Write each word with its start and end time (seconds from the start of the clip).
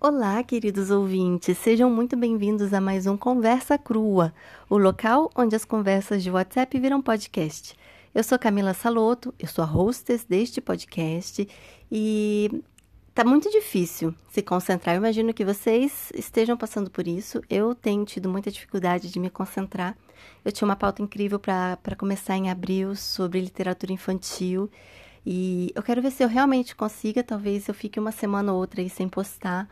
Olá, 0.00 0.40
queridos 0.44 0.92
ouvintes, 0.92 1.58
sejam 1.58 1.90
muito 1.90 2.16
bem-vindos 2.16 2.72
a 2.72 2.80
mais 2.80 3.04
um 3.08 3.16
Conversa 3.16 3.76
Crua, 3.76 4.32
o 4.70 4.78
local 4.78 5.28
onde 5.34 5.56
as 5.56 5.64
conversas 5.64 6.22
de 6.22 6.30
WhatsApp 6.30 6.78
viram 6.78 7.02
podcast. 7.02 7.76
Eu 8.14 8.22
sou 8.22 8.38
Camila 8.38 8.72
Saloto, 8.74 9.34
eu 9.40 9.48
sou 9.48 9.64
a 9.64 9.66
hostess 9.66 10.24
deste 10.24 10.60
podcast 10.60 11.48
e 11.90 12.62
tá 13.12 13.24
muito 13.24 13.50
difícil 13.50 14.14
se 14.30 14.40
concentrar. 14.40 14.94
Eu 14.94 15.00
imagino 15.00 15.34
que 15.34 15.44
vocês 15.44 16.12
estejam 16.14 16.56
passando 16.56 16.88
por 16.92 17.08
isso. 17.08 17.42
Eu 17.50 17.74
tenho 17.74 18.04
tido 18.04 18.28
muita 18.28 18.52
dificuldade 18.52 19.10
de 19.10 19.18
me 19.18 19.28
concentrar. 19.28 19.98
Eu 20.44 20.52
tinha 20.52 20.68
uma 20.68 20.76
pauta 20.76 21.02
incrível 21.02 21.40
para 21.40 21.96
começar 21.98 22.36
em 22.36 22.48
abril 22.48 22.94
sobre 22.94 23.40
literatura 23.40 23.92
infantil 23.92 24.70
e 25.26 25.72
eu 25.74 25.82
quero 25.82 26.00
ver 26.00 26.12
se 26.12 26.22
eu 26.22 26.28
realmente 26.28 26.76
consiga. 26.76 27.24
Talvez 27.24 27.66
eu 27.66 27.74
fique 27.74 27.98
uma 27.98 28.12
semana 28.12 28.52
ou 28.52 28.60
outra 28.60 28.80
aí 28.80 28.88
sem 28.88 29.08
postar 29.08 29.68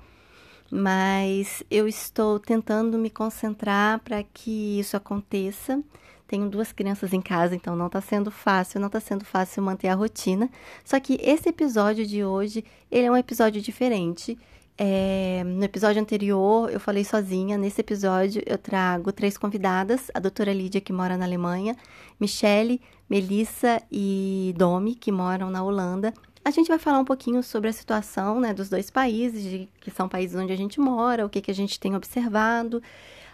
mas 0.71 1.63
eu 1.71 1.87
estou 1.87 2.39
tentando 2.39 2.99
me 2.99 3.11
concentrar 3.11 4.01
para 4.01 4.23
que 4.23 4.79
isso 4.79 4.97
aconteça. 4.97 5.83
Tenho 6.27 6.49
duas 6.49 6.73
crianças 6.73 7.13
em 7.13 7.21
casa, 7.21 7.55
então 7.55 7.77
não 7.77 7.87
está 7.87 8.01
sendo 8.01 8.31
fácil, 8.31 8.81
não 8.81 8.89
está 8.89 8.99
sendo 8.99 9.25
fácil 9.25 9.63
manter 9.63 9.89
a 9.89 9.95
rotina. 9.95 10.51
Só 10.85 10.99
que 10.99 11.19
esse 11.23 11.49
episódio 11.49 12.05
de 12.05 12.25
hoje, 12.25 12.65
ele 12.91 13.07
é 13.07 13.11
um 13.11 13.17
episódio 13.17 13.63
diferente. 13.63 14.37
É, 14.79 15.43
no 15.45 15.65
episódio 15.65 16.03
anterior 16.03 16.71
eu 16.71 16.79
falei 16.79 17.03
sozinha, 17.03 17.57
nesse 17.57 17.81
episódio 17.81 18.43
eu 18.45 18.59
trago 18.59 19.11
três 19.11 19.39
convidadas, 19.39 20.11
a 20.13 20.21
doutora 20.21 20.53
Lídia, 20.53 20.83
que 20.83 20.93
mora 20.93 21.17
na 21.17 21.25
Alemanha, 21.25 21.75
Michele, 22.21 22.83
Melissa 23.09 23.81
e 23.91 24.53
Domi, 24.57 24.95
que 24.95 25.11
moram 25.11 25.49
na 25.49 25.63
Holanda, 25.63 26.13
a 26.47 26.51
gente 26.53 26.69
vai 26.69 26.79
falar 26.79 27.01
um 27.01 27.05
pouquinho 27.05 27.43
sobre 27.43 27.69
a 27.69 27.73
situação 27.73 28.39
né, 28.39 28.55
dos 28.55 28.69
dois 28.69 28.89
países, 28.89 29.43
de, 29.43 29.69
que 29.81 29.91
são 29.91 30.09
países 30.09 30.37
onde 30.37 30.53
a 30.53 30.57
gente 30.57 30.79
mora, 30.79 31.27
o 31.27 31.29
que, 31.29 31.41
que 31.41 31.51
a 31.51 31.55
gente 31.55 31.81
tem 31.81 31.97
observado. 31.97 32.81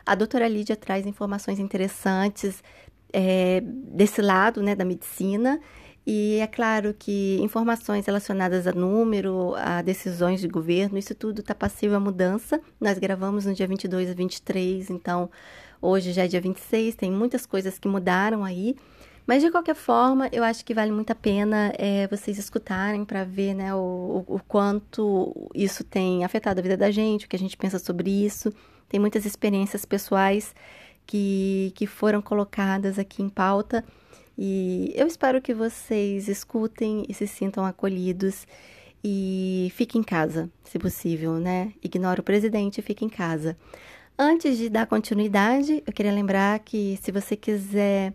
A 0.07 0.15
doutora 0.15 0.49
Lídia 0.49 0.75
traz 0.77 1.07
informações 1.07 1.59
interessantes 1.59 2.65
é, 3.13 3.61
desse 3.63 4.23
lado 4.23 4.63
né, 4.63 4.75
da 4.75 4.83
medicina. 4.83 5.61
E 6.07 6.39
é 6.39 6.47
claro 6.47 6.95
que 6.99 7.39
informações 7.43 8.07
relacionadas 8.07 8.67
a 8.67 8.73
número, 8.73 9.55
a 9.57 9.83
decisões 9.83 10.41
de 10.41 10.49
governo, 10.49 10.97
isso 10.97 11.15
tudo 11.15 11.43
está 11.43 11.55
passível 11.55 11.99
a 11.99 12.01
mudança. 12.01 12.63
Nós 12.81 12.99
gravamos 12.99 13.45
no 13.45 13.53
dia 13.53 13.69
22 13.69 14.09
a 14.09 14.15
23, 14.15 14.89
então 14.89 15.31
hoje 15.83 16.15
já 16.15 16.25
é 16.25 16.29
dia 16.29 16.41
26, 16.41 16.95
tem 16.95 17.13
muitas 17.13 17.45
coisas 17.45 17.79
que 17.79 17.87
mudaram 17.87 18.43
aí. 18.43 18.75
Mas 19.27 19.43
de 19.43 19.51
qualquer 19.51 19.77
forma, 19.77 20.29
eu 20.33 20.43
acho 20.43 20.65
que 20.65 20.75
vale 20.75 20.91
muito 20.91 21.11
a 21.11 21.15
pena 21.15 21.73
é, 21.79 22.09
vocês 22.09 22.39
escutarem 22.39 23.05
para 23.05 23.23
ver 23.25 23.55
né, 23.55 23.73
o, 23.75 24.25
o, 24.27 24.41
quanto 24.49 25.51
isso 25.55 25.85
tem 25.85 26.25
afetado 26.25 26.59
a 26.59 26.63
vida 26.63 26.77
da 26.77 26.91
gente, 26.91 27.27
o 27.27 27.29
que 27.29 27.37
a 27.37 27.39
gente 27.39 27.57
pensa 27.57 27.79
sobre 27.79 28.11
isso. 28.11 28.53
Tem 28.89 28.99
muitas 28.99 29.25
experiências 29.25 29.85
pessoais 29.85 30.55
que, 31.07 31.73
que 31.75 31.87
foram 31.87 32.21
colocadas 32.21 32.99
aqui 32.99 33.23
em 33.23 33.29
pauta. 33.29 33.85
E 34.37 34.93
eu 34.97 35.07
espero 35.07 35.41
que 35.41 35.55
vocês 35.55 36.29
escutem 36.29 37.05
e 37.09 37.15
se 37.15 37.27
sintam 37.27 37.65
acolhidos 37.65 38.47
e 39.05 39.73
fiquem 39.75 40.01
em 40.01 40.05
casa, 40.05 40.51
se 40.65 40.79
possível, 40.79 41.35
né? 41.35 41.73
Ignore 41.83 42.21
o 42.21 42.25
presidente 42.25 42.79
e 42.79 42.83
fique 42.83 43.05
em 43.05 43.09
casa. 43.09 43.57
Antes 44.19 44.57
de 44.59 44.69
dar 44.69 44.87
continuidade, 44.87 45.83
eu 45.87 45.93
queria 45.93 46.13
lembrar 46.13 46.59
que 46.61 46.99
se 47.03 47.11
você 47.11 47.37
quiser 47.37 48.13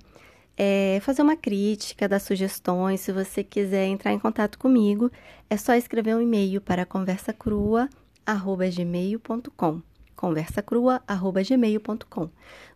é, 0.58 1.00
fazer 1.02 1.22
uma 1.22 1.36
crítica, 1.36 2.09
dar 2.09 2.19
sugestões. 2.19 3.02
Se 3.02 3.11
você 3.11 3.44
quiser 3.44 3.86
entrar 3.86 4.11
em 4.11 4.17
contato 4.19 4.58
comigo, 4.58 5.11
é 5.49 5.55
só 5.55 5.75
escrever 5.75 6.16
um 6.16 6.22
e-mail 6.22 6.59
para 6.59 6.83
conversacrua@gmail.com. 6.86 9.81
conversacrua@gmail.com. 10.16 12.30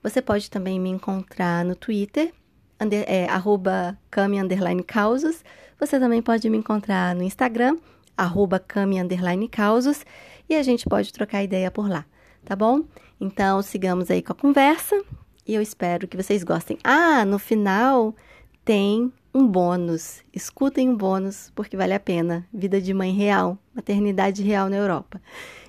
Você 0.04 0.22
pode 0.22 0.52
também 0.52 0.80
me 0.80 0.90
encontrar 0.90 1.66
no 1.66 1.76
Twitter, 1.76 2.32
under, 2.80 3.04
é, 3.08 3.26
arroba 3.26 3.98
cami, 4.12 4.40
underline 4.40 4.84
causos. 4.84 5.44
Você 5.80 6.00
também 6.00 6.22
pode 6.22 6.48
me 6.50 6.58
encontrar 6.58 7.16
no 7.16 7.24
Instagram, 7.24 7.78
arroba 8.16 8.60
cami, 8.60 9.02
underline 9.02 9.48
causos. 9.48 10.06
E 10.48 10.54
a 10.54 10.62
gente 10.62 10.88
pode 10.88 11.12
trocar 11.12 11.44
ideia 11.44 11.72
por 11.72 11.90
lá, 11.90 12.06
tá 12.46 12.56
bom? 12.56 12.84
Então, 13.20 13.64
sigamos 13.64 14.12
aí 14.12 14.22
com 14.22 14.34
a 14.34 14.36
conversa 14.36 15.04
e 15.52 15.56
eu 15.56 15.62
espero 15.62 16.08
que 16.08 16.16
vocês 16.16 16.46
gostem. 16.46 16.78
Ah, 16.82 17.26
no 17.26 17.38
final 17.38 18.16
tem 18.64 19.12
um 19.34 19.46
bônus. 19.46 20.24
Escutem 20.34 20.88
um 20.88 20.96
bônus 20.96 21.52
porque 21.54 21.76
vale 21.76 21.94
a 21.94 22.00
pena. 22.00 22.48
Vida 22.54 22.80
de 22.80 22.94
mãe 22.94 23.12
real, 23.12 23.58
maternidade 23.76 24.42
real 24.44 24.70
na 24.70 24.78
Europa. 24.78 25.22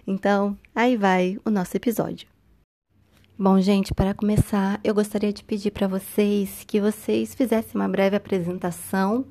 Então, 0.06 0.56
aí 0.72 0.97
vai 0.97 1.37
o 1.44 1.50
nosso 1.50 1.76
episódio. 1.76 2.28
Bom, 3.37 3.60
gente, 3.60 3.92
para 3.92 4.15
começar, 4.15 4.78
eu 4.84 4.94
gostaria 4.94 5.32
de 5.32 5.42
pedir 5.42 5.72
para 5.72 5.88
vocês 5.88 6.62
que 6.65 6.81
vocês 6.81 7.34
fizessem 7.34 7.72
uma 7.75 7.88
breve 7.88 8.15
apresentação 8.15 9.25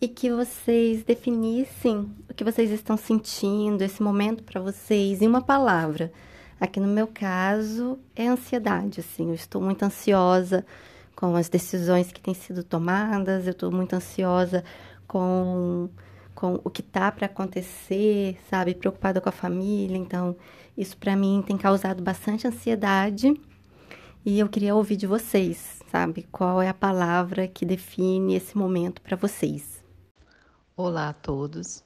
e 0.00 0.08
que 0.08 0.32
vocês 0.32 1.04
definissem 1.04 2.10
o 2.28 2.34
que 2.34 2.42
vocês 2.42 2.72
estão 2.72 2.96
sentindo, 2.96 3.82
esse 3.82 4.02
momento 4.02 4.42
para 4.42 4.60
vocês 4.60 5.22
em 5.22 5.28
uma 5.28 5.42
palavra. 5.42 6.12
Aqui 6.58 6.80
no 6.80 6.88
meu 6.88 7.06
caso 7.06 7.98
é 8.14 8.26
ansiedade, 8.26 9.00
assim, 9.00 9.28
eu 9.28 9.34
estou 9.34 9.60
muito 9.60 9.82
ansiosa 9.82 10.64
com 11.14 11.36
as 11.36 11.48
decisões 11.48 12.10
que 12.10 12.20
têm 12.20 12.32
sido 12.32 12.64
tomadas, 12.64 13.46
eu 13.46 13.52
estou 13.52 13.70
muito 13.70 13.94
ansiosa 13.94 14.64
com, 15.06 15.90
com 16.34 16.58
o 16.64 16.70
que 16.70 16.82
tá 16.82 17.12
para 17.12 17.26
acontecer, 17.26 18.38
sabe, 18.48 18.74
preocupada 18.74 19.20
com 19.20 19.28
a 19.28 19.32
família, 19.32 19.98
então 19.98 20.34
isso 20.76 20.96
para 20.96 21.14
mim 21.14 21.44
tem 21.46 21.58
causado 21.58 22.02
bastante 22.02 22.46
ansiedade 22.46 23.34
e 24.24 24.38
eu 24.38 24.48
queria 24.48 24.74
ouvir 24.74 24.96
de 24.96 25.06
vocês, 25.06 25.80
sabe, 25.90 26.26
qual 26.32 26.60
é 26.62 26.68
a 26.68 26.74
palavra 26.74 27.46
que 27.46 27.66
define 27.66 28.34
esse 28.34 28.56
momento 28.56 29.00
para 29.02 29.16
vocês. 29.16 29.84
Olá 30.74 31.10
a 31.10 31.12
todos. 31.12 31.85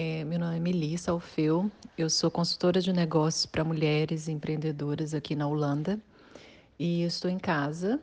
É, 0.00 0.22
meu 0.22 0.38
nome 0.38 0.56
é 0.56 0.60
Melissa 0.60 1.10
Alfeu, 1.10 1.68
eu 1.98 2.08
sou 2.08 2.30
consultora 2.30 2.80
de 2.80 2.92
negócios 2.92 3.46
para 3.46 3.64
mulheres 3.64 4.28
empreendedoras 4.28 5.12
aqui 5.12 5.34
na 5.34 5.44
Holanda 5.48 5.98
e 6.78 7.02
estou 7.02 7.28
em 7.28 7.36
casa 7.36 7.98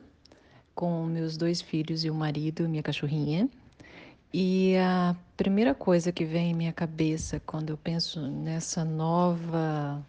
com 0.74 1.06
meus 1.06 1.38
dois 1.38 1.62
filhos 1.62 2.04
e 2.04 2.10
o 2.10 2.14
marido 2.14 2.64
e 2.64 2.68
minha 2.68 2.82
cachorrinha. 2.82 3.48
E 4.30 4.76
a 4.76 5.16
primeira 5.38 5.74
coisa 5.74 6.12
que 6.12 6.26
vem 6.26 6.50
em 6.50 6.54
minha 6.54 6.72
cabeça 6.74 7.40
quando 7.46 7.70
eu 7.70 7.78
penso 7.78 8.20
nessa 8.20 8.84
nova 8.84 10.04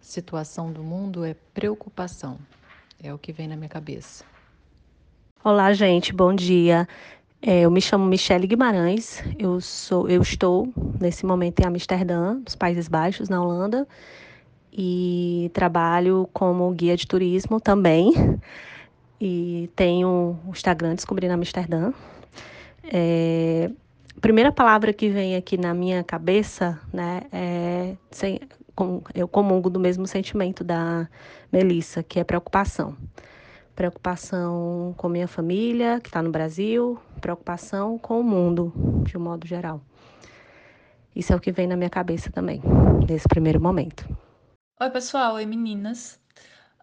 situação 0.00 0.72
do 0.72 0.82
mundo 0.82 1.22
é 1.22 1.36
preocupação. 1.52 2.38
É 3.02 3.12
o 3.12 3.18
que 3.18 3.30
vem 3.30 3.46
na 3.46 3.56
minha 3.56 3.68
cabeça. 3.68 4.24
Olá, 5.44 5.72
gente, 5.72 6.12
bom 6.12 6.34
dia. 6.34 6.88
É, 7.42 7.60
eu 7.60 7.70
me 7.70 7.80
chamo 7.80 8.04
Michele 8.06 8.46
Guimarães, 8.46 9.22
eu, 9.38 9.60
sou, 9.60 10.08
eu 10.08 10.22
estou 10.22 10.72
nesse 11.00 11.24
momento 11.24 11.60
em 11.60 11.66
Amsterdã, 11.66 12.34
nos 12.34 12.56
Países 12.56 12.88
Baixos, 12.88 13.28
na 13.28 13.42
Holanda, 13.42 13.86
e 14.72 15.50
trabalho 15.52 16.28
como 16.32 16.70
guia 16.72 16.96
de 16.96 17.06
turismo 17.06 17.60
também. 17.60 18.12
E 19.20 19.70
tenho 19.76 20.38
o 20.46 20.50
Instagram 20.50 20.94
Descobrindo 20.94 21.34
Amsterdã. 21.34 21.92
É, 22.84 23.70
a 24.16 24.20
primeira 24.20 24.50
palavra 24.50 24.92
que 24.92 25.08
vem 25.08 25.36
aqui 25.36 25.56
na 25.56 25.72
minha 25.72 26.02
cabeça, 26.02 26.80
né, 26.92 27.22
é 27.32 27.96
sem, 28.10 28.40
com, 28.74 29.02
eu 29.14 29.28
comungo 29.28 29.70
do 29.70 29.78
mesmo 29.78 30.06
sentimento 30.06 30.64
da 30.64 31.08
Melissa, 31.52 32.02
que 32.02 32.18
é 32.18 32.24
preocupação 32.24 32.96
preocupação 33.76 34.94
com 34.96 35.06
minha 35.06 35.28
família, 35.28 36.00
que 36.00 36.08
está 36.08 36.22
no 36.22 36.30
Brasil, 36.30 36.98
preocupação 37.20 37.98
com 37.98 38.20
o 38.20 38.24
mundo, 38.24 38.72
de 39.04 39.16
um 39.16 39.20
modo 39.20 39.46
geral. 39.46 39.80
Isso 41.14 41.32
é 41.32 41.36
o 41.36 41.40
que 41.40 41.50
vem 41.50 41.66
na 41.66 41.76
minha 41.76 41.90
cabeça 41.90 42.30
também, 42.30 42.60
nesse 43.08 43.26
primeiro 43.26 43.60
momento. 43.60 44.06
Oi, 44.78 44.90
pessoal. 44.90 45.34
Oi, 45.34 45.46
meninas. 45.46 46.20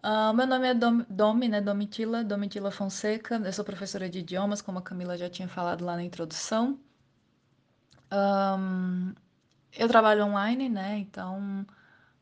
Uh, 0.04 0.34
meu 0.34 0.46
nome 0.46 0.66
é 0.68 0.74
Dom, 0.74 1.02
Domi, 1.08 1.48
né? 1.48 1.60
Domitila, 1.60 2.24
Domitila 2.24 2.70
Fonseca. 2.70 3.36
Eu 3.36 3.52
sou 3.52 3.64
professora 3.64 4.08
de 4.10 4.18
idiomas, 4.18 4.60
como 4.60 4.78
a 4.78 4.82
Camila 4.82 5.16
já 5.16 5.30
tinha 5.30 5.48
falado 5.48 5.84
lá 5.84 5.94
na 5.96 6.02
introdução. 6.02 6.78
Um, 8.12 9.14
eu 9.72 9.88
trabalho 9.88 10.24
online, 10.24 10.68
né? 10.68 10.98
Então, 10.98 11.64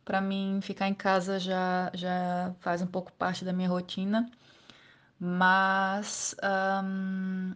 para 0.05 0.21
mim, 0.21 0.61
ficar 0.63 0.89
em 0.89 0.95
casa 0.95 1.39
já, 1.39 1.91
já 1.95 2.55
faz 2.61 2.83
um 2.83 2.87
pouco 2.87 3.13
parte 3.13 3.45
da 3.45 3.53
minha 3.53 3.69
rotina. 3.69 4.31
Mas, 5.19 6.37
um, 6.85 7.55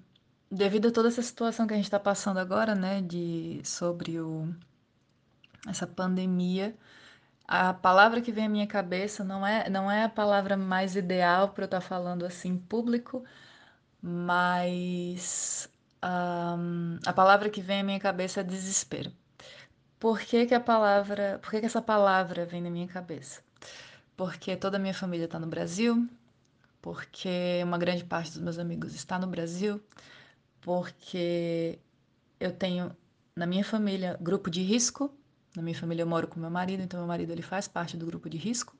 devido 0.50 0.88
a 0.88 0.92
toda 0.92 1.08
essa 1.08 1.22
situação 1.22 1.66
que 1.66 1.74
a 1.74 1.76
gente 1.76 1.86
está 1.86 2.00
passando 2.00 2.38
agora, 2.38 2.74
né, 2.74 3.02
de, 3.02 3.60
sobre 3.64 4.20
o, 4.20 4.48
essa 5.68 5.86
pandemia, 5.86 6.76
a 7.46 7.72
palavra 7.74 8.20
que 8.20 8.32
vem 8.32 8.46
à 8.46 8.48
minha 8.48 8.66
cabeça 8.66 9.22
não 9.24 9.46
é, 9.46 9.68
não 9.70 9.90
é 9.90 10.04
a 10.04 10.08
palavra 10.08 10.56
mais 10.56 10.96
ideal 10.96 11.50
para 11.50 11.64
eu 11.64 11.66
estar 11.66 11.80
tá 11.80 11.86
falando 11.86 12.24
assim 12.26 12.50
em 12.50 12.58
público, 12.58 13.24
mas 14.02 15.68
um, 16.04 16.98
a 17.06 17.12
palavra 17.12 17.48
que 17.50 17.60
vem 17.60 17.80
à 17.80 17.84
minha 17.84 18.00
cabeça 18.00 18.40
é 18.40 18.44
desespero. 18.44 19.12
por 19.98 20.20
que, 20.20 20.46
que 20.46 20.54
a 20.54 20.60
palavra. 20.60 21.38
Por 21.42 21.50
que, 21.50 21.60
que 21.60 21.66
essa 21.66 21.82
palavra 21.82 22.46
vem 22.46 22.62
na 22.62 22.70
minha 22.70 22.88
cabeça? 22.88 23.42
Porque 24.16 24.56
toda 24.56 24.76
a 24.78 24.80
minha 24.80 24.94
família 24.94 25.26
está 25.26 25.38
no 25.38 25.46
Brasil, 25.46 26.08
porque 26.82 27.60
uma 27.64 27.78
grande 27.78 28.04
parte 28.04 28.32
dos 28.32 28.40
meus 28.40 28.58
amigos 28.58 28.94
está 28.94 29.18
no 29.18 29.26
Brasil, 29.26 29.80
porque 30.66 31.78
eu 32.40 32.50
tenho 32.52 32.90
na 33.36 33.46
minha 33.46 33.64
família 33.64 34.18
grupo 34.20 34.50
de 34.50 34.62
risco. 34.62 35.14
Na 35.54 35.62
minha 35.62 35.78
família 35.78 36.02
eu 36.02 36.08
moro 36.08 36.26
com 36.26 36.40
meu 36.40 36.50
marido, 36.50 36.82
então 36.82 36.98
meu 36.98 37.06
marido 37.06 37.30
ele 37.30 37.40
faz 37.40 37.68
parte 37.68 37.96
do 37.96 38.04
grupo 38.04 38.28
de 38.28 38.36
risco. 38.36 38.76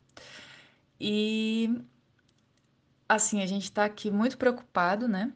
E 1.01 1.81
assim, 3.09 3.41
a 3.41 3.47
gente 3.47 3.63
está 3.63 3.85
aqui 3.85 4.11
muito 4.11 4.37
preocupado, 4.37 5.07
né? 5.07 5.33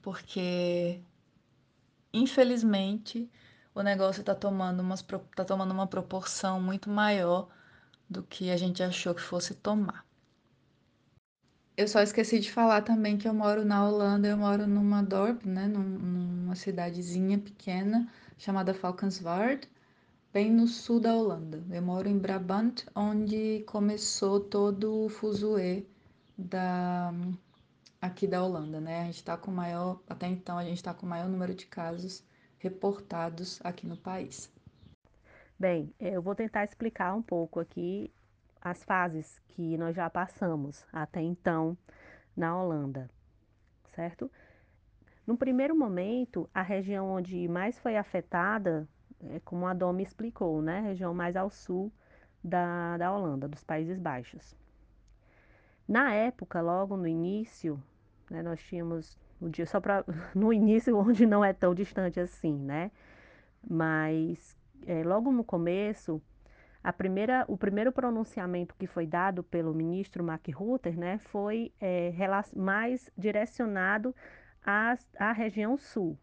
Porque 0.00 0.98
infelizmente 2.10 3.30
o 3.74 3.82
negócio 3.82 4.20
está 4.20 4.34
tomando, 4.34 4.80
umas, 4.80 5.02
tá 5.36 5.44
tomando 5.44 5.72
uma 5.72 5.86
proporção 5.86 6.58
muito 6.58 6.88
maior 6.88 7.50
do 8.08 8.22
que 8.22 8.50
a 8.50 8.56
gente 8.56 8.82
achou 8.82 9.14
que 9.14 9.20
fosse 9.20 9.54
tomar. 9.54 10.07
Eu 11.78 11.86
só 11.86 12.02
esqueci 12.02 12.40
de 12.40 12.50
falar 12.50 12.82
também 12.82 13.16
que 13.16 13.28
eu 13.28 13.32
moro 13.32 13.64
na 13.64 13.88
Holanda, 13.88 14.26
eu 14.26 14.36
moro 14.36 14.66
numa 14.66 15.00
dorp, 15.00 15.44
né, 15.46 15.68
numa 15.68 16.56
cidadezinha 16.56 17.38
pequena 17.38 18.12
chamada 18.36 18.72
Valkenswaard, 18.72 19.68
bem 20.32 20.50
no 20.50 20.66
sul 20.66 20.98
da 20.98 21.14
Holanda. 21.14 21.62
Eu 21.70 21.80
moro 21.80 22.08
em 22.08 22.18
Brabant, 22.18 22.82
onde 22.96 23.62
começou 23.64 24.40
todo 24.40 25.04
o 25.04 25.08
fuzuê 25.08 25.86
da 26.36 27.14
aqui 28.02 28.26
da 28.26 28.42
Holanda, 28.42 28.80
né? 28.80 29.02
A 29.02 29.04
gente 29.04 29.18
está 29.18 29.36
com 29.36 29.52
maior, 29.52 30.00
até 30.08 30.26
então 30.26 30.58
a 30.58 30.64
gente 30.64 30.78
está 30.78 30.92
com 30.92 31.06
o 31.06 31.08
maior 31.08 31.28
número 31.28 31.54
de 31.54 31.66
casos 31.66 32.24
reportados 32.58 33.60
aqui 33.62 33.86
no 33.86 33.96
país. 33.96 34.50
Bem, 35.56 35.94
eu 36.00 36.20
vou 36.20 36.34
tentar 36.34 36.64
explicar 36.64 37.14
um 37.14 37.22
pouco 37.22 37.60
aqui 37.60 38.12
as 38.60 38.82
fases 38.84 39.40
que 39.48 39.76
nós 39.76 39.94
já 39.94 40.08
passamos 40.08 40.86
até 40.92 41.20
então 41.20 41.76
na 42.36 42.56
Holanda, 42.56 43.10
certo? 43.94 44.30
No 45.26 45.36
primeiro 45.36 45.76
momento, 45.76 46.48
a 46.54 46.62
região 46.62 47.10
onde 47.10 47.46
mais 47.48 47.78
foi 47.78 47.96
afetada, 47.96 48.88
é 49.24 49.40
como 49.40 49.66
a 49.66 49.74
Domi 49.74 50.02
explicou, 50.02 50.62
né? 50.62 50.78
A 50.78 50.82
região 50.82 51.12
mais 51.12 51.36
ao 51.36 51.50
sul 51.50 51.92
da, 52.42 52.96
da 52.96 53.12
Holanda, 53.12 53.48
dos 53.48 53.62
Países 53.62 53.98
Baixos. 53.98 54.56
Na 55.86 56.14
época, 56.14 56.60
logo 56.60 56.96
no 56.96 57.06
início, 57.06 57.82
né, 58.30 58.42
nós 58.42 58.60
tínhamos 58.60 59.18
no 59.40 59.50
dia 59.50 59.66
só 59.66 59.80
para 59.80 60.04
no 60.34 60.52
início 60.52 60.96
onde 60.96 61.26
não 61.26 61.44
é 61.44 61.52
tão 61.52 61.74
distante 61.74 62.20
assim, 62.20 62.54
né? 62.54 62.90
Mas 63.68 64.56
é, 64.86 65.02
logo 65.02 65.32
no 65.32 65.44
começo 65.44 66.22
primeira, 66.92 67.44
o 67.48 67.56
primeiro 67.56 67.92
pronunciamento 67.92 68.74
que 68.76 68.86
foi 68.86 69.06
dado 69.06 69.42
pelo 69.42 69.74
ministro 69.74 70.22
Mark 70.24 70.46
Rutter 70.54 70.98
né, 70.98 71.18
foi 71.18 71.72
é, 71.80 72.12
mais 72.54 73.10
direcionado 73.16 74.14
à, 74.64 74.96
à 75.18 75.32
região 75.32 75.76
sul. 75.76 76.18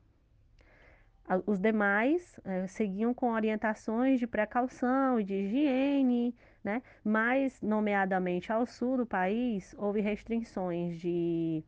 Os 1.48 1.60
demais 1.60 2.40
é, 2.44 2.68
seguiam 2.68 3.14
com 3.14 3.32
orientações 3.32 4.20
de 4.20 4.28
precaução 4.28 5.20
e 5.20 5.24
de 5.24 5.34
higiene, 5.34 6.36
né? 6.64 6.84
mas, 7.04 7.60
nomeadamente 7.62 8.52
ao 8.52 8.66
sul 8.68 8.98
do 8.98 9.06
país, 9.08 9.74
houve 9.78 10.02
restrições 10.02 11.00
de 11.00 11.64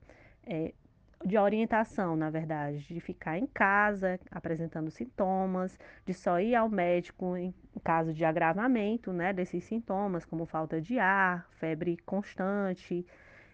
é, 0.46 0.74
de 1.26 1.38
orientação, 1.38 2.16
na 2.16 2.30
verdade, 2.30 2.80
de 2.88 3.00
ficar 3.00 3.38
em 3.38 3.48
casa 3.48 4.20
apresentando 4.32 4.92
sintomas, 4.92 5.78
de 6.06 6.14
só 6.14 6.40
ir 6.40 6.56
ao 6.56 6.70
médico 6.70 7.36
em 7.36 7.54
caso 7.84 8.14
de 8.14 8.24
agravamento, 8.24 9.12
né, 9.12 9.34
desses 9.34 9.64
sintomas, 9.64 10.26
como 10.26 10.46
falta 10.46 10.80
de 10.82 11.00
ar, 11.00 11.48
febre 11.52 11.98
constante 12.06 13.06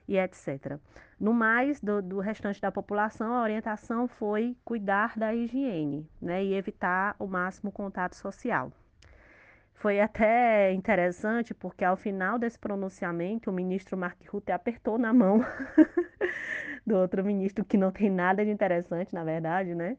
e 0.07 0.17
etc. 0.17 0.77
No 1.19 1.33
mais, 1.33 1.79
do, 1.79 2.01
do 2.01 2.19
restante 2.19 2.59
da 2.59 2.71
população, 2.71 3.33
a 3.33 3.41
orientação 3.41 4.07
foi 4.07 4.55
cuidar 4.65 5.17
da 5.17 5.33
higiene, 5.33 6.07
né, 6.21 6.43
e 6.43 6.53
evitar 6.53 7.15
o 7.17 7.27
máximo 7.27 7.71
contato 7.71 8.15
social. 8.15 8.71
Foi 9.83 9.99
até 9.99 10.71
interessante 10.71 11.53
porque 11.53 11.83
ao 11.83 11.97
final 11.97 12.39
desse 12.39 12.57
pronunciamento, 12.57 13.49
o 13.49 13.53
ministro 13.53 13.97
Mark 13.97 14.17
Rutte 14.29 14.53
apertou 14.53 14.97
na 14.97 15.11
mão 15.11 15.41
do 16.87 16.95
outro 16.95 17.21
ministro, 17.21 17.65
que 17.65 17.75
não 17.75 17.91
tem 17.91 18.09
nada 18.09 18.45
de 18.45 18.49
interessante, 18.49 19.13
na 19.13 19.25
verdade, 19.25 19.75
né? 19.75 19.97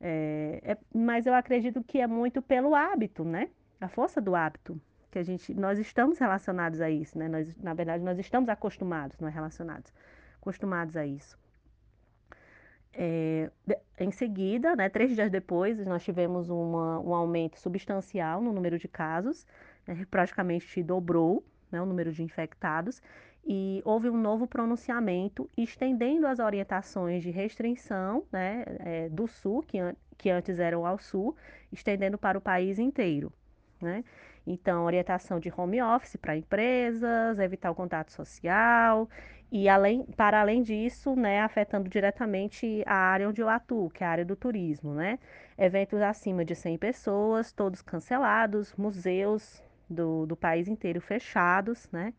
É, 0.00 0.60
é, 0.64 0.78
mas 0.92 1.26
eu 1.26 1.32
acredito 1.32 1.80
que 1.84 2.00
é 2.00 2.08
muito 2.08 2.42
pelo 2.42 2.74
hábito, 2.74 3.22
né? 3.24 3.50
A 3.80 3.86
força 3.86 4.20
do 4.20 4.34
hábito 4.34 4.80
que 5.12 5.20
a 5.20 5.22
gente, 5.22 5.54
nós 5.54 5.78
estamos 5.78 6.18
relacionados 6.18 6.80
a 6.80 6.90
isso, 6.90 7.16
né? 7.16 7.28
Nós, 7.28 7.56
na 7.58 7.72
verdade, 7.72 8.02
nós 8.02 8.18
estamos 8.18 8.48
acostumados, 8.48 9.16
não 9.20 9.28
é 9.28 9.30
relacionados, 9.30 9.94
acostumados 10.40 10.96
a 10.96 11.06
isso. 11.06 11.38
É, 12.92 13.50
em 13.98 14.10
seguida, 14.10 14.74
né, 14.74 14.88
três 14.88 15.14
dias 15.14 15.30
depois, 15.30 15.78
nós 15.86 16.02
tivemos 16.02 16.50
uma, 16.50 16.98
um 17.00 17.14
aumento 17.14 17.58
substancial 17.58 18.40
no 18.40 18.52
número 18.52 18.78
de 18.78 18.88
casos, 18.88 19.46
né, 19.86 20.04
praticamente 20.10 20.82
dobrou 20.82 21.44
né, 21.70 21.80
o 21.80 21.86
número 21.86 22.12
de 22.12 22.22
infectados, 22.22 23.00
e 23.46 23.80
houve 23.84 24.10
um 24.10 24.16
novo 24.16 24.46
pronunciamento 24.46 25.48
estendendo 25.56 26.26
as 26.26 26.38
orientações 26.38 27.22
de 27.22 27.30
restrição 27.30 28.24
né, 28.30 28.64
é, 28.80 29.08
do 29.08 29.26
Sul, 29.26 29.62
que, 29.62 29.78
que 30.18 30.28
antes 30.28 30.58
eram 30.58 30.84
ao 30.84 30.98
Sul, 30.98 31.36
estendendo 31.72 32.18
para 32.18 32.36
o 32.36 32.40
país 32.40 32.78
inteiro. 32.78 33.32
Né? 33.80 34.04
Então, 34.46 34.84
orientação 34.84 35.38
de 35.38 35.50
home 35.56 35.80
office 35.80 36.16
para 36.16 36.36
empresas, 36.36 37.38
evitar 37.38 37.70
o 37.70 37.74
contato 37.74 38.12
social 38.12 39.08
e 39.52 39.68
além, 39.68 40.04
para 40.16 40.40
além 40.40 40.62
disso, 40.62 41.16
né, 41.16 41.40
afetando 41.40 41.88
diretamente 41.88 42.84
a 42.86 42.94
área 42.94 43.28
onde 43.28 43.40
eu 43.42 43.48
atuo, 43.48 43.90
que 43.90 44.04
é 44.04 44.06
a 44.06 44.10
área 44.10 44.24
do 44.24 44.36
turismo, 44.36 44.94
né? 44.94 45.18
Eventos 45.58 46.00
acima 46.00 46.44
de 46.44 46.54
100 46.54 46.78
pessoas, 46.78 47.52
todos 47.52 47.82
cancelados, 47.82 48.72
museus 48.76 49.60
do, 49.88 50.24
do 50.24 50.36
país 50.36 50.68
inteiro 50.68 51.00
fechados, 51.00 51.88
né? 51.90 52.14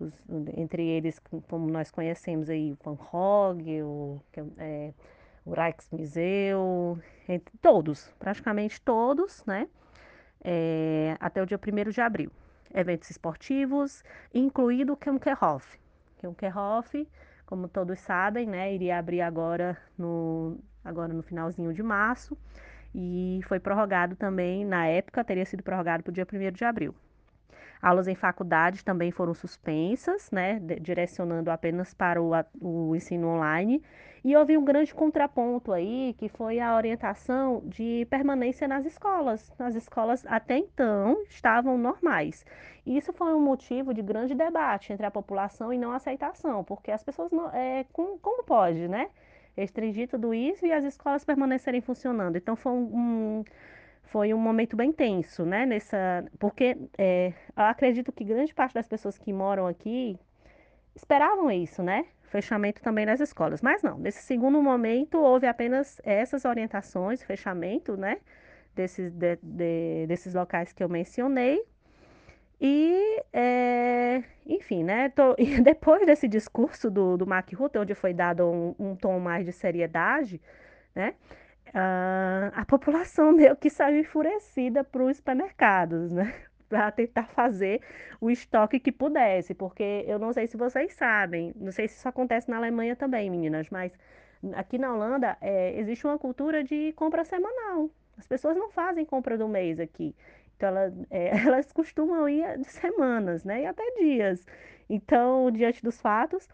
Os, 0.00 0.12
entre 0.56 0.84
eles, 0.84 1.20
como 1.48 1.70
nós 1.70 1.92
conhecemos 1.92 2.50
aí, 2.50 2.72
o 2.72 2.78
Van 2.84 2.96
Gogh, 2.96 3.82
o, 3.84 4.20
é, 4.58 4.92
o 5.44 5.52
Rijksmuseum, 5.52 6.98
entre 7.28 7.56
todos, 7.58 8.12
praticamente 8.18 8.80
todos, 8.80 9.44
né? 9.46 9.68
É, 10.42 11.16
até 11.20 11.40
o 11.40 11.46
dia 11.46 11.58
1 11.58 11.90
de 11.90 12.00
abril. 12.00 12.32
Eventos 12.74 13.08
esportivos, 13.10 14.02
incluído 14.34 14.94
o 14.94 14.96
Kemkerhof. 14.96 15.83
Kemkerhof, 16.32 17.06
como 17.46 17.68
todos 17.68 18.00
sabem, 18.00 18.46
né, 18.46 18.74
iria 18.74 18.98
abrir 18.98 19.20
agora 19.20 19.76
no, 19.98 20.58
agora 20.84 21.12
no 21.12 21.22
finalzinho 21.22 21.72
de 21.72 21.82
março 21.82 22.36
e 22.94 23.40
foi 23.48 23.58
prorrogado 23.58 24.16
também, 24.16 24.64
na 24.64 24.86
época, 24.86 25.24
teria 25.24 25.44
sido 25.44 25.62
prorrogado 25.62 26.02
para 26.04 26.10
o 26.10 26.14
dia 26.14 26.26
1 26.30 26.52
de 26.52 26.64
abril. 26.64 26.94
Aulas 27.84 28.08
em 28.08 28.14
faculdades 28.14 28.82
também 28.82 29.10
foram 29.10 29.34
suspensas, 29.34 30.30
né, 30.30 30.58
direcionando 30.80 31.50
apenas 31.50 31.92
para 31.92 32.22
o, 32.22 32.30
o 32.58 32.96
ensino 32.96 33.28
online. 33.28 33.82
E 34.24 34.34
houve 34.34 34.56
um 34.56 34.64
grande 34.64 34.94
contraponto 34.94 35.70
aí, 35.70 36.14
que 36.16 36.30
foi 36.30 36.60
a 36.60 36.74
orientação 36.74 37.62
de 37.66 38.06
permanência 38.08 38.66
nas 38.66 38.86
escolas. 38.86 39.52
As 39.58 39.74
escolas 39.74 40.24
até 40.26 40.56
então 40.56 41.24
estavam 41.28 41.76
normais. 41.76 42.46
E 42.86 42.96
isso 42.96 43.12
foi 43.12 43.34
um 43.34 43.40
motivo 43.40 43.92
de 43.92 44.00
grande 44.00 44.34
debate 44.34 44.90
entre 44.90 45.04
a 45.04 45.10
população 45.10 45.70
e 45.70 45.76
não 45.76 45.92
aceitação, 45.92 46.64
porque 46.64 46.90
as 46.90 47.04
pessoas 47.04 47.30
não, 47.30 47.50
é, 47.50 47.84
como, 47.92 48.18
como 48.18 48.44
pode, 48.44 48.88
né? 48.88 49.10
Restringir 49.54 50.08
tudo 50.08 50.32
isso 50.32 50.64
e 50.64 50.72
as 50.72 50.84
escolas 50.84 51.22
permanecerem 51.22 51.82
funcionando. 51.82 52.36
Então 52.36 52.56
foi 52.56 52.72
um, 52.72 52.96
um 52.96 53.44
foi 54.06 54.32
um 54.34 54.38
momento 54.38 54.76
bem 54.76 54.92
tenso, 54.92 55.44
né? 55.44 55.66
Nessa, 55.66 56.24
porque 56.38 56.76
é, 56.96 57.32
acredito 57.56 58.12
que 58.12 58.24
grande 58.24 58.54
parte 58.54 58.74
das 58.74 58.86
pessoas 58.86 59.18
que 59.18 59.32
moram 59.32 59.66
aqui 59.66 60.18
esperavam 60.94 61.50
isso, 61.50 61.82
né? 61.82 62.06
Fechamento 62.24 62.82
também 62.82 63.06
das 63.06 63.20
escolas. 63.20 63.62
Mas 63.62 63.82
não, 63.82 63.98
nesse 63.98 64.22
segundo 64.22 64.60
momento 64.62 65.18
houve 65.18 65.46
apenas 65.46 66.00
essas 66.04 66.44
orientações, 66.44 67.22
fechamento, 67.22 67.96
né? 67.96 68.18
Desses, 68.74 69.12
de, 69.12 69.38
de, 69.42 70.06
desses 70.06 70.34
locais 70.34 70.72
que 70.72 70.82
eu 70.82 70.88
mencionei. 70.88 71.64
E, 72.60 73.22
é, 73.32 74.22
enfim, 74.46 74.84
né? 74.84 75.08
Tô, 75.10 75.34
depois 75.62 76.06
desse 76.06 76.28
discurso 76.28 76.90
do, 76.90 77.16
do 77.16 77.26
Mark 77.26 77.52
Rutte, 77.52 77.78
onde 77.78 77.94
foi 77.94 78.14
dado 78.14 78.50
um, 78.50 78.74
um 78.78 78.96
tom 78.96 79.18
mais 79.20 79.44
de 79.44 79.52
seriedade, 79.52 80.40
né? 80.94 81.14
Uh, 81.74 82.52
a 82.54 82.64
população 82.64 83.32
meio 83.34 83.56
que 83.56 83.68
saiu 83.68 84.00
enfurecida 84.00 84.84
para 84.84 85.04
os 85.04 85.16
supermercados, 85.16 86.12
né? 86.12 86.32
para 86.68 86.90
tentar 86.90 87.26
fazer 87.28 87.80
o 88.20 88.30
estoque 88.30 88.80
que 88.80 88.90
pudesse, 88.90 89.54
porque 89.54 90.04
eu 90.06 90.18
não 90.18 90.32
sei 90.32 90.46
se 90.46 90.56
vocês 90.56 90.94
sabem, 90.94 91.52
não 91.56 91.70
sei 91.70 91.86
se 91.86 91.96
isso 91.98 92.08
acontece 92.08 92.50
na 92.50 92.56
Alemanha 92.56 92.96
também, 92.96 93.30
meninas, 93.30 93.68
mas 93.70 93.92
aqui 94.54 94.78
na 94.78 94.92
Holanda 94.92 95.36
é, 95.40 95.78
existe 95.78 96.06
uma 96.06 96.18
cultura 96.18 96.64
de 96.64 96.92
compra 96.94 97.24
semanal. 97.24 97.90
As 98.16 98.26
pessoas 98.26 98.56
não 98.56 98.70
fazem 98.70 99.04
compra 99.04 99.36
do 99.36 99.46
mês 99.46 99.78
aqui. 99.78 100.14
Então, 100.56 100.68
ela, 100.68 100.92
é, 101.10 101.36
elas 101.46 101.70
costumam 101.72 102.28
ir 102.28 102.58
de 102.58 102.70
semanas, 102.70 103.44
né? 103.44 103.62
E 103.62 103.66
até 103.66 103.84
dias. 103.98 104.44
Então, 104.88 105.50
diante 105.50 105.82
dos 105.82 106.00
fatos, 106.00 106.48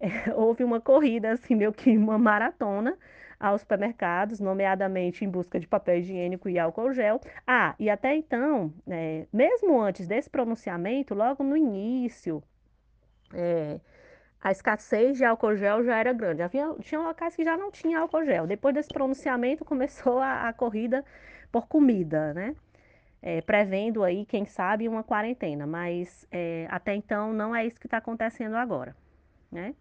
é, 0.00 0.32
houve 0.34 0.64
uma 0.64 0.80
corrida, 0.80 1.32
assim, 1.32 1.54
meio 1.54 1.72
que 1.72 1.96
uma 1.96 2.18
maratona 2.18 2.96
aos 3.38 3.60
supermercados, 3.60 4.40
nomeadamente 4.40 5.24
em 5.24 5.28
busca 5.28 5.60
de 5.60 5.66
papel 5.66 5.98
higiênico 5.98 6.48
e 6.48 6.58
álcool 6.58 6.92
gel. 6.92 7.20
Ah, 7.46 7.74
e 7.78 7.90
até 7.90 8.14
então, 8.16 8.72
é, 8.88 9.26
mesmo 9.32 9.80
antes 9.80 10.06
desse 10.06 10.28
pronunciamento, 10.30 11.14
logo 11.14 11.44
no 11.44 11.56
início, 11.56 12.42
é, 13.34 13.78
a 14.40 14.50
escassez 14.50 15.16
de 15.18 15.24
álcool 15.24 15.56
gel 15.56 15.84
já 15.84 15.98
era 15.98 16.12
grande. 16.12 16.42
Havia, 16.42 16.74
tinha 16.80 17.00
locais 17.00 17.34
que 17.34 17.44
já 17.44 17.56
não 17.56 17.70
tinha 17.70 17.98
álcool 18.00 18.24
gel. 18.24 18.46
Depois 18.46 18.74
desse 18.74 18.88
pronunciamento, 18.88 19.64
começou 19.64 20.18
a, 20.20 20.48
a 20.48 20.52
corrida 20.52 21.04
por 21.50 21.66
comida, 21.66 22.32
né? 22.32 22.54
É, 23.22 23.40
prevendo 23.40 24.04
aí, 24.04 24.24
quem 24.24 24.44
sabe, 24.46 24.86
uma 24.88 25.02
quarentena. 25.02 25.66
Mas 25.66 26.26
é, 26.30 26.66
até 26.70 26.94
então 26.94 27.32
não 27.32 27.54
é 27.54 27.66
isso 27.66 27.80
que 27.80 27.86
está 27.86 27.96
acontecendo 27.98 28.54
agora, 28.56 28.96
né? 29.50 29.74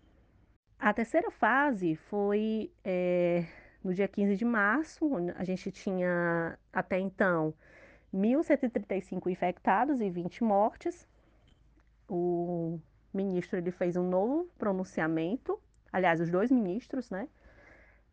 A 0.79 0.93
terceira 0.93 1.31
fase 1.31 1.95
foi 1.95 2.71
é, 2.83 3.45
no 3.83 3.93
dia 3.93 4.07
15 4.07 4.35
de 4.35 4.45
março, 4.45 5.09
a 5.35 5.43
gente 5.43 5.71
tinha 5.71 6.57
até 6.71 6.99
então 6.99 7.53
1.135 8.13 9.29
infectados 9.31 10.01
e 10.01 10.09
20 10.09 10.43
mortes. 10.43 11.07
O 12.07 12.79
ministro 13.13 13.57
ele 13.57 13.71
fez 13.71 13.95
um 13.95 14.07
novo 14.07 14.49
pronunciamento, 14.57 15.59
aliás, 15.91 16.19
os 16.19 16.29
dois 16.29 16.51
ministros, 16.51 17.09
né? 17.09 17.27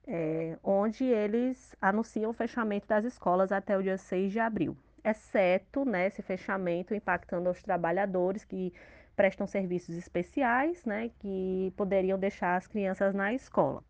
É, 0.07 0.59
onde 0.63 1.05
eles 1.05 1.77
anunciam 1.81 2.31
o 2.31 2.35
fechamento 2.35 2.89
das 2.89 3.05
escolas 3.05 3.53
até 3.53 3.79
o 3.79 3.83
dia 3.83 3.97
6 3.97 4.33
de 4.33 4.41
abril, 4.41 4.77
exceto 5.05 5.85
né, 5.85 6.09
esse 6.09 6.23
fechamento 6.23 6.93
impactando 6.93 7.49
os 7.49 7.63
trabalhadores 7.63 8.45
que 8.45 8.73
prestam 9.17 9.47
serviços 9.47 9.97
especiais, 9.97 10.85
né, 10.85 11.11
que 11.19 11.73
poderiam 11.77 12.19
deixar 12.19 12.57
as 12.57 12.67
crianças 12.67 13.15
na 13.15 13.33
escola. 13.33 13.83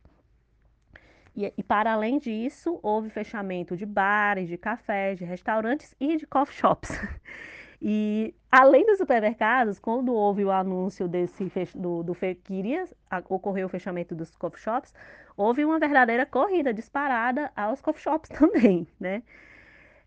E, 1.34 1.52
e, 1.56 1.62
para 1.62 1.92
além 1.92 2.18
disso, 2.18 2.78
houve 2.82 3.08
fechamento 3.08 3.76
de 3.76 3.86
bares, 3.86 4.48
de 4.48 4.58
cafés, 4.58 5.18
de 5.18 5.24
restaurantes 5.24 5.94
e 5.98 6.16
de 6.16 6.26
coffee 6.26 6.54
shops. 6.54 6.90
E 7.84 8.32
além 8.48 8.86
dos 8.86 8.98
supermercados, 8.98 9.80
quando 9.80 10.14
houve 10.14 10.44
o 10.44 10.52
anúncio 10.52 11.08
desse 11.08 11.50
do, 11.74 12.04
do 12.04 12.14
que 12.14 12.38
iria 12.48 12.84
ocorrer 13.28 13.66
o 13.66 13.68
fechamento 13.68 14.14
dos 14.14 14.36
coffee 14.36 14.60
shops, 14.60 14.94
houve 15.36 15.64
uma 15.64 15.80
verdadeira 15.80 16.24
corrida 16.24 16.72
disparada 16.72 17.50
aos 17.56 17.80
coffee 17.80 18.00
shops 18.00 18.28
também, 18.38 18.86
né? 19.00 19.24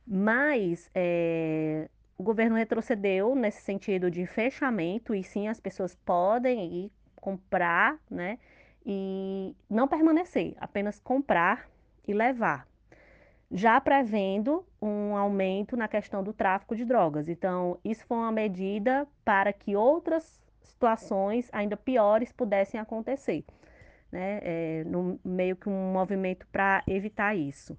Mas 0.08 0.90
é, 0.96 1.90
o 2.18 2.24
governo 2.24 2.56
retrocedeu 2.56 3.36
nesse 3.36 3.62
sentido 3.62 4.10
de 4.10 4.26
fechamento 4.26 5.14
e 5.14 5.24
sim 5.24 5.48
as 5.48 5.60
pessoas 5.60 5.96
podem 5.96 6.86
ir 6.86 6.92
comprar, 7.16 7.98
né? 8.10 8.40
E 8.86 9.56
não 9.70 9.88
permanecer, 9.88 10.56
apenas 10.60 11.00
comprar 11.00 11.68
e 12.08 12.14
levar 12.14 12.68
já 13.52 13.80
prevendo 13.80 14.66
um 14.82 15.16
aumento 15.16 15.78
na 15.78 15.88
questão 15.88 16.24
do 16.24 16.34
tráfico 16.34 16.76
de 16.76 16.84
drogas. 16.84 17.30
Então, 17.30 17.80
isso 17.84 18.06
foi 18.06 18.18
uma 18.18 18.32
medida 18.32 19.08
para 19.24 19.54
que 19.54 19.76
outras 19.76 20.42
situações 20.62 21.50
ainda 21.52 21.78
piores 21.78 22.32
pudessem 22.32 22.80
acontecer, 22.80 23.46
né? 24.12 24.40
É, 24.42 24.84
no 24.86 25.20
meio 25.24 25.56
que 25.56 25.70
um 25.70 25.92
movimento 25.94 26.46
para 26.52 26.84
evitar 26.88 27.36
isso. 27.36 27.78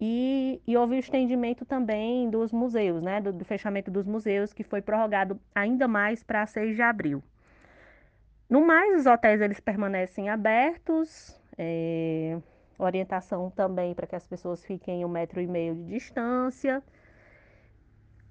E, 0.00 0.62
e, 0.66 0.76
houve 0.76 0.96
o 0.96 0.98
estendimento 0.98 1.66
também 1.66 2.30
dos 2.30 2.52
museus, 2.52 3.02
né? 3.02 3.20
Do, 3.20 3.32
do 3.32 3.44
fechamento 3.44 3.90
dos 3.90 4.06
museus, 4.06 4.52
que 4.52 4.64
foi 4.64 4.80
prorrogado 4.80 5.38
ainda 5.54 5.86
mais 5.86 6.22
para 6.22 6.46
6 6.46 6.74
de 6.74 6.80
abril. 6.80 7.22
No 8.48 8.66
mais, 8.66 9.00
os 9.00 9.06
hotéis 9.06 9.40
eles 9.40 9.60
permanecem 9.60 10.30
abertos. 10.30 11.38
É, 11.58 12.38
orientação 12.78 13.50
também 13.50 13.94
para 13.94 14.06
que 14.06 14.16
as 14.16 14.26
pessoas 14.26 14.64
fiquem 14.64 15.04
um 15.04 15.08
metro 15.08 15.40
e 15.40 15.46
meio 15.46 15.74
de 15.74 15.84
distância. 15.84 16.82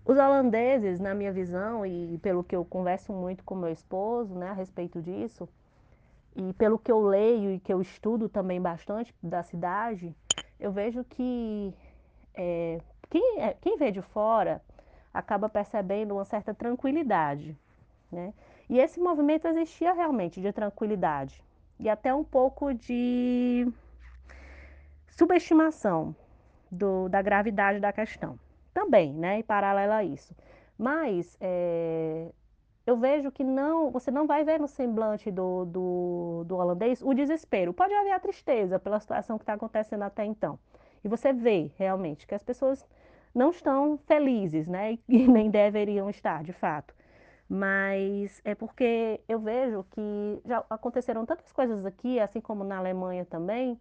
Os 0.04 0.18
holandeses, 0.18 1.00
na 1.00 1.14
minha 1.14 1.32
visão, 1.32 1.86
e 1.86 2.18
pelo 2.18 2.44
que 2.44 2.56
eu 2.56 2.66
converso 2.66 3.14
muito 3.14 3.44
com 3.44 3.56
meu 3.56 3.70
esposo 3.70 4.34
né, 4.34 4.50
a 4.50 4.54
respeito 4.54 5.02
disso, 5.02 5.48
e 6.36 6.54
pelo 6.54 6.80
que 6.80 6.92
eu 6.92 7.00
leio 7.00 7.52
e 7.52 7.60
que 7.60 7.72
eu 7.72 7.82
estudo 7.82 8.28
também 8.28 8.60
bastante 8.60 9.14
da 9.22 9.44
cidade, 9.44 10.16
eu 10.60 10.72
vejo 10.72 11.04
que 11.04 11.74
é, 12.36 12.80
quem, 13.10 13.42
é, 13.42 13.56
quem 13.62 13.78
vê 13.78 13.92
de 13.92 14.02
fora 14.02 14.62
acaba 15.14 15.50
percebendo 15.50 16.16
uma 16.16 16.26
certa 16.26 16.54
tranquilidade. 16.54 17.58
Né? 18.12 18.34
E 18.70 18.80
esse 18.80 19.00
movimento 19.00 19.48
existia 19.48 19.94
realmente 19.94 20.42
de 20.42 20.52
tranquilidade 20.52 21.44
e 21.80 21.90
até 21.90 22.14
um 22.14 22.24
pouco 22.24 22.74
de 22.74 23.68
subestimação 25.10 26.16
do, 26.70 27.10
da 27.10 27.22
gravidade 27.22 27.80
da 27.80 27.92
questão. 27.92 28.38
Também, 28.74 29.14
né? 29.14 29.40
E 29.40 29.44
paralela 29.44 29.98
a 29.98 30.04
isso. 30.04 30.36
Mas 30.78 31.38
é, 31.42 32.30
eu 32.90 32.98
vejo 32.98 33.32
que 33.32 33.44
não, 33.44 33.92
você 33.92 34.10
não 34.12 34.26
vai 34.26 34.44
ver 34.44 34.60
no 34.60 34.68
semblante 34.68 35.30
do, 35.32 35.66
do, 35.66 36.44
do 36.46 36.56
holandês 36.58 37.02
o 37.04 37.14
desespero. 37.14 37.74
Pode 37.74 37.94
haver 37.94 38.12
a 38.12 38.20
tristeza 38.20 38.80
pela 38.80 39.00
situação 39.00 39.38
que 39.38 39.44
está 39.44 39.54
acontecendo 39.54 40.04
até 40.04 40.26
então. 40.26 40.58
E 41.04 41.08
você 41.08 41.32
vê 41.32 41.72
realmente 41.78 42.26
que 42.28 42.34
as 42.36 42.44
pessoas 42.44 42.86
não 43.34 43.52
estão 43.52 43.98
felizes, 44.08 44.68
né? 44.68 44.98
E 45.08 45.28
nem 45.28 45.50
deveriam 45.52 46.10
estar, 46.10 46.44
de 46.44 46.52
fato. 46.54 46.94
Mas 47.48 48.42
é 48.44 48.56
porque 48.56 49.22
eu 49.28 49.40
vejo 49.40 49.84
que 49.92 50.42
já 50.46 50.64
aconteceram 50.70 51.26
tantas 51.26 51.52
coisas 51.52 51.86
aqui, 51.86 52.20
assim 52.20 52.42
como 52.42 52.64
na 52.64 52.78
Alemanha 52.78 53.26
também, 53.26 53.80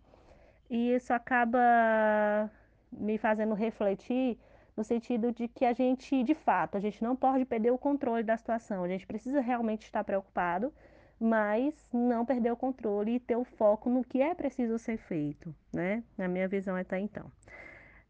e 0.70 0.94
isso 0.94 1.12
acaba 1.12 2.50
me 2.92 3.18
fazendo 3.18 3.54
refletir 3.54 4.38
no 4.78 4.84
sentido 4.84 5.32
de 5.32 5.48
que 5.48 5.64
a 5.64 5.72
gente, 5.72 6.22
de 6.22 6.34
fato, 6.34 6.76
a 6.76 6.80
gente 6.80 7.02
não 7.02 7.16
pode 7.16 7.44
perder 7.44 7.72
o 7.72 7.76
controle 7.76 8.22
da 8.22 8.36
situação. 8.36 8.84
A 8.84 8.88
gente 8.88 9.04
precisa 9.08 9.40
realmente 9.40 9.82
estar 9.82 10.04
preocupado, 10.04 10.72
mas 11.18 11.74
não 11.92 12.24
perder 12.24 12.52
o 12.52 12.56
controle 12.56 13.16
e 13.16 13.18
ter 13.18 13.34
o 13.34 13.42
foco 13.42 13.90
no 13.90 14.04
que 14.04 14.22
é 14.22 14.32
preciso 14.36 14.78
ser 14.78 14.96
feito, 14.96 15.52
né? 15.72 16.04
Na 16.16 16.28
minha 16.28 16.46
visão 16.46 16.76
até 16.76 17.00
então. 17.00 17.28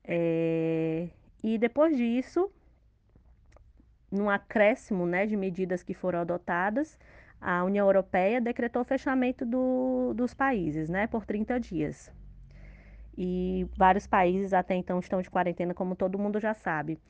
É... 0.05 1.09
E 1.43 1.57
depois 1.57 1.97
disso, 1.97 2.51
num 4.13 4.29
acréscimo 4.29 5.07
né, 5.07 5.25
de 5.25 5.39
medidas 5.39 5.83
que 5.83 5.95
foram 5.95 6.19
adotadas, 6.19 6.99
a 7.41 7.65
União 7.65 7.87
Europeia 7.87 8.43
decretou 8.43 8.83
o 8.83 8.85
fechamento 8.85 9.47
do, 9.47 10.13
dos 10.13 10.35
países 10.35 10.91
né, 10.91 11.07
por 11.07 11.25
30 11.25 11.59
dias 11.59 12.13
e 13.21 13.67
vários 13.77 14.07
países 14.07 14.53
até 14.53 14.77
então 14.77 15.01
estão 15.01 15.21
de 15.21 15.29
quarentena, 15.29 15.75
como 15.75 15.97
todo 15.97 16.19
mundo 16.19 16.39
já 16.39 16.55
sabe. 16.55 17.01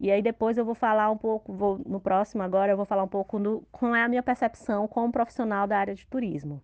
E 0.00 0.10
aí 0.10 0.20
depois 0.20 0.58
eu 0.58 0.64
vou 0.64 0.74
falar 0.74 1.08
um 1.08 1.16
pouco, 1.16 1.52
vou, 1.52 1.78
no 1.86 2.00
próximo 2.00 2.42
agora 2.42 2.72
eu 2.72 2.76
vou 2.76 2.84
falar 2.84 3.04
um 3.04 3.08
pouco 3.08 3.38
do 3.38 3.62
como 3.70 3.94
é 3.94 4.02
a 4.02 4.08
minha 4.08 4.22
percepção 4.24 4.88
como 4.88 5.12
profissional 5.12 5.64
da 5.68 5.78
área 5.78 5.94
de 5.94 6.04
turismo. 6.04 6.60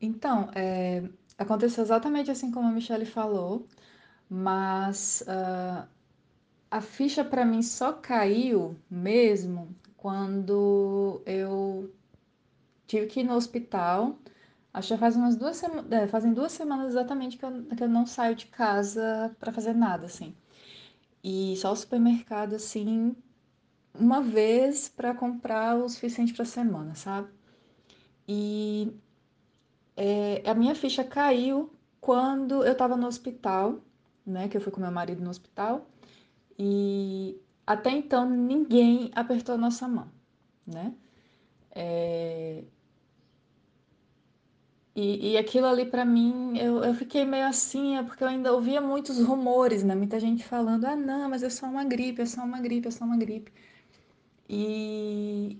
Então, 0.00 0.48
é, 0.54 1.02
aconteceu 1.36 1.82
exatamente 1.82 2.30
assim 2.30 2.52
como 2.52 2.68
a 2.68 2.70
Michelle 2.70 3.04
falou, 3.04 3.66
mas 4.30 5.24
uh, 5.26 5.84
a 6.70 6.80
ficha 6.80 7.24
para 7.24 7.44
mim 7.44 7.62
só 7.62 7.92
caiu 7.92 8.76
mesmo 8.88 9.74
quando 9.96 11.20
eu 11.26 11.92
tive 12.86 13.06
que 13.06 13.20
ir 13.20 13.24
no 13.24 13.34
hospital 13.34 14.16
Acho 14.78 14.94
que 14.94 15.00
faz 15.00 15.16
umas 15.16 15.34
duas 15.34 15.56
semanas, 15.56 15.90
é, 15.90 16.06
fazem 16.06 16.32
duas 16.32 16.52
semanas 16.52 16.90
exatamente 16.90 17.36
que 17.36 17.44
eu, 17.44 17.64
que 17.64 17.82
eu 17.82 17.88
não 17.88 18.06
saio 18.06 18.36
de 18.36 18.46
casa 18.46 19.34
para 19.40 19.52
fazer 19.52 19.74
nada, 19.74 20.06
assim. 20.06 20.36
E 21.22 21.56
só 21.56 21.72
o 21.72 21.76
supermercado, 21.76 22.54
assim, 22.54 23.16
uma 23.92 24.22
vez 24.22 24.88
para 24.88 25.12
comprar 25.12 25.76
o 25.76 25.88
suficiente 25.88 26.32
para 26.32 26.44
semana, 26.44 26.94
sabe? 26.94 27.28
E 28.28 28.92
é, 29.96 30.48
a 30.48 30.54
minha 30.54 30.76
ficha 30.76 31.02
caiu 31.02 31.72
quando 32.00 32.64
eu 32.64 32.70
estava 32.72 32.96
no 32.96 33.08
hospital, 33.08 33.80
né? 34.24 34.48
Que 34.48 34.58
eu 34.58 34.60
fui 34.60 34.70
com 34.70 34.80
meu 34.80 34.92
marido 34.92 35.20
no 35.24 35.30
hospital. 35.30 35.88
E 36.56 37.36
até 37.66 37.90
então 37.90 38.30
ninguém 38.30 39.10
apertou 39.12 39.56
a 39.56 39.58
nossa 39.58 39.88
mão, 39.88 40.08
né? 40.64 40.94
É, 41.72 42.62
e, 45.00 45.32
e 45.32 45.38
aquilo 45.38 45.66
ali 45.68 45.86
para 45.86 46.04
mim, 46.04 46.58
eu, 46.58 46.82
eu 46.82 46.92
fiquei 46.92 47.24
meio 47.24 47.46
assim, 47.46 47.96
é 47.96 48.02
porque 48.02 48.24
eu 48.24 48.28
ainda 48.28 48.52
ouvia 48.52 48.80
muitos 48.80 49.20
rumores, 49.20 49.84
né? 49.84 49.94
Muita 49.94 50.18
gente 50.18 50.44
falando, 50.44 50.86
ah, 50.86 50.96
não, 50.96 51.30
mas 51.30 51.44
é 51.44 51.50
só 51.50 51.66
uma 51.66 51.84
gripe, 51.84 52.20
é 52.22 52.26
só 52.26 52.42
uma 52.42 52.60
gripe, 52.60 52.88
é 52.88 52.90
só 52.90 53.04
uma 53.04 53.16
gripe. 53.16 53.52
E, 54.48 55.56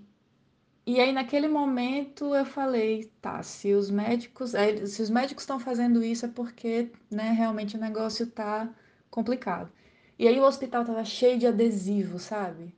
e 0.84 1.00
aí 1.00 1.12
naquele 1.12 1.46
momento 1.46 2.34
eu 2.34 2.44
falei, 2.44 3.04
tá, 3.20 3.40
se 3.44 3.72
os 3.74 3.90
médicos, 3.90 4.54
se 4.86 5.02
os 5.02 5.10
médicos 5.10 5.44
estão 5.44 5.60
fazendo 5.60 6.02
isso 6.02 6.26
é 6.26 6.28
porque, 6.28 6.90
né, 7.10 7.30
realmente 7.30 7.76
o 7.76 7.80
negócio 7.80 8.26
tá 8.26 8.68
complicado. 9.10 9.70
E 10.18 10.26
aí 10.26 10.38
o 10.40 10.44
hospital 10.44 10.84
tava 10.84 11.04
cheio 11.04 11.38
de 11.38 11.46
adesivo, 11.46 12.18
sabe? 12.18 12.74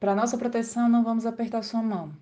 Para 0.00 0.14
nossa 0.14 0.38
proteção, 0.38 0.88
não 0.88 1.04
vamos 1.04 1.26
apertar 1.26 1.62
sua 1.62 1.82
mão, 1.82 2.16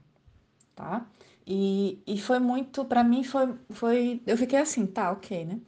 tá? 0.75 1.07
E, 1.53 2.01
e 2.07 2.17
foi 2.21 2.39
muito, 2.39 2.85
para 2.85 3.03
mim 3.03 3.25
foi, 3.25 3.53
foi, 3.71 4.23
eu 4.25 4.37
fiquei 4.37 4.61
assim, 4.61 4.87
tá, 4.87 5.11
ok, 5.11 5.45
né? 5.45 5.61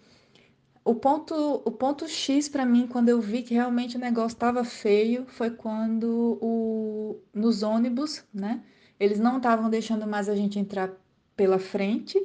O 0.84 0.94
ponto, 0.94 1.34
o 1.34 1.72
ponto 1.72 2.08
X 2.08 2.48
para 2.48 2.64
mim, 2.64 2.86
quando 2.86 3.08
eu 3.08 3.20
vi 3.20 3.42
que 3.42 3.54
realmente 3.54 3.96
o 3.96 4.00
negócio 4.00 4.36
estava 4.36 4.64
feio, 4.64 5.26
foi 5.26 5.50
quando 5.50 6.38
o, 6.40 7.20
nos 7.34 7.64
ônibus, 7.64 8.24
né? 8.32 8.62
Eles 8.98 9.18
não 9.18 9.38
estavam 9.38 9.68
deixando 9.68 10.06
mais 10.06 10.28
a 10.28 10.36
gente 10.36 10.56
entrar 10.56 10.92
pela 11.36 11.58
frente. 11.58 12.16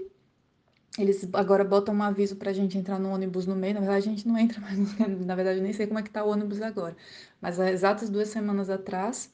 Eles 0.99 1.27
agora 1.33 1.63
botam 1.63 1.95
um 1.95 2.03
aviso 2.03 2.35
para 2.35 2.51
a 2.51 2.53
gente 2.53 2.77
entrar 2.77 2.99
no 2.99 3.09
ônibus 3.09 3.47
no 3.47 3.55
meio. 3.55 3.73
Na 3.75 3.79
verdade, 3.79 4.07
a 4.07 4.11
gente 4.11 4.27
não 4.27 4.37
entra 4.37 4.61
mais. 4.61 4.77
Na 5.25 5.35
verdade, 5.35 5.61
nem 5.61 5.73
sei 5.73 5.87
como 5.87 5.99
é 5.99 6.03
que 6.03 6.11
tá 6.11 6.23
o 6.23 6.29
ônibus 6.29 6.61
agora. 6.61 6.95
Mas 7.41 7.59
há 7.59 7.71
exatas 7.71 8.09
duas 8.09 8.29
semanas 8.29 8.69
atrás, 8.69 9.33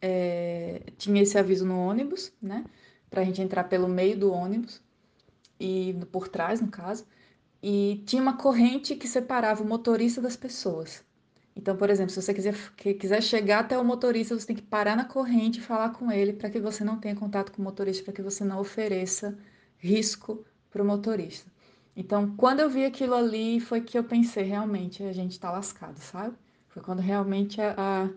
é, 0.00 0.82
tinha 0.98 1.22
esse 1.22 1.38
aviso 1.38 1.64
no 1.66 1.78
ônibus, 1.78 2.32
né? 2.40 2.64
Para 3.12 3.22
a 3.22 3.24
gente 3.24 3.40
entrar 3.40 3.64
pelo 3.64 3.88
meio 3.88 4.18
do 4.18 4.32
ônibus 4.32 4.82
e 5.60 5.94
por 6.10 6.26
trás, 6.26 6.60
no 6.60 6.66
caso 6.68 7.06
e 7.62 8.02
tinha 8.04 8.20
uma 8.20 8.36
corrente 8.36 8.96
que 8.96 9.06
separava 9.06 9.62
o 9.62 9.66
motorista 9.66 10.20
das 10.20 10.36
pessoas. 10.36 11.04
Então, 11.54 11.76
por 11.76 11.90
exemplo, 11.90 12.10
se 12.10 12.20
você 12.20 12.34
quiser, 12.34 12.56
quiser 12.98 13.22
chegar 13.22 13.60
até 13.60 13.78
o 13.78 13.84
motorista, 13.84 14.34
você 14.34 14.46
tem 14.46 14.56
que 14.56 14.62
parar 14.62 14.96
na 14.96 15.04
corrente 15.04 15.60
e 15.60 15.62
falar 15.62 15.90
com 15.90 16.10
ele 16.10 16.32
para 16.32 16.50
que 16.50 16.58
você 16.58 16.82
não 16.82 16.98
tenha 16.98 17.14
contato 17.14 17.52
com 17.52 17.60
o 17.62 17.64
motorista, 17.64 18.04
para 18.04 18.14
que 18.14 18.22
você 18.22 18.42
não 18.42 18.58
ofereça 18.58 19.38
risco 19.78 20.44
para 20.70 20.82
o 20.82 20.84
motorista. 20.84 21.50
Então, 21.94 22.34
quando 22.36 22.60
eu 22.60 22.70
vi 22.70 22.84
aquilo 22.86 23.14
ali, 23.14 23.60
foi 23.60 23.82
que 23.82 23.98
eu 23.98 24.02
pensei, 24.02 24.44
realmente, 24.44 25.02
a 25.04 25.12
gente 25.12 25.32
está 25.32 25.50
lascado, 25.50 25.98
sabe? 25.98 26.34
Foi 26.68 26.82
quando 26.82 27.00
realmente 27.00 27.60
a, 27.60 27.74
a 27.76 28.08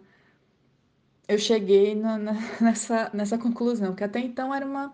eu 1.27 1.38
cheguei 1.38 1.96
na, 1.96 2.17
na, 2.17 2.34
nessa, 2.62 3.10
nessa 3.13 3.38
conclusão, 3.38 3.96
que 3.96 4.03
até 4.03 4.20
então 4.20 4.53
era 4.53 4.65
uma 4.65 4.94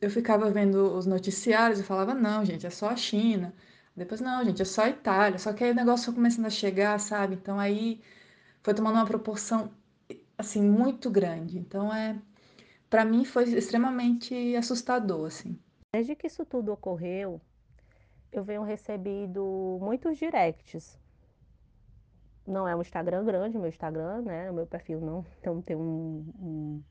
eu 0.00 0.10
ficava 0.10 0.50
vendo 0.50 0.94
os 0.94 1.06
noticiários 1.06 1.80
e 1.80 1.82
falava, 1.82 2.14
não, 2.14 2.44
gente, 2.44 2.66
é 2.66 2.70
só 2.70 2.90
a 2.90 2.96
China. 2.96 3.54
Depois, 3.96 4.20
não, 4.20 4.44
gente, 4.44 4.60
é 4.60 4.64
só 4.64 4.82
a 4.82 4.90
Itália. 4.90 5.38
Só 5.38 5.52
que 5.52 5.64
aí 5.64 5.70
o 5.70 5.74
negócio 5.74 6.06
foi 6.06 6.14
começando 6.14 6.46
a 6.46 6.50
chegar, 6.50 6.98
sabe? 7.00 7.36
Então 7.36 7.58
aí 7.58 8.02
foi 8.62 8.74
tomando 8.74 8.96
uma 8.96 9.06
proporção, 9.06 9.70
assim, 10.36 10.62
muito 10.62 11.10
grande. 11.10 11.58
Então 11.58 11.94
é, 11.94 12.18
para 12.90 13.04
mim 13.04 13.24
foi 13.24 13.44
extremamente 13.44 14.54
assustador, 14.56 15.26
assim. 15.28 15.58
Desde 15.94 16.14
que 16.14 16.26
isso 16.26 16.44
tudo 16.44 16.72
ocorreu, 16.72 17.40
eu 18.32 18.44
venho 18.44 18.62
recebido 18.62 19.78
muitos 19.80 20.18
directs. 20.18 20.98
Não 22.46 22.68
é 22.68 22.76
um 22.76 22.82
Instagram 22.82 23.24
grande, 23.24 23.58
meu 23.58 23.68
Instagram, 23.68 24.22
né? 24.22 24.50
O 24.50 24.54
meu 24.54 24.66
perfil 24.66 25.00
não, 25.00 25.24
tem 25.62 25.76
um, 25.76 26.24
um 26.38 26.82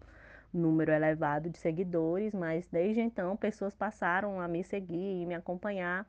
número 0.54 0.92
elevado 0.92 1.50
de 1.50 1.58
seguidores, 1.58 2.34
mas 2.34 2.68
desde 2.68 3.02
então 3.02 3.36
pessoas 3.36 3.76
passaram 3.76 4.40
a 4.40 4.48
me 4.48 4.64
seguir 4.64 5.22
e 5.22 5.26
me 5.26 5.34
acompanhar, 5.34 6.08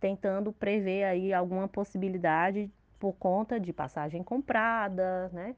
tentando 0.00 0.52
prever 0.52 1.04
aí 1.04 1.32
alguma 1.32 1.68
possibilidade 1.68 2.70
por 2.98 3.14
conta 3.14 3.60
de 3.60 3.72
passagem 3.72 4.22
comprada, 4.22 5.28
né? 5.32 5.54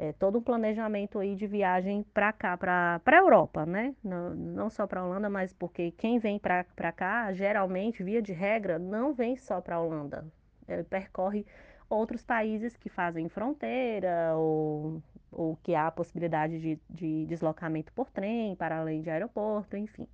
É, 0.00 0.12
todo 0.12 0.38
um 0.38 0.42
planejamento 0.42 1.18
aí 1.18 1.34
de 1.34 1.46
viagem 1.46 2.04
para 2.14 2.32
cá, 2.32 2.56
para 2.56 3.00
a 3.04 3.16
Europa, 3.16 3.66
né? 3.66 3.94
Não, 4.02 4.30
não 4.30 4.70
só 4.70 4.86
para 4.86 5.00
a 5.00 5.04
Holanda, 5.04 5.28
mas 5.28 5.52
porque 5.52 5.90
quem 5.90 6.20
vem 6.20 6.38
para 6.38 6.92
cá, 6.92 7.32
geralmente, 7.32 8.02
via 8.04 8.22
de 8.22 8.32
regra, 8.32 8.78
não 8.78 9.12
vem 9.12 9.36
só 9.36 9.60
para 9.60 9.74
a 9.74 9.80
Holanda. 9.80 10.24
Ele 10.68 10.84
percorre 10.84 11.44
outros 11.88 12.24
países 12.24 12.76
que 12.76 12.88
fazem 12.88 13.28
fronteira 13.28 14.34
ou 14.36 15.02
ou 15.30 15.56
que 15.62 15.74
há 15.74 15.86
a 15.86 15.90
possibilidade 15.90 16.58
de, 16.58 16.80
de 16.88 17.26
deslocamento 17.26 17.92
por 17.92 18.10
trem, 18.10 18.56
para 18.56 18.78
além 18.78 19.02
de 19.02 19.10
aeroporto, 19.10 19.76
enfim. 19.76 20.08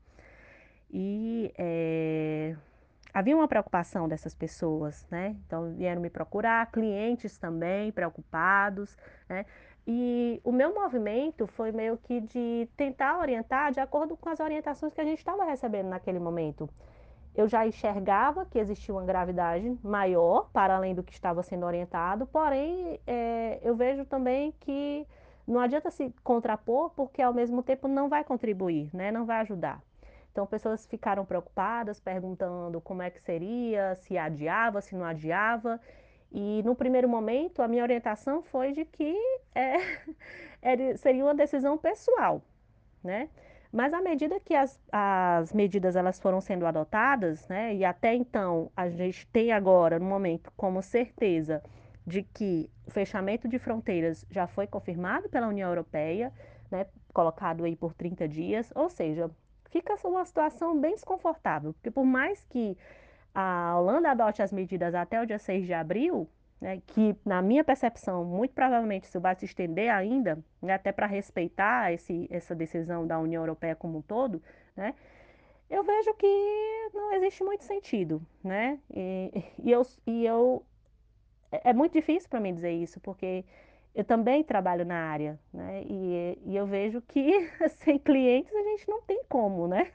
E 0.90 1.52
é, 1.56 2.56
havia 3.12 3.36
uma 3.36 3.48
preocupação 3.48 4.08
dessas 4.08 4.34
pessoas, 4.34 5.06
né? 5.10 5.36
Então 5.46 5.72
vieram 5.74 6.00
me 6.00 6.10
procurar, 6.10 6.70
clientes 6.70 7.38
também 7.38 7.92
preocupados, 7.92 8.96
né? 9.28 9.46
E 9.86 10.40
o 10.42 10.50
meu 10.50 10.74
movimento 10.74 11.46
foi 11.46 11.70
meio 11.70 11.98
que 11.98 12.20
de 12.20 12.68
tentar 12.76 13.18
orientar 13.18 13.70
de 13.70 13.80
acordo 13.80 14.16
com 14.16 14.30
as 14.30 14.40
orientações 14.40 14.94
que 14.94 15.00
a 15.00 15.04
gente 15.04 15.18
estava 15.18 15.44
recebendo 15.44 15.88
naquele 15.88 16.18
momento 16.18 16.68
eu 17.34 17.48
já 17.48 17.66
enxergava 17.66 18.46
que 18.46 18.58
existia 18.58 18.94
uma 18.94 19.04
gravidade 19.04 19.76
maior, 19.82 20.48
para 20.52 20.76
além 20.76 20.94
do 20.94 21.02
que 21.02 21.12
estava 21.12 21.42
sendo 21.42 21.66
orientado, 21.66 22.26
porém, 22.26 23.00
é, 23.06 23.58
eu 23.62 23.74
vejo 23.74 24.04
também 24.04 24.52
que 24.60 25.06
não 25.46 25.60
adianta 25.60 25.90
se 25.90 26.14
contrapor, 26.22 26.90
porque 26.90 27.20
ao 27.20 27.34
mesmo 27.34 27.62
tempo 27.62 27.88
não 27.88 28.08
vai 28.08 28.24
contribuir, 28.24 28.88
né? 28.94 29.10
não 29.10 29.26
vai 29.26 29.40
ajudar. 29.40 29.82
Então, 30.32 30.46
pessoas 30.46 30.86
ficaram 30.86 31.24
preocupadas, 31.24 32.00
perguntando 32.00 32.80
como 32.80 33.02
é 33.02 33.10
que 33.10 33.20
seria, 33.20 33.94
se 33.96 34.18
adiava, 34.18 34.80
se 34.80 34.96
não 34.96 35.04
adiava. 35.04 35.80
E 36.32 36.62
no 36.64 36.74
primeiro 36.74 37.08
momento, 37.08 37.62
a 37.62 37.68
minha 37.68 37.82
orientação 37.84 38.42
foi 38.42 38.72
de 38.72 38.84
que 38.84 39.16
é, 39.54 39.78
seria 40.98 41.24
uma 41.24 41.34
decisão 41.34 41.78
pessoal, 41.78 42.42
né? 43.02 43.28
Mas 43.74 43.92
à 43.92 44.00
medida 44.00 44.38
que 44.38 44.54
as, 44.54 44.80
as 44.92 45.52
medidas 45.52 45.96
elas 45.96 46.20
foram 46.20 46.40
sendo 46.40 46.64
adotadas, 46.64 47.48
né, 47.48 47.74
e 47.74 47.84
até 47.84 48.14
então 48.14 48.70
a 48.76 48.88
gente 48.88 49.26
tem 49.26 49.50
agora, 49.50 49.98
no 49.98 50.04
momento, 50.04 50.52
como 50.56 50.80
certeza 50.80 51.60
de 52.06 52.22
que 52.22 52.70
o 52.86 52.92
fechamento 52.92 53.48
de 53.48 53.58
fronteiras 53.58 54.24
já 54.30 54.46
foi 54.46 54.68
confirmado 54.68 55.28
pela 55.28 55.48
União 55.48 55.68
Europeia, 55.68 56.32
né, 56.70 56.86
colocado 57.12 57.64
aí 57.64 57.74
por 57.74 57.94
30 57.94 58.28
dias, 58.28 58.72
ou 58.76 58.88
seja, 58.88 59.28
fica 59.72 59.96
uma 60.04 60.24
situação 60.24 60.80
bem 60.80 60.94
desconfortável, 60.94 61.72
porque 61.72 61.90
por 61.90 62.04
mais 62.04 62.44
que 62.44 62.78
a 63.34 63.76
Holanda 63.76 64.12
adote 64.12 64.40
as 64.40 64.52
medidas 64.52 64.94
até 64.94 65.20
o 65.20 65.26
dia 65.26 65.40
6 65.40 65.66
de 65.66 65.74
abril, 65.74 66.28
né, 66.64 66.80
que 66.86 67.14
na 67.26 67.42
minha 67.42 67.62
percepção, 67.62 68.24
muito 68.24 68.54
provavelmente 68.54 69.04
isso 69.04 69.20
vai 69.20 69.34
se 69.34 69.44
estender 69.44 69.92
ainda, 69.92 70.42
né, 70.62 70.72
até 70.72 70.92
para 70.92 71.06
respeitar 71.06 71.92
esse, 71.92 72.26
essa 72.30 72.54
decisão 72.54 73.06
da 73.06 73.18
União 73.18 73.42
Europeia 73.42 73.76
como 73.76 73.98
um 73.98 74.00
todo, 74.00 74.42
né, 74.74 74.94
eu 75.68 75.84
vejo 75.84 76.14
que 76.14 76.26
não 76.94 77.12
existe 77.12 77.44
muito 77.44 77.64
sentido, 77.64 78.26
né, 78.42 78.80
e, 78.90 79.44
e 79.62 79.70
eu, 79.70 79.82
e 80.06 80.24
eu 80.24 80.64
é, 81.52 81.68
é 81.68 81.72
muito 81.74 81.92
difícil 81.92 82.30
para 82.30 82.40
mim 82.40 82.54
dizer 82.54 82.72
isso, 82.72 82.98
porque 82.98 83.44
eu 83.94 84.02
também 84.02 84.42
trabalho 84.42 84.86
na 84.86 85.10
área, 85.10 85.38
né, 85.52 85.82
e, 85.86 86.38
e 86.46 86.56
eu 86.56 86.66
vejo 86.66 87.02
que 87.02 87.46
sem 87.76 87.98
clientes 87.98 88.54
a 88.54 88.62
gente 88.62 88.88
não 88.88 89.02
tem 89.02 89.22
como, 89.28 89.68
né, 89.68 89.92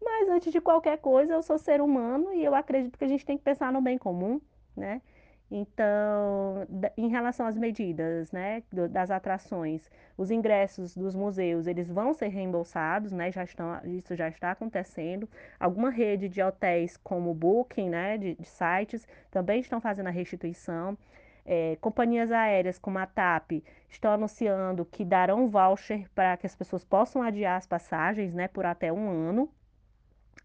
mas 0.00 0.30
antes 0.30 0.50
de 0.50 0.62
qualquer 0.62 0.96
coisa 0.96 1.34
eu 1.34 1.42
sou 1.42 1.58
ser 1.58 1.82
humano 1.82 2.32
e 2.32 2.42
eu 2.42 2.54
acredito 2.54 2.96
que 2.96 3.04
a 3.04 3.08
gente 3.08 3.26
tem 3.26 3.36
que 3.36 3.44
pensar 3.44 3.70
no 3.70 3.82
bem 3.82 3.98
comum, 3.98 4.40
né, 4.74 5.02
então, 5.50 6.66
em 6.96 7.08
relação 7.08 7.46
às 7.46 7.56
medidas, 7.56 8.30
né, 8.32 8.62
das 8.90 9.10
atrações, 9.10 9.90
os 10.16 10.30
ingressos 10.30 10.94
dos 10.94 11.14
museus, 11.14 11.66
eles 11.66 11.90
vão 11.90 12.12
ser 12.12 12.28
reembolsados, 12.28 13.12
né, 13.12 13.32
já 13.32 13.44
estão, 13.44 13.80
isso 13.84 14.14
já 14.14 14.28
está 14.28 14.50
acontecendo. 14.50 15.28
Alguma 15.58 15.90
rede 15.90 16.28
de 16.28 16.42
hotéis 16.42 16.98
como 16.98 17.30
o 17.30 17.34
Booking, 17.34 17.88
né, 17.88 18.18
de, 18.18 18.34
de 18.34 18.46
sites, 18.46 19.06
também 19.30 19.60
estão 19.60 19.80
fazendo 19.80 20.08
a 20.08 20.10
restituição. 20.10 20.98
É, 21.46 21.76
companhias 21.80 22.30
aéreas 22.30 22.78
como 22.78 22.98
a 22.98 23.06
TAP 23.06 23.64
estão 23.88 24.12
anunciando 24.12 24.84
que 24.84 25.02
darão 25.02 25.48
voucher 25.48 26.06
para 26.14 26.36
que 26.36 26.46
as 26.46 26.54
pessoas 26.54 26.84
possam 26.84 27.22
adiar 27.22 27.56
as 27.56 27.66
passagens, 27.66 28.34
né, 28.34 28.48
por 28.48 28.66
até 28.66 28.92
um 28.92 29.08
ano. 29.08 29.50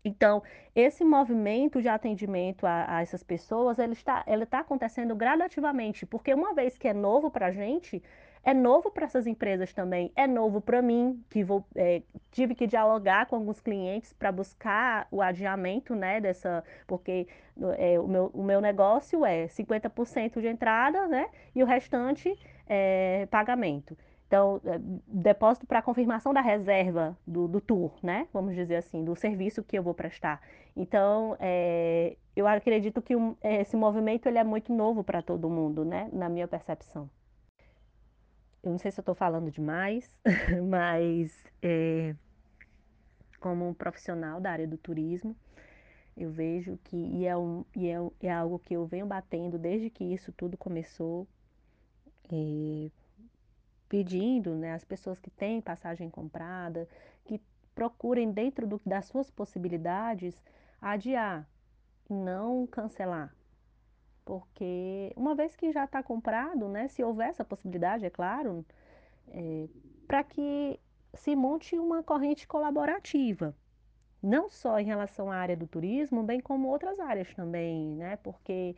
Então, 0.03 0.43
esse 0.75 1.03
movimento 1.03 1.81
de 1.81 1.87
atendimento 1.87 2.65
a, 2.65 2.97
a 2.97 3.01
essas 3.01 3.23
pessoas, 3.23 3.79
ele 3.79 3.93
está, 3.93 4.23
ele 4.27 4.43
está 4.43 4.59
acontecendo 4.59 5.15
gradativamente, 5.15 6.05
porque 6.05 6.33
uma 6.33 6.53
vez 6.53 6.77
que 6.77 6.87
é 6.87 6.93
novo 6.93 7.31
para 7.31 7.47
a 7.47 7.51
gente, 7.51 8.01
é 8.43 8.53
novo 8.53 8.91
para 8.91 9.05
essas 9.05 9.25
empresas 9.25 9.73
também, 9.73 10.11
é 10.15 10.27
novo 10.27 10.59
para 10.59 10.81
mim, 10.81 11.23
que 11.29 11.43
vou, 11.43 11.65
é, 11.75 12.03
tive 12.31 12.53
que 12.53 12.67
dialogar 12.67 13.25
com 13.27 13.37
alguns 13.37 13.61
clientes 13.61 14.11
para 14.11 14.31
buscar 14.31 15.07
o 15.09 15.21
adiamento, 15.21 15.95
né, 15.95 16.19
dessa, 16.19 16.63
porque 16.85 17.27
é, 17.77 17.97
o, 17.99 18.07
meu, 18.07 18.31
o 18.33 18.43
meu 18.43 18.59
negócio 18.59 19.25
é 19.25 19.47
50% 19.47 20.41
de 20.41 20.47
entrada, 20.47 21.07
né, 21.07 21.29
e 21.55 21.63
o 21.63 21.65
restante 21.65 22.37
é 22.67 23.25
pagamento. 23.31 23.97
Então, 24.33 24.59
é, 24.65 24.79
depósito 25.07 25.67
para 25.67 25.79
confirmação 25.79 26.33
da 26.33 26.41
reserva 26.41 27.15
do, 27.27 27.47
do, 27.47 27.61
tour, 27.61 27.93
né? 28.01 28.27
Vamos 28.33 28.55
dizer 28.55 28.77
assim, 28.77 29.05
do 29.05 29.15
serviço 29.15 29.61
que 29.61 29.77
eu 29.77 29.83
vou 29.83 29.93
prestar. 29.93 30.41
Então, 30.75 31.37
é, 31.39 32.17
eu 32.35 32.47
acredito 32.47 32.99
que 32.99 33.15
um, 33.15 33.35
esse 33.43 33.77
movimento 33.77 34.25
ele 34.25 34.39
é 34.39 34.43
muito 34.43 34.73
novo 34.73 35.03
para 35.03 35.21
todo 35.21 35.47
mundo, 35.51 35.85
né? 35.85 36.09
Na 36.11 36.29
minha 36.29 36.47
percepção. 36.47 37.07
Eu 38.63 38.71
não 38.71 38.79
sei 38.79 38.89
se 38.89 38.99
eu 38.99 39.03
estou 39.03 39.13
falando 39.13 39.51
demais, 39.51 40.09
mas 40.67 41.31
é, 41.61 42.15
como 43.39 43.69
um 43.69 43.73
profissional 43.75 44.41
da 44.41 44.49
área 44.49 44.67
do 44.67 44.79
turismo, 44.79 45.35
Eu 46.17 46.31
vejo 46.31 46.79
que, 46.85 46.97
e 46.97 47.27
é, 47.27 47.37
um, 47.37 47.63
e 47.75 47.87
é, 47.87 47.97
é 48.23 48.31
algo 48.31 48.57
que 48.57 48.73
eu 48.73 48.83
venho 48.87 49.05
batendo 49.05 49.59
desde 49.59 49.91
que 49.91 50.03
isso 50.03 50.31
tudo 50.31 50.57
começou, 50.57 51.27
e 52.31 52.91
pedindo 53.93 54.55
né, 54.55 54.73
às 54.73 54.83
pessoas 54.83 55.19
que 55.19 55.29
têm 55.29 55.61
passagem 55.61 56.09
comprada, 56.09 56.89
que 57.25 57.39
procurem, 57.75 58.31
dentro 58.31 58.65
do, 58.65 58.81
das 58.83 59.05
suas 59.05 59.29
possibilidades, 59.29 60.35
adiar, 60.81 61.47
não 62.09 62.65
cancelar. 62.65 63.35
Porque 64.25 65.13
uma 65.15 65.35
vez 65.35 65.55
que 65.55 65.71
já 65.71 65.85
está 65.85 66.01
comprado, 66.01 66.67
né, 66.67 66.87
se 66.87 67.03
houver 67.03 67.29
essa 67.29 67.45
possibilidade, 67.45 68.03
é 68.03 68.09
claro, 68.09 68.65
é, 69.27 69.67
para 70.07 70.23
que 70.23 70.79
se 71.13 71.35
monte 71.35 71.77
uma 71.77 72.01
corrente 72.01 72.47
colaborativa, 72.47 73.55
não 74.23 74.49
só 74.49 74.79
em 74.79 74.85
relação 74.85 75.31
à 75.31 75.35
área 75.35 75.55
do 75.55 75.67
turismo, 75.67 76.23
bem 76.23 76.39
como 76.39 76.67
outras 76.67 76.99
áreas 76.99 77.31
também, 77.35 77.91
né? 77.95 78.15
Porque 78.17 78.75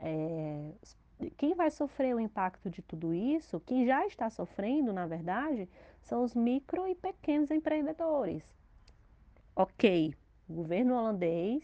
é, 0.00 0.72
quem 1.36 1.54
vai 1.54 1.70
sofrer 1.70 2.14
o 2.14 2.20
impacto 2.20 2.70
de 2.70 2.82
tudo 2.82 3.14
isso, 3.14 3.60
quem 3.60 3.86
já 3.86 4.06
está 4.06 4.30
sofrendo, 4.30 4.92
na 4.92 5.06
verdade, 5.06 5.68
são 6.00 6.22
os 6.22 6.34
micro 6.34 6.86
e 6.86 6.94
pequenos 6.94 7.50
empreendedores. 7.50 8.42
Ok, 9.54 10.14
o 10.48 10.54
governo 10.54 10.94
holandês 10.94 11.62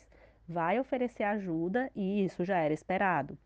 vai 0.49 0.79
oferecer 0.79 1.23
ajuda 1.23 1.91
e 1.95 2.25
isso 2.25 2.45
já 2.45 2.59
era 2.59 2.75
esperado. 2.75 3.39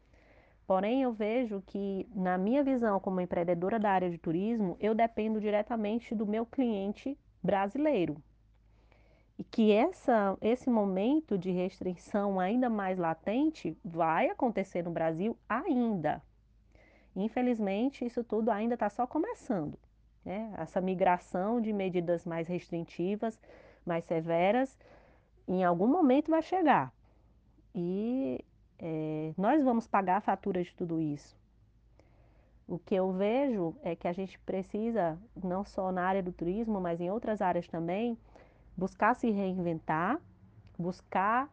Porém, 0.66 1.02
eu 1.02 1.12
vejo 1.12 1.62
que, 1.66 2.06
na 2.14 2.36
minha 2.36 2.62
visão 2.62 3.00
como 3.00 3.20
empreendedora 3.20 3.78
da 3.78 3.90
área 3.90 4.10
de 4.10 4.18
turismo, 4.18 4.76
eu 4.80 4.94
dependo 4.94 5.40
diretamente 5.40 6.14
do 6.14 6.26
meu 6.26 6.44
cliente 6.44 7.16
brasileiro. 7.42 8.22
E 9.38 9.44
que 9.44 9.70
essa, 9.72 10.36
esse 10.40 10.68
momento 10.68 11.38
de 11.38 11.52
restrição 11.52 12.40
ainda 12.40 12.68
mais 12.68 12.98
latente 12.98 13.76
vai 13.84 14.28
acontecer 14.28 14.82
no 14.82 14.90
Brasil 14.90 15.38
ainda. 15.48 16.20
Infelizmente, 17.14 18.04
isso 18.04 18.24
tudo 18.24 18.50
ainda 18.50 18.74
está 18.74 18.90
só 18.90 19.06
começando. 19.06 19.78
Né? 20.24 20.52
Essa 20.58 20.80
migração 20.80 21.60
de 21.60 21.72
medidas 21.72 22.24
mais 22.24 22.48
restritivas, 22.48 23.40
mais 23.86 24.04
severas, 24.04 24.76
em 25.46 25.64
algum 25.64 25.86
momento 25.86 26.30
vai 26.30 26.42
chegar. 26.42 26.92
E 27.74 28.44
é, 28.78 29.32
nós 29.36 29.62
vamos 29.62 29.86
pagar 29.86 30.16
a 30.18 30.20
fatura 30.20 30.62
de 30.62 30.74
tudo 30.74 31.00
isso. 31.00 31.36
O 32.66 32.78
que 32.78 32.94
eu 32.94 33.10
vejo 33.12 33.74
é 33.82 33.96
que 33.96 34.06
a 34.06 34.12
gente 34.12 34.38
precisa, 34.40 35.18
não 35.42 35.64
só 35.64 35.90
na 35.90 36.04
área 36.04 36.22
do 36.22 36.32
turismo, 36.32 36.78
mas 36.80 37.00
em 37.00 37.10
outras 37.10 37.40
áreas 37.40 37.66
também, 37.66 38.18
buscar 38.78 39.14
se 39.14 39.28
reinventar, 39.28 40.20
buscar 40.78 41.52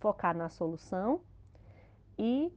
focar 0.00 0.36
na 0.36 0.48
solução 0.48 1.20
e 2.18 2.52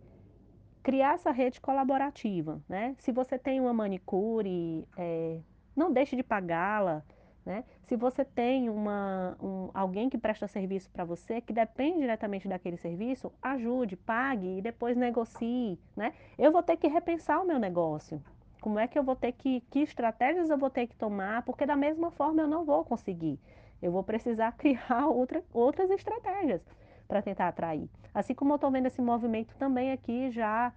criar 0.82 1.14
essa 1.14 1.30
rede 1.30 1.62
colaborativa. 1.62 2.60
Né? 2.68 2.96
Se 2.98 3.12
você 3.12 3.38
tem 3.38 3.62
uma 3.62 3.72
manicure, 3.72 4.88
é, 4.98 5.40
não 5.76 5.94
deixe 5.94 6.16
de 6.16 6.24
pagá-la, 6.24 7.04
né? 7.46 7.66
Se 7.84 7.98
você 7.98 8.24
tem 8.24 8.70
uma, 8.70 9.36
um, 9.42 9.70
alguém 9.74 10.10
que 10.10 10.18
presta 10.18 10.48
serviço 10.48 10.90
para 10.90 11.04
você, 11.04 11.42
que 11.42 11.52
depende 11.52 12.00
diretamente 12.00 12.48
daquele 12.48 12.78
serviço, 12.78 13.34
ajude, 13.42 13.98
pague 13.98 14.60
e 14.60 14.62
depois 14.62 14.96
negocie. 14.96 15.78
Né? 15.96 16.14
Eu 16.38 16.54
vou 16.54 16.64
ter 16.64 16.78
que 16.78 16.88
repensar 16.88 17.42
o 17.42 17.46
meu 17.46 17.60
negócio. 17.60 18.24
Como 18.62 18.80
é 18.80 18.88
que 18.88 18.98
eu 18.98 19.04
vou 19.04 19.16
ter 19.16 19.34
que, 19.34 19.60
que 19.70 19.80
estratégias 19.80 20.50
eu 20.50 20.58
vou 20.58 20.70
ter 20.70 20.88
que 20.88 20.96
tomar? 20.96 21.44
Porque 21.44 21.66
da 21.66 21.76
mesma 21.76 22.10
forma 22.12 22.42
eu 22.42 22.48
não 22.48 22.64
vou 22.64 22.86
conseguir. 22.86 23.38
Eu 23.84 23.92
vou 23.92 24.02
precisar 24.02 24.54
criar 24.58 25.08
outra, 25.08 25.44
outras 25.54 25.92
estratégias 25.92 26.62
para 27.06 27.22
tentar 27.22 27.50
atrair. 27.50 27.90
Assim 28.14 28.34
como 28.34 28.54
eu 28.54 28.56
estou 28.56 28.72
vendo 28.72 28.88
esse 28.88 29.02
movimento 29.02 29.54
também 29.60 29.92
aqui 29.92 30.32
já 30.32 30.72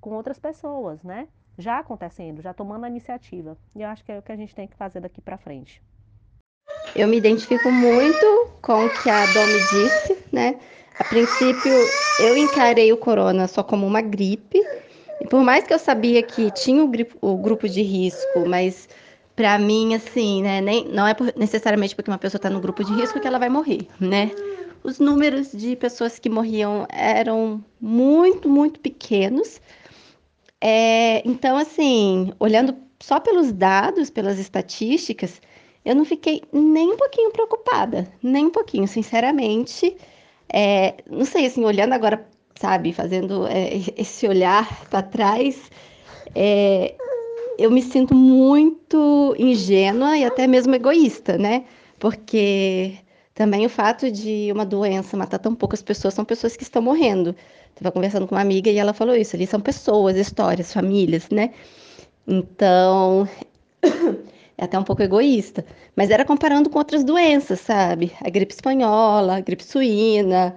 com 0.00 0.10
outras 0.10 0.38
pessoas, 0.38 1.02
né? 1.02 1.28
Já 1.56 1.78
acontecendo, 1.78 2.42
já 2.42 2.52
tomando 2.52 2.84
a 2.84 2.88
iniciativa. 2.88 3.56
E 3.74 3.80
eu 3.80 3.88
acho 3.88 4.04
que 4.04 4.12
é 4.12 4.18
o 4.18 4.22
que 4.22 4.32
a 4.32 4.36
gente 4.36 4.54
tem 4.54 4.68
que 4.68 4.76
fazer 4.76 5.00
daqui 5.00 5.20
para 5.20 5.38
frente. 5.38 5.82
Eu 6.94 7.08
me 7.08 7.16
identifico 7.16 7.70
muito 7.70 8.50
com 8.60 8.84
o 8.84 8.90
que 8.90 9.08
a 9.08 9.24
Domi 9.32 9.58
disse, 9.70 10.24
né? 10.30 10.60
A 10.98 11.04
princípio, 11.04 11.72
eu 12.20 12.36
encarei 12.36 12.92
o 12.92 12.98
corona 12.98 13.48
só 13.48 13.62
como 13.62 13.86
uma 13.86 14.02
gripe. 14.02 14.60
E 15.20 15.26
por 15.26 15.42
mais 15.42 15.66
que 15.66 15.72
eu 15.72 15.78
sabia 15.78 16.22
que 16.22 16.50
tinha 16.50 16.84
o, 16.84 16.90
o 17.22 17.36
grupo 17.38 17.68
de 17.68 17.80
risco, 17.82 18.46
mas 18.46 18.88
para 19.34 19.58
mim, 19.58 19.94
assim, 19.94 20.42
né? 20.42 20.60
Nem, 20.60 20.88
não 20.88 21.06
é 21.06 21.14
por, 21.14 21.32
necessariamente 21.36 21.94
porque 21.94 22.10
uma 22.10 22.18
pessoa 22.18 22.38
está 22.38 22.50
no 22.50 22.60
grupo 22.60 22.84
de 22.84 22.92
risco 22.92 23.20
que 23.20 23.26
ela 23.26 23.38
vai 23.38 23.48
morrer, 23.48 23.86
né? 23.98 24.30
Os 24.84 24.98
números 24.98 25.52
de 25.52 25.76
pessoas 25.76 26.18
que 26.18 26.28
morriam 26.28 26.86
eram 26.90 27.64
muito, 27.80 28.48
muito 28.48 28.80
pequenos. 28.80 29.60
É, 30.60 31.26
então, 31.26 31.56
assim, 31.56 32.32
olhando 32.38 32.76
só 33.00 33.18
pelos 33.20 33.52
dados, 33.52 34.10
pelas 34.10 34.38
estatísticas, 34.38 35.40
eu 35.84 35.94
não 35.94 36.04
fiquei 36.04 36.42
nem 36.52 36.92
um 36.92 36.96
pouquinho 36.96 37.30
preocupada, 37.30 38.12
nem 38.22 38.46
um 38.46 38.50
pouquinho, 38.50 38.86
sinceramente. 38.86 39.96
É, 40.52 40.96
não 41.10 41.24
sei, 41.24 41.46
assim, 41.46 41.64
olhando 41.64 41.92
agora, 41.92 42.26
sabe, 42.56 42.92
fazendo 42.92 43.46
é, 43.46 43.70
esse 43.96 44.26
olhar 44.28 44.84
para 44.88 45.02
trás, 45.02 45.70
é, 46.34 46.94
eu 47.62 47.70
me 47.70 47.80
sinto 47.82 48.14
muito 48.14 49.34
ingênua 49.38 50.18
e 50.18 50.24
até 50.24 50.46
mesmo 50.46 50.74
egoísta, 50.74 51.38
né? 51.38 51.64
Porque 51.98 52.98
também 53.34 53.64
o 53.64 53.68
fato 53.68 54.10
de 54.10 54.50
uma 54.52 54.66
doença 54.66 55.16
matar 55.16 55.38
tão 55.38 55.54
poucas 55.54 55.80
pessoas 55.80 56.14
são 56.14 56.24
pessoas 56.24 56.56
que 56.56 56.64
estão 56.64 56.82
morrendo. 56.82 57.36
Estava 57.70 57.92
conversando 57.92 58.26
com 58.26 58.34
uma 58.34 58.40
amiga 58.40 58.70
e 58.70 58.78
ela 58.78 58.92
falou 58.92 59.14
isso, 59.14 59.36
ali 59.36 59.46
são 59.46 59.60
pessoas, 59.60 60.16
histórias, 60.16 60.72
famílias, 60.72 61.28
né? 61.30 61.52
Então, 62.26 63.28
é 64.58 64.64
até 64.64 64.78
um 64.78 64.84
pouco 64.84 65.02
egoísta, 65.02 65.64
mas 65.96 66.10
era 66.10 66.24
comparando 66.24 66.68
com 66.68 66.78
outras 66.78 67.04
doenças, 67.04 67.60
sabe? 67.60 68.12
A 68.20 68.28
gripe 68.28 68.54
espanhola, 68.54 69.36
a 69.36 69.40
gripe 69.40 69.64
suína, 69.64 70.56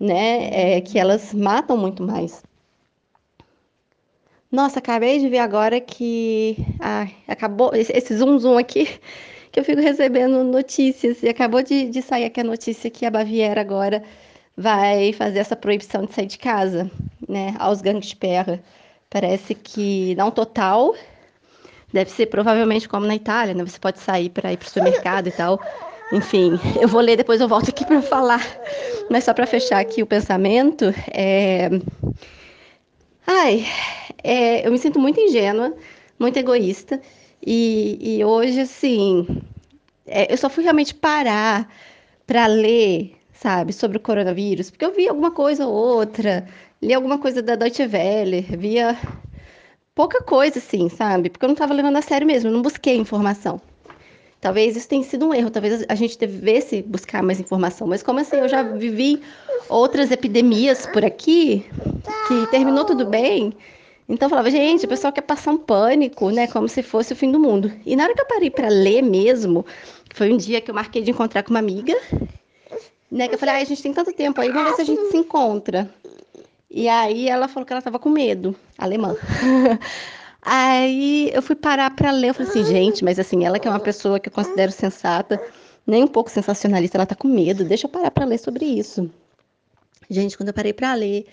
né? 0.00 0.76
É, 0.76 0.80
que 0.80 0.98
elas 0.98 1.34
matam 1.34 1.76
muito 1.76 2.02
mais. 2.02 2.42
Nossa, 4.56 4.78
acabei 4.78 5.18
de 5.18 5.28
ver 5.28 5.40
agora 5.40 5.78
que 5.78 6.56
ah, 6.80 7.06
acabou 7.28 7.72
esse 7.74 8.16
zoom 8.16 8.38
zoom 8.38 8.56
aqui 8.56 8.86
que 9.52 9.60
eu 9.60 9.62
fico 9.62 9.82
recebendo 9.82 10.42
notícias 10.42 11.22
e 11.22 11.28
acabou 11.28 11.62
de, 11.62 11.90
de 11.90 12.00
sair 12.00 12.24
aqui 12.24 12.40
a 12.40 12.44
notícia 12.44 12.88
que 12.88 13.04
a 13.04 13.10
Baviera 13.10 13.60
agora 13.60 14.02
vai 14.56 15.12
fazer 15.12 15.40
essa 15.40 15.54
proibição 15.54 16.06
de 16.06 16.14
sair 16.14 16.24
de 16.24 16.38
casa, 16.38 16.90
né? 17.28 17.54
Aos 17.58 17.82
gangues 17.82 18.08
de 18.08 18.16
perra. 18.16 18.62
Parece 19.10 19.54
que 19.54 20.14
não 20.14 20.30
total, 20.30 20.94
Deve 21.92 22.10
ser 22.10 22.24
provavelmente 22.24 22.88
como 22.88 23.04
na 23.06 23.14
Itália, 23.14 23.52
né? 23.52 23.62
Você 23.62 23.78
pode 23.78 24.00
sair 24.00 24.30
para 24.30 24.54
ir 24.54 24.56
para 24.56 24.66
o 24.66 24.68
supermercado 24.70 25.26
e 25.26 25.32
tal. 25.32 25.60
Enfim, 26.10 26.58
eu 26.80 26.88
vou 26.88 27.02
ler, 27.02 27.16
depois 27.16 27.42
eu 27.42 27.48
volto 27.48 27.68
aqui 27.68 27.84
para 27.84 28.00
falar. 28.00 28.40
Mas 29.10 29.24
só 29.24 29.34
para 29.34 29.46
fechar 29.46 29.80
aqui 29.80 30.02
o 30.02 30.06
pensamento, 30.06 30.86
é... 31.12 31.68
Ai, 33.26 33.64
é... 34.22 34.66
eu 34.66 34.72
me 34.72 34.78
sinto 34.78 34.98
muito 34.98 35.20
ingênua, 35.20 35.74
muito 36.18 36.36
egoísta. 36.38 37.00
E, 37.44 38.18
e 38.18 38.24
hoje, 38.24 38.60
assim, 38.60 39.26
é... 40.06 40.32
eu 40.32 40.36
só 40.36 40.48
fui 40.50 40.64
realmente 40.64 40.94
parar 40.94 41.70
para 42.26 42.46
ler, 42.46 43.16
sabe, 43.32 43.72
sobre 43.72 43.98
o 43.98 44.00
coronavírus, 44.00 44.70
porque 44.70 44.84
eu 44.84 44.92
vi 44.94 45.08
alguma 45.08 45.30
coisa 45.30 45.66
ou 45.66 45.74
outra, 45.74 46.46
li 46.82 46.92
alguma 46.94 47.18
coisa 47.18 47.42
da 47.42 47.56
Deutsche 47.56 47.84
Welle, 47.86 48.42
via 48.42 48.96
pouca 49.94 50.22
coisa, 50.22 50.58
assim, 50.58 50.88
sabe? 50.88 51.30
Porque 51.30 51.44
eu 51.44 51.48
não 51.48 51.54
estava 51.54 51.74
levando 51.74 51.96
a 51.96 52.02
sério 52.02 52.26
mesmo, 52.26 52.50
eu 52.50 52.54
não 52.54 52.62
busquei 52.62 52.96
informação. 52.96 53.60
Talvez 54.40 54.76
isso 54.76 54.88
tenha 54.88 55.02
sido 55.02 55.26
um 55.26 55.34
erro, 55.34 55.50
talvez 55.50 55.84
a 55.88 55.94
gente 55.94 56.18
devesse 56.18 56.82
buscar 56.82 57.22
mais 57.22 57.40
informação. 57.40 57.86
Mas 57.86 58.02
como 58.02 58.20
assim, 58.20 58.36
eu 58.36 58.48
já 58.48 58.62
vivi 58.62 59.22
outras 59.68 60.10
epidemias 60.10 60.86
por 60.86 61.04
aqui, 61.04 61.64
que 62.28 62.46
terminou 62.50 62.84
tudo 62.84 63.06
bem. 63.06 63.52
Então 64.08 64.26
eu 64.26 64.30
falava, 64.30 64.50
gente, 64.50 64.84
o 64.84 64.88
pessoal 64.88 65.12
quer 65.12 65.22
passar 65.22 65.50
um 65.50 65.58
pânico, 65.58 66.30
né? 66.30 66.46
Como 66.46 66.68
se 66.68 66.82
fosse 66.82 67.12
o 67.12 67.16
fim 67.16 67.32
do 67.32 67.40
mundo. 67.40 67.72
E 67.84 67.96
na 67.96 68.04
hora 68.04 68.14
que 68.14 68.20
eu 68.20 68.26
parei 68.26 68.50
para 68.50 68.68
ler 68.68 69.02
mesmo, 69.02 69.66
foi 70.14 70.32
um 70.32 70.36
dia 70.36 70.60
que 70.60 70.70
eu 70.70 70.74
marquei 70.74 71.02
de 71.02 71.10
encontrar 71.10 71.42
com 71.42 71.50
uma 71.50 71.58
amiga, 71.58 71.96
né? 73.10 73.26
Que 73.26 73.34
eu 73.34 73.38
falei, 73.38 73.56
ah, 73.56 73.58
a 73.58 73.64
gente 73.64 73.82
tem 73.82 73.92
tanto 73.92 74.12
tempo 74.12 74.40
aí, 74.40 74.50
vamos 74.50 74.70
ver 74.70 74.76
se 74.76 74.82
a 74.82 74.84
gente 74.84 75.10
se 75.10 75.16
encontra. 75.16 75.90
E 76.70 76.88
aí 76.88 77.28
ela 77.28 77.48
falou 77.48 77.66
que 77.66 77.72
ela 77.72 77.80
estava 77.80 77.98
com 77.98 78.10
medo, 78.10 78.54
alemã. 78.78 79.16
aí 80.46 81.30
eu 81.34 81.42
fui 81.42 81.56
parar 81.56 81.90
para 81.90 82.10
ler, 82.10 82.30
eu 82.30 82.34
falei 82.34 82.50
assim, 82.50 82.64
gente, 82.64 83.04
mas 83.04 83.18
assim, 83.18 83.44
ela 83.44 83.58
que 83.58 83.68
é 83.68 83.70
uma 83.70 83.80
pessoa 83.80 84.20
que 84.20 84.28
eu 84.28 84.32
considero 84.32 84.72
sensata, 84.72 85.40
nem 85.86 86.04
um 86.04 86.08
pouco 86.08 86.30
sensacionalista, 86.30 86.96
ela 86.96 87.06
tá 87.06 87.14
com 87.14 87.28
medo, 87.28 87.64
deixa 87.64 87.86
eu 87.86 87.90
parar 87.90 88.10
para 88.10 88.24
ler 88.24 88.38
sobre 88.38 88.64
isso. 88.64 89.10
Gente, 90.08 90.36
quando 90.36 90.48
eu 90.48 90.54
parei 90.54 90.72
para 90.72 90.94
ler, 90.94 91.26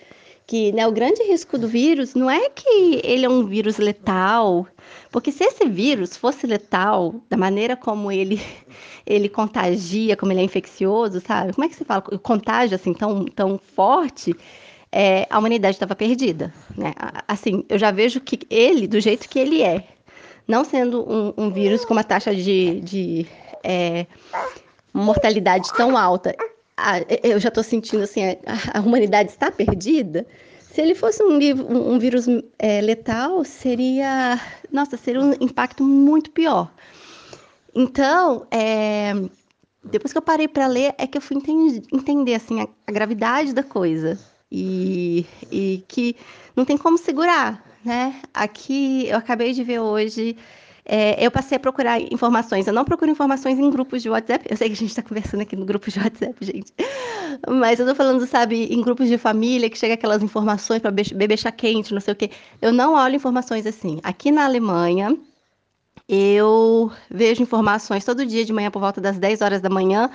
que 0.46 0.72
né, 0.72 0.86
o 0.86 0.92
grande 0.92 1.22
risco 1.22 1.56
do 1.56 1.66
vírus 1.66 2.14
não 2.14 2.30
é 2.30 2.50
que 2.50 3.00
ele 3.02 3.24
é 3.24 3.28
um 3.28 3.44
vírus 3.44 3.78
letal, 3.78 4.66
porque 5.10 5.32
se 5.32 5.44
esse 5.44 5.66
vírus 5.66 6.16
fosse 6.16 6.46
letal, 6.46 7.14
da 7.30 7.36
maneira 7.36 7.76
como 7.76 8.12
ele, 8.12 8.40
ele 9.06 9.28
contagia, 9.28 10.16
como 10.16 10.32
ele 10.32 10.40
é 10.40 10.44
infeccioso, 10.44 11.20
sabe? 11.20 11.52
Como 11.52 11.64
é 11.64 11.68
que 11.68 11.76
se 11.76 11.84
fala? 11.84 12.02
Contágio 12.02 12.74
assim 12.74 12.92
tão, 12.92 13.24
tão 13.24 13.58
forte, 13.74 14.34
é, 14.94 15.26
a 15.28 15.38
humanidade 15.38 15.74
estava 15.74 15.96
perdida. 15.96 16.54
Né? 16.76 16.92
Assim, 17.26 17.64
eu 17.68 17.78
já 17.78 17.90
vejo 17.90 18.20
que 18.20 18.40
ele, 18.48 18.86
do 18.86 19.00
jeito 19.00 19.28
que 19.28 19.38
ele 19.38 19.60
é, 19.60 19.84
não 20.46 20.64
sendo 20.64 21.02
um, 21.10 21.34
um 21.36 21.50
vírus 21.50 21.84
com 21.84 21.94
uma 21.94 22.04
taxa 22.04 22.34
de, 22.34 22.80
de 22.80 23.26
é, 23.64 24.06
mortalidade 24.92 25.72
tão 25.74 25.96
alta 25.96 26.34
ah, 26.76 26.96
eu 27.22 27.38
já 27.38 27.48
estou 27.48 27.62
sentindo 27.62 28.02
assim, 28.02 28.24
a, 28.24 28.78
a, 28.78 28.80
humanidade 28.80 29.30
está 29.30 29.50
perdida. 29.50 30.26
Se 30.60 30.80
ele 30.80 30.94
fosse 30.94 31.22
um, 31.22 31.38
um, 31.38 31.92
um 31.92 31.98
vírus 31.98 32.26
é, 32.58 32.80
letal, 32.80 33.44
seria, 33.44 34.40
nossa, 34.72 34.96
seria 34.96 35.20
um 35.20 35.32
impacto 35.40 35.84
muito 35.84 36.32
pior. 36.32 36.72
Então, 37.72 38.46
é, 38.50 39.12
depois 39.84 40.12
que 40.12 40.18
eu 40.18 40.22
parei 40.22 40.48
para 40.48 40.66
ler, 40.66 40.94
é 40.98 41.06
que 41.06 41.16
eu 41.16 41.22
fui 41.22 41.36
entender, 41.36 41.82
entender 41.92 42.34
assim 42.34 42.60
a, 42.60 42.68
a, 42.86 42.92
gravidade 42.92 43.52
da 43.52 43.62
coisa 43.62 44.18
e, 44.50 45.26
e 45.50 45.84
que 45.88 46.16
não 46.54 46.64
tem 46.64 46.76
como 46.76 46.98
segurar, 46.98 47.64
né? 47.84 48.20
Aqui 48.32 49.08
eu 49.08 49.18
acabei 49.18 49.52
de 49.52 49.64
ver 49.64 49.80
hoje 49.80 50.36
é, 50.86 51.24
eu 51.24 51.30
passei 51.30 51.56
a 51.56 51.60
procurar 51.60 51.98
informações. 52.00 52.66
Eu 52.66 52.72
não 52.72 52.84
procuro 52.84 53.10
informações 53.10 53.58
em 53.58 53.70
grupos 53.70 54.02
de 54.02 54.10
WhatsApp. 54.10 54.46
Eu 54.48 54.56
sei 54.56 54.68
que 54.68 54.74
a 54.74 54.76
gente 54.76 54.90
está 54.90 55.02
conversando 55.02 55.40
aqui 55.40 55.56
no 55.56 55.64
grupo 55.64 55.90
de 55.90 55.98
WhatsApp, 55.98 56.34
gente. 56.42 56.72
Mas 57.48 57.78
eu 57.78 57.86
estou 57.86 57.94
falando, 57.94 58.26
sabe, 58.26 58.66
em 58.66 58.82
grupos 58.82 59.08
de 59.08 59.16
família 59.16 59.70
que 59.70 59.78
chega 59.78 59.94
aquelas 59.94 60.22
informações 60.22 60.82
para 60.82 60.90
beber 60.90 61.38
chá 61.38 61.50
quente, 61.50 61.94
não 61.94 62.00
sei 62.00 62.12
o 62.12 62.16
quê. 62.16 62.30
Eu 62.60 62.72
não 62.72 62.94
olho 62.94 63.16
informações 63.16 63.66
assim. 63.66 63.98
Aqui 64.02 64.30
na 64.30 64.44
Alemanha, 64.44 65.16
eu 66.06 66.92
vejo 67.10 67.42
informações 67.42 68.04
todo 68.04 68.26
dia 68.26 68.44
de 68.44 68.52
manhã 68.52 68.70
por 68.70 68.80
volta 68.80 69.00
das 69.00 69.18
10 69.18 69.40
horas 69.40 69.62
da 69.62 69.70
manhã. 69.70 70.10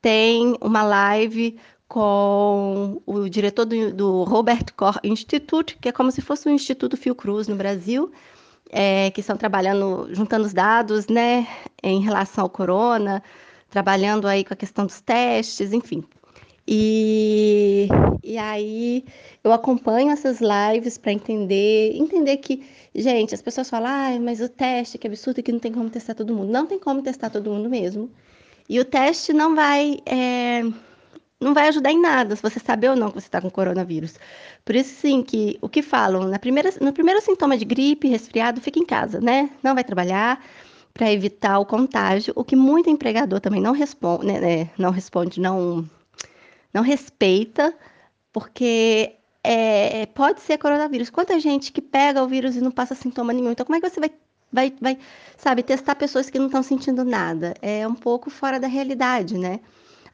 Tem 0.00 0.56
uma 0.60 0.82
live 0.82 1.58
com 1.88 3.00
o 3.06 3.28
diretor 3.28 3.64
do, 3.64 3.92
do 3.94 4.24
Robert 4.24 4.66
Koch 4.76 4.98
Institute, 5.02 5.78
que 5.80 5.88
é 5.88 5.92
como 5.92 6.12
se 6.12 6.20
fosse 6.20 6.48
um 6.48 6.52
Instituto 6.52 6.96
Fiocruz 6.96 7.48
no 7.48 7.56
Brasil 7.56 8.12
é, 8.70 9.10
que 9.10 9.20
estão 9.20 9.36
trabalhando, 9.36 10.08
juntando 10.14 10.46
os 10.46 10.52
dados, 10.52 11.06
né, 11.06 11.46
em 11.82 12.00
relação 12.00 12.44
ao 12.44 12.50
corona, 12.50 13.22
trabalhando 13.70 14.26
aí 14.26 14.44
com 14.44 14.54
a 14.54 14.56
questão 14.56 14.86
dos 14.86 15.00
testes, 15.00 15.72
enfim. 15.72 16.04
E, 16.66 17.88
e 18.22 18.36
aí 18.36 19.04
eu 19.42 19.52
acompanho 19.52 20.10
essas 20.10 20.40
lives 20.40 20.98
para 20.98 21.12
entender, 21.12 21.96
entender 21.96 22.36
que, 22.36 22.62
gente, 22.94 23.34
as 23.34 23.40
pessoas 23.40 23.70
falam, 23.70 23.88
ah, 23.90 24.20
mas 24.20 24.40
o 24.40 24.48
teste, 24.50 24.98
que 24.98 25.06
absurdo 25.06 25.42
que 25.42 25.50
não 25.50 25.58
tem 25.58 25.72
como 25.72 25.88
testar 25.88 26.14
todo 26.14 26.34
mundo. 26.34 26.52
Não 26.52 26.66
tem 26.66 26.78
como 26.78 27.02
testar 27.02 27.30
todo 27.30 27.50
mundo 27.50 27.70
mesmo. 27.70 28.10
E 28.68 28.78
o 28.78 28.84
teste 28.84 29.32
não 29.32 29.54
vai 29.54 29.98
é, 30.04 30.62
não 31.40 31.54
vai 31.54 31.68
ajudar 31.68 31.92
em 31.92 32.00
nada 32.00 32.34
se 32.34 32.42
você 32.42 32.58
saber 32.58 32.90
ou 32.90 32.96
não 32.96 33.08
que 33.08 33.20
você 33.20 33.26
está 33.26 33.40
com 33.40 33.50
coronavírus. 33.50 34.18
Por 34.64 34.74
isso, 34.74 34.94
sim, 35.00 35.22
que 35.22 35.58
o 35.62 35.68
que 35.68 35.82
falam, 35.82 36.24
na 36.24 36.38
primeira, 36.38 36.70
no 36.80 36.92
primeiro 36.92 37.20
sintoma 37.20 37.56
de 37.56 37.64
gripe, 37.64 38.08
resfriado, 38.08 38.60
fica 38.60 38.78
em 38.78 38.86
casa, 38.86 39.20
né? 39.20 39.50
Não 39.62 39.74
vai 39.74 39.84
trabalhar 39.84 40.42
para 40.92 41.12
evitar 41.12 41.60
o 41.60 41.66
contágio, 41.66 42.32
o 42.36 42.44
que 42.44 42.56
muito 42.56 42.90
empregador 42.90 43.40
também 43.40 43.60
não 43.60 43.72
responde, 43.72 44.26
né, 44.26 44.40
né, 44.40 44.70
não 44.76 44.90
responde, 44.90 45.40
não, 45.40 45.88
não 46.74 46.82
respeita, 46.82 47.72
porque 48.32 49.14
é, 49.44 50.06
pode 50.06 50.40
ser 50.40 50.58
coronavírus. 50.58 51.08
Quanta 51.08 51.38
gente 51.38 51.70
que 51.70 51.80
pega 51.80 52.22
o 52.22 52.26
vírus 52.26 52.56
e 52.56 52.60
não 52.60 52.72
passa 52.72 52.96
sintoma 52.96 53.32
nenhum. 53.32 53.52
Então, 53.52 53.64
como 53.64 53.76
é 53.76 53.80
que 53.80 53.88
você 53.88 54.00
vai, 54.00 54.10
vai, 54.52 54.74
vai 54.80 54.98
sabe, 55.36 55.62
testar 55.62 55.94
pessoas 55.94 56.28
que 56.28 56.38
não 56.38 56.46
estão 56.46 56.62
sentindo 56.64 57.04
nada? 57.04 57.54
É 57.62 57.86
um 57.86 57.94
pouco 57.94 58.28
fora 58.28 58.58
da 58.58 58.66
realidade, 58.66 59.38
né? 59.38 59.60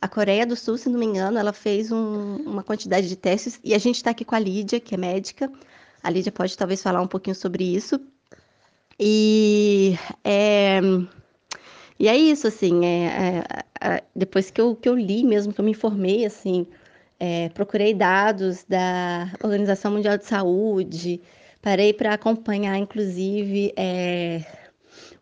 A 0.00 0.08
Coreia 0.08 0.46
do 0.46 0.56
Sul, 0.56 0.76
se 0.76 0.88
não 0.88 0.98
me 0.98 1.06
engano, 1.06 1.38
ela 1.38 1.52
fez 1.52 1.90
um, 1.90 2.36
uma 2.36 2.62
quantidade 2.62 3.08
de 3.08 3.16
testes 3.16 3.58
e 3.64 3.74
a 3.74 3.78
gente 3.78 3.96
está 3.96 4.10
aqui 4.10 4.24
com 4.24 4.34
a 4.34 4.38
Lídia, 4.38 4.80
que 4.80 4.94
é 4.94 4.98
médica. 4.98 5.50
A 6.02 6.10
Lídia 6.10 6.32
pode 6.32 6.56
talvez 6.56 6.82
falar 6.82 7.00
um 7.00 7.06
pouquinho 7.06 7.34
sobre 7.34 7.64
isso. 7.64 8.00
E 8.98 9.98
é, 10.22 10.80
e 11.98 12.08
é 12.08 12.16
isso, 12.16 12.46
assim, 12.46 12.84
é, 12.84 13.44
é, 13.80 13.88
é, 13.88 14.02
depois 14.14 14.50
que 14.50 14.60
eu, 14.60 14.74
que 14.74 14.88
eu 14.88 14.96
li 14.96 15.24
mesmo, 15.24 15.52
que 15.52 15.60
eu 15.60 15.64
me 15.64 15.70
informei, 15.70 16.24
assim, 16.26 16.66
é, 17.20 17.48
procurei 17.50 17.94
dados 17.94 18.64
da 18.68 19.32
Organização 19.42 19.92
Mundial 19.92 20.18
de 20.18 20.26
Saúde, 20.26 21.20
parei 21.62 21.92
para 21.92 22.14
acompanhar, 22.14 22.76
inclusive, 22.78 23.72
é, 23.76 24.44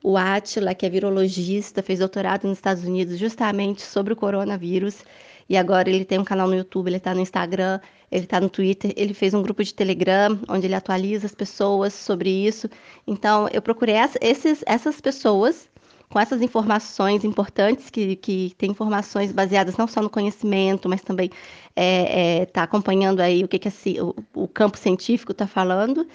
o 0.03 0.17
Atila, 0.17 0.75
que 0.75 0.85
é 0.85 0.91
virologista, 0.91 1.83
fez 1.83 1.99
doutorado 1.99 2.47
nos 2.49 2.59
Estados 2.59 2.85
Unidos 2.85 3.19
justamente 3.19 3.83
sobre 3.83 4.13
o 4.13 4.17
coronavírus. 4.17 4.99
E 5.49 5.57
agora 5.57 5.91
ele 5.91 6.05
tem 6.05 6.19
um 6.19 6.25
canal 6.25 6.49
no 6.49 6.55
YouTube, 6.55 6.89
ele 6.89 6.97
está 6.97 7.15
no 7.15 7.21
Instagram, 7.21 7.79
ele 8.11 8.25
está 8.25 8.41
no 8.41 8.49
Twitter, 8.49 8.93
ele 8.97 9.15
fez 9.15 9.35
um 9.35 9.43
grupo 9.43 9.63
de 9.63 9.75
Telegram 9.75 10.39
onde 10.49 10.67
ele 10.67 10.75
atualiza 10.75 11.27
as 11.27 11.35
pessoas 11.35 11.93
sobre 11.93 12.31
isso. 12.31 12.69
Então, 13.07 13.49
eu 13.53 13.61
procurei 13.61 13.97
esses, 14.21 14.63
essas 14.67 15.01
pessoas 15.01 15.69
com 16.13 16.21
essas 16.21 16.43
informações 16.43 17.25
importantes, 17.25 17.89
que, 17.89 18.17
que 18.17 18.55
tem 18.59 18.71
informações 18.71 19.33
baseadas 19.33 19.79
não 19.79 19.89
só 19.89 20.03
no 20.03 20.11
conhecimento, 20.11 20.87
mas 20.87 21.01
também 21.01 21.27
está 21.27 21.41
é, 21.75 22.41
é, 22.43 22.47
tá 22.47 22.63
acompanhando 22.65 23.21
aí 23.21 23.43
o 23.43 23.49
que, 23.49 23.59
que 23.59 23.71
o, 23.99 24.15
o 24.35 24.47
campo 24.47 24.77
científico 24.77 25.33
está 25.33 25.47
falando, 25.47 26.07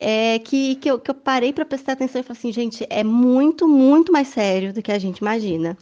é 0.00 0.38
que, 0.38 0.76
que, 0.76 0.90
eu, 0.90 0.98
que 0.98 1.10
eu 1.10 1.14
parei 1.14 1.52
para 1.52 1.64
prestar 1.64 1.92
atenção 1.92 2.20
e 2.20 2.24
falei 2.24 2.38
assim, 2.38 2.52
gente, 2.52 2.86
é 2.90 3.04
muito, 3.04 3.68
muito 3.68 4.12
mais 4.12 4.28
sério 4.28 4.72
do 4.72 4.82
que 4.82 4.92
a 4.92 4.98
gente 4.98 5.18
imagina. 5.18 5.76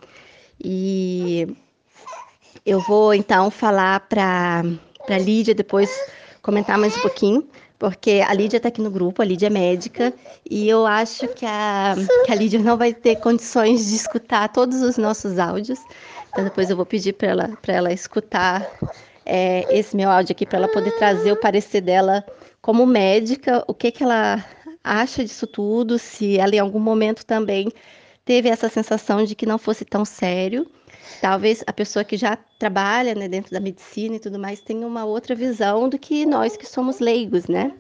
E 0.62 1.48
eu 2.64 2.80
vou 2.80 3.12
então 3.14 3.50
falar 3.50 4.00
para 4.00 4.62
a 5.08 5.18
Lídia 5.18 5.54
depois 5.54 5.90
comentar 6.40 6.78
mais 6.78 6.96
um 6.96 7.00
pouquinho, 7.00 7.48
porque 7.78 8.22
a 8.26 8.32
Lídia 8.32 8.58
está 8.58 8.68
aqui 8.68 8.80
no 8.80 8.90
grupo, 8.90 9.22
a 9.22 9.24
Lídia 9.24 9.48
é 9.48 9.50
médica, 9.50 10.12
e 10.48 10.68
eu 10.68 10.86
acho 10.86 11.26
que 11.28 11.44
a, 11.44 11.94
que 12.24 12.32
a 12.32 12.34
Lídia 12.34 12.60
não 12.60 12.76
vai 12.76 12.92
ter 12.92 13.16
condições 13.16 13.88
de 13.88 13.96
escutar 13.96 14.48
todos 14.52 14.82
os 14.82 14.96
nossos 14.96 15.38
áudios. 15.38 15.80
Então 16.28 16.44
depois 16.44 16.70
eu 16.70 16.76
vou 16.76 16.86
pedir 16.86 17.14
para 17.14 17.28
ela, 17.28 17.58
ela 17.66 17.92
escutar 17.92 18.70
é, 19.26 19.66
esse 19.76 19.96
meu 19.96 20.10
áudio 20.10 20.32
aqui, 20.32 20.46
para 20.46 20.58
ela 20.58 20.68
poder 20.68 20.92
trazer 20.92 21.32
o 21.32 21.40
parecer 21.40 21.80
dela 21.80 22.24
como 22.62 22.86
médica, 22.86 23.64
o 23.66 23.74
que, 23.74 23.90
que 23.90 24.04
ela 24.04 24.42
acha 24.82 25.24
disso 25.24 25.46
tudo, 25.46 25.98
se 25.98 26.38
ela 26.38 26.54
em 26.54 26.60
algum 26.60 26.78
momento 26.78 27.26
também 27.26 27.68
teve 28.24 28.48
essa 28.48 28.68
sensação 28.68 29.24
de 29.24 29.34
que 29.34 29.44
não 29.44 29.58
fosse 29.58 29.84
tão 29.84 30.04
sério. 30.04 30.70
Talvez 31.20 31.64
a 31.66 31.72
pessoa 31.72 32.04
que 32.04 32.16
já 32.16 32.36
trabalha 32.58 33.14
né, 33.14 33.28
dentro 33.28 33.50
da 33.52 33.60
medicina 33.60 34.16
e 34.16 34.20
tudo 34.20 34.38
mais 34.38 34.60
tenha 34.60 34.86
uma 34.86 35.04
outra 35.04 35.34
visão 35.34 35.88
do 35.88 35.98
que 35.98 36.24
nós 36.24 36.56
que 36.56 36.64
somos 36.64 37.00
leigos, 37.00 37.48
né? 37.48 37.74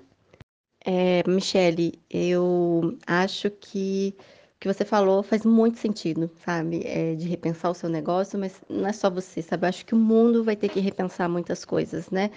É, 0.84 1.22
Michele, 1.28 1.94
eu 2.10 2.98
acho 3.06 3.50
que 3.50 4.16
o 4.56 4.58
que 4.58 4.72
você 4.72 4.84
falou 4.84 5.22
faz 5.22 5.44
muito 5.44 5.78
sentido, 5.78 6.28
sabe? 6.44 6.82
É, 6.84 7.14
de 7.14 7.28
repensar 7.28 7.70
o 7.70 7.74
seu 7.74 7.88
negócio, 7.88 8.36
mas 8.36 8.60
não 8.68 8.88
é 8.88 8.92
só 8.92 9.08
você, 9.08 9.42
sabe? 9.42 9.64
Eu 9.64 9.68
acho 9.68 9.86
que 9.86 9.94
o 9.94 9.98
mundo 9.98 10.42
vai 10.42 10.56
ter 10.56 10.68
que 10.68 10.80
repensar 10.80 11.28
muitas 11.28 11.64
coisas, 11.64 12.10
né? 12.10 12.32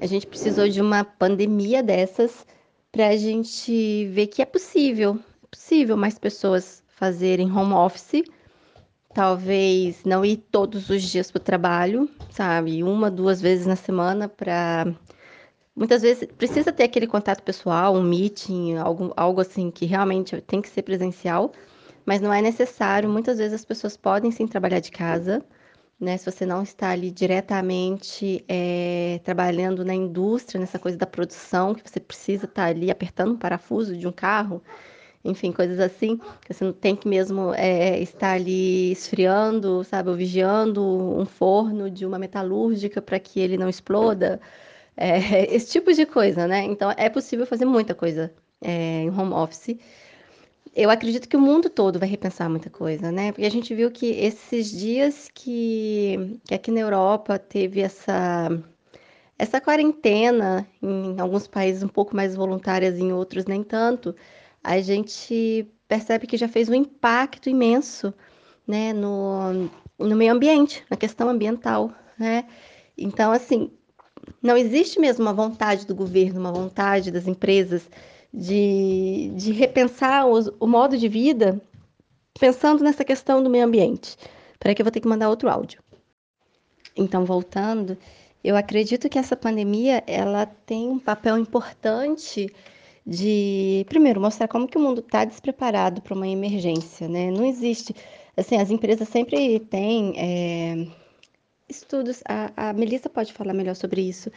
A 0.00 0.06
gente 0.06 0.26
precisou 0.26 0.68
de 0.68 0.80
uma 0.80 1.04
pandemia 1.04 1.82
dessas 1.82 2.46
para 2.92 3.08
a 3.08 3.16
gente 3.16 4.06
ver 4.08 4.26
que 4.26 4.42
é 4.42 4.44
possível, 4.44 5.18
é 5.42 5.46
possível 5.46 5.96
mais 5.96 6.18
pessoas 6.18 6.82
fazerem 6.88 7.50
home 7.50 7.72
office, 7.72 8.22
talvez 9.14 10.04
não 10.04 10.24
ir 10.24 10.36
todos 10.50 10.90
os 10.90 11.02
dias 11.02 11.30
para 11.30 11.40
o 11.40 11.42
trabalho, 11.42 12.10
sabe? 12.30 12.82
Uma, 12.82 13.10
duas 13.10 13.40
vezes 13.40 13.66
na 13.66 13.76
semana 13.76 14.28
para 14.28 14.92
muitas 15.74 16.02
vezes 16.02 16.28
precisa 16.36 16.72
ter 16.72 16.84
aquele 16.84 17.06
contato 17.06 17.42
pessoal, 17.42 17.94
um 17.94 18.02
meeting, 18.02 18.76
algo, 18.76 19.12
algo 19.16 19.40
assim 19.40 19.70
que 19.70 19.86
realmente 19.86 20.40
tem 20.42 20.60
que 20.60 20.68
ser 20.68 20.82
presencial, 20.82 21.52
mas 22.04 22.20
não 22.20 22.32
é 22.32 22.42
necessário. 22.42 23.08
Muitas 23.08 23.38
vezes 23.38 23.54
as 23.54 23.64
pessoas 23.64 23.96
podem 23.96 24.30
sim 24.30 24.46
trabalhar 24.46 24.80
de 24.80 24.90
casa 24.90 25.42
né? 26.00 26.16
Se 26.16 26.30
você 26.30 26.46
não 26.46 26.62
está 26.62 26.90
ali 26.90 27.10
diretamente 27.10 28.44
é, 28.48 29.20
trabalhando 29.22 29.84
na 29.84 29.94
indústria, 29.94 30.58
nessa 30.58 30.78
coisa 30.78 30.96
da 30.96 31.06
produção, 31.06 31.74
que 31.74 31.88
você 31.88 32.00
precisa 32.00 32.46
estar 32.46 32.66
ali 32.66 32.90
apertando 32.90 33.32
um 33.32 33.36
parafuso 33.36 33.96
de 33.96 34.08
um 34.08 34.12
carro, 34.12 34.62
enfim, 35.24 35.52
coisas 35.52 35.78
assim, 35.78 36.18
você 36.48 36.64
não 36.64 36.72
tem 36.72 36.96
que 36.96 37.06
mesmo 37.06 37.52
é, 37.54 38.00
estar 38.00 38.32
ali 38.32 38.92
esfriando, 38.92 39.84
sabe, 39.84 40.08
ou 40.08 40.16
vigiando 40.16 40.82
um 40.82 41.26
forno 41.26 41.90
de 41.90 42.06
uma 42.06 42.18
metalúrgica 42.18 43.02
para 43.02 43.20
que 43.20 43.38
ele 43.38 43.58
não 43.58 43.68
exploda, 43.68 44.40
é, 44.96 45.18
esse 45.54 45.70
tipo 45.70 45.92
de 45.92 46.06
coisa, 46.06 46.48
né? 46.48 46.62
Então 46.64 46.90
é 46.96 47.10
possível 47.10 47.46
fazer 47.46 47.66
muita 47.66 47.94
coisa 47.94 48.32
em 48.62 49.10
home 49.10 49.32
office 49.32 49.76
eu 50.74 50.90
acredito 50.90 51.28
que 51.28 51.36
o 51.36 51.40
mundo 51.40 51.68
todo 51.68 51.98
vai 51.98 52.08
repensar 52.08 52.48
muita 52.48 52.70
coisa, 52.70 53.10
né? 53.10 53.32
Porque 53.32 53.46
a 53.46 53.50
gente 53.50 53.74
viu 53.74 53.90
que 53.90 54.06
esses 54.06 54.70
dias 54.70 55.28
que, 55.34 56.40
que 56.44 56.54
aqui 56.54 56.70
na 56.70 56.80
Europa 56.80 57.38
teve 57.38 57.80
essa, 57.80 58.48
essa 59.38 59.60
quarentena, 59.60 60.66
em 60.82 61.18
alguns 61.20 61.46
países 61.46 61.82
um 61.82 61.88
pouco 61.88 62.14
mais 62.14 62.36
voluntárias, 62.36 62.98
em 62.98 63.12
outros 63.12 63.46
nem 63.46 63.62
tanto, 63.64 64.14
a 64.62 64.80
gente 64.80 65.66
percebe 65.88 66.26
que 66.26 66.36
já 66.36 66.46
fez 66.48 66.68
um 66.68 66.74
impacto 66.74 67.48
imenso 67.50 68.14
né, 68.66 68.92
no, 68.92 69.68
no 69.98 70.16
meio 70.16 70.32
ambiente, 70.32 70.84
na 70.88 70.96
questão 70.96 71.28
ambiental. 71.28 71.92
Né? 72.18 72.44
Então, 72.96 73.32
assim, 73.32 73.72
não 74.40 74.56
existe 74.56 75.00
mesmo 75.00 75.24
uma 75.24 75.32
vontade 75.32 75.86
do 75.86 75.94
governo, 75.94 76.38
uma 76.38 76.52
vontade 76.52 77.10
das 77.10 77.26
empresas 77.26 77.88
de, 78.32 79.32
de 79.34 79.52
repensar 79.52 80.26
os, 80.26 80.50
o 80.58 80.66
modo 80.66 80.96
de 80.96 81.08
vida 81.08 81.60
pensando 82.38 82.82
nessa 82.82 83.04
questão 83.04 83.42
do 83.42 83.50
meio 83.50 83.64
ambiente. 83.64 84.16
Peraí 84.58 84.74
que 84.74 84.82
eu 84.82 84.84
vou 84.84 84.92
ter 84.92 85.00
que 85.00 85.08
mandar 85.08 85.28
outro 85.28 85.48
áudio. 85.48 85.82
Então, 86.96 87.24
voltando, 87.24 87.96
eu 88.42 88.56
acredito 88.56 89.08
que 89.08 89.18
essa 89.18 89.36
pandemia 89.36 90.02
ela 90.06 90.46
tem 90.46 90.88
um 90.88 90.98
papel 90.98 91.38
importante 91.38 92.52
de, 93.06 93.84
primeiro, 93.88 94.20
mostrar 94.20 94.48
como 94.48 94.68
que 94.68 94.78
o 94.78 94.80
mundo 94.80 95.00
está 95.00 95.24
despreparado 95.24 96.02
para 96.02 96.14
uma 96.14 96.28
emergência, 96.28 97.08
né? 97.08 97.30
Não 97.30 97.44
existe, 97.44 97.94
assim, 98.36 98.56
as 98.56 98.70
empresas 98.70 99.08
sempre 99.08 99.60
têm 99.60 100.14
é, 100.16 100.86
estudos, 101.68 102.22
a, 102.28 102.68
a 102.68 102.72
Melissa 102.72 103.08
pode 103.08 103.32
falar 103.32 103.54
melhor 103.54 103.74
sobre 103.74 104.02
isso, 104.02 104.30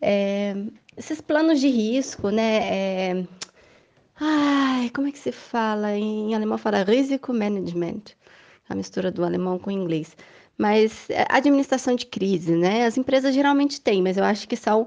é, 0.00 0.54
esses 0.96 1.20
planos 1.20 1.60
de 1.60 1.68
risco, 1.68 2.30
né? 2.30 3.10
É, 3.10 3.26
ai, 4.20 4.90
como 4.90 5.08
é 5.08 5.12
que 5.12 5.18
se 5.18 5.32
fala? 5.32 5.92
Em, 5.96 6.30
em 6.30 6.34
alemão 6.34 6.58
fala 6.58 6.82
risco 6.82 7.32
management, 7.32 8.02
a 8.68 8.74
mistura 8.74 9.10
do 9.10 9.24
alemão 9.24 9.58
com 9.58 9.70
o 9.70 9.72
inglês. 9.72 10.16
Mas 10.56 11.08
é, 11.10 11.24
administração 11.28 11.94
de 11.94 12.06
crise, 12.06 12.56
né? 12.56 12.86
As 12.86 12.98
empresas 12.98 13.34
geralmente 13.34 13.80
têm, 13.80 14.02
mas 14.02 14.16
eu 14.16 14.24
acho 14.24 14.48
que 14.48 14.56
são 14.56 14.86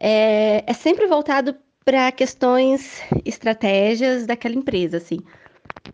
é, 0.00 0.64
é 0.66 0.72
sempre 0.72 1.06
voltado 1.06 1.56
para 1.84 2.12
questões, 2.12 3.00
estratégias 3.24 4.26
daquela 4.26 4.54
empresa, 4.54 4.98
assim. 4.98 5.18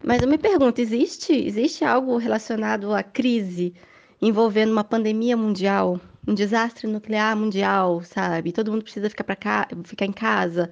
Mas 0.04 0.22
eu 0.22 0.28
me 0.28 0.38
pergunto, 0.38 0.80
existe 0.80 1.32
existe 1.32 1.84
algo 1.84 2.16
relacionado 2.18 2.92
à 2.94 3.02
crise 3.02 3.74
envolvendo 4.20 4.72
uma 4.72 4.84
pandemia 4.84 5.36
mundial? 5.36 6.00
Um 6.28 6.34
desastre 6.34 6.86
nuclear 6.86 7.36
mundial, 7.36 8.02
sabe? 8.02 8.52
Todo 8.52 8.70
mundo 8.70 8.82
precisa 8.84 9.08
ficar 9.08 9.24
para 9.24 9.36
cá, 9.36 9.68
ficar 9.84 10.04
em 10.06 10.12
casa. 10.12 10.70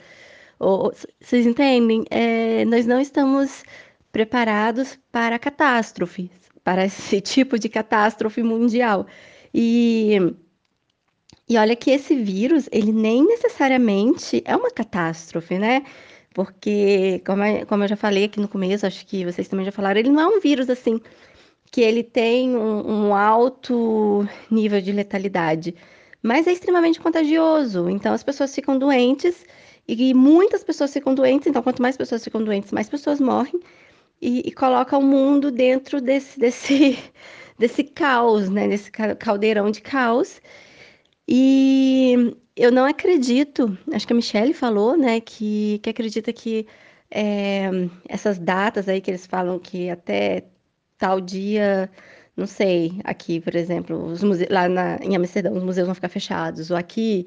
Ou, 0.58 0.92
vocês 1.20 1.46
entendem? 1.46 2.04
É, 2.10 2.64
nós 2.66 2.86
não 2.86 3.00
estamos 3.00 3.64
preparados 4.12 4.98
para 5.10 5.38
catástrofes, 5.38 6.30
para 6.62 6.84
esse 6.86 7.20
tipo 7.20 7.58
de 7.58 7.68
catástrofe 7.68 8.42
mundial. 8.42 9.06
E 9.52 10.18
e 11.48 11.56
olha 11.58 11.76
que 11.76 11.90
esse 11.92 12.14
vírus, 12.16 12.68
ele 12.72 12.92
nem 12.92 13.24
necessariamente 13.24 14.42
é 14.44 14.56
uma 14.56 14.70
catástrofe, 14.70 15.56
né? 15.58 15.84
Porque, 16.34 17.22
como, 17.24 17.42
como 17.66 17.84
eu 17.84 17.88
já 17.88 17.96
falei 17.96 18.24
aqui 18.24 18.40
no 18.40 18.48
começo, 18.48 18.84
acho 18.84 19.06
que 19.06 19.24
vocês 19.24 19.48
também 19.48 19.64
já 19.64 19.72
falaram, 19.72 20.00
ele 20.00 20.10
não 20.10 20.20
é 20.20 20.26
um 20.26 20.40
vírus 20.40 20.68
assim 20.68 21.00
que 21.70 21.80
ele 21.80 22.02
tem 22.02 22.56
um, 22.56 23.08
um 23.08 23.14
alto 23.14 24.26
nível 24.50 24.80
de 24.80 24.92
letalidade, 24.92 25.74
mas 26.22 26.46
é 26.46 26.52
extremamente 26.52 27.00
contagioso. 27.00 27.88
Então 27.88 28.12
as 28.12 28.22
pessoas 28.22 28.54
ficam 28.54 28.78
doentes 28.78 29.44
e 29.86 30.14
muitas 30.14 30.64
pessoas 30.64 30.92
ficam 30.92 31.14
doentes. 31.14 31.46
Então 31.46 31.62
quanto 31.62 31.82
mais 31.82 31.96
pessoas 31.96 32.24
ficam 32.24 32.42
doentes, 32.42 32.72
mais 32.72 32.88
pessoas 32.88 33.20
morrem 33.20 33.60
e, 34.20 34.42
e 34.46 34.52
coloca 34.52 34.96
o 34.96 35.02
mundo 35.02 35.50
dentro 35.50 36.00
desse 36.00 36.38
desse 36.40 36.98
desse 37.58 37.84
caos, 37.84 38.48
né? 38.50 38.68
Desse 38.68 38.90
caldeirão 38.90 39.70
de 39.70 39.80
caos. 39.80 40.40
E 41.28 42.36
eu 42.56 42.72
não 42.72 42.84
acredito, 42.84 43.76
acho 43.92 44.06
que 44.06 44.12
a 44.12 44.16
Michelle 44.16 44.54
falou, 44.54 44.96
né, 44.96 45.20
que, 45.20 45.78
que 45.82 45.90
acredita 45.90 46.32
que 46.32 46.66
é, 47.10 47.68
essas 48.08 48.38
datas 48.38 48.88
aí 48.88 49.00
que 49.00 49.10
eles 49.10 49.26
falam 49.26 49.58
que 49.58 49.90
até 49.90 50.44
tal 50.98 51.20
dia, 51.20 51.90
não 52.36 52.46
sei, 52.46 53.00
aqui, 53.04 53.40
por 53.40 53.54
exemplo, 53.54 54.06
os 54.06 54.22
museus, 54.22 54.48
lá 54.50 54.68
na, 54.68 54.96
em 55.02 55.16
Amsterdã, 55.16 55.50
os 55.52 55.62
museus 55.62 55.86
vão 55.86 55.94
ficar 55.94 56.08
fechados, 56.08 56.70
ou 56.70 56.76
aqui, 56.76 57.26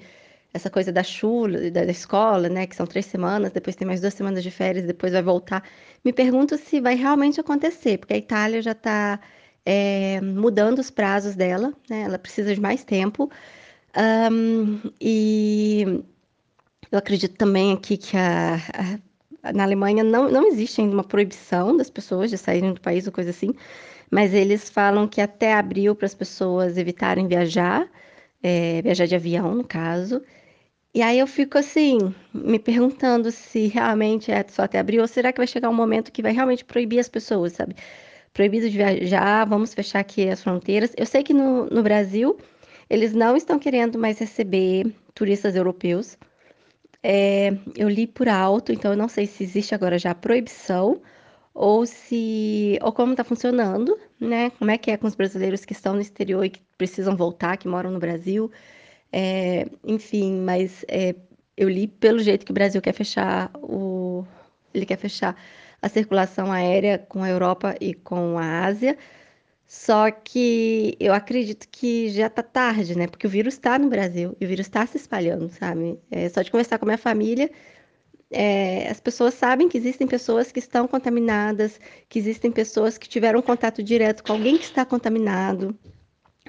essa 0.54 0.70
coisa 0.70 0.92
da 0.92 1.04
chula, 1.04 1.72
da, 1.72 1.86
da 1.86 1.92
escola, 1.92 2.50
né, 2.50 2.68
que 2.68 2.76
são 2.76 2.86
três 2.88 3.06
semanas, 3.06 3.52
depois 3.52 3.76
tem 3.76 3.88
mais 3.88 4.02
duas 4.02 4.14
semanas 4.14 4.44
de 4.44 4.52
férias, 4.52 4.86
depois 4.86 5.14
vai 5.14 5.22
voltar. 5.22 5.64
Me 6.04 6.14
pergunto 6.14 6.58
se 6.58 6.80
vai 6.82 6.96
realmente 6.96 7.40
acontecer, 7.40 7.98
porque 8.00 8.14
a 8.14 8.18
Itália 8.18 8.62
já 8.62 8.72
está 8.72 9.20
é, 9.66 10.22
mudando 10.22 10.80
os 10.80 10.90
prazos 10.90 11.36
dela, 11.36 11.74
né, 11.90 12.02
ela 12.04 12.20
precisa 12.20 12.54
de 12.54 12.62
mais 12.62 12.84
tempo. 12.84 13.30
Um, 14.32 14.80
e 15.02 16.04
eu 16.92 16.98
acredito 16.98 17.36
também 17.38 17.74
aqui 17.74 17.98
que 17.98 18.16
a, 18.18 18.56
a 18.56 19.09
na 19.54 19.64
Alemanha 19.64 20.04
não, 20.04 20.30
não 20.30 20.48
existe 20.48 20.82
ainda 20.82 20.94
uma 20.94 21.04
proibição 21.04 21.76
das 21.76 21.90
pessoas 21.90 22.30
de 22.30 22.38
saírem 22.38 22.74
do 22.74 22.82
país 22.82 23.08
ou 23.08 23.14
coisa 23.14 23.30
assim, 23.30 23.54
mas 24.12 24.34
eles 24.34 24.70
falam 24.70 25.08
que 25.08 25.22
até 25.22 25.54
abril 25.54 25.96
para 25.96 26.06
as 26.06 26.16
pessoas 26.16 26.78
evitarem 26.78 27.28
viajar, 27.28 27.90
é, 28.42 28.82
viajar 28.82 29.06
de 29.06 29.16
avião, 29.16 29.54
no 29.56 29.64
caso. 29.64 30.22
E 30.94 31.02
aí 31.02 31.20
eu 31.20 31.28
fico 31.28 31.58
assim, 31.58 32.14
me 32.34 32.58
perguntando 32.60 33.32
se 33.32 33.68
realmente 33.68 34.32
é 34.32 34.44
só 34.48 34.64
até 34.64 34.80
abril 34.80 35.02
ou 35.02 35.08
será 35.08 35.32
que 35.32 35.40
vai 35.40 35.48
chegar 35.48 35.70
um 35.70 35.74
momento 35.74 36.12
que 36.12 36.22
vai 36.22 36.34
realmente 36.34 36.66
proibir 36.66 37.00
as 37.00 37.08
pessoas, 37.08 37.54
sabe? 37.54 37.76
Proibido 38.34 38.70
de 38.70 38.78
viajar, 38.78 39.46
vamos 39.46 39.74
fechar 39.74 40.00
aqui 40.00 40.28
as 40.30 40.42
fronteiras. 40.42 40.92
Eu 40.98 41.06
sei 41.06 41.24
que 41.24 41.34
no, 41.34 41.66
no 41.68 41.84
Brasil 41.84 42.38
eles 42.90 43.14
não 43.14 43.38
estão 43.38 43.60
querendo 43.60 44.00
mais 44.00 44.18
receber 44.18 44.92
turistas 45.14 45.56
europeus 45.56 46.18
é, 47.04 47.52
eu 47.76 47.88
li 47.90 48.08
por 48.08 48.28
alto, 48.28 48.72
então 48.72 48.92
eu 48.92 48.98
não 48.98 49.08
sei 49.08 49.26
se 49.26 49.44
existe 49.44 49.74
agora 49.74 49.98
já 49.98 50.12
a 50.12 50.16
proibição 50.16 51.02
ou 51.54 51.86
se 51.86 52.78
ou 52.82 52.92
como 52.94 53.14
está 53.14 53.24
funcionando, 53.24 53.98
né? 54.20 54.50
Como 54.52 54.72
é 54.72 54.78
que 54.78 54.92
é 54.92 54.98
com 54.98 55.08
os 55.08 55.16
brasileiros 55.16 55.66
que 55.66 55.74
estão 55.74 55.94
no 55.94 56.02
exterior 56.02 56.44
e 56.46 56.50
que 56.50 56.62
precisam 56.78 57.16
voltar, 57.16 57.58
que 57.58 57.68
moram 57.68 57.92
no 57.92 58.00
Brasil, 58.00 58.52
é, 59.12 59.66
enfim, 59.84 60.42
mas 60.42 60.86
é, 60.88 61.16
eu 61.58 61.70
li 61.70 61.88
pelo 61.88 62.20
jeito 62.20 62.46
que 62.46 62.52
o 62.52 62.54
Brasil 62.54 62.82
quer 62.82 62.94
fechar 62.94 63.52
o 63.56 64.26
ele 64.74 64.86
quer 64.86 64.98
fechar 64.98 65.36
a 65.82 65.90
circulação 65.90 66.52
aérea 66.52 66.98
com 67.00 67.24
a 67.24 67.30
Europa 67.30 67.76
e 67.82 67.94
com 67.94 68.38
a 68.38 68.66
Ásia. 68.66 68.98
Só 69.70 70.10
que 70.10 70.98
eu 71.00 71.14
acredito 71.14 71.68
que 71.72 72.10
já 72.10 72.28
tá 72.28 72.42
tarde, 72.42 72.98
né? 72.98 73.06
Porque 73.06 73.28
o 73.28 73.30
vírus 73.30 73.54
está 73.54 73.78
no 73.78 73.88
Brasil 73.88 74.36
e 74.42 74.46
o 74.46 74.48
vírus 74.48 74.66
está 74.66 74.84
se 74.88 74.98
espalhando, 74.98 75.48
sabe? 75.50 76.00
É, 76.10 76.28
só 76.28 76.42
de 76.42 76.50
conversar 76.50 76.80
com 76.80 76.86
a 76.86 76.88
minha 76.88 76.98
família, 76.98 77.52
é, 78.32 78.90
as 78.90 79.00
pessoas 79.00 79.36
sabem 79.36 79.70
que 79.70 79.78
existem 79.78 80.08
pessoas 80.08 80.52
que 80.52 80.58
estão 80.58 80.88
contaminadas, 80.88 81.80
que 82.10 82.18
existem 82.18 82.52
pessoas 82.52 82.98
que 82.98 83.08
tiveram 83.08 83.44
contato 83.44 83.84
direto 83.84 84.24
com 84.24 84.34
alguém 84.34 84.58
que 84.58 84.64
está 84.64 84.84
contaminado. 84.84 85.78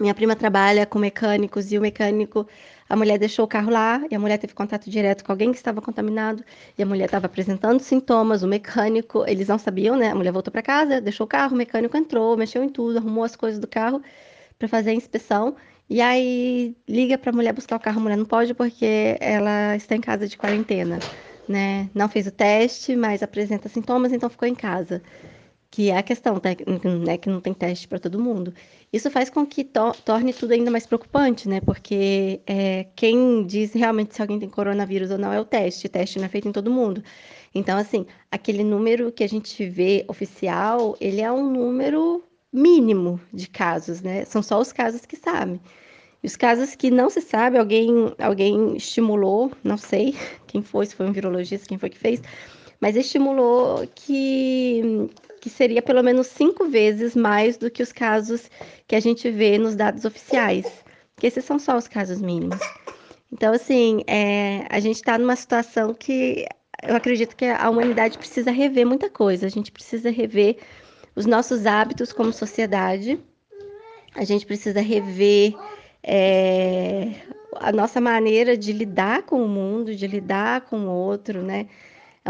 Minha 0.00 0.14
prima 0.14 0.34
trabalha 0.34 0.86
com 0.86 0.98
mecânicos 0.98 1.70
e 1.72 1.76
o 1.76 1.82
mecânico 1.82 2.48
a 2.90 2.96
mulher 2.96 3.18
deixou 3.18 3.44
o 3.44 3.48
carro 3.48 3.70
lá 3.70 4.02
e 4.10 4.16
a 4.16 4.18
mulher 4.18 4.36
teve 4.36 4.52
contato 4.52 4.90
direto 4.90 5.24
com 5.24 5.30
alguém 5.30 5.52
que 5.52 5.56
estava 5.56 5.80
contaminado 5.80 6.44
e 6.76 6.82
a 6.82 6.86
mulher 6.86 7.04
estava 7.04 7.26
apresentando 7.26 7.78
sintomas. 7.78 8.42
O 8.42 8.48
mecânico, 8.48 9.24
eles 9.28 9.46
não 9.46 9.60
sabiam, 9.60 9.96
né? 9.96 10.10
A 10.10 10.14
mulher 10.16 10.32
voltou 10.32 10.50
para 10.50 10.60
casa, 10.60 11.00
deixou 11.00 11.24
o 11.24 11.28
carro, 11.28 11.54
o 11.54 11.56
mecânico 11.56 11.96
entrou, 11.96 12.36
mexeu 12.36 12.64
em 12.64 12.68
tudo, 12.68 12.98
arrumou 12.98 13.22
as 13.22 13.36
coisas 13.36 13.60
do 13.60 13.68
carro 13.68 14.02
para 14.58 14.66
fazer 14.66 14.90
a 14.90 14.94
inspeção. 14.94 15.54
E 15.88 16.00
aí 16.00 16.76
liga 16.88 17.16
para 17.16 17.30
a 17.30 17.32
mulher 17.32 17.52
buscar 17.52 17.76
o 17.76 17.80
carro, 17.80 18.00
a 18.00 18.02
mulher 18.02 18.16
não 18.16 18.24
pode 18.24 18.54
porque 18.54 19.16
ela 19.20 19.76
está 19.76 19.94
em 19.94 20.00
casa 20.00 20.26
de 20.26 20.36
quarentena, 20.36 20.98
né? 21.48 21.88
Não 21.94 22.08
fez 22.08 22.26
o 22.26 22.32
teste, 22.32 22.96
mas 22.96 23.22
apresenta 23.22 23.68
sintomas, 23.68 24.12
então 24.12 24.28
ficou 24.28 24.48
em 24.48 24.54
casa 24.54 25.00
que 25.70 25.90
é 25.90 25.96
a 25.96 26.02
questão, 26.02 26.40
né, 27.06 27.16
que 27.16 27.28
não 27.30 27.40
tem 27.40 27.54
teste 27.54 27.86
para 27.86 28.00
todo 28.00 28.18
mundo. 28.18 28.52
Isso 28.92 29.08
faz 29.10 29.30
com 29.30 29.46
que 29.46 29.62
to 29.62 29.92
torne 30.04 30.32
tudo 30.32 30.52
ainda 30.52 30.70
mais 30.70 30.84
preocupante, 30.84 31.48
né? 31.48 31.60
Porque 31.60 32.40
é, 32.46 32.86
quem 32.96 33.46
diz 33.46 33.72
realmente 33.72 34.14
se 34.14 34.20
alguém 34.20 34.38
tem 34.40 34.48
coronavírus 34.48 35.10
ou 35.12 35.18
não 35.18 35.32
é 35.32 35.40
o 35.40 35.44
teste. 35.44 35.86
O 35.86 35.90
teste 35.90 36.18
não 36.18 36.26
é 36.26 36.28
feito 36.28 36.48
em 36.48 36.52
todo 36.52 36.70
mundo. 36.70 37.02
Então, 37.54 37.78
assim, 37.78 38.04
aquele 38.30 38.64
número 38.64 39.12
que 39.12 39.22
a 39.22 39.28
gente 39.28 39.64
vê 39.68 40.04
oficial, 40.08 40.96
ele 41.00 41.20
é 41.20 41.30
um 41.30 41.48
número 41.50 42.24
mínimo 42.52 43.20
de 43.32 43.48
casos, 43.48 44.00
né? 44.00 44.24
São 44.24 44.42
só 44.42 44.60
os 44.60 44.72
casos 44.72 45.06
que 45.06 45.16
sabem. 45.16 45.60
E 46.22 46.26
os 46.26 46.36
casos 46.36 46.74
que 46.74 46.90
não 46.90 47.08
se 47.08 47.20
sabe, 47.20 47.58
alguém, 47.58 48.12
alguém 48.18 48.76
estimulou, 48.76 49.52
não 49.64 49.76
sei 49.76 50.14
quem 50.46 50.62
foi, 50.62 50.86
se 50.86 50.94
foi 50.94 51.06
um 51.06 51.12
virologista, 51.12 51.66
quem 51.66 51.78
foi 51.78 51.90
que 51.90 51.98
fez, 51.98 52.20
mas 52.80 52.96
estimulou 52.96 53.86
que 53.94 55.08
que 55.40 55.48
seria 55.48 55.80
pelo 55.80 56.02
menos 56.02 56.26
cinco 56.26 56.68
vezes 56.68 57.16
mais 57.16 57.56
do 57.56 57.70
que 57.70 57.82
os 57.82 57.92
casos 57.92 58.50
que 58.86 58.94
a 58.94 59.00
gente 59.00 59.30
vê 59.30 59.58
nos 59.58 59.74
dados 59.74 60.04
oficiais, 60.04 60.66
que 61.16 61.26
esses 61.26 61.44
são 61.44 61.58
só 61.58 61.76
os 61.76 61.88
casos 61.88 62.20
mínimos. 62.20 62.60
Então, 63.32 63.52
assim, 63.52 64.02
é, 64.06 64.66
a 64.68 64.80
gente 64.80 64.96
está 64.96 65.16
numa 65.16 65.36
situação 65.36 65.94
que 65.94 66.46
eu 66.82 66.96
acredito 66.96 67.36
que 67.36 67.44
a 67.44 67.68
humanidade 67.70 68.18
precisa 68.18 68.50
rever 68.50 68.86
muita 68.86 69.08
coisa. 69.08 69.46
A 69.46 69.50
gente 69.50 69.70
precisa 69.70 70.10
rever 70.10 70.58
os 71.14 71.26
nossos 71.26 71.66
hábitos 71.66 72.12
como 72.12 72.32
sociedade. 72.32 73.20
A 74.14 74.24
gente 74.24 74.44
precisa 74.44 74.80
rever 74.80 75.54
é, 76.02 77.12
a 77.56 77.70
nossa 77.70 78.00
maneira 78.00 78.56
de 78.56 78.72
lidar 78.72 79.22
com 79.22 79.44
o 79.44 79.48
mundo, 79.48 79.94
de 79.94 80.06
lidar 80.06 80.62
com 80.62 80.86
o 80.86 80.90
outro, 80.90 81.42
né? 81.42 81.66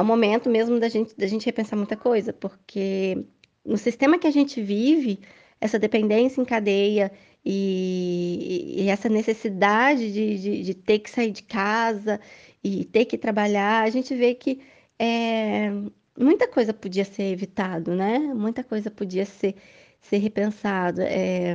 É 0.01 0.03
um 0.03 0.07
momento 0.07 0.49
mesmo 0.49 0.81
da 0.81 0.89
gente, 0.89 1.15
da 1.15 1.27
gente 1.27 1.45
repensar 1.45 1.77
muita 1.77 1.95
coisa, 1.95 2.33
porque 2.33 3.23
no 3.63 3.77
sistema 3.77 4.19
que 4.19 4.27
a 4.27 4.31
gente 4.31 4.63
vive, 4.63 5.21
essa 5.61 5.79
dependência 5.79 6.41
em 6.41 6.45
cadeia 6.45 7.13
e, 7.45 8.77
e 8.79 8.89
essa 8.89 9.11
necessidade 9.11 10.11
de, 10.11 10.39
de, 10.39 10.63
de, 10.63 10.75
ter 10.75 11.01
que 11.01 11.11
sair 11.11 11.31
de 11.31 11.43
casa 11.43 12.19
e 12.65 12.87
ter 12.87 13.05
que 13.05 13.19
trabalhar, 13.19 13.83
a 13.85 13.91
gente 13.91 14.15
vê 14.15 14.35
que 14.35 14.63
é, 14.99 15.71
muita 16.19 16.49
coisa 16.49 16.73
podia 16.73 17.05
ser 17.05 17.25
evitado, 17.25 17.95
né? 17.95 18.19
Muita 18.21 18.65
coisa 18.65 18.91
podia 18.91 19.27
ser, 19.27 19.55
ser 20.01 20.17
repensado. 20.17 21.03
É, 21.03 21.55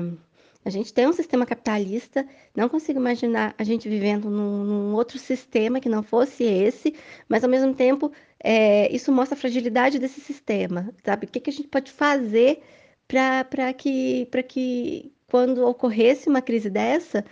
a 0.65 0.69
gente 0.71 0.91
tem 0.91 1.07
um 1.07 1.13
sistema 1.13 1.45
capitalista, 1.45 2.27
não 2.55 2.67
consigo 2.67 2.99
imaginar 2.99 3.53
a 3.55 3.63
gente 3.63 3.87
vivendo 3.87 4.29
num, 4.31 4.63
num 4.63 4.95
outro 4.95 5.19
sistema 5.19 5.79
que 5.79 5.87
não 5.87 6.01
fosse 6.01 6.43
esse, 6.43 6.95
mas 7.29 7.43
ao 7.43 7.49
mesmo 7.49 7.73
tempo 7.75 8.11
é, 8.43 8.91
isso 8.93 9.11
mostra 9.11 9.37
a 9.37 9.39
fragilidade 9.39 9.99
desse 9.99 10.19
sistema, 10.19 10.91
sabe? 11.03 11.27
O 11.27 11.29
que, 11.29 11.39
que 11.39 11.49
a 11.51 11.53
gente 11.53 11.67
pode 11.67 11.91
fazer 11.91 12.63
para 13.07 13.73
que, 13.73 14.27
que 14.47 15.13
quando 15.27 15.65
ocorresse 15.67 16.27
uma 16.27 16.41
crise 16.41 16.69
dessa, 16.69 17.23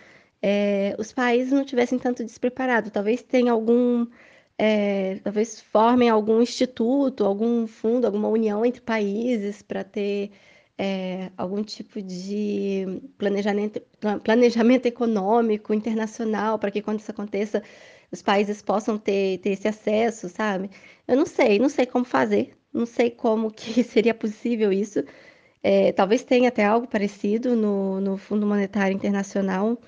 é, 0.41 0.95
os 0.99 1.11
países 1.11 1.51
não 1.53 1.65
tivessem 1.65 1.97
tanto 1.97 2.23
despreparados. 2.23 2.91
Talvez 2.91 3.23
tenha 3.23 3.51
algum, 3.51 4.05
é, 4.57 5.19
talvez 5.23 5.61
formem 5.61 6.09
algum 6.09 6.41
instituto, 6.41 7.25
algum 7.25 7.65
fundo, 7.65 8.05
alguma 8.05 8.27
união 8.27 8.65
entre 8.65 8.81
países 8.81 9.61
para 9.61 9.84
ter 9.84 10.31
é, 10.78 11.32
algum 11.38 11.63
tipo 11.63 12.01
de 12.01 13.01
planejamento, 13.17 13.82
planejamento 14.24 14.86
econômico 14.88 15.74
internacional 15.74 16.57
para 16.59 16.71
que 16.71 16.82
quando 16.82 16.99
isso 16.99 17.11
aconteça 17.11 17.63
os 18.11 18.21
países 18.21 18.61
possam 18.61 18.97
ter, 18.97 19.39
ter 19.39 19.51
esse 19.51 19.67
acesso, 19.67 20.30
sabe? 20.30 20.69
Eu 21.07 21.17
não 21.17 21.26
sei, 21.26 21.59
não 21.59 21.69
sei 21.69 21.86
como 21.86 22.05
fazer, 22.05 22.53
não 22.71 22.86
sei 22.86 23.09
como 23.11 23.51
que 23.51 23.84
seria 23.84 24.13
possível 24.13 24.71
isso. 24.71 25.03
É, 25.63 25.91
talvez 25.93 26.24
tenha 26.24 26.49
até 26.49 26.65
algo 26.65 26.88
parecido 26.88 27.55
no, 27.55 28.01
no 28.01 28.17
Fundo 28.17 28.45
Monetário 28.45 28.95
Internacional, 28.95 29.80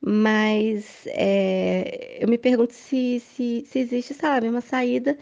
mas 0.00 1.06
é, 1.08 2.18
eu 2.22 2.28
me 2.28 2.38
pergunto 2.38 2.72
se, 2.74 3.20
se, 3.20 3.64
se 3.66 3.78
existe, 3.80 4.14
sabe, 4.14 4.48
uma 4.48 4.60
saída 4.60 5.18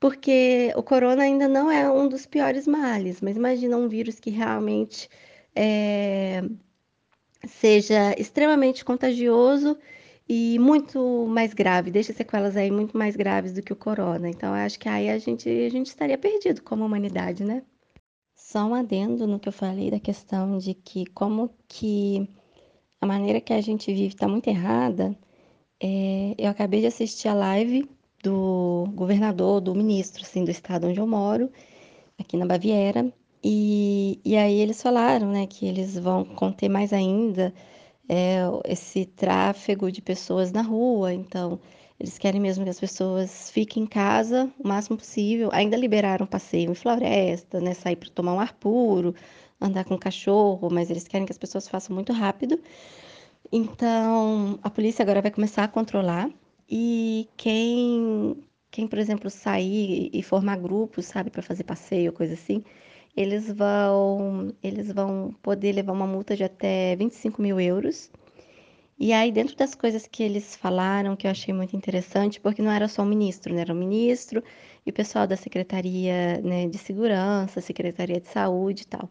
porque 0.00 0.72
o 0.76 0.82
corona 0.82 1.22
ainda 1.22 1.48
não 1.48 1.70
é 1.70 1.90
um 1.90 2.08
dos 2.08 2.26
piores 2.26 2.66
males, 2.66 3.20
mas 3.20 3.36
imagina 3.36 3.76
um 3.76 3.88
vírus 3.88 4.20
que 4.20 4.30
realmente 4.30 5.08
é, 5.54 6.42
seja 7.46 8.14
extremamente 8.18 8.84
contagioso 8.84 9.78
e 10.28 10.58
muito 10.58 11.26
mais 11.28 11.54
grave, 11.54 11.90
deixa 11.90 12.12
sequelas 12.12 12.56
aí 12.56 12.70
muito 12.70 12.96
mais 12.96 13.16
graves 13.16 13.52
do 13.52 13.62
que 13.62 13.72
o 13.72 13.76
corona. 13.76 14.28
Então, 14.28 14.52
acho 14.52 14.78
que 14.78 14.88
aí 14.88 15.08
a 15.08 15.18
gente, 15.18 15.48
a 15.48 15.70
gente 15.70 15.86
estaria 15.86 16.18
perdido 16.18 16.62
como 16.62 16.84
humanidade, 16.84 17.44
né? 17.44 17.62
Só 18.34 18.66
um 18.66 18.74
adendo 18.74 19.26
no 19.26 19.40
que 19.40 19.48
eu 19.48 19.52
falei 19.52 19.90
da 19.90 20.00
questão 20.00 20.58
de 20.58 20.74
que 20.74 21.06
como 21.06 21.50
que 21.68 22.28
a 23.00 23.06
maneira 23.06 23.40
que 23.40 23.52
a 23.52 23.60
gente 23.60 23.92
vive 23.92 24.14
está 24.14 24.28
muito 24.28 24.48
errada. 24.48 25.16
É, 25.80 26.34
eu 26.38 26.50
acabei 26.50 26.80
de 26.80 26.86
assistir 26.86 27.28
a 27.28 27.34
live 27.34 27.88
do 28.26 28.88
governador, 28.94 29.60
do 29.60 29.74
ministro, 29.74 30.22
assim, 30.22 30.44
do 30.44 30.50
estado 30.50 30.88
onde 30.88 30.98
eu 30.98 31.06
moro, 31.06 31.48
aqui 32.18 32.36
na 32.36 32.44
Baviera. 32.44 33.12
E, 33.42 34.20
e 34.24 34.36
aí 34.36 34.58
eles 34.58 34.82
falaram, 34.82 35.30
né, 35.30 35.46
que 35.46 35.66
eles 35.66 35.96
vão 35.96 36.24
conter 36.24 36.68
mais 36.68 36.92
ainda 36.92 37.54
é, 38.08 38.38
esse 38.64 39.06
tráfego 39.06 39.92
de 39.92 40.02
pessoas 40.02 40.50
na 40.50 40.62
rua. 40.62 41.14
Então, 41.14 41.60
eles 42.00 42.18
querem 42.18 42.40
mesmo 42.40 42.64
que 42.64 42.70
as 42.70 42.80
pessoas 42.80 43.48
fiquem 43.50 43.84
em 43.84 43.86
casa 43.86 44.50
o 44.58 44.66
máximo 44.66 44.96
possível. 44.96 45.48
Ainda 45.52 45.76
liberaram 45.76 46.26
passeio 46.26 46.72
em 46.72 46.74
floresta, 46.74 47.60
né, 47.60 47.74
sair 47.74 47.96
para 47.96 48.10
tomar 48.10 48.34
um 48.34 48.40
ar 48.40 48.54
puro, 48.54 49.14
andar 49.60 49.84
com 49.84 49.96
cachorro, 49.96 50.68
mas 50.70 50.90
eles 50.90 51.06
querem 51.06 51.26
que 51.26 51.32
as 51.32 51.38
pessoas 51.38 51.68
façam 51.68 51.94
muito 51.94 52.12
rápido. 52.12 52.58
Então, 53.52 54.58
a 54.64 54.68
polícia 54.68 55.04
agora 55.04 55.22
vai 55.22 55.30
começar 55.30 55.62
a 55.62 55.68
controlar 55.68 56.28
e 56.68 57.28
quem, 57.36 58.36
quem, 58.70 58.86
por 58.88 58.98
exemplo, 58.98 59.30
sair 59.30 60.10
e 60.12 60.22
formar 60.22 60.56
grupos, 60.58 61.06
sabe, 61.06 61.30
para 61.30 61.42
fazer 61.42 61.64
passeio, 61.64 62.12
coisa 62.12 62.34
assim, 62.34 62.64
eles 63.16 63.50
vão, 63.52 64.54
eles 64.62 64.92
vão 64.92 65.34
poder 65.42 65.72
levar 65.72 65.92
uma 65.92 66.06
multa 66.06 66.36
de 66.36 66.44
até 66.44 66.94
25 66.96 67.40
mil 67.42 67.58
euros. 67.60 68.10
E 68.98 69.12
aí, 69.12 69.30
dentro 69.30 69.56
das 69.56 69.74
coisas 69.74 70.06
que 70.06 70.22
eles 70.22 70.56
falaram, 70.56 71.16
que 71.16 71.26
eu 71.26 71.30
achei 71.30 71.52
muito 71.54 71.76
interessante, 71.76 72.40
porque 72.40 72.62
não 72.62 72.70
era 72.70 72.88
só 72.88 73.02
o 73.02 73.06
ministro, 73.06 73.54
né? 73.54 73.60
Era 73.62 73.72
o 73.72 73.76
ministro 73.76 74.42
e 74.86 74.90
o 74.90 74.92
pessoal 74.92 75.26
da 75.26 75.36
Secretaria 75.36 76.40
né, 76.42 76.66
de 76.68 76.78
Segurança, 76.78 77.60
Secretaria 77.60 78.20
de 78.20 78.28
Saúde 78.28 78.82
e 78.82 78.86
tal. 78.86 79.10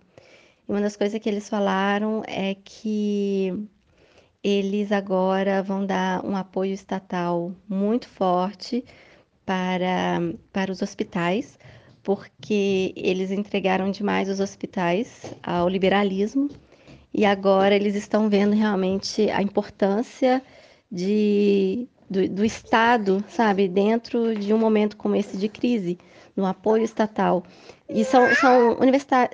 E 0.68 0.72
uma 0.72 0.82
das 0.82 0.95
coisas 0.97 1.20
que 1.20 1.30
eles 1.30 1.47
falaram 1.49 2.24
é 2.28 2.56
que 2.56 3.68
eles 4.48 4.91
agora 4.91 5.64
vão 5.64 5.84
dar 5.84 6.24
um 6.24 6.36
apoio 6.36 6.72
estatal 6.72 7.52
muito 7.68 8.08
forte 8.08 8.86
para, 9.43 10.20
para 10.54 10.72
os 10.72 10.84
hospitais, 10.84 11.58
porque 12.04 12.93
eles 12.96 13.32
entregaram 13.32 13.89
demais 13.89 14.30
os 14.30 14.39
hospitais 14.39 15.34
ao 15.41 15.68
liberalismo 15.68 16.48
e 17.12 17.26
agora 17.26 17.76
eles 17.76 17.96
estão 17.96 18.30
vendo 18.30 18.54
realmente 18.54 19.32
a 19.32 19.41
importância 19.41 20.43
de, 20.91 21.88
do, 22.08 22.30
do 22.30 22.46
Estado, 22.46 23.26
sabe, 23.28 23.68
dentro 23.68 24.38
de 24.38 24.54
um 24.54 24.60
momento 24.60 24.96
como 24.96 25.16
esse 25.16 25.38
de 25.38 25.50
crise, 25.50 25.98
no 26.36 26.46
apoio 26.46 26.84
estatal. 26.84 27.43
E 27.88 28.04
são, 28.04 28.34
são, 28.36 28.78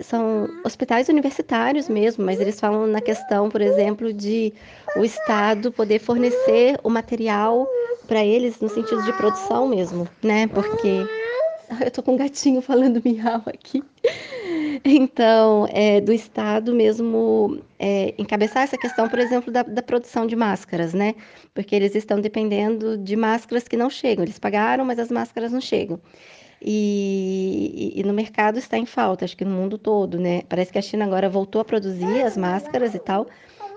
são 0.04 0.50
hospitais 0.66 1.08
universitários 1.08 1.88
mesmo, 1.88 2.26
mas 2.26 2.40
eles 2.40 2.60
falam 2.60 2.86
na 2.86 3.00
questão, 3.00 3.50
por 3.50 3.62
exemplo, 3.62 4.12
de 4.12 4.54
o 4.98 5.06
Estado 5.06 5.72
poder 5.72 6.00
fornecer 6.00 6.78
o 6.84 6.90
material 6.90 7.66
para 8.08 8.26
eles 8.26 8.60
no 8.60 8.68
sentido 8.68 9.02
de 9.04 9.14
produção 9.14 9.70
mesmo, 9.70 10.06
né? 10.22 10.48
Porque 10.48 11.06
eu 11.80 11.92
tô 11.92 12.04
com 12.04 12.14
um 12.14 12.18
gatinho 12.18 12.62
falando 12.62 13.02
miau 13.06 13.42
aqui. 13.46 13.82
Então, 14.84 15.66
é, 15.70 16.02
do 16.02 16.12
Estado 16.12 16.74
mesmo 16.74 17.62
é, 17.80 18.14
encabeçar 18.18 18.64
essa 18.64 18.78
questão, 18.78 19.08
por 19.08 19.20
exemplo, 19.20 19.52
da, 19.52 19.64
da, 19.64 19.82
produção 19.82 20.26
de 20.26 20.36
máscaras, 20.36 20.94
né? 20.94 21.16
Porque 21.54 21.76
eles 21.76 21.96
estão 21.96 22.20
dependendo 22.20 22.98
de 22.98 23.16
máscaras 23.16 23.68
que 23.68 23.78
não 23.78 23.90
chegam. 23.90 24.26
Eles 24.26 24.40
pagaram, 24.40 24.84
mas 24.84 25.00
as 25.00 25.10
máscaras 25.10 25.52
não 25.52 25.62
chegam. 25.62 26.00
E, 26.64 27.94
e, 27.96 28.04
no 28.04 28.14
mercado 28.14 28.60
está 28.60 28.78
em 28.78 28.86
falta, 28.86 29.26
acho 29.26 29.36
que 29.36 29.44
no 29.44 29.52
mundo 29.52 29.80
todo, 29.80 30.20
né? 30.20 30.44
Parece 30.48 30.72
que 30.72 30.78
a 30.78 30.82
China 30.82 31.06
agora 31.06 31.28
voltou 31.28 31.60
a 31.60 31.66
produzir 31.66 32.22
as 32.22 32.38
máscaras 32.38 32.94
e 32.94 33.00
tal, 33.00 33.26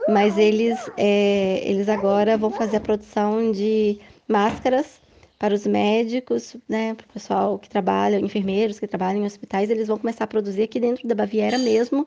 mas 0.06 0.36
eles, 0.36 0.78
é, 0.96 1.62
eles 1.64 1.88
agora 1.88 2.36
vão 2.36 2.50
fazer 2.50 2.76
a 2.76 2.80
produção 2.80 3.50
de 3.50 3.98
máscaras 4.28 5.00
para 5.38 5.54
os 5.54 5.66
médicos, 5.66 6.56
né, 6.68 6.94
para 6.94 7.04
o 7.04 7.12
pessoal 7.12 7.58
que 7.58 7.68
trabalha, 7.68 8.18
enfermeiros 8.18 8.78
que 8.78 8.86
trabalham 8.86 9.22
em 9.22 9.26
hospitais, 9.26 9.70
eles 9.70 9.88
vão 9.88 9.98
começar 9.98 10.24
a 10.24 10.26
produzir 10.26 10.62
aqui 10.62 10.78
dentro 10.78 11.06
da 11.06 11.14
Baviera 11.14 11.58
mesmo 11.58 12.06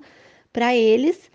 para 0.52 0.76
eles, 0.76 1.30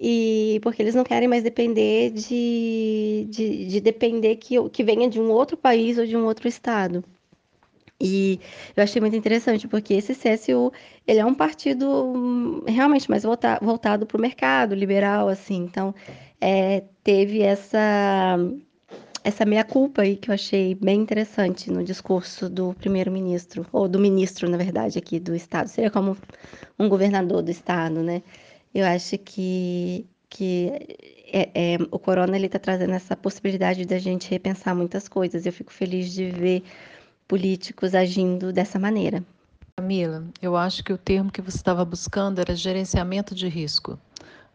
e 0.00 0.58
porque 0.62 0.82
eles 0.82 0.94
não 0.94 1.04
querem 1.04 1.28
mais 1.28 1.42
depender 1.42 2.10
de, 2.10 3.26
de, 3.28 3.66
de 3.66 3.80
depender 3.80 4.36
que, 4.36 4.68
que 4.70 4.84
venha 4.84 5.08
de 5.08 5.20
um 5.20 5.30
outro 5.30 5.56
país 5.56 5.98
ou 5.98 6.06
de 6.06 6.16
um 6.16 6.24
outro 6.24 6.48
estado. 6.48 7.04
E 8.04 8.38
eu 8.76 8.82
achei 8.82 9.00
muito 9.00 9.16
interessante, 9.16 9.66
porque 9.66 9.94
esse 9.94 10.14
CSU, 10.14 10.70
ele 11.06 11.20
é 11.20 11.24
um 11.24 11.34
partido 11.34 11.88
hum, 11.88 12.62
realmente 12.66 13.08
mais 13.08 13.22
volta, 13.22 13.58
voltado 13.62 14.04
para 14.04 14.18
o 14.18 14.20
mercado, 14.20 14.74
liberal, 14.74 15.26
assim. 15.26 15.56
Então, 15.64 15.94
é, 16.38 16.84
teve 17.02 17.40
essa, 17.40 18.36
essa 19.24 19.46
meia-culpa 19.46 20.02
aí 20.02 20.16
que 20.16 20.30
eu 20.30 20.34
achei 20.34 20.74
bem 20.74 21.00
interessante 21.00 21.70
no 21.70 21.82
discurso 21.82 22.50
do 22.50 22.74
primeiro-ministro, 22.74 23.66
ou 23.72 23.88
do 23.88 23.98
ministro, 23.98 24.50
na 24.50 24.58
verdade, 24.58 24.98
aqui 24.98 25.18
do 25.18 25.34
Estado. 25.34 25.68
Seria 25.68 25.90
como 25.90 26.14
um 26.78 26.90
governador 26.90 27.42
do 27.42 27.50
Estado, 27.50 28.02
né? 28.02 28.22
Eu 28.74 28.84
acho 28.84 29.16
que, 29.16 30.06
que 30.28 30.70
é, 31.32 31.48
é, 31.54 31.78
o 31.90 31.98
corona 31.98 32.36
ele 32.36 32.46
está 32.46 32.58
trazendo 32.58 32.92
essa 32.92 33.16
possibilidade 33.16 33.86
da 33.86 33.98
gente 33.98 34.30
repensar 34.30 34.74
muitas 34.74 35.08
coisas. 35.08 35.46
Eu 35.46 35.52
fico 35.52 35.72
feliz 35.72 36.12
de 36.12 36.26
ver 36.30 36.62
políticos 37.26 37.94
agindo 37.94 38.52
dessa 38.52 38.78
maneira. 38.78 39.24
Camila, 39.76 40.24
eu 40.40 40.56
acho 40.56 40.84
que 40.84 40.92
o 40.92 40.98
termo 40.98 41.32
que 41.32 41.42
você 41.42 41.56
estava 41.56 41.84
buscando 41.84 42.38
era 42.38 42.54
gerenciamento 42.54 43.34
de 43.34 43.48
risco. 43.48 43.98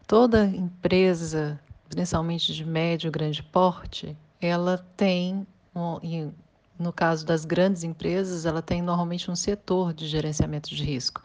Toda 0.06 0.46
empresa, 0.46 1.60
principalmente 1.88 2.54
de 2.54 2.64
médio 2.64 3.08
e 3.08 3.10
grande 3.10 3.42
porte, 3.42 4.16
ela 4.40 4.78
tem, 4.96 5.46
no 6.78 6.92
caso 6.92 7.26
das 7.26 7.44
grandes 7.44 7.84
empresas, 7.84 8.46
ela 8.46 8.62
tem 8.62 8.80
normalmente 8.80 9.30
um 9.30 9.36
setor 9.36 9.92
de 9.92 10.08
gerenciamento 10.08 10.74
de 10.74 10.82
risco, 10.82 11.22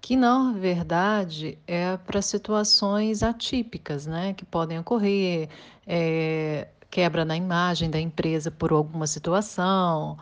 que 0.00 0.16
na 0.16 0.52
verdade 0.52 1.58
é 1.66 1.96
para 1.98 2.22
situações 2.22 3.22
atípicas, 3.22 4.06
né, 4.06 4.32
que 4.32 4.44
podem 4.44 4.78
ocorrer, 4.78 5.50
é, 5.86 6.68
quebra 6.90 7.24
na 7.24 7.36
imagem 7.36 7.90
da 7.90 8.00
empresa 8.00 8.50
por 8.50 8.72
alguma 8.72 9.06
situação, 9.06 10.16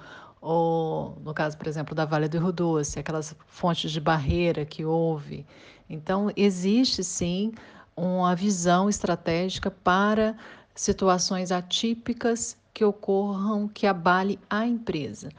ou 0.44 1.16
no 1.24 1.32
caso, 1.32 1.56
por 1.56 1.66
exemplo, 1.66 1.94
da 1.94 2.04
Vale 2.04 2.28
do 2.28 2.38
Rio 2.38 2.52
Doce, 2.52 2.98
aquelas 2.98 3.34
fontes 3.46 3.90
de 3.90 3.98
barreira 3.98 4.66
que 4.66 4.84
houve. 4.84 5.46
Então, 5.88 6.30
existe 6.36 7.02
sim 7.02 7.52
uma 7.96 8.36
visão 8.36 8.86
estratégica 8.90 9.70
para 9.70 10.36
situações 10.74 11.50
atípicas 11.50 12.58
que 12.74 12.84
ocorram 12.84 13.66
que 13.66 13.86
abale 13.86 14.38
a 14.50 14.66
empresa. 14.66 15.30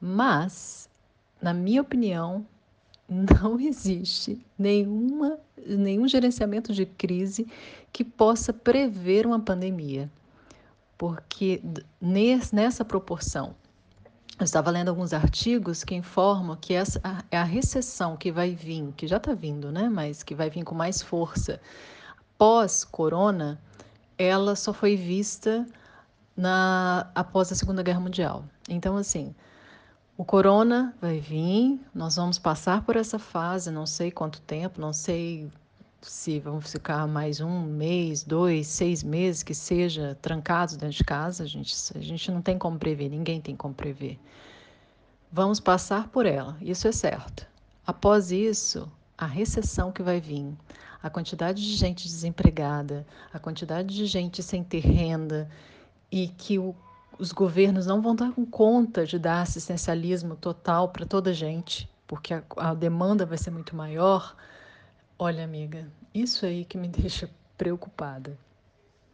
Mas, 0.00 0.88
na 1.40 1.52
minha 1.52 1.82
opinião, 1.82 2.46
não 3.10 3.58
existe 3.58 4.46
nenhuma, 4.56 5.40
nenhum 5.66 6.06
gerenciamento 6.06 6.72
de 6.72 6.86
crise 6.86 7.48
que 7.92 8.04
possa 8.04 8.52
prever 8.52 9.26
uma 9.26 9.40
pandemia. 9.40 10.08
Porque 10.96 11.60
nessa 12.00 12.84
proporção, 12.84 13.56
eu 14.42 14.44
estava 14.44 14.72
lendo 14.72 14.88
alguns 14.88 15.12
artigos 15.12 15.84
que 15.84 15.94
informam 15.94 16.56
que 16.56 16.74
essa 16.74 17.00
é 17.30 17.38
a 17.38 17.44
recessão 17.44 18.16
que 18.16 18.32
vai 18.32 18.56
vir, 18.56 18.92
que 18.96 19.06
já 19.06 19.16
está 19.16 19.34
vindo, 19.34 19.70
né? 19.70 19.88
Mas 19.88 20.24
que 20.24 20.34
vai 20.34 20.50
vir 20.50 20.64
com 20.64 20.74
mais 20.74 21.00
força 21.00 21.60
pós-corona, 22.36 23.56
ela 24.18 24.56
só 24.56 24.72
foi 24.72 24.96
vista 24.96 25.64
na 26.36 27.08
após 27.14 27.52
a 27.52 27.54
Segunda 27.54 27.84
Guerra 27.84 28.00
Mundial. 28.00 28.44
Então, 28.68 28.96
assim, 28.96 29.32
o 30.16 30.24
corona 30.24 30.92
vai 31.00 31.20
vir, 31.20 31.80
nós 31.94 32.16
vamos 32.16 32.36
passar 32.36 32.84
por 32.84 32.96
essa 32.96 33.20
fase, 33.20 33.70
não 33.70 33.86
sei 33.86 34.10
quanto 34.10 34.40
tempo, 34.40 34.80
não 34.80 34.92
sei 34.92 35.52
se 36.02 36.40
vamos 36.40 36.70
ficar 36.70 37.06
mais 37.06 37.40
um 37.40 37.62
mês, 37.62 38.24
dois, 38.24 38.66
seis 38.66 39.02
meses 39.02 39.42
que 39.42 39.54
seja 39.54 40.18
trancados 40.20 40.76
dentro 40.76 40.96
de 40.96 41.04
casa, 41.04 41.44
a 41.44 41.46
gente, 41.46 41.74
a 41.96 42.00
gente 42.00 42.30
não 42.30 42.42
tem 42.42 42.58
como 42.58 42.78
prever, 42.78 43.08
ninguém 43.08 43.40
tem 43.40 43.54
como 43.54 43.72
prever. 43.72 44.18
Vamos 45.30 45.60
passar 45.60 46.08
por 46.08 46.26
ela, 46.26 46.56
isso 46.60 46.88
é 46.88 46.92
certo. 46.92 47.46
Após 47.86 48.32
isso, 48.32 48.90
a 49.16 49.26
recessão 49.26 49.92
que 49.92 50.02
vai 50.02 50.20
vir, 50.20 50.52
a 51.02 51.08
quantidade 51.08 51.62
de 51.62 51.74
gente 51.76 52.04
desempregada, 52.04 53.06
a 53.32 53.38
quantidade 53.38 53.94
de 53.94 54.06
gente 54.06 54.42
sem 54.42 54.62
ter 54.62 54.80
renda 54.80 55.48
e 56.10 56.28
que 56.28 56.58
o, 56.58 56.74
os 57.18 57.32
governos 57.32 57.86
não 57.86 58.02
vão 58.02 58.14
dar 58.14 58.32
conta 58.50 59.06
de 59.06 59.18
dar 59.18 59.40
assistencialismo 59.40 60.36
total 60.36 60.88
para 60.88 61.06
toda 61.06 61.32
gente, 61.32 61.88
porque 62.06 62.34
a, 62.34 62.42
a 62.56 62.74
demanda 62.74 63.24
vai 63.24 63.38
ser 63.38 63.50
muito 63.50 63.74
maior 63.74 64.34
Olha, 65.24 65.44
amiga, 65.44 65.86
isso 66.12 66.44
aí 66.44 66.64
que 66.64 66.76
me 66.76 66.88
deixa 66.90 67.30
preocupada. 67.56 68.36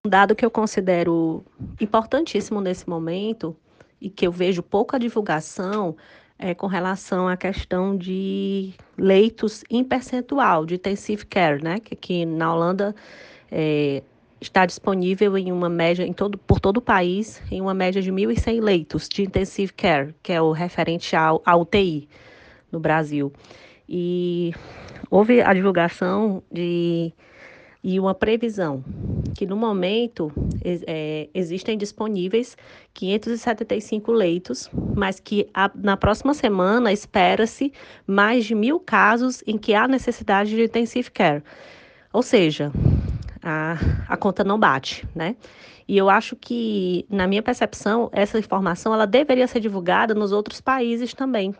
Um 0.06 0.08
dado 0.08 0.34
que 0.34 0.42
eu 0.42 0.50
considero 0.50 1.44
importantíssimo 1.78 2.62
nesse 2.62 2.88
momento 2.88 3.54
e 4.00 4.08
que 4.08 4.26
eu 4.26 4.32
vejo 4.32 4.62
pouca 4.62 4.98
divulgação 4.98 5.94
é 6.38 6.54
com 6.54 6.66
relação 6.66 7.28
à 7.28 7.36
questão 7.36 7.94
de 7.94 8.72
leitos 8.96 9.62
em 9.68 9.84
percentual 9.84 10.64
de 10.64 10.76
intensive 10.76 11.26
care, 11.26 11.62
né? 11.62 11.78
Que 11.78 11.92
aqui 11.92 12.24
na 12.24 12.54
Holanda 12.54 12.94
é, 13.52 14.02
está 14.40 14.64
disponível 14.64 15.36
em 15.36 15.52
uma 15.52 15.68
média 15.68 16.06
em 16.06 16.14
todo, 16.14 16.38
por 16.38 16.58
todo 16.58 16.78
o 16.78 16.82
país 16.82 17.42
em 17.50 17.60
uma 17.60 17.74
média 17.74 18.00
de 18.00 18.10
1.100 18.10 18.62
leitos 18.62 19.10
de 19.10 19.24
intensive 19.24 19.74
care, 19.74 20.14
que 20.22 20.32
é 20.32 20.40
o 20.40 20.52
referente 20.52 21.14
ao, 21.14 21.42
ao 21.44 21.60
UTI 21.60 22.08
no 22.72 22.80
Brasil. 22.80 23.30
E 23.86 24.54
houve 25.10 25.40
a 25.40 25.52
divulgação 25.52 26.42
de 26.50 27.12
e 27.82 27.98
uma 28.00 28.14
previsão 28.14 28.84
que 29.36 29.46
no 29.46 29.56
momento 29.56 30.32
é, 30.64 31.28
existem 31.32 31.78
disponíveis 31.78 32.56
575 32.92 34.10
leitos, 34.10 34.68
mas 34.96 35.20
que 35.20 35.48
a, 35.54 35.70
na 35.74 35.96
próxima 35.96 36.34
semana 36.34 36.92
espera-se 36.92 37.72
mais 38.06 38.44
de 38.44 38.54
mil 38.54 38.80
casos 38.80 39.42
em 39.46 39.56
que 39.56 39.74
há 39.74 39.86
necessidade 39.86 40.50
de 40.50 40.64
intensive 40.64 41.10
care. 41.10 41.42
Ou 42.12 42.22
seja, 42.22 42.72
a, 43.42 43.76
a 44.08 44.16
conta 44.16 44.42
não 44.42 44.58
bate, 44.58 45.06
né? 45.14 45.36
E 45.86 45.96
eu 45.96 46.10
acho 46.10 46.36
que, 46.36 47.06
na 47.08 47.26
minha 47.26 47.42
percepção, 47.42 48.10
essa 48.12 48.38
informação 48.38 48.92
ela 48.92 49.06
deveria 49.06 49.46
ser 49.46 49.60
divulgada 49.60 50.14
nos 50.14 50.32
outros 50.32 50.60
países 50.60 51.14
também, 51.14 51.54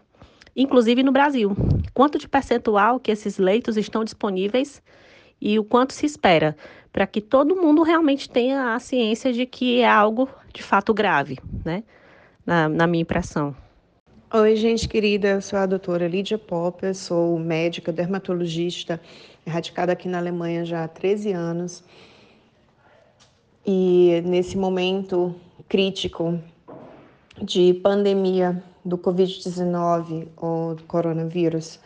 inclusive 0.59 1.05
no 1.05 1.13
Brasil. 1.13 1.57
Quanto 1.95 2.19
de 2.19 2.29
percentual 2.29 2.99
que 2.99 3.13
esses 3.13 3.39
leitos 3.39 3.77
estão 3.77 4.03
disponíveis 4.03 4.83
e 5.41 5.57
o 5.57 5.65
quanto 5.65 5.93
se 5.93 6.05
espera 6.05 6.57
para 6.93 7.07
que 7.07 7.21
todo 7.21 7.55
mundo 7.55 7.85
realmente 7.85 8.29
tenha 8.29 8.75
a 8.75 8.81
ciência 8.81 9.33
de 9.33 9.47
que 9.47 9.81
é 9.81 9.89
algo 9.89 10.29
de 10.53 10.63
fato 10.63 10.93
grave, 10.93 11.39
né? 11.65 11.85
Na, 12.45 12.69
na 12.69 12.87
minha 12.87 13.03
impressão. 13.03 13.55
Oi, 14.35 14.57
gente 14.57 14.89
querida, 14.89 15.29
eu 15.29 15.41
sou 15.41 15.59
a 15.59 15.67
doutora 15.67 16.09
Lídia 16.09 16.37
Popper, 16.37 16.95
sou 16.95 17.39
médica 17.39 17.93
dermatologista, 17.93 19.01
radicada 19.47 19.93
aqui 19.93 20.09
na 20.09 20.19
Alemanha 20.19 20.65
já 20.65 20.85
há 20.85 20.89
13 20.89 21.33
anos. 21.33 21.85
E 23.65 24.23
nesse 24.25 24.57
momento 24.57 25.35
crítico 25.69 26.39
de 27.41 27.75
pandemia 27.75 28.63
do 28.89 28.97
Covid-19 28.97 30.29
ou 30.37 30.75
do 30.75 30.83
coronavírus, 30.85 31.79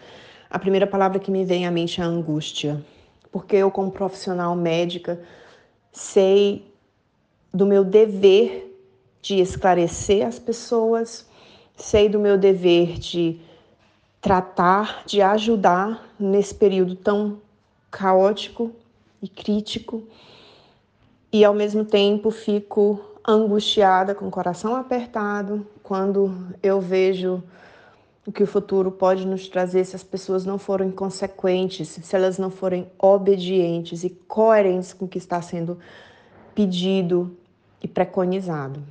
a 0.49 0.59
primeira 0.59 0.87
palavra 0.87 1.19
que 1.19 1.31
me 1.31 1.45
vem 1.45 1.67
à 1.67 1.71
mente 1.71 2.01
é 2.01 2.05
angústia. 2.05 2.83
Porque 3.31 3.57
eu, 3.57 3.71
como 3.71 3.91
profissional 3.91 4.55
médica, 4.55 5.21
sei 5.91 6.65
do 7.53 7.67
meu 7.67 7.85
dever 7.85 8.69
de 9.21 9.41
esclarecer 9.41 10.27
as 10.27 10.39
pessoas, 10.39 11.27
sei 11.77 12.09
do 12.09 12.19
meu 12.19 12.39
dever 12.39 12.99
de 12.99 13.41
tratar, 14.21 15.05
de 15.05 15.21
ajudar 15.21 16.15
nesse 16.19 16.55
período 16.55 16.95
tão 16.95 17.39
caótico 17.91 18.73
e 19.21 19.29
crítico, 19.29 20.03
e 21.33 21.45
ao 21.45 21.55
mesmo 21.55 21.85
tempo 21.85 22.31
fico 22.31 23.01
angustiada, 23.27 24.15
com 24.15 24.27
o 24.27 24.31
coração 24.31 24.75
apertado, 24.75 25.67
quando 25.83 26.55
eu 26.63 26.81
vejo 26.81 27.43
o 28.27 28.33
que 28.33 28.43
o 28.43 28.47
futuro 28.47 28.91
pode 28.91 29.27
nos 29.27 29.49
trazer 29.49 29.85
se 29.85 29.97
as 29.97 30.03
pessoas 30.03 30.45
não 30.45 30.59
forem 30.59 30.91
consequentes, 30.91 31.89
se 31.89 32.17
elas 32.17 32.39
não 32.39 32.51
forem 32.51 32.87
obedientes 32.99 34.05
e 34.05 34.11
coerentes 34.11 34.93
com 34.93 35.07
o 35.07 35.09
que 35.09 35.19
está 35.19 35.43
sendo 35.43 35.79
pedido 36.55 37.37
e 37.83 37.89
preconizado. 37.89 38.83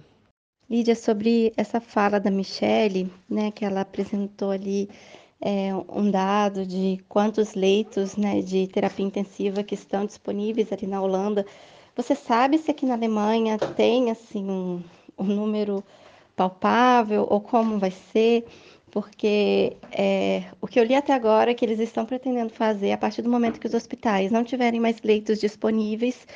Lídia, 0.69 0.95
sobre 0.95 1.53
essa 1.57 1.81
fala 1.81 2.19
da 2.19 2.31
Michelle, 2.31 3.11
né, 3.29 3.51
que 3.51 3.65
ela 3.65 3.81
apresentou 3.81 4.51
ali 4.51 4.89
é, 5.41 5.71
um 5.89 6.09
dado 6.09 6.65
de 6.65 7.03
quantos 7.09 7.53
leitos 7.55 8.15
né, 8.15 8.41
de 8.41 8.67
terapia 8.67 9.05
intensiva 9.05 9.63
que 9.63 9.75
estão 9.75 10.05
disponíveis 10.05 10.71
ali 10.71 10.87
na 10.87 11.01
Holanda 11.01 11.45
você 11.95 12.15
sabe 12.15 12.57
se 12.57 12.71
aqui 12.71 12.85
na 12.85 12.93
Alemanha 12.93 13.57
tem 13.57 14.11
assim 14.11 14.49
um, 14.49 14.81
um 15.17 15.25
número 15.25 15.83
palpável 16.35 17.27
ou 17.29 17.41
como 17.41 17.77
vai 17.77 17.91
ser? 17.91 18.45
Porque 18.89 19.77
é, 19.91 20.43
o 20.59 20.67
que 20.67 20.79
eu 20.79 20.83
li 20.83 20.95
até 20.95 21.13
agora 21.13 21.51
é 21.51 21.53
que 21.53 21.63
eles 21.63 21.79
estão 21.79 22.05
pretendendo 22.05 22.51
fazer 22.51 22.91
a 22.91 22.97
partir 22.97 23.21
do 23.21 23.29
momento 23.29 23.59
que 23.59 23.67
os 23.67 23.73
hospitais 23.73 24.31
não 24.31 24.43
tiverem 24.43 24.79
mais 24.79 25.01
leitos 25.01 25.39
disponíveis, 25.39 26.27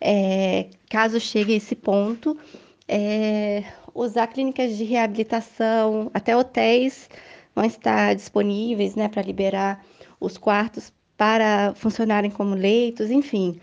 é, 0.00 0.68
caso 0.88 1.18
chegue 1.18 1.54
a 1.54 1.56
esse 1.56 1.74
ponto, 1.74 2.38
é, 2.86 3.64
usar 3.94 4.28
clínicas 4.28 4.76
de 4.76 4.84
reabilitação, 4.84 6.10
até 6.14 6.36
hotéis 6.36 7.08
vão 7.54 7.64
estar 7.64 8.14
disponíveis 8.14 8.94
né, 8.94 9.08
para 9.08 9.22
liberar 9.22 9.84
os 10.20 10.36
quartos 10.36 10.92
para 11.16 11.74
funcionarem 11.74 12.30
como 12.30 12.54
leitos, 12.54 13.10
enfim. 13.10 13.58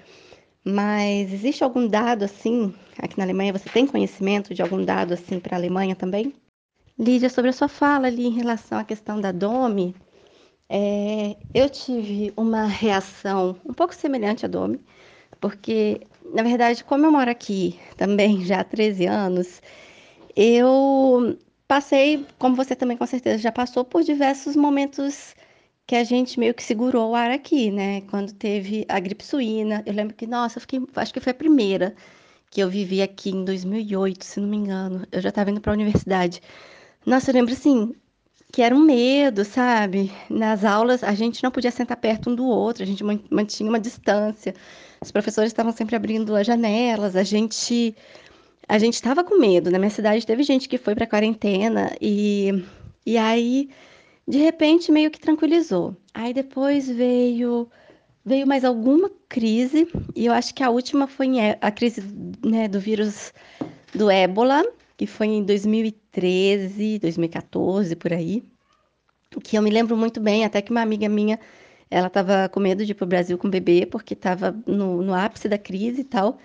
Mas 0.64 1.34
existe 1.34 1.64
algum 1.64 1.88
dado 1.88 2.24
assim, 2.24 2.74
aqui 2.98 3.18
na 3.18 3.26
Alemanha, 3.26 3.52
você 3.52 3.70
tem 3.70 3.86
conhecimento 3.86 4.54
de 4.54 4.62
algum 4.62 4.84
dado 4.84 5.14
assim 5.14 5.40
para 5.40 5.56
a 5.56 5.60
Alemanha 5.60 5.96
também? 5.96 6.34
Lídia, 6.98 7.30
sobre 7.30 7.50
a 7.50 7.54
sua 7.54 7.68
fala 7.68 8.08
ali 8.08 8.26
em 8.26 8.32
relação 8.32 8.78
à 8.78 8.84
questão 8.84 9.20
da 9.20 9.32
DOME, 9.32 9.96
é, 10.70 11.36
eu 11.54 11.70
tive 11.70 12.32
uma 12.38 12.66
reação 12.66 13.58
um 13.66 13.74
pouco 13.74 13.94
semelhante 13.94 14.46
à 14.46 14.48
DOME, 14.48 14.80
porque, 15.42 16.02
na 16.34 16.44
verdade, 16.44 16.84
como 16.84 17.06
eu 17.06 17.12
moro 17.12 17.30
aqui 17.30 17.78
também 17.98 18.46
já 18.46 18.62
há 18.62 18.64
13 18.64 19.06
anos, 19.06 19.62
eu 20.36 21.38
passei, 21.68 22.26
como 22.40 22.56
você 22.56 22.76
também 22.76 22.96
com 22.96 23.06
certeza 23.06 23.40
já 23.40 23.52
passou, 23.52 23.84
por 23.84 24.04
diversos 24.04 24.56
momentos 24.56 25.36
que 25.86 25.96
a 25.96 26.04
gente 26.04 26.40
meio 26.40 26.54
que 26.54 26.64
segurou 26.64 27.12
o 27.12 27.16
ar 27.16 27.32
aqui, 27.32 27.72
né? 27.72 28.02
Quando 28.02 28.34
teve 28.34 28.86
a 28.88 29.00
gripe 29.00 29.24
suína, 29.24 29.84
eu 29.86 29.94
lembro 29.94 30.16
que, 30.16 30.26
nossa, 30.28 30.58
eu 30.58 30.62
fiquei, 30.62 30.82
acho 30.96 31.14
que 31.14 31.20
foi 31.20 31.32
a 31.32 31.36
primeira 31.36 31.96
que 32.50 32.62
eu 32.62 32.70
vivi 32.70 33.02
aqui 33.02 33.32
em 33.32 33.44
2008, 33.44 34.24
se 34.24 34.40
não 34.40 34.48
me 34.48 34.58
engano. 34.58 35.06
Eu 35.12 35.22
já 35.22 35.30
estava 35.30 35.50
indo 35.52 35.60
para 35.62 35.72
a 35.72 35.76
universidade. 35.76 36.42
Nossa, 37.06 37.32
eu 37.32 37.36
lembro 37.36 37.54
assim 37.54 37.94
que 38.52 38.62
era 38.62 38.76
um 38.76 38.80
medo, 38.86 39.44
sabe? 39.44 40.12
Nas 40.30 40.64
aulas 40.64 41.04
a 41.04 41.14
gente 41.16 41.44
não 41.44 41.50
podia 41.52 41.72
sentar 41.72 41.98
perto 41.98 42.30
um 42.30 42.36
do 42.36 42.46
outro, 42.46 42.84
a 42.84 42.86
gente 42.86 43.04
mantinha 43.04 43.70
uma 43.70 43.80
distância. 43.80 44.54
Os 45.02 45.12
professores 45.12 45.50
estavam 45.50 45.72
sempre 45.74 45.96
abrindo 45.96 46.36
as 46.36 46.46
janelas, 46.46 47.16
a 47.16 47.24
gente 47.24 47.96
a 48.68 48.78
gente 48.78 48.94
estava 48.94 49.24
com 49.24 49.40
medo. 49.40 49.72
Na 49.72 49.80
minha 49.80 49.90
cidade 49.90 50.26
teve 50.26 50.44
gente 50.44 50.70
que 50.70 50.78
foi 50.78 50.96
para 50.96 51.08
quarentena 51.08 51.92
e, 52.00 52.64
e 53.06 53.18
aí, 53.18 53.70
de 54.28 54.38
repente, 54.38 54.92
meio 54.92 55.12
que 55.12 55.20
tranquilizou. 55.20 55.96
Aí 56.14 56.34
depois 56.34 56.88
veio 56.90 57.70
veio 58.26 58.48
mais 58.48 58.64
alguma 58.64 59.12
crise 59.28 59.86
e 60.16 60.26
eu 60.26 60.34
acho 60.34 60.54
que 60.56 60.64
a 60.64 60.70
última 60.70 61.08
foi 61.08 61.28
a 61.60 61.72
crise 61.72 62.02
né, 62.44 62.70
do 62.70 62.80
vírus 62.80 63.34
do 63.94 64.10
ébola, 64.10 64.64
que 64.96 65.06
foi 65.06 65.28
em 65.28 65.44
2013, 65.44 67.00
2014, 67.00 67.96
por 67.96 68.14
aí. 68.14 68.44
Que 69.44 69.58
eu 69.58 69.62
me 69.62 69.70
lembro 69.70 69.98
muito 69.98 70.22
bem, 70.22 70.46
até 70.46 70.62
que 70.62 70.72
uma 70.72 70.82
amiga 70.82 71.10
minha, 71.10 71.40
ela 71.90 72.08
estava 72.08 72.48
com 72.50 72.60
medo 72.60 72.86
de 72.86 72.92
ir 72.92 72.96
para 72.96 73.04
o 73.06 73.08
Brasil 73.08 73.38
com 73.38 73.48
o 73.48 73.52
bebê, 73.52 73.86
porque 73.86 74.14
estava 74.14 74.56
no, 74.66 75.02
no 75.02 75.14
ápice 75.14 75.50
da 75.50 75.58
crise 75.58 76.02
e 76.02 76.06
tal. 76.06 76.38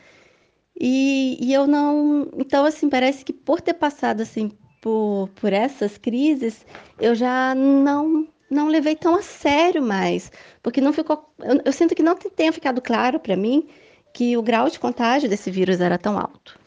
E, 0.80 1.38
e 1.40 1.52
eu 1.52 1.66
não. 1.66 2.28
Então, 2.36 2.64
assim, 2.64 2.88
parece 2.88 3.24
que 3.24 3.32
por 3.32 3.60
ter 3.60 3.74
passado 3.74 4.22
assim 4.22 4.50
por, 4.80 5.28
por 5.36 5.52
essas 5.52 5.98
crises, 5.98 6.66
eu 6.98 7.14
já 7.14 7.54
não 7.54 8.28
não 8.50 8.68
levei 8.68 8.96
tão 8.96 9.14
a 9.14 9.22
sério 9.22 9.82
mais, 9.82 10.32
porque 10.62 10.80
não 10.80 10.92
ficou. 10.92 11.32
Eu, 11.38 11.60
eu 11.64 11.72
sinto 11.72 11.94
que 11.94 12.02
não 12.02 12.16
tenha 12.16 12.52
ficado 12.52 12.80
claro 12.80 13.20
para 13.20 13.36
mim 13.36 13.68
que 14.12 14.36
o 14.36 14.42
grau 14.42 14.70
de 14.70 14.78
contágio 14.78 15.28
desse 15.28 15.50
vírus 15.50 15.80
era 15.80 15.98
tão 15.98 16.18
alto. 16.18 16.58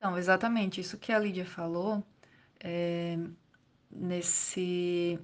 Não, 0.00 0.18
exatamente. 0.18 0.80
Isso 0.80 0.98
que 0.98 1.12
a 1.12 1.18
Lídia 1.18 1.44
falou, 1.44 2.02
é, 2.60 3.18
nesse, 3.90 5.18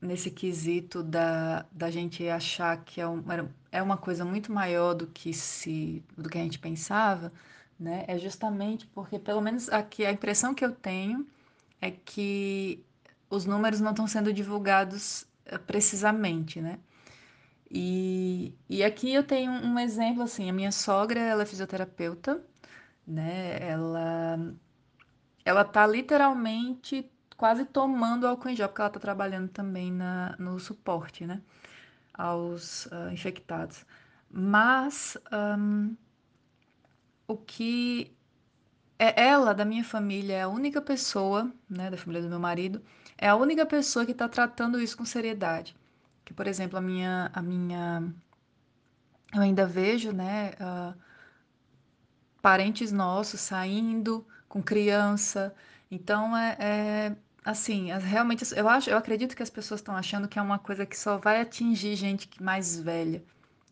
nesse 0.00 0.30
quesito 0.30 1.02
da, 1.02 1.64
da 1.72 1.90
gente 1.90 2.28
achar 2.28 2.84
que 2.84 3.00
é, 3.00 3.06
um, 3.06 3.22
é 3.70 3.82
uma 3.82 3.96
coisa 3.96 4.24
muito 4.24 4.52
maior 4.52 4.94
do 4.94 5.06
que, 5.06 5.32
se, 5.32 6.02
do 6.16 6.28
que 6.28 6.38
a 6.38 6.42
gente 6.42 6.58
pensava, 6.58 7.32
né? 7.78 8.04
É 8.08 8.18
justamente 8.18 8.86
porque, 8.88 9.18
pelo 9.18 9.40
menos 9.40 9.68
aqui, 9.68 10.04
a 10.04 10.12
impressão 10.12 10.54
que 10.54 10.64
eu 10.64 10.72
tenho 10.72 11.26
é 11.82 11.90
que 11.90 12.86
os 13.28 13.44
números 13.44 13.80
não 13.80 13.90
estão 13.90 14.06
sendo 14.06 14.32
divulgados 14.32 15.26
eh, 15.46 15.58
precisamente, 15.58 16.60
né? 16.60 16.78
E, 17.70 18.54
e 18.68 18.84
aqui 18.84 19.12
eu 19.12 19.24
tenho 19.24 19.50
um 19.50 19.78
exemplo, 19.78 20.22
assim, 20.22 20.48
a 20.48 20.52
minha 20.52 20.70
sogra, 20.72 21.20
ela 21.20 21.42
é 21.42 21.46
fisioterapeuta, 21.46 22.44
né? 23.06 23.58
Ela, 23.60 24.38
ela 25.44 25.64
tá 25.64 25.86
literalmente 25.86 27.10
quase 27.36 27.64
tomando 27.64 28.26
álcool 28.26 28.50
em 28.50 28.56
gel, 28.56 28.68
porque 28.68 28.82
ela 28.82 28.90
tá 28.90 29.00
trabalhando 29.00 29.48
também 29.50 29.90
na, 29.92 30.36
no 30.38 30.60
suporte, 30.60 31.26
né? 31.26 31.42
Aos 32.14 32.86
uh, 32.86 33.10
infectados. 33.12 33.84
Mas 34.30 35.16
um, 35.58 35.96
o 37.26 37.36
que 37.36 38.14
é 39.02 39.14
ela 39.16 39.52
da 39.52 39.64
minha 39.64 39.82
família 39.82 40.34
é 40.34 40.42
a 40.42 40.48
única 40.48 40.80
pessoa, 40.80 41.52
né, 41.68 41.90
da 41.90 41.96
família 41.96 42.22
do 42.22 42.28
meu 42.28 42.38
marido, 42.38 42.80
é 43.18 43.28
a 43.28 43.34
única 43.34 43.66
pessoa 43.66 44.06
que 44.06 44.12
está 44.12 44.28
tratando 44.28 44.80
isso 44.80 44.96
com 44.96 45.04
seriedade. 45.04 45.76
Que, 46.24 46.32
por 46.32 46.46
exemplo, 46.46 46.78
a 46.78 46.80
minha, 46.80 47.30
a 47.34 47.42
minha, 47.42 48.14
eu 49.34 49.42
ainda 49.42 49.66
vejo, 49.66 50.12
né, 50.12 50.52
uh, 50.60 50.94
parentes 52.40 52.92
nossos 52.92 53.40
saindo 53.40 54.24
com 54.48 54.62
criança. 54.62 55.52
Então 55.90 56.36
é, 56.36 56.56
é 56.60 57.16
assim, 57.44 57.90
realmente 57.98 58.44
eu 58.56 58.68
acho, 58.68 58.88
eu 58.88 58.96
acredito 58.96 59.34
que 59.34 59.42
as 59.42 59.50
pessoas 59.50 59.80
estão 59.80 59.96
achando 59.96 60.28
que 60.28 60.38
é 60.38 60.42
uma 60.42 60.58
coisa 60.60 60.86
que 60.86 60.96
só 60.96 61.18
vai 61.18 61.40
atingir 61.40 61.96
gente 61.96 62.28
mais 62.40 62.78
velha. 62.78 63.22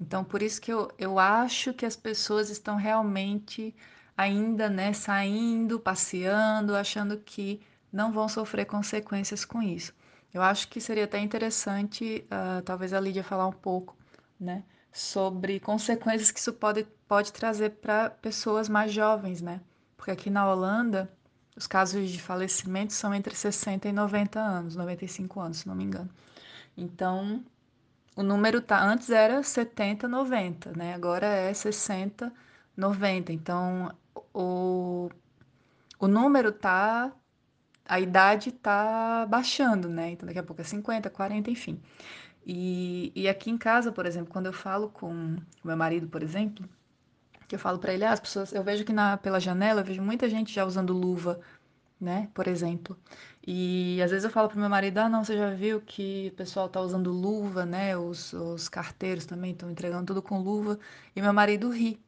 Então, 0.00 0.24
por 0.24 0.42
isso 0.42 0.60
que 0.60 0.72
eu, 0.72 0.90
eu 0.98 1.18
acho 1.18 1.74
que 1.74 1.86
as 1.86 1.94
pessoas 1.94 2.50
estão 2.50 2.76
realmente 2.76 3.74
ainda, 4.20 4.68
né, 4.68 4.92
saindo, 4.92 5.80
passeando, 5.80 6.76
achando 6.76 7.16
que 7.16 7.60
não 7.90 8.12
vão 8.12 8.28
sofrer 8.28 8.66
consequências 8.66 9.44
com 9.46 9.62
isso. 9.62 9.94
Eu 10.32 10.42
acho 10.42 10.68
que 10.68 10.80
seria 10.80 11.04
até 11.04 11.18
interessante, 11.18 12.26
uh, 12.26 12.62
talvez 12.62 12.92
a 12.92 13.00
Lídia 13.00 13.24
falar 13.24 13.46
um 13.46 13.52
pouco, 13.52 13.96
né, 14.38 14.62
sobre 14.92 15.58
consequências 15.58 16.30
que 16.30 16.38
isso 16.38 16.52
pode, 16.52 16.86
pode 17.08 17.32
trazer 17.32 17.70
para 17.70 18.10
pessoas 18.10 18.68
mais 18.68 18.92
jovens, 18.92 19.40
né? 19.40 19.60
Porque 19.96 20.10
aqui 20.10 20.28
na 20.28 20.50
Holanda, 20.50 21.10
os 21.56 21.66
casos 21.66 22.10
de 22.10 22.20
falecimento 22.20 22.92
são 22.92 23.14
entre 23.14 23.34
60 23.34 23.88
e 23.88 23.92
90 23.92 24.38
anos, 24.38 24.76
95 24.76 25.40
anos, 25.40 25.58
se 25.58 25.68
não 25.68 25.74
me 25.74 25.84
engano. 25.84 26.10
Então, 26.76 27.42
o 28.16 28.22
número 28.22 28.60
tá 28.60 28.82
antes 28.82 29.10
era 29.10 29.42
70, 29.42 30.06
90, 30.08 30.72
né? 30.76 30.94
Agora 30.94 31.26
é 31.26 31.52
60, 31.54 32.32
90. 32.76 33.32
Então, 33.32 33.92
o, 34.34 35.10
o 35.98 36.08
número 36.08 36.52
tá 36.52 37.12
a 37.86 37.98
idade 38.00 38.52
tá 38.52 39.26
baixando, 39.26 39.88
né? 39.88 40.10
Então 40.12 40.26
daqui 40.26 40.38
a 40.38 40.42
pouco 40.42 40.62
é 40.62 40.64
50, 40.64 41.10
40, 41.10 41.50
enfim. 41.50 41.80
E, 42.46 43.12
e 43.14 43.28
aqui 43.28 43.50
em 43.50 43.58
casa, 43.58 43.92
por 43.92 44.06
exemplo, 44.06 44.32
quando 44.32 44.46
eu 44.46 44.52
falo 44.52 44.88
com 44.90 45.12
o 45.64 45.66
meu 45.66 45.76
marido, 45.76 46.08
por 46.08 46.22
exemplo, 46.22 46.68
que 47.48 47.54
eu 47.56 47.58
falo 47.58 47.78
para 47.78 47.92
ele, 47.92 48.04
ah, 48.04 48.12
as 48.12 48.20
pessoas, 48.20 48.52
eu 48.52 48.62
vejo 48.62 48.84
que 48.84 48.92
na, 48.92 49.16
pela 49.16 49.40
janela, 49.40 49.80
eu 49.80 49.84
vejo 49.84 50.02
muita 50.02 50.28
gente 50.28 50.52
já 50.52 50.64
usando 50.64 50.92
luva, 50.92 51.40
né, 52.00 52.30
por 52.34 52.46
exemplo. 52.48 52.96
E 53.46 54.00
às 54.02 54.10
vezes 54.10 54.24
eu 54.24 54.30
falo 54.30 54.48
pro 54.48 54.58
meu 54.58 54.68
marido, 54.70 54.98
ah, 54.98 55.08
não, 55.08 55.24
você 55.24 55.36
já 55.36 55.50
viu 55.50 55.80
que 55.80 56.30
o 56.32 56.36
pessoal 56.36 56.68
tá 56.68 56.80
usando 56.80 57.10
luva, 57.12 57.66
né? 57.66 57.96
Os, 57.96 58.32
os 58.32 58.68
carteiros 58.68 59.26
também 59.26 59.52
estão 59.52 59.70
entregando 59.70 60.06
tudo 60.06 60.22
com 60.22 60.40
luva. 60.40 60.78
E 61.16 61.20
meu 61.22 61.32
marido 61.32 61.70
ri. 61.70 62.00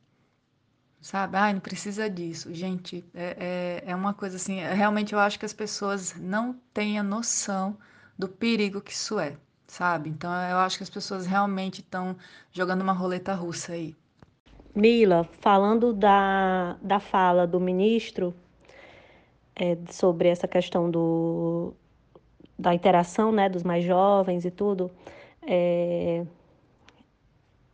Sabe? 1.03 1.36
Ai, 1.36 1.53
não 1.53 1.61
precisa 1.61 2.09
disso. 2.09 2.55
Gente, 2.55 3.05
é, 3.12 3.82
é, 3.84 3.90
é 3.90 3.94
uma 3.94 4.14
coisa 4.14 4.36
assim. 4.36 4.61
Realmente 4.61 5.12
eu 5.12 5.18
acho 5.18 5.36
que 5.36 5.44
as 5.44 5.53
pessoas 5.53 6.14
não 6.16 6.55
têm 6.72 6.96
a 6.96 7.03
noção 7.03 7.76
do 8.16 8.28
perigo 8.28 8.80
que 8.80 8.92
isso 8.92 9.18
é, 9.18 9.36
sabe? 9.66 10.09
Então 10.09 10.30
eu 10.48 10.59
acho 10.59 10.76
que 10.76 10.84
as 10.84 10.90
pessoas 10.90 11.26
realmente 11.26 11.80
estão 11.80 12.16
jogando 12.53 12.82
uma 12.82 12.92
roleta 12.92 13.34
russa 13.34 13.72
aí. 13.72 13.96
Mila, 14.76 15.28
falando 15.40 15.92
da, 15.92 16.76
da 16.80 17.00
fala 17.00 17.48
do 17.48 17.59
ministro, 17.59 18.32
é, 19.57 19.76
sobre 19.90 20.28
essa 20.28 20.46
questão 20.46 20.88
do, 20.88 21.74
da 22.57 22.72
interação 22.72 23.32
né, 23.32 23.48
dos 23.48 23.64
mais 23.64 23.84
jovens 23.84 24.44
e 24.44 24.50
tudo, 24.53 24.88
é 25.42 26.24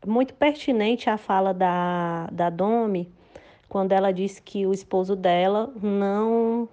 muito 0.07 0.35
pertinente 0.35 1.11
a 1.11 1.19
fala 1.19 1.53
da, 1.53 2.27
da 2.33 2.51
Domi, 2.51 3.13
quando 3.69 3.93
ela 3.93 4.13
disse 4.13 4.41
que 4.41 4.67
o 4.67 4.73
esposo 4.73 5.15
dela 5.15 5.73
não. 5.83 6.69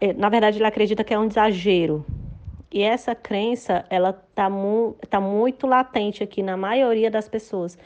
É, 0.00 0.12
na 0.14 0.28
verdade, 0.28 0.58
ela 0.58 0.68
acredita 0.68 1.04
que 1.04 1.14
é 1.14 1.18
um 1.18 1.26
exagero. 1.26 2.04
E 2.72 2.82
essa 2.82 3.14
crença, 3.14 3.84
ela 3.90 4.10
está 4.10 4.48
mu 4.48 4.96
tá 5.08 5.20
muito 5.20 5.66
latente 5.66 6.22
aqui 6.22 6.42
na 6.42 6.56
maioria 6.56 7.10
das 7.10 7.28
pessoas. 7.28 7.76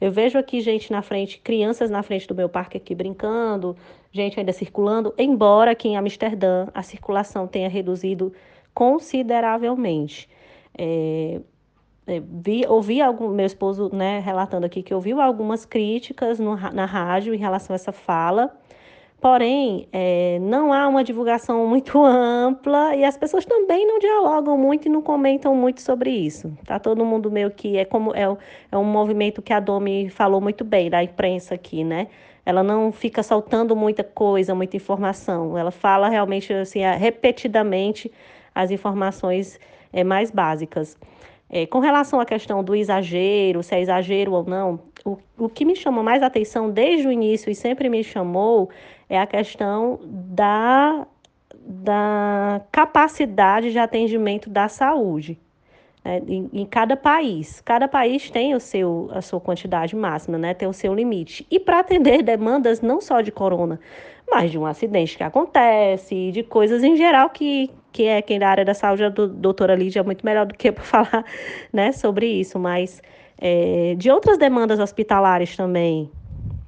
Eu 0.00 0.12
vejo 0.12 0.38
aqui 0.38 0.60
gente 0.60 0.92
na 0.92 1.00
frente, 1.00 1.38
crianças 1.38 1.90
na 1.90 2.02
frente 2.02 2.26
do 2.26 2.34
meu 2.34 2.48
parque 2.48 2.76
aqui 2.76 2.94
brincando, 2.94 3.76
gente 4.12 4.38
ainda 4.38 4.52
circulando, 4.52 5.14
embora 5.16 5.70
aqui 5.70 5.88
em 5.88 5.96
Amsterdã 5.96 6.68
a 6.74 6.82
circulação 6.82 7.46
tenha 7.46 7.68
reduzido 7.68 8.32
consideravelmente. 8.74 10.28
É, 10.76 11.40
vi, 12.06 12.64
ouvi 12.68 13.00
algum, 13.00 13.28
meu 13.28 13.46
esposo 13.46 13.90
né, 13.92 14.20
relatando 14.20 14.66
aqui 14.66 14.82
que 14.82 14.94
ouviu 14.94 15.20
algumas 15.20 15.64
críticas 15.64 16.38
no, 16.38 16.56
na 16.56 16.84
rádio 16.84 17.34
em 17.34 17.38
relação 17.38 17.74
a 17.74 17.76
essa 17.76 17.92
fala, 17.92 18.54
porém 19.20 19.88
é, 19.90 20.38
não 20.42 20.72
há 20.72 20.86
uma 20.86 21.02
divulgação 21.02 21.64
muito 21.68 22.02
ampla 22.04 22.94
e 22.94 23.04
as 23.04 23.16
pessoas 23.16 23.46
também 23.46 23.86
não 23.86 23.98
dialogam 23.98 24.58
muito 24.58 24.86
e 24.86 24.90
não 24.90 25.00
comentam 25.00 25.54
muito 25.54 25.80
sobre 25.80 26.10
isso. 26.10 26.52
Tá 26.66 26.78
todo 26.78 27.04
mundo 27.04 27.30
meio 27.30 27.50
que 27.50 27.78
é 27.78 27.84
como 27.84 28.14
é, 28.14 28.24
é 28.70 28.76
um 28.76 28.84
movimento 28.84 29.40
que 29.40 29.52
a 29.52 29.60
Domi 29.60 30.10
falou 30.10 30.40
muito 30.40 30.62
bem 30.62 30.90
da 30.90 31.02
imprensa 31.02 31.54
aqui, 31.54 31.82
né? 31.82 32.08
Ela 32.46 32.62
não 32.62 32.92
fica 32.92 33.22
soltando 33.22 33.74
muita 33.74 34.04
coisa, 34.04 34.54
muita 34.54 34.76
informação. 34.76 35.56
Ela 35.56 35.70
fala 35.70 36.10
realmente 36.10 36.52
assim 36.52 36.80
repetidamente 36.80 38.12
as 38.54 38.70
informações 38.70 39.58
é, 39.90 40.04
mais 40.04 40.30
básicas. 40.30 40.98
É, 41.56 41.66
com 41.66 41.78
relação 41.78 42.18
à 42.18 42.26
questão 42.26 42.64
do 42.64 42.74
exagero, 42.74 43.62
se 43.62 43.76
é 43.76 43.80
exagero 43.80 44.32
ou 44.32 44.44
não, 44.44 44.80
o, 45.04 45.16
o 45.38 45.48
que 45.48 45.64
me 45.64 45.76
chama 45.76 46.02
mais 46.02 46.20
atenção 46.20 46.68
desde 46.68 47.06
o 47.06 47.12
início 47.12 47.48
e 47.48 47.54
sempre 47.54 47.88
me 47.88 48.02
chamou 48.02 48.70
é 49.08 49.16
a 49.20 49.24
questão 49.24 50.00
da, 50.02 51.06
da 51.56 52.60
capacidade 52.72 53.70
de 53.70 53.78
atendimento 53.78 54.50
da 54.50 54.68
saúde. 54.68 55.38
Né, 56.04 56.20
em, 56.26 56.50
em, 56.52 56.66
cada 56.66 56.96
país. 56.96 57.60
Cada 57.60 57.86
país 57.86 58.28
tem 58.32 58.52
o 58.56 58.58
seu, 58.58 59.08
a 59.12 59.22
sua 59.22 59.40
quantidade 59.40 59.94
máxima, 59.94 60.36
né? 60.36 60.54
tem 60.54 60.66
o 60.66 60.72
seu 60.72 60.92
limite. 60.92 61.46
E 61.48 61.60
para 61.60 61.78
atender 61.78 62.20
demandas 62.26 62.80
não 62.80 63.00
só 63.00 63.20
de 63.20 63.30
corona, 63.30 63.78
mas 64.28 64.50
de 64.50 64.58
um 64.58 64.66
acidente 64.66 65.16
que 65.16 65.22
acontece, 65.22 66.32
de 66.32 66.42
coisas 66.42 66.82
em 66.82 66.96
geral 66.96 67.30
que, 67.30 67.70
que 67.94 68.08
é 68.08 68.20
quem 68.20 68.40
da 68.40 68.48
área 68.48 68.64
da 68.64 68.74
saúde, 68.74 69.04
a 69.04 69.08
doutora 69.08 69.76
Lídia 69.76 70.00
é 70.00 70.02
muito 70.02 70.26
melhor 70.26 70.44
do 70.46 70.54
que 70.54 70.72
para 70.72 70.82
falar 70.82 71.24
né, 71.72 71.92
sobre 71.92 72.26
isso, 72.26 72.58
mas 72.58 73.00
é, 73.38 73.94
de 73.96 74.10
outras 74.10 74.36
demandas 74.36 74.80
hospitalares 74.80 75.56
também, 75.56 76.10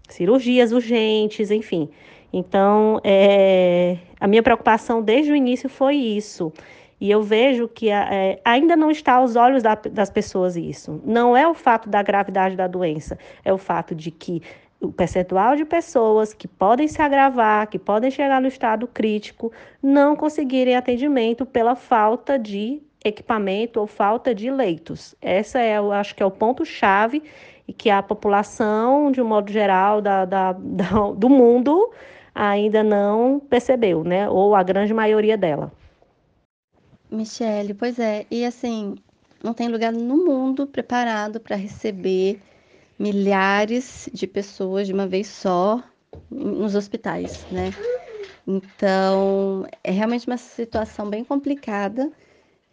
cirurgias 0.09 0.71
urgentes, 0.71 1.51
enfim. 1.51 1.91
Então, 2.33 3.01
é, 3.03 3.99
a 4.21 4.29
minha 4.29 4.43
preocupação 4.43 5.03
desde 5.03 5.33
o 5.33 5.37
início 5.37 5.69
foi 5.69 5.97
isso. 5.97 6.53
E 7.01 7.11
eu 7.11 7.23
vejo 7.23 7.67
que 7.67 7.91
é, 7.91 8.41
ainda 8.45 8.77
não 8.77 8.91
está 8.91 9.15
aos 9.15 9.35
olhos 9.35 9.65
da, 9.65 9.75
das 9.75 10.09
pessoas 10.09 10.57
isso. 10.57 11.03
Não 11.05 11.37
é 11.37 11.47
o 11.47 11.55
fato 11.55 11.89
da 11.89 12.03
gravidade 12.03 12.55
da 12.55 12.69
doença, 12.69 13.19
é 13.45 13.53
o 13.53 13.59
fato 13.59 13.97
de 13.97 14.13
que 14.13 14.41
o 14.81 14.93
percentual 14.93 15.57
de 15.57 15.65
pessoas 15.65 16.35
que 16.35 16.47
podem 16.47 16.87
se 16.87 17.01
agravar, 17.01 17.67
que 17.67 17.79
podem 17.79 18.11
chegar 18.11 18.41
no 18.41 18.49
estado 18.49 18.87
crítico, 18.87 19.53
não 19.83 20.15
conseguirem 20.15 20.77
atendimento 20.77 21.47
pela 21.47 21.75
falta 21.75 22.39
de 22.39 22.83
equipamento 23.05 23.81
ou 23.81 23.87
falta 23.87 24.35
de 24.35 24.51
leitos. 24.51 25.15
Essa 25.21 25.61
é, 25.61 25.79
eu 25.79 25.93
acho 25.93 26.15
que 26.15 26.23
é 26.23 26.27
o 26.27 26.31
ponto-chave 26.31 27.23
e 27.67 27.73
que 27.73 27.89
a 27.89 28.03
população, 28.03 29.11
de 29.11 29.21
um 29.21 29.27
modo 29.27 29.51
geral, 29.51 30.01
da, 30.01 30.25
da, 30.25 30.53
da, 30.59 31.11
do 31.17 31.29
mundo 31.29 31.91
ainda 32.35 32.83
não 32.83 33.41
percebeu, 33.41 34.05
né? 34.05 34.29
Ou 34.29 34.55
a 34.55 34.63
grande 34.63 34.93
maioria 34.93 35.39
dela. 35.39 35.73
Michele, 37.11 37.73
pois 37.73 37.99
é, 37.99 38.27
e 38.31 38.45
assim, 38.45 38.97
não 39.43 39.55
tem 39.55 39.69
lugar 39.69 39.93
no 39.93 40.17
mundo 40.25 40.67
preparado 40.67 41.41
para 41.41 41.57
receber 41.57 42.41
milhares 42.99 44.09
de 44.13 44.27
pessoas 44.27 44.87
de 44.87 44.93
uma 44.93 45.07
vez 45.07 45.27
só 45.27 45.83
nos 46.31 46.75
hospitais, 46.75 47.47
né? 47.51 47.73
Então, 48.47 49.67
é 49.83 49.91
realmente 49.91 50.27
uma 50.27 50.37
situação 50.37 51.09
bem 51.09 51.25
complicada. 51.25 52.11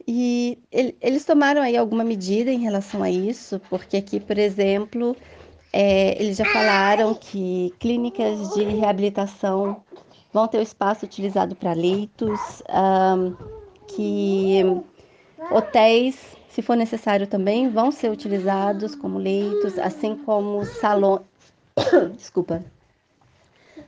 E 0.06 0.58
eles 1.02 1.24
tomaram 1.24 1.62
aí 1.62 1.78
alguma 1.78 2.04
medida 2.04 2.52
em 2.52 2.60
relação 2.60 3.02
a 3.02 3.10
isso, 3.10 3.60
porque 3.70 3.98
aqui, 3.98 4.20
por 4.20 4.38
exemplo, 4.38 5.16
é, 5.72 6.22
eles 6.22 6.38
já 6.38 6.46
falaram 6.46 7.16
que 7.16 7.74
clínicas 7.80 8.54
de 8.54 8.64
reabilitação 8.64 9.82
vão 10.32 10.48
ter 10.48 10.58
o 10.58 10.62
espaço 10.62 11.06
utilizado 11.06 11.56
para 11.56 11.74
leitos, 11.74 12.62
um, 12.70 13.36
que 13.88 14.62
hotéis 15.52 16.18
se 16.54 16.62
for 16.62 16.76
necessário 16.78 17.26
também, 17.26 17.68
vão 17.68 17.92
ser 17.92 18.12
utilizados 18.12 18.94
como 18.94 19.18
leitos, 19.18 19.78
assim 19.80 20.16
como 20.16 20.64
salões. 20.66 21.22
Desculpa. 22.16 22.64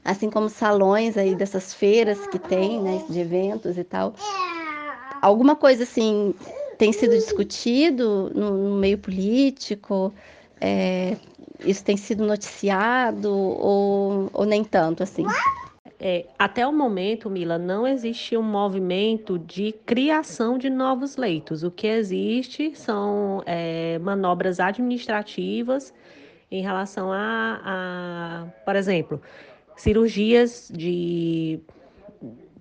Assim 0.03 0.31
como 0.31 0.49
salões 0.49 1.15
aí 1.15 1.35
dessas 1.35 1.73
feiras 1.73 2.25
que 2.27 2.39
tem, 2.39 2.81
né, 2.81 3.03
de 3.07 3.19
eventos 3.19 3.77
e 3.77 3.83
tal. 3.83 4.15
Alguma 5.21 5.55
coisa 5.55 5.83
assim 5.83 6.33
tem 6.77 6.91
sido 6.91 7.15
discutido 7.15 8.31
no, 8.33 8.77
meio 8.77 8.97
político? 8.97 10.11
É, 10.59 11.17
isso 11.63 11.83
tem 11.83 11.95
sido 11.95 12.25
noticiado 12.25 13.31
ou, 13.31 14.29
ou 14.33 14.45
nem 14.45 14.63
tanto 14.63 15.03
assim? 15.03 15.25
É, 15.99 16.25
até 16.37 16.67
o 16.67 16.73
momento, 16.73 17.29
Mila, 17.29 17.57
não 17.57 17.87
existe 17.87 18.35
um 18.35 18.43
movimento 18.43 19.39
de 19.39 19.71
criação 19.85 20.57
de 20.57 20.69
novos 20.69 21.15
leitos. 21.15 21.63
O 21.63 21.71
que 21.71 21.87
existe 21.87 22.75
são 22.75 23.41
é, 23.45 23.97
manobras 23.99 24.59
administrativas 24.59 25.93
em 26.51 26.61
relação 26.61 27.11
a, 27.11 27.61
a, 27.63 28.47
por 28.65 28.75
exemplo, 28.75 29.21
cirurgias 29.75 30.69
de 30.73 31.59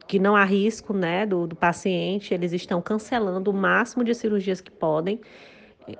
que 0.06 0.18
não 0.18 0.36
há 0.36 0.44
risco 0.44 0.92
né, 0.92 1.24
do, 1.26 1.46
do 1.46 1.56
paciente, 1.56 2.34
eles 2.34 2.52
estão 2.52 2.80
cancelando 2.82 3.50
o 3.50 3.54
máximo 3.54 4.04
de 4.04 4.14
cirurgias 4.14 4.60
que 4.60 4.70
podem, 4.70 5.18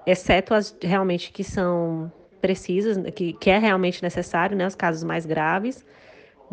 exceto 0.07 0.53
as 0.53 0.76
realmente 0.80 1.32
que 1.32 1.43
são 1.43 2.12
precisas, 2.41 2.99
que, 3.12 3.32
que 3.32 3.49
é 3.49 3.59
realmente 3.59 4.03
necessário, 4.03 4.57
né, 4.57 4.66
os 4.66 4.74
casos 4.74 5.03
mais 5.03 5.24
graves 5.24 5.85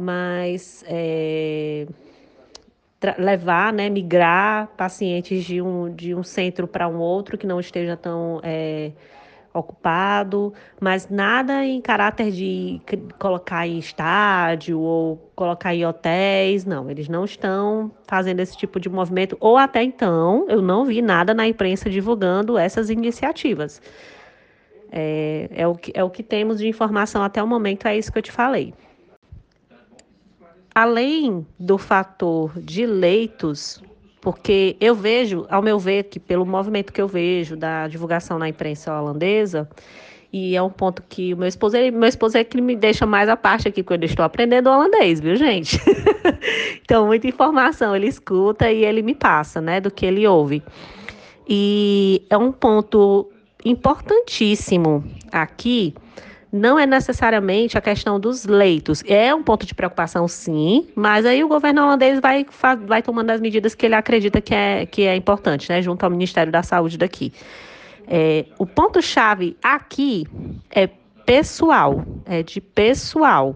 mas 0.02 0.84
é, 0.88 1.86
levar, 3.18 3.74
né, 3.74 3.90
migrar 3.90 4.68
pacientes 4.78 5.44
de 5.44 5.62
um, 5.62 5.94
de 5.94 6.14
um 6.14 6.24
centro 6.24 6.68
para 6.68 6.88
um 6.88 6.98
outro 6.98 7.38
que 7.38 7.48
não 7.48 7.60
esteja 7.60 7.98
tão 7.98 8.40
é, 8.44 8.92
ocupado, 9.54 10.54
mas 10.80 11.10
nada 11.10 11.66
em 11.66 11.82
caráter 11.82 12.32
de 12.32 12.80
colocar 13.18 13.68
em 13.68 13.80
estádio 13.80 14.80
ou 14.80 15.32
colocar 15.36 15.74
em 15.74 15.86
hotéis, 15.86 16.64
não, 16.64 16.90
eles 16.90 17.10
não 17.10 17.26
estão 17.26 17.92
fazendo 18.08 18.40
esse 18.40 18.56
tipo 18.56 18.80
de 18.80 18.90
movimento, 18.90 19.36
ou 19.40 19.58
até 19.58 19.82
então 19.82 20.46
eu 20.48 20.62
não 20.62 20.86
vi 20.86 21.02
nada 21.02 21.34
na 21.34 21.48
imprensa 21.48 21.90
divulgando 21.90 22.58
essas 22.58 22.90
iniciativas. 22.90 23.82
É, 24.92 25.50
é, 25.52 25.68
o, 25.68 25.74
que, 25.74 25.92
é 25.96 26.04
o 26.04 26.10
que 26.10 26.22
temos 26.22 26.60
de 26.60 26.68
informação 26.68 27.24
até 27.24 27.42
o 27.42 27.48
momento, 27.48 27.88
é 27.88 27.98
isso 27.98 28.12
que 28.12 28.18
eu 28.18 28.24
te 28.24 28.32
falei 28.32 28.74
além 30.74 31.46
do 31.60 31.78
fator 31.78 32.52
de 32.60 32.86
leitos, 32.86 33.82
porque 34.22 34.76
eu 34.80 34.96
vejo, 34.96 35.46
ao 35.50 35.62
meu 35.62 35.80
ver, 35.80 36.04
que 36.04 36.20
pelo 36.20 36.46
movimento 36.46 36.94
que 36.94 37.02
eu 37.02 37.08
vejo 37.08 37.56
da 37.56 37.88
divulgação 37.88 38.38
na 38.38 38.48
imprensa 38.48 38.98
holandesa, 38.98 39.68
e 40.34 40.56
é 40.56 40.62
um 40.62 40.70
ponto 40.70 41.04
que 41.10 41.34
o 41.34 41.38
meu 41.38 41.48
esposo, 41.48 41.76
ele, 41.76 41.92
meu 41.92 42.08
esposo 42.08 42.38
é 42.38 42.44
que 42.44 42.60
me 42.62 42.76
deixa 42.76 43.06
mais 43.06 43.28
a 43.28 43.36
parte 43.36 43.68
aqui 43.68 43.84
quando 43.84 44.04
eu 44.04 44.08
estou 44.08 44.24
aprendendo 44.24 44.70
holandês, 44.70 45.20
viu, 45.20 45.36
gente? 45.36 45.78
então, 46.82 47.08
muita 47.08 47.28
informação 47.28 47.94
ele 47.94 48.08
escuta 48.08 48.72
e 48.72 48.86
ele 48.86 49.02
me 49.02 49.14
passa, 49.14 49.60
né, 49.60 49.82
do 49.82 49.92
que 49.92 50.06
ele 50.06 50.26
ouve. 50.26 50.64
E 51.48 52.26
é 52.30 52.38
um 52.38 52.52
ponto 52.52 53.30
importantíssimo 53.66 55.04
aqui 55.32 55.94
não 56.52 56.78
é 56.78 56.86
necessariamente 56.86 57.78
a 57.78 57.82
questão 57.82 58.20
dos 58.20 58.46
leitos. 58.46 59.04
É 59.08 59.34
um 59.34 59.42
ponto 59.42 59.66
de 59.66 59.74
preocupação, 59.74 60.28
sim, 60.28 60.88
mas 60.96 61.26
aí 61.26 61.44
o 61.44 61.48
governo 61.48 61.84
holandês 61.84 62.20
vai, 62.20 62.46
vai 62.86 63.02
tomando 63.02 63.30
as 63.30 63.40
medidas 63.40 63.74
que 63.74 63.86
ele 63.86 63.96
acredita 63.96 64.42
que 64.42 64.54
é, 64.54 64.86
que 64.86 65.04
é 65.04 65.16
importante, 65.16 65.70
né, 65.70 65.82
junto 65.82 66.04
ao 66.04 66.10
Ministério 66.10 66.52
da 66.52 66.62
Saúde 66.62 66.98
daqui. 66.98 67.32
É, 68.08 68.46
o 68.60 68.66
ponto-chave 68.66 69.56
aqui 69.64 70.28
é 70.70 70.90
pessoal, 71.26 72.04
é 72.26 72.44
de 72.44 72.60
pessoal. 72.60 73.56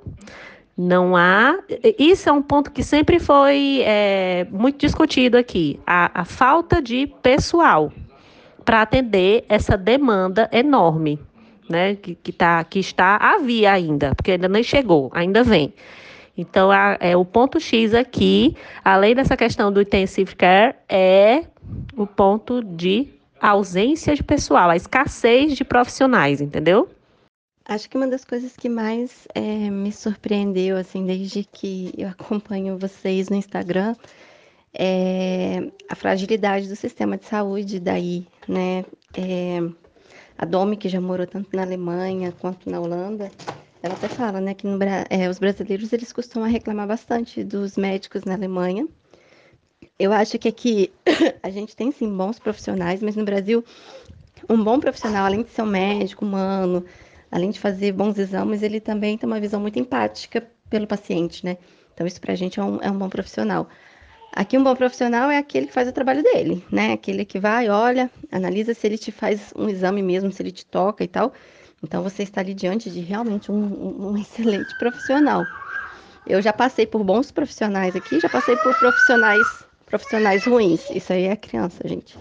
Não 0.77 1.15
há. 1.15 1.57
Isso 1.97 2.29
é 2.29 2.31
um 2.31 2.41
ponto 2.41 2.71
que 2.71 2.83
sempre 2.83 3.17
foi 3.17 3.81
é, 3.85 4.45
muito 4.51 4.77
discutido 4.77 5.37
aqui: 5.37 5.79
a, 5.87 6.21
a 6.21 6.25
falta 6.25 6.81
de 6.81 7.07
pessoal 7.21 7.91
para 8.63 8.81
atender 8.81 9.45
essa 9.47 9.77
demanda 9.77 10.49
enorme 10.51 11.19
né? 11.70 11.95
Que, 11.95 12.16
que, 12.16 12.32
tá, 12.32 12.63
que 12.63 12.80
está 12.80 13.18
à 13.18 13.38
via 13.39 13.72
ainda, 13.72 14.13
porque 14.16 14.32
ainda 14.32 14.47
nem 14.47 14.63
chegou, 14.63 15.09
ainda 15.13 15.43
vem. 15.43 15.74
Então, 16.38 16.70
a, 16.70 16.97
é, 16.99 17.16
o 17.16 17.24
ponto 17.24 17.59
X 17.59 17.93
aqui, 17.93 18.55
além 18.84 19.16
dessa 19.16 19.38
questão 19.38 19.72
do 19.72 19.82
intensive 19.82 20.36
care, 20.36 20.76
é 20.89 21.45
o 21.95 22.05
ponto 22.05 22.61
de 22.61 23.07
ausência 23.39 24.16
de 24.16 24.24
pessoal, 24.24 24.70
a 24.70 24.76
escassez 24.76 25.55
de 25.55 25.63
profissionais, 25.63 26.41
entendeu? 26.41 26.89
Acho 27.68 27.89
que 27.89 27.97
uma 27.97 28.07
das 28.07 28.24
coisas 28.24 28.55
que 28.55 28.70
mais 28.70 29.28
é, 29.34 29.70
me 29.70 29.91
surpreendeu, 29.91 30.78
assim, 30.78 31.05
desde 31.05 31.43
que 31.43 31.91
eu 31.97 32.09
acompanho 32.09 32.78
vocês 32.78 33.30
no 33.30 33.36
Instagram, 33.36 33.95
é 34.78 35.72
a 35.89 35.95
fragilidade 35.95 36.68
do 36.68 36.76
sistema 36.76 37.18
de 37.18 37.26
saúde 37.26 37.80
daí, 37.80 38.28
né? 38.47 38.84
É, 39.18 39.61
a 40.38 40.45
Domi, 40.45 40.77
que 40.77 40.89
já 40.89 40.99
morou 40.99 41.25
tanto 41.25 41.55
na 41.55 41.61
Alemanha 41.63 42.33
quanto 42.39 42.69
na 42.69 42.79
Holanda, 42.79 43.31
ela 43.81 43.93
até 43.93 44.07
fala, 44.07 44.41
né, 44.41 44.53
que 44.53 44.65
no, 44.65 44.77
é, 45.09 45.29
os 45.29 45.39
brasileiros 45.39 45.93
eles 45.93 46.11
costumam 46.11 46.49
reclamar 46.49 46.88
bastante 46.88 47.43
dos 47.43 47.77
médicos 47.77 48.23
na 48.23 48.33
Alemanha. 48.33 48.88
Eu 49.97 50.11
acho 50.11 50.38
que 50.39 50.47
aqui 50.47 50.91
a 51.43 51.49
gente 51.49 51.75
tem 51.75 51.91
sim 51.91 52.09
bons 52.15 52.39
profissionais, 52.39 53.01
mas 53.01 53.15
no 53.15 53.23
Brasil 53.23 53.63
um 54.49 54.61
bom 54.63 54.79
profissional, 54.79 55.25
além 55.25 55.43
de 55.43 55.49
ser 55.49 55.61
um 55.61 55.67
médico 55.67 56.25
humano, 56.25 56.83
além 57.31 57.49
de 57.49 57.59
fazer 57.59 57.91
bons 57.91 58.17
exames, 58.17 58.61
ele 58.61 58.79
também 58.79 59.17
tem 59.17 59.27
uma 59.27 59.39
visão 59.39 59.59
muito 59.59 59.79
empática 59.79 60.45
pelo 60.69 60.88
paciente, 60.88 61.45
né? 61.45 61.57
Então 61.93 62.05
isso 62.05 62.19
para 62.19 62.33
a 62.33 62.36
gente 62.36 62.59
é 62.59 62.63
um, 62.63 62.81
é 62.81 62.91
um 62.91 62.97
bom 62.97 63.09
profissional. 63.09 63.67
Aqui 64.36 64.57
um 64.57 64.63
bom 64.63 64.75
profissional 64.75 65.31
é 65.31 65.38
aquele 65.38 65.67
que 65.67 65.71
faz 65.71 65.88
o 65.88 65.93
trabalho 65.93 66.21
dele, 66.21 66.61
né? 66.69 66.91
Aquele 66.91 67.23
que 67.23 67.39
vai, 67.39 67.69
olha, 67.69 68.11
analisa 68.29 68.73
se 68.73 68.86
ele 68.86 68.97
te 68.97 69.09
faz 69.09 69.53
um 69.55 69.69
exame 69.69 70.01
mesmo, 70.03 70.29
se 70.29 70.43
ele 70.43 70.51
te 70.51 70.65
toca 70.65 71.05
e 71.05 71.07
tal. 71.07 71.31
Então 71.81 72.03
você 72.03 72.23
está 72.23 72.41
ali 72.41 72.53
diante 72.53 72.89
de 72.89 72.99
realmente 72.99 73.49
um, 73.49 74.09
um, 74.09 74.17
excelente 74.19 74.77
profissional. 74.77 75.45
Eu 76.27 76.41
já 76.41 76.51
passei 76.51 76.86
por 76.86 77.01
bons 77.01 77.31
profissionais 77.31 77.95
aqui, 77.95 78.19
já 78.19 78.27
passei 78.27 78.57
por 78.57 78.77
profissionais 78.77 79.47
profissionais 79.86 80.43
ruins. 80.43 80.89
Isso 80.89 81.13
aí 81.13 81.25
é 81.25 81.36
criança, 81.38 81.88
gente. 81.88 82.17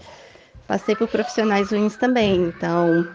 Passei 0.67 0.95
por 0.95 1.09
profissionais 1.09 1.71
ruins 1.71 1.97
também. 1.97 2.45
Então 2.45 3.05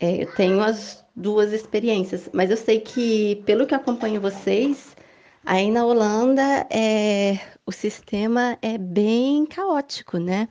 é, 0.00 0.24
eu 0.24 0.26
tenho 0.34 0.60
as 0.60 1.04
duas 1.14 1.52
experiências, 1.52 2.28
mas 2.32 2.50
eu 2.50 2.56
sei 2.56 2.80
que 2.80 3.36
pelo 3.46 3.64
que 3.64 3.76
acompanho 3.76 4.20
vocês 4.20 4.96
Aí 5.44 5.70
na 5.70 5.84
Holanda, 5.86 6.66
é, 6.70 7.38
o 7.70 7.72
sistema 7.72 8.58
é 8.60 8.76
bem 8.76 9.46
caótico, 9.46 10.18
né? 10.18 10.48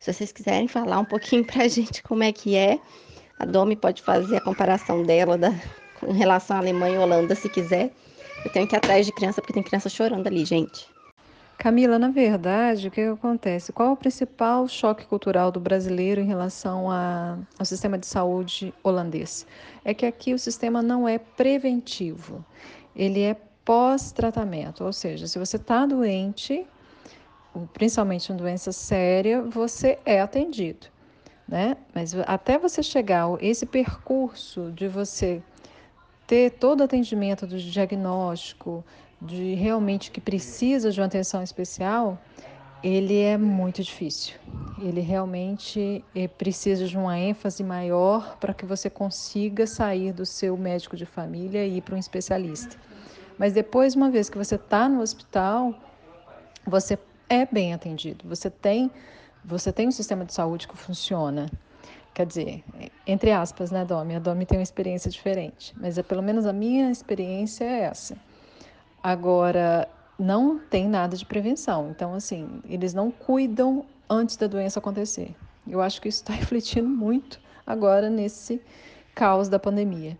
Se 0.00 0.10
vocês 0.10 0.32
quiserem 0.32 0.66
falar 0.66 0.98
um 0.98 1.04
pouquinho 1.04 1.44
para 1.44 1.64
a 1.64 1.68
gente 1.68 2.02
como 2.02 2.22
é 2.22 2.32
que 2.32 2.56
é, 2.56 2.78
a 3.38 3.44
Domi 3.44 3.76
pode 3.76 4.00
fazer 4.00 4.38
a 4.38 4.40
comparação 4.40 5.02
dela 5.02 5.36
da, 5.36 5.52
com 6.00 6.10
relação 6.10 6.56
à 6.56 6.60
Alemanha 6.60 6.94
e 6.94 6.98
Holanda, 6.98 7.34
se 7.34 7.50
quiser. 7.50 7.92
Eu 8.46 8.50
tenho 8.50 8.66
que 8.66 8.74
ir 8.74 8.78
atrás 8.78 9.04
de 9.04 9.12
criança 9.12 9.42
porque 9.42 9.52
tem 9.52 9.62
criança 9.62 9.90
chorando 9.90 10.26
ali, 10.26 10.42
gente. 10.46 10.88
Camila, 11.58 11.98
na 11.98 12.08
verdade, 12.08 12.88
o 12.88 12.90
que 12.90 13.02
acontece? 13.02 13.70
Qual 13.70 13.90
é 13.90 13.92
o 13.92 13.96
principal 13.96 14.66
choque 14.68 15.04
cultural 15.04 15.52
do 15.52 15.60
brasileiro 15.60 16.18
em 16.18 16.26
relação 16.26 16.90
a, 16.90 17.36
ao 17.58 17.66
sistema 17.66 17.98
de 17.98 18.06
saúde 18.06 18.72
holandês? 18.82 19.46
É 19.84 19.92
que 19.92 20.06
aqui 20.06 20.32
o 20.32 20.38
sistema 20.38 20.80
não 20.80 21.06
é 21.06 21.18
preventivo, 21.18 22.42
ele 22.96 23.20
é 23.20 23.36
pós-tratamento, 23.68 24.82
ou 24.82 24.94
seja, 24.94 25.26
se 25.26 25.38
você 25.38 25.56
está 25.56 25.84
doente, 25.84 26.66
principalmente 27.74 28.32
uma 28.32 28.38
doença 28.38 28.72
séria, 28.72 29.42
você 29.42 29.98
é 30.06 30.22
atendido, 30.22 30.86
né? 31.46 31.76
Mas 31.94 32.14
até 32.26 32.56
você 32.56 32.82
chegar 32.82 33.26
esse 33.42 33.66
percurso 33.66 34.72
de 34.72 34.88
você 34.88 35.42
ter 36.26 36.52
todo 36.52 36.80
o 36.80 36.84
atendimento 36.84 37.46
do 37.46 37.58
diagnóstico, 37.58 38.82
de 39.20 39.52
realmente 39.52 40.10
que 40.10 40.20
precisa 40.20 40.90
de 40.90 40.98
uma 40.98 41.06
atenção 41.06 41.42
especial, 41.42 42.18
ele 42.82 43.20
é 43.20 43.36
muito 43.36 43.82
difícil. 43.82 44.36
Ele 44.80 45.02
realmente 45.02 46.02
eh, 46.14 46.28
precisa 46.28 46.86
de 46.86 46.96
uma 46.96 47.18
ênfase 47.18 47.62
maior 47.62 48.38
para 48.38 48.54
que 48.54 48.64
você 48.64 48.88
consiga 48.88 49.66
sair 49.66 50.10
do 50.10 50.24
seu 50.24 50.56
médico 50.56 50.96
de 50.96 51.04
família 51.04 51.66
e 51.66 51.76
ir 51.76 51.80
para 51.82 51.96
um 51.96 51.98
especialista. 51.98 52.87
Mas 53.38 53.52
depois, 53.52 53.94
uma 53.94 54.10
vez 54.10 54.28
que 54.28 54.36
você 54.36 54.56
está 54.56 54.88
no 54.88 55.00
hospital, 55.00 55.74
você 56.66 56.98
é 57.28 57.46
bem 57.46 57.72
atendido. 57.72 58.28
Você 58.28 58.50
tem, 58.50 58.90
você 59.44 59.72
tem 59.72 59.88
um 59.88 59.92
sistema 59.92 60.24
de 60.24 60.34
saúde 60.34 60.66
que 60.66 60.76
funciona. 60.76 61.46
Quer 62.12 62.26
dizer, 62.26 62.64
entre 63.06 63.30
aspas, 63.30 63.70
né, 63.70 63.84
Domi? 63.84 64.16
A 64.16 64.18
Domi 64.18 64.44
tem 64.44 64.58
uma 64.58 64.62
experiência 64.62 65.10
diferente, 65.10 65.72
mas 65.76 65.98
é 65.98 66.02
pelo 66.02 66.22
menos 66.22 66.46
a 66.46 66.52
minha 66.52 66.90
experiência 66.90 67.64
é 67.64 67.82
essa. 67.82 68.16
Agora, 69.00 69.88
não 70.18 70.58
tem 70.58 70.88
nada 70.88 71.16
de 71.16 71.24
prevenção. 71.24 71.90
Então, 71.90 72.14
assim, 72.14 72.60
eles 72.68 72.92
não 72.92 73.10
cuidam 73.10 73.86
antes 74.10 74.36
da 74.36 74.48
doença 74.48 74.80
acontecer. 74.80 75.34
Eu 75.66 75.80
acho 75.80 76.00
que 76.00 76.08
isso 76.08 76.22
está 76.22 76.32
refletindo 76.34 76.88
muito 76.88 77.40
agora 77.64 78.10
nesse 78.10 78.60
caos 79.14 79.48
da 79.48 79.58
pandemia. 79.58 80.18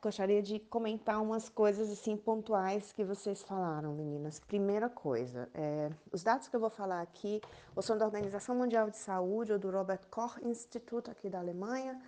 Gostaria 0.00 0.42
de 0.42 0.58
comentar 0.58 1.20
umas 1.22 1.48
coisas 1.48 1.90
assim 1.90 2.16
pontuais 2.16 2.92
que 2.92 3.02
vocês 3.02 3.42
falaram, 3.42 3.94
meninas. 3.94 4.38
Primeira 4.38 4.88
coisa, 4.88 5.48
é, 5.54 5.90
os 6.12 6.22
dados 6.22 6.48
que 6.48 6.54
eu 6.54 6.60
vou 6.60 6.70
falar 6.70 7.00
aqui 7.00 7.40
ou 7.74 7.82
são 7.82 7.96
da 7.96 8.04
Organização 8.04 8.54
Mundial 8.54 8.90
de 8.90 8.98
Saúde 8.98 9.52
ou 9.52 9.58
do 9.58 9.70
Robert 9.70 10.06
Koch 10.10 10.38
Institute 10.44 11.10
aqui 11.10 11.30
da 11.30 11.38
Alemanha. 11.38 12.00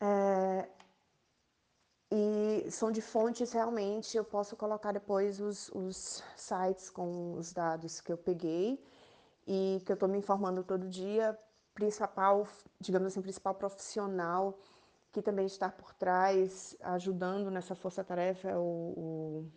É, 0.00 0.68
e 2.10 2.70
são 2.70 2.90
de 2.90 3.02
fontes 3.02 3.52
realmente, 3.52 4.16
eu 4.16 4.24
posso 4.24 4.56
colocar 4.56 4.92
depois 4.92 5.40
os, 5.40 5.68
os 5.70 6.22
sites 6.36 6.88
com 6.88 7.34
os 7.34 7.52
dados 7.52 8.00
que 8.00 8.12
eu 8.12 8.16
peguei 8.16 8.82
e 9.46 9.82
que 9.84 9.92
eu 9.92 9.94
estou 9.94 10.08
me 10.08 10.18
informando 10.18 10.62
todo 10.62 10.88
dia, 10.88 11.38
principal, 11.74 12.46
digamos 12.80 13.08
assim, 13.08 13.20
principal 13.20 13.54
profissional 13.54 14.58
que 15.14 15.22
também 15.22 15.46
está 15.46 15.70
por 15.70 15.94
trás, 15.94 16.76
ajudando 16.80 17.48
nessa 17.48 17.76
força-tarefa, 17.76 18.48
é 18.50 18.56
o, 18.56 18.60
o 18.60 19.52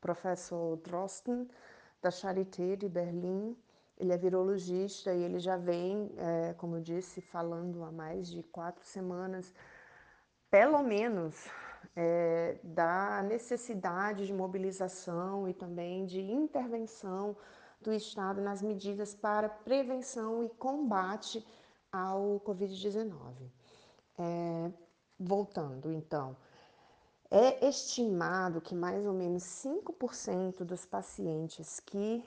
professor 0.00 0.76
Drosten, 0.76 1.48
da 2.00 2.08
Charité 2.08 2.76
de 2.76 2.88
Berlim. 2.88 3.56
Ele 3.98 4.12
é 4.12 4.16
virologista 4.16 5.12
e 5.12 5.24
ele 5.24 5.40
já 5.40 5.56
vem, 5.56 6.12
é, 6.16 6.54
como 6.54 6.76
eu 6.76 6.80
disse, 6.80 7.20
falando 7.20 7.82
há 7.82 7.90
mais 7.90 8.28
de 8.28 8.44
quatro 8.44 8.84
semanas, 8.84 9.52
pelo 10.48 10.80
menos 10.84 11.48
é, 11.96 12.60
da 12.62 13.24
necessidade 13.24 14.24
de 14.24 14.32
mobilização 14.32 15.48
e 15.48 15.52
também 15.52 16.06
de 16.06 16.20
intervenção 16.20 17.36
do 17.80 17.92
Estado 17.92 18.40
nas 18.40 18.62
medidas 18.62 19.16
para 19.16 19.48
prevenção 19.48 20.44
e 20.44 20.48
combate 20.48 21.44
ao 21.90 22.40
Covid-19. 22.46 23.50
É, 24.16 24.70
voltando, 25.22 25.92
então, 25.92 26.36
é 27.30 27.66
estimado 27.66 28.60
que 28.60 28.74
mais 28.74 29.06
ou 29.06 29.12
menos 29.12 29.42
5% 29.42 30.64
dos 30.64 30.84
pacientes 30.84 31.80
que 31.80 32.22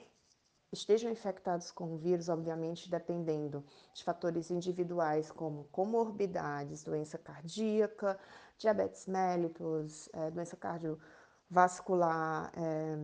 estejam 0.72 1.10
infectados 1.10 1.70
com 1.70 1.94
o 1.94 1.96
vírus, 1.96 2.28
obviamente 2.28 2.90
dependendo 2.90 3.64
de 3.94 4.02
fatores 4.02 4.50
individuais 4.50 5.30
como 5.30 5.64
comorbidades, 5.70 6.82
doença 6.82 7.16
cardíaca, 7.18 8.18
diabetes 8.58 9.06
mellitus, 9.06 10.08
é, 10.12 10.30
doença 10.30 10.56
cardiovascular 10.56 12.52
é, 12.56 12.96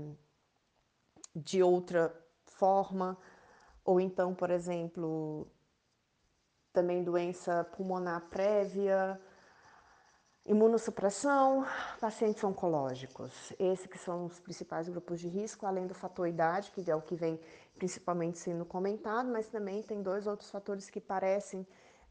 de 1.35 1.63
outra 1.63 2.15
forma, 2.45 3.17
ou 3.85 4.01
então, 4.01 4.35
por 4.35 4.51
exemplo, 4.51 5.47
também 6.73 7.03
doença 7.03 7.65
pulmonar 7.65 8.29
prévia, 8.29 9.21
imunossupressão, 10.45 11.65
pacientes 12.01 12.43
oncológicos. 12.43 13.53
Esses 13.59 13.87
que 13.87 13.99
são 13.99 14.27
os 14.27 14.41
principais 14.41 14.89
grupos 14.89 15.21
de 15.21 15.29
risco, 15.29 15.67
além 15.67 15.87
do 15.87 15.95
fator 15.95 16.27
idade, 16.27 16.71
que 16.73 16.91
é 16.91 16.97
o 16.97 17.01
que 17.01 17.15
vem 17.15 17.39
principalmente 17.77 18.39
sendo 18.39 18.65
comentado, 18.65 19.31
mas 19.31 19.49
também 19.49 19.83
tem 19.83 20.03
dois 20.03 20.27
outros 20.27 20.51
fatores 20.51 20.91
que 20.91 21.01
parecem 21.01 21.67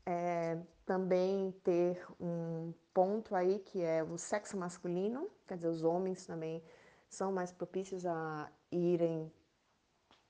é, 0.05 0.57
também 0.86 1.51
ter 1.63 2.05
um 2.19 2.73
ponto 2.93 3.36
aí 3.36 3.59
que 3.59 3.82
é 3.82 4.03
o 4.03 4.17
sexo 4.17 4.57
masculino, 4.57 5.29
quer 5.47 5.55
dizer, 5.55 5.67
os 5.67 5.84
homens 5.84 6.25
também 6.25 6.63
são 7.09 7.32
mais 7.32 7.51
propícios 7.51 8.05
a 8.05 8.49
irem 8.71 9.32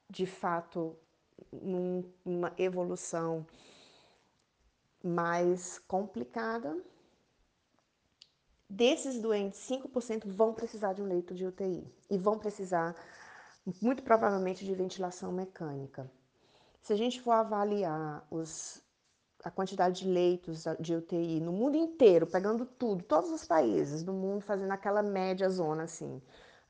de 0.10 0.26
fato 0.26 0.96
numa 1.52 2.54
evolução 2.58 3.46
mais 5.04 5.80
complicada. 5.80 6.78
Desses 8.74 9.20
doentes, 9.20 9.60
5% 9.70 10.26
vão 10.28 10.54
precisar 10.54 10.94
de 10.94 11.02
um 11.02 11.06
leito 11.06 11.36
de 11.36 11.46
UTI 11.46 11.86
e 12.10 12.18
vão 12.18 12.40
precisar, 12.40 12.96
muito 13.82 14.02
provavelmente, 14.02 14.64
de 14.64 14.74
ventilação 14.74 15.30
mecânica. 15.30 16.10
Se 16.82 16.94
a 16.94 16.96
gente 16.96 17.20
for 17.20 17.34
avaliar 17.34 18.26
os 18.32 18.82
a 19.44 19.52
quantidade 19.52 20.04
de 20.04 20.08
leitos 20.08 20.64
de 20.80 20.96
UTI 20.96 21.42
no 21.42 21.52
mundo 21.52 21.76
inteiro, 21.76 22.26
pegando 22.26 22.66
tudo, 22.66 23.04
todos 23.04 23.30
os 23.32 23.44
países 23.44 24.04
do 24.04 24.14
mundo, 24.14 24.42
fazendo 24.42 24.72
aquela 24.72 25.04
média 25.04 25.50
zona 25.50 25.84
assim, 25.84 26.22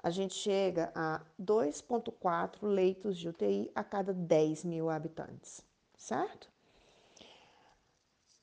a 0.01 0.09
gente 0.09 0.33
chega 0.33 0.91
a 0.95 1.21
2,4 1.39 2.63
leitos 2.63 3.15
de 3.15 3.29
UTI 3.29 3.71
a 3.75 3.83
cada 3.83 4.11
10 4.11 4.63
mil 4.63 4.89
habitantes, 4.89 5.63
certo? 5.95 6.50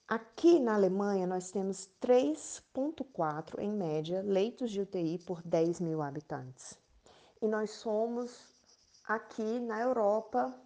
Aqui 0.09 0.59
na 0.59 0.75
Alemanha, 0.75 1.27
nós 1.27 1.51
temos 1.51 1.89
3,4 2.01 3.59
em 3.59 3.71
média 3.71 4.23
leitos 4.23 4.71
de 4.71 4.81
UTI 4.81 5.19
por 5.19 5.43
10 5.43 5.81
mil 5.81 6.01
habitantes. 6.01 6.79
E 7.43 7.47
nós 7.47 7.71
somos 7.73 8.47
aqui 9.05 9.61
na 9.61 9.81
Europa 9.81 10.59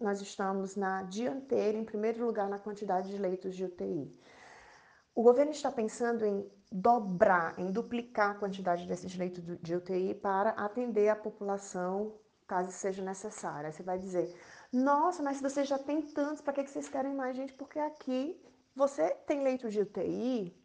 nós 0.00 0.20
estamos 0.20 0.76
na 0.76 1.02
dianteira, 1.02 1.76
em 1.76 1.84
primeiro 1.84 2.24
lugar, 2.24 2.48
na 2.48 2.58
quantidade 2.58 3.10
de 3.10 3.18
leitos 3.18 3.56
de 3.56 3.64
UTI. 3.64 4.12
O 5.12 5.22
governo 5.22 5.50
está 5.50 5.72
pensando 5.72 6.24
em 6.24 6.48
dobrar, 6.70 7.58
em 7.58 7.72
duplicar 7.72 8.30
a 8.30 8.34
quantidade 8.34 8.86
desses 8.86 9.16
leitos 9.16 9.42
de 9.60 9.74
UTI 9.74 10.14
para 10.14 10.50
atender 10.50 11.08
a 11.08 11.16
população 11.16 12.14
caso 12.46 12.70
seja 12.70 13.02
necessário. 13.02 13.66
Aí 13.66 13.72
você 13.72 13.82
vai 13.82 13.98
dizer, 13.98 14.32
nossa, 14.72 15.22
mas 15.22 15.38
se 15.38 15.42
você 15.42 15.64
já 15.64 15.78
tem 15.78 16.00
tantos, 16.00 16.40
para 16.40 16.52
que 16.52 16.66
vocês 16.66 16.88
querem 16.88 17.14
mais 17.14 17.36
gente? 17.36 17.52
Porque 17.52 17.78
aqui 17.78 18.40
você 18.78 19.10
tem 19.26 19.42
leito 19.42 19.68
de 19.68 19.80
UTI. 19.80 20.56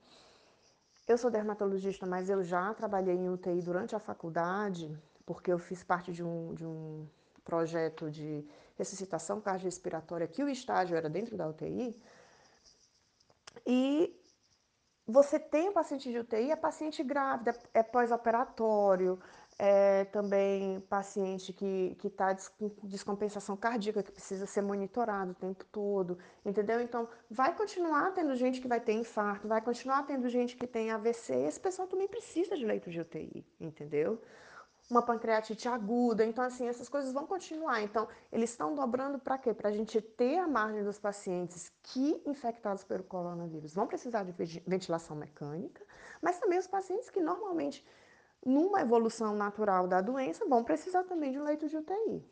Eu 1.08 1.18
sou 1.18 1.32
dermatologista, 1.32 2.06
mas 2.06 2.30
eu 2.30 2.44
já 2.44 2.72
trabalhei 2.76 3.16
em 3.16 3.28
UTI 3.28 3.60
durante 3.62 3.96
a 3.96 4.00
faculdade, 4.00 4.86
porque 5.26 5.52
eu 5.52 5.58
fiz 5.58 5.84
parte 5.84 6.14
de 6.14 6.24
um, 6.24 6.54
de 6.54 6.66
um 6.66 7.08
projeto 7.44 8.12
de 8.12 8.48
ressuscitação 8.76 9.42
cardiorrespiratória, 9.42 10.28
que 10.28 10.44
o 10.44 10.48
estágio 10.48 10.96
era 10.96 11.10
dentro 11.10 11.36
da 11.36 11.48
UTI, 11.48 12.00
e 13.66 14.16
você 15.08 15.40
tem 15.40 15.70
o 15.70 15.74
paciente 15.74 16.10
de 16.12 16.20
UTI, 16.20 16.52
é 16.52 16.56
paciente 16.56 17.04
grávida, 17.04 17.58
é 17.74 17.82
pós-operatório, 17.82 19.20
é 19.60 20.06
também 20.06 20.80
paciente 20.90 21.54
que 21.54 21.96
está 22.04 22.36
com 22.58 22.72
descompensação 22.84 23.56
cardíaca, 23.56 24.04
que 24.04 24.12
precisa 24.12 24.46
ser 24.46 24.62
monitorado 24.62 25.32
o 25.32 25.36
tempo 25.36 25.66
todo, 25.72 26.18
entendeu? 26.46 26.82
Então, 26.82 27.08
vai 27.30 27.56
continuar 27.56 28.12
tendo 28.12 28.36
gente 28.36 28.60
que 28.60 28.68
vai 28.68 28.80
ter 28.80 28.94
infarto, 28.94 29.48
vai 29.48 29.62
continuar 29.62 30.04
tendo 30.04 30.28
gente 30.30 30.56
que 30.56 30.68
tem 30.68 30.92
AVC, 30.92 31.34
esse 31.34 31.60
pessoal 31.60 31.88
também 31.88 32.08
precisa 32.08 32.56
de 32.58 32.66
leito 32.66 32.90
de 32.90 33.00
UTI, 33.00 33.46
entendeu? 33.60 34.20
uma 34.90 35.02
pancreatite 35.02 35.68
aguda. 35.68 36.26
Então, 36.26 36.44
assim, 36.44 36.68
essas 36.68 36.90
coisas 36.90 37.14
vão 37.14 37.26
continuar. 37.26 37.82
Então, 37.82 38.08
eles 38.32 38.50
estão 38.52 38.76
dobrando 38.76 39.20
para 39.20 39.38
quê? 39.38 39.54
Para 39.54 39.70
a 39.70 39.72
gente 39.72 40.02
ter 40.02 40.38
a 40.38 40.48
margem 40.48 40.84
dos 40.84 41.00
pacientes 41.00 41.72
que, 41.82 42.22
infectados 42.26 42.84
pelo 42.84 43.04
coronavírus, 43.04 43.74
vão 43.74 43.88
precisar 43.88 44.24
de 44.24 44.62
ventilação 44.68 45.16
mecânica, 45.16 45.84
mas 46.22 46.40
também 46.40 46.60
os 46.60 46.68
pacientes 46.68 47.10
que 47.10 47.22
normalmente 47.22 47.86
numa 48.46 48.82
evolução 48.82 49.36
natural 49.36 49.88
da 49.88 50.02
doença, 50.02 50.46
vão 50.46 50.64
precisar 50.64 51.04
também 51.04 51.32
de 51.32 51.40
leito 51.40 51.68
de 51.68 51.78
UTI. 51.78 52.24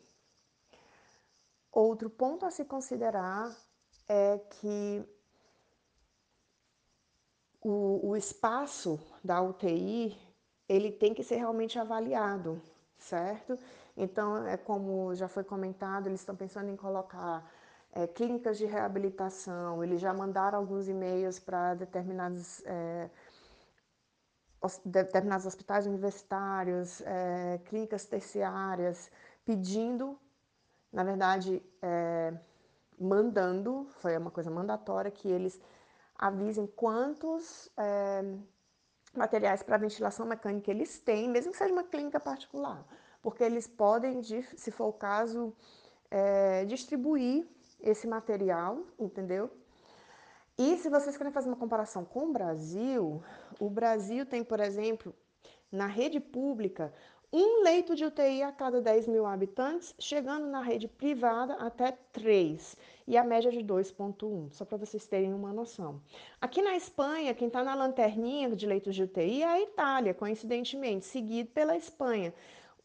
Outro 1.70 2.10
ponto 2.10 2.44
a 2.44 2.50
se 2.50 2.64
considerar 2.64 3.50
é 4.08 4.38
que 4.38 5.04
o, 7.62 8.10
o 8.10 8.16
espaço 8.16 9.00
da 9.24 9.40
UTI 9.40 10.16
ele 10.68 10.90
tem 10.90 11.14
que 11.14 11.22
ser 11.22 11.36
realmente 11.36 11.78
avaliado, 11.78 12.60
certo? 12.98 13.58
Então, 13.96 14.46
é 14.46 14.56
como 14.56 15.14
já 15.14 15.28
foi 15.28 15.44
comentado, 15.44 16.06
eles 16.06 16.20
estão 16.20 16.34
pensando 16.34 16.70
em 16.70 16.76
colocar 16.76 17.50
é, 17.92 18.06
clínicas 18.06 18.56
de 18.56 18.64
reabilitação, 18.64 19.84
eles 19.84 20.00
já 20.00 20.12
mandaram 20.14 20.58
alguns 20.58 20.88
e-mails 20.88 21.38
para 21.38 21.74
determinados, 21.74 22.62
é, 22.64 23.10
determinados 24.84 25.46
hospitais 25.46 25.86
universitários, 25.86 27.00
é, 27.02 27.58
clínicas 27.64 28.04
terciárias, 28.04 29.10
pedindo, 29.44 30.18
na 30.92 31.02
verdade, 31.02 31.62
é, 31.80 32.32
mandando, 32.98 33.86
foi 34.00 34.16
uma 34.16 34.30
coisa 34.30 34.50
mandatória, 34.50 35.10
que 35.10 35.28
eles 35.28 35.60
avisem 36.16 36.66
quantos 36.66 37.70
é, 37.76 38.24
materiais 39.14 39.62
para 39.62 39.76
ventilação 39.76 40.26
mecânica 40.26 40.70
eles 40.70 41.00
têm, 41.00 41.28
mesmo 41.28 41.52
que 41.52 41.58
seja 41.58 41.72
uma 41.72 41.84
clínica 41.84 42.20
particular, 42.20 42.86
porque 43.20 43.42
eles 43.42 43.66
podem, 43.66 44.22
se 44.22 44.70
for 44.70 44.86
o 44.86 44.92
caso, 44.92 45.54
distribuir 46.66 47.46
esse 47.80 48.06
material, 48.06 48.84
entendeu? 48.98 49.50
E 50.58 50.76
se 50.76 50.90
vocês 50.90 51.16
querem 51.16 51.32
fazer 51.32 51.48
uma 51.48 51.56
comparação 51.56 52.04
com 52.04 52.26
o 52.26 52.32
Brasil, 52.32 53.22
o 53.58 53.70
Brasil 53.70 54.26
tem, 54.26 54.44
por 54.44 54.60
exemplo, 54.60 55.14
na 55.70 55.86
rede 55.86 56.20
pública, 56.20 56.92
um 57.32 57.62
leito 57.62 57.94
de 57.94 58.04
UTI 58.04 58.42
a 58.42 58.52
cada 58.52 58.78
10 58.82 59.08
mil 59.08 59.24
habitantes, 59.24 59.94
chegando 59.98 60.46
na 60.46 60.60
rede 60.60 60.86
privada 60.86 61.54
até 61.54 61.92
3, 62.12 62.76
e 63.08 63.16
a 63.16 63.24
média 63.24 63.50
de 63.50 63.60
2,1, 63.60 64.52
só 64.52 64.66
para 64.66 64.76
vocês 64.76 65.06
terem 65.06 65.32
uma 65.32 65.50
noção. 65.50 66.02
Aqui 66.38 66.60
na 66.60 66.76
Espanha, 66.76 67.32
quem 67.32 67.48
está 67.48 67.64
na 67.64 67.74
lanterninha 67.74 68.54
de 68.54 68.66
leitos 68.66 68.94
de 68.94 69.04
UTI 69.04 69.42
é 69.42 69.46
a 69.46 69.60
Itália, 69.62 70.12
coincidentemente, 70.12 71.06
seguido 71.06 71.48
pela 71.52 71.74
Espanha. 71.74 72.34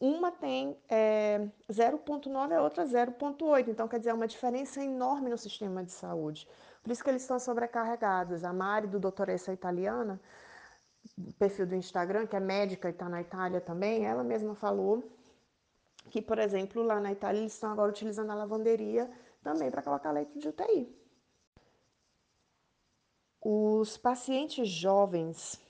Uma 0.00 0.30
tem 0.30 0.78
é, 0.88 1.46
0,9 1.70 2.56
a 2.56 2.62
outra 2.62 2.86
0,8, 2.86 3.68
então 3.68 3.86
quer 3.86 3.98
dizer, 3.98 4.10
é 4.10 4.14
uma 4.14 4.28
diferença 4.28 4.82
enorme 4.82 5.28
no 5.28 5.36
sistema 5.36 5.84
de 5.84 5.92
saúde. 5.92 6.48
Por 6.88 6.92
isso 6.92 7.04
que 7.04 7.10
eles 7.10 7.20
estão 7.20 7.38
sobrecarregados. 7.38 8.44
A 8.44 8.50
Mari, 8.50 8.86
do 8.86 8.98
Doutoressa 8.98 9.52
Italiana, 9.52 10.18
perfil 11.38 11.66
do 11.66 11.74
Instagram, 11.74 12.26
que 12.26 12.34
é 12.34 12.40
médica 12.40 12.88
e 12.88 12.92
está 12.92 13.10
na 13.10 13.20
Itália 13.20 13.60
também, 13.60 14.06
ela 14.06 14.24
mesma 14.24 14.54
falou 14.54 15.04
que, 16.08 16.22
por 16.22 16.38
exemplo, 16.38 16.82
lá 16.82 16.98
na 16.98 17.12
Itália 17.12 17.40
eles 17.40 17.52
estão 17.52 17.70
agora 17.70 17.90
utilizando 17.90 18.30
a 18.30 18.34
lavanderia 18.34 19.06
também 19.42 19.70
para 19.70 19.82
colocar 19.82 20.12
leito 20.12 20.38
de 20.38 20.48
UTI. 20.48 20.98
Os 23.38 23.98
pacientes 23.98 24.66
jovens, 24.66 25.60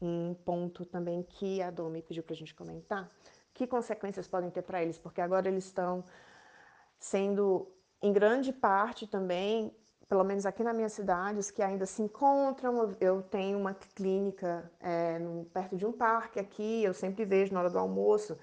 um 0.00 0.32
ponto 0.32 0.86
também 0.86 1.22
que 1.22 1.60
a 1.60 1.70
Domi 1.70 2.00
pediu 2.00 2.22
para 2.22 2.32
a 2.32 2.36
gente 2.38 2.54
comentar, 2.54 3.10
que 3.52 3.66
consequências 3.66 4.26
podem 4.26 4.50
ter 4.50 4.62
para 4.62 4.82
eles, 4.82 4.96
porque 4.96 5.20
agora 5.20 5.48
eles 5.48 5.66
estão 5.66 6.02
sendo, 6.98 7.70
em 8.00 8.10
grande 8.10 8.54
parte 8.54 9.06
também, 9.06 9.76
pelo 10.12 10.24
menos 10.24 10.44
aqui 10.44 10.62
na 10.62 10.74
minha 10.74 10.90
cidade, 10.90 11.38
os 11.38 11.50
que 11.50 11.62
ainda 11.62 11.86
se 11.86 12.02
encontram. 12.02 12.94
Eu 13.00 13.22
tenho 13.22 13.58
uma 13.58 13.72
clínica 13.72 14.70
é, 14.78 15.18
perto 15.54 15.74
de 15.74 15.86
um 15.86 15.92
parque 15.92 16.38
aqui, 16.38 16.84
eu 16.84 16.92
sempre 16.92 17.24
vejo 17.24 17.54
na 17.54 17.60
hora 17.60 17.70
do 17.70 17.78
almoço 17.78 18.38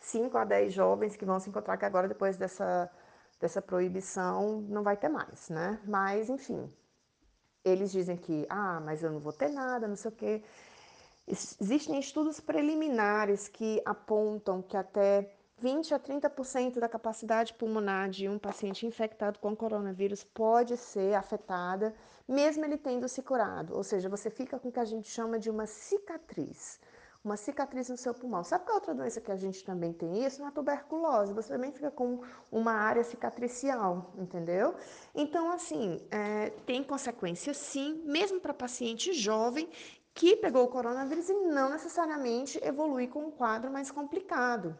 5 0.00 0.36
a 0.36 0.44
10 0.44 0.72
jovens 0.72 1.14
que 1.14 1.24
vão 1.24 1.38
se 1.38 1.48
encontrar, 1.48 1.76
que 1.76 1.84
agora, 1.84 2.08
depois 2.08 2.36
dessa, 2.36 2.90
dessa 3.38 3.62
proibição, 3.62 4.62
não 4.62 4.82
vai 4.82 4.96
ter 4.96 5.08
mais, 5.08 5.48
né? 5.48 5.78
Mas, 5.86 6.28
enfim, 6.28 6.68
eles 7.64 7.92
dizem 7.92 8.16
que, 8.16 8.44
ah, 8.50 8.80
mas 8.80 9.04
eu 9.04 9.12
não 9.12 9.20
vou 9.20 9.32
ter 9.32 9.48
nada, 9.48 9.86
não 9.86 9.94
sei 9.94 10.10
o 10.10 10.14
quê. 10.14 10.42
Existem 11.24 12.00
estudos 12.00 12.40
preliminares 12.40 13.46
que 13.46 13.80
apontam 13.84 14.60
que 14.60 14.76
até 14.76 15.32
20 15.62 15.94
a 15.94 16.00
30% 16.00 16.80
da 16.80 16.88
capacidade 16.88 17.54
pulmonar 17.54 18.10
de 18.10 18.28
um 18.28 18.36
paciente 18.36 18.84
infectado 18.84 19.38
com 19.38 19.54
coronavírus 19.54 20.24
pode 20.24 20.76
ser 20.76 21.14
afetada, 21.14 21.94
mesmo 22.26 22.64
ele 22.64 22.76
tendo 22.76 23.08
se 23.08 23.22
curado. 23.22 23.76
Ou 23.76 23.84
seja, 23.84 24.08
você 24.08 24.28
fica 24.28 24.58
com 24.58 24.70
o 24.70 24.72
que 24.72 24.80
a 24.80 24.84
gente 24.84 25.08
chama 25.08 25.38
de 25.38 25.48
uma 25.48 25.64
cicatriz. 25.64 26.80
Uma 27.24 27.36
cicatriz 27.36 27.88
no 27.88 27.96
seu 27.96 28.12
pulmão. 28.12 28.42
Sabe 28.42 28.64
qual 28.64 28.72
é 28.72 28.80
outra 28.80 28.92
doença 28.92 29.20
que 29.20 29.30
a 29.30 29.36
gente 29.36 29.64
também 29.64 29.92
tem 29.92 30.24
isso? 30.26 30.42
Na 30.42 30.50
tuberculose. 30.50 31.32
Você 31.32 31.52
também 31.52 31.70
fica 31.70 31.92
com 31.92 32.22
uma 32.50 32.72
área 32.72 33.04
cicatricial, 33.04 34.12
entendeu? 34.18 34.74
Então, 35.14 35.52
assim, 35.52 36.00
é, 36.10 36.50
tem 36.66 36.82
consequências 36.82 37.56
sim, 37.56 38.02
mesmo 38.04 38.40
para 38.40 38.52
paciente 38.52 39.12
jovem 39.12 39.68
que 40.12 40.34
pegou 40.34 40.64
o 40.64 40.68
coronavírus 40.68 41.28
e 41.28 41.34
não 41.34 41.70
necessariamente 41.70 42.58
evolui 42.64 43.06
com 43.06 43.26
um 43.26 43.30
quadro 43.30 43.70
mais 43.70 43.92
complicado. 43.92 44.76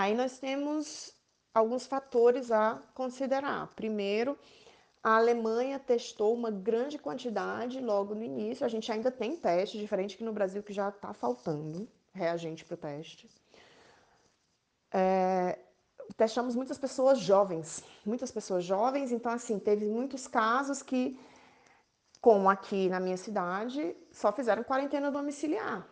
Aí 0.00 0.14
nós 0.14 0.38
temos 0.38 1.12
alguns 1.52 1.86
fatores 1.86 2.50
a 2.50 2.80
considerar. 2.94 3.66
Primeiro, 3.76 4.38
a 5.02 5.18
Alemanha 5.18 5.78
testou 5.78 6.32
uma 6.32 6.50
grande 6.50 6.96
quantidade 6.98 7.78
logo 7.80 8.14
no 8.14 8.24
início. 8.24 8.64
A 8.64 8.68
gente 8.70 8.90
ainda 8.90 9.10
tem 9.10 9.36
teste, 9.36 9.78
diferente 9.78 10.16
que 10.16 10.24
no 10.24 10.32
Brasil 10.32 10.62
que 10.62 10.72
já 10.72 10.88
está 10.88 11.12
faltando 11.12 11.86
reagente 12.14 12.64
para 12.64 12.76
o 12.76 12.78
teste. 12.78 13.28
É, 14.90 15.58
testamos 16.16 16.56
muitas 16.56 16.78
pessoas 16.78 17.18
jovens, 17.18 17.84
muitas 18.02 18.30
pessoas 18.30 18.64
jovens. 18.64 19.12
Então, 19.12 19.30
assim, 19.30 19.58
teve 19.58 19.84
muitos 19.84 20.26
casos 20.26 20.82
que, 20.82 21.20
como 22.22 22.48
aqui 22.48 22.88
na 22.88 23.00
minha 23.00 23.18
cidade, 23.18 23.94
só 24.10 24.32
fizeram 24.32 24.64
quarentena 24.64 25.10
domiciliar. 25.10 25.86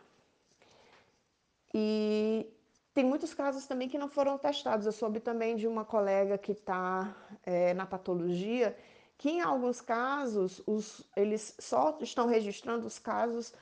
E 1.74 2.54
tem 2.98 3.04
muitos 3.04 3.32
casos 3.32 3.64
também 3.64 3.88
que 3.88 3.96
não 3.96 4.08
foram 4.08 4.36
testados. 4.36 4.84
Eu 4.84 4.90
soube 4.90 5.20
também 5.20 5.54
de 5.54 5.68
uma 5.68 5.84
colega 5.84 6.36
que 6.36 6.50
está 6.50 7.14
é, 7.44 7.72
na 7.72 7.86
patologia, 7.86 8.76
que 9.16 9.30
em 9.30 9.40
alguns 9.40 9.80
casos 9.80 10.60
os, 10.66 11.08
eles 11.14 11.54
só 11.60 11.96
estão 12.00 12.26
registrando 12.26 12.84
os 12.84 12.98
casos 12.98 13.54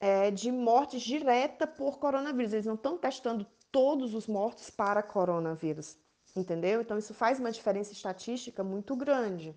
é, 0.00 0.32
de 0.32 0.50
mortes 0.50 1.02
direta 1.02 1.68
por 1.68 2.00
coronavírus. 2.00 2.52
Eles 2.52 2.66
não 2.66 2.74
estão 2.74 2.98
testando 2.98 3.46
todos 3.70 4.12
os 4.12 4.26
mortos 4.26 4.70
para 4.70 5.04
coronavírus, 5.04 5.96
entendeu? 6.34 6.80
Então 6.80 6.98
isso 6.98 7.14
faz 7.14 7.38
uma 7.38 7.52
diferença 7.52 7.92
estatística 7.92 8.64
muito 8.64 8.96
grande. 8.96 9.54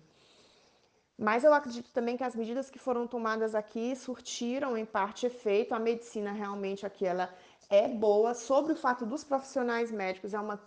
Mas 1.18 1.44
eu 1.44 1.52
acredito 1.52 1.90
também 1.92 2.16
que 2.16 2.24
as 2.24 2.34
medidas 2.34 2.70
que 2.70 2.78
foram 2.78 3.06
tomadas 3.06 3.54
aqui 3.54 3.94
surtiram 3.94 4.78
em 4.78 4.86
parte 4.86 5.26
efeito. 5.26 5.74
A 5.74 5.78
medicina 5.78 6.32
realmente 6.32 6.86
aqui 6.86 7.04
ela 7.04 7.28
é 7.70 7.88
boa. 7.88 8.34
Sobre 8.34 8.72
o 8.72 8.76
fato 8.76 9.06
dos 9.06 9.24
profissionais 9.24 9.90
médicos, 9.90 10.34
é 10.34 10.40
uma, 10.40 10.60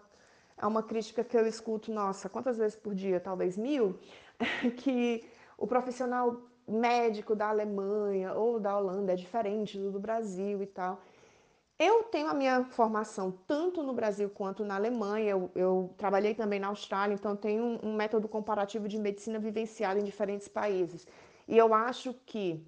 é 0.57 0.65
uma 0.65 0.81
crítica 0.81 1.23
que 1.23 1.37
eu 1.37 1.45
escuto, 1.45 1.91
nossa, 1.91 2.29
quantas 2.29 2.57
vezes 2.57 2.75
por 2.77 2.95
dia? 2.95 3.19
Talvez 3.19 3.57
mil, 3.57 3.99
que 4.77 5.23
o 5.57 5.67
profissional 5.67 6.41
médico 6.67 7.35
da 7.35 7.49
Alemanha 7.49 8.33
ou 8.33 8.59
da 8.59 8.77
Holanda 8.77 9.11
é 9.13 9.15
diferente 9.15 9.77
do 9.77 9.91
do 9.91 9.99
Brasil 9.99 10.63
e 10.63 10.65
tal. 10.65 11.01
Eu 11.77 12.03
tenho 12.03 12.27
a 12.29 12.33
minha 12.33 12.63
formação 12.65 13.31
tanto 13.45 13.83
no 13.83 13.93
Brasil 13.93 14.29
quanto 14.29 14.63
na 14.63 14.75
Alemanha. 14.75 15.31
Eu, 15.31 15.51
eu 15.55 15.93
trabalhei 15.97 16.33
também 16.33 16.59
na 16.59 16.67
Austrália, 16.67 17.13
então 17.13 17.35
tenho 17.35 17.63
um, 17.63 17.89
um 17.89 17.95
método 17.95 18.27
comparativo 18.29 18.87
de 18.87 18.97
medicina 18.97 19.39
vivenciada 19.39 19.99
em 19.99 20.03
diferentes 20.03 20.47
países. 20.47 21.05
E 21.47 21.57
eu 21.57 21.73
acho 21.73 22.13
que 22.25 22.65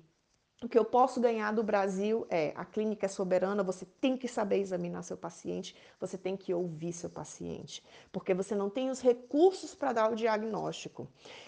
o 0.63 0.69
que 0.69 0.79
eu 0.79 0.85
posso 0.85 1.19
ganhar 1.19 1.51
do 1.51 1.61
Brasil 1.61 2.25
é 2.29 2.53
a 2.55 2.63
clínica 2.63 3.05
é 3.05 3.09
soberana, 3.09 3.61
você 3.61 3.85
tem 3.99 4.15
que 4.15 4.27
saber 4.27 4.59
examinar 4.59 5.03
seu 5.03 5.17
paciente, 5.17 5.75
você 5.99 6.17
tem 6.17 6.37
que 6.37 6.53
ouvir 6.53 6.93
seu 6.93 7.09
paciente, 7.09 7.83
porque 8.11 8.33
você 8.33 8.55
não 8.55 8.69
tem 8.69 8.89
os 8.89 9.01
recursos 9.01 9.75
para 9.75 9.91
dar 9.91 10.11
o 10.11 10.15
diagnóstico. 10.15 11.07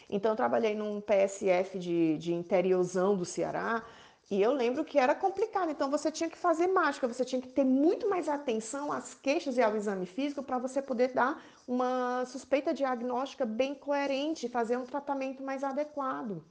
Então, 0.09 0.31
eu 0.31 0.35
trabalhei 0.35 0.75
num 0.75 0.99
PSF 0.99 1.79
de, 1.79 2.17
de 2.17 2.33
interiorzão 2.33 3.15
do 3.15 3.23
Ceará 3.23 3.83
e 4.29 4.41
eu 4.41 4.51
lembro 4.51 4.83
que 4.83 4.99
era 4.99 5.15
complicado. 5.15 5.71
Então, 5.71 5.89
você 5.89 6.11
tinha 6.11 6.29
que 6.29 6.37
fazer 6.37 6.67
mágica, 6.67 7.07
você 7.07 7.23
tinha 7.23 7.41
que 7.41 7.47
ter 7.47 7.63
muito 7.63 8.09
mais 8.09 8.27
atenção 8.27 8.91
às 8.91 9.13
queixas 9.13 9.57
e 9.57 9.61
ao 9.61 9.73
exame 9.77 10.05
físico 10.05 10.43
para 10.43 10.57
você 10.59 10.81
poder 10.81 11.13
dar 11.13 11.41
uma 11.65 12.25
suspeita 12.25 12.73
diagnóstica 12.73 13.45
bem 13.45 13.73
coerente, 13.73 14.49
fazer 14.49 14.75
um 14.75 14.85
tratamento 14.85 15.41
mais 15.41 15.63
adequado. 15.63 16.43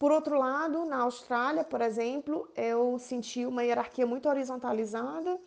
Por 0.00 0.10
outro 0.12 0.38
lado, 0.38 0.86
na 0.86 1.02
Austrália, 1.02 1.62
por 1.62 1.82
exemplo, 1.82 2.50
eu 2.56 2.98
senti 2.98 3.44
uma 3.44 3.62
hierarquia 3.62 4.06
muito 4.06 4.30
horizontalizada. 4.30 5.38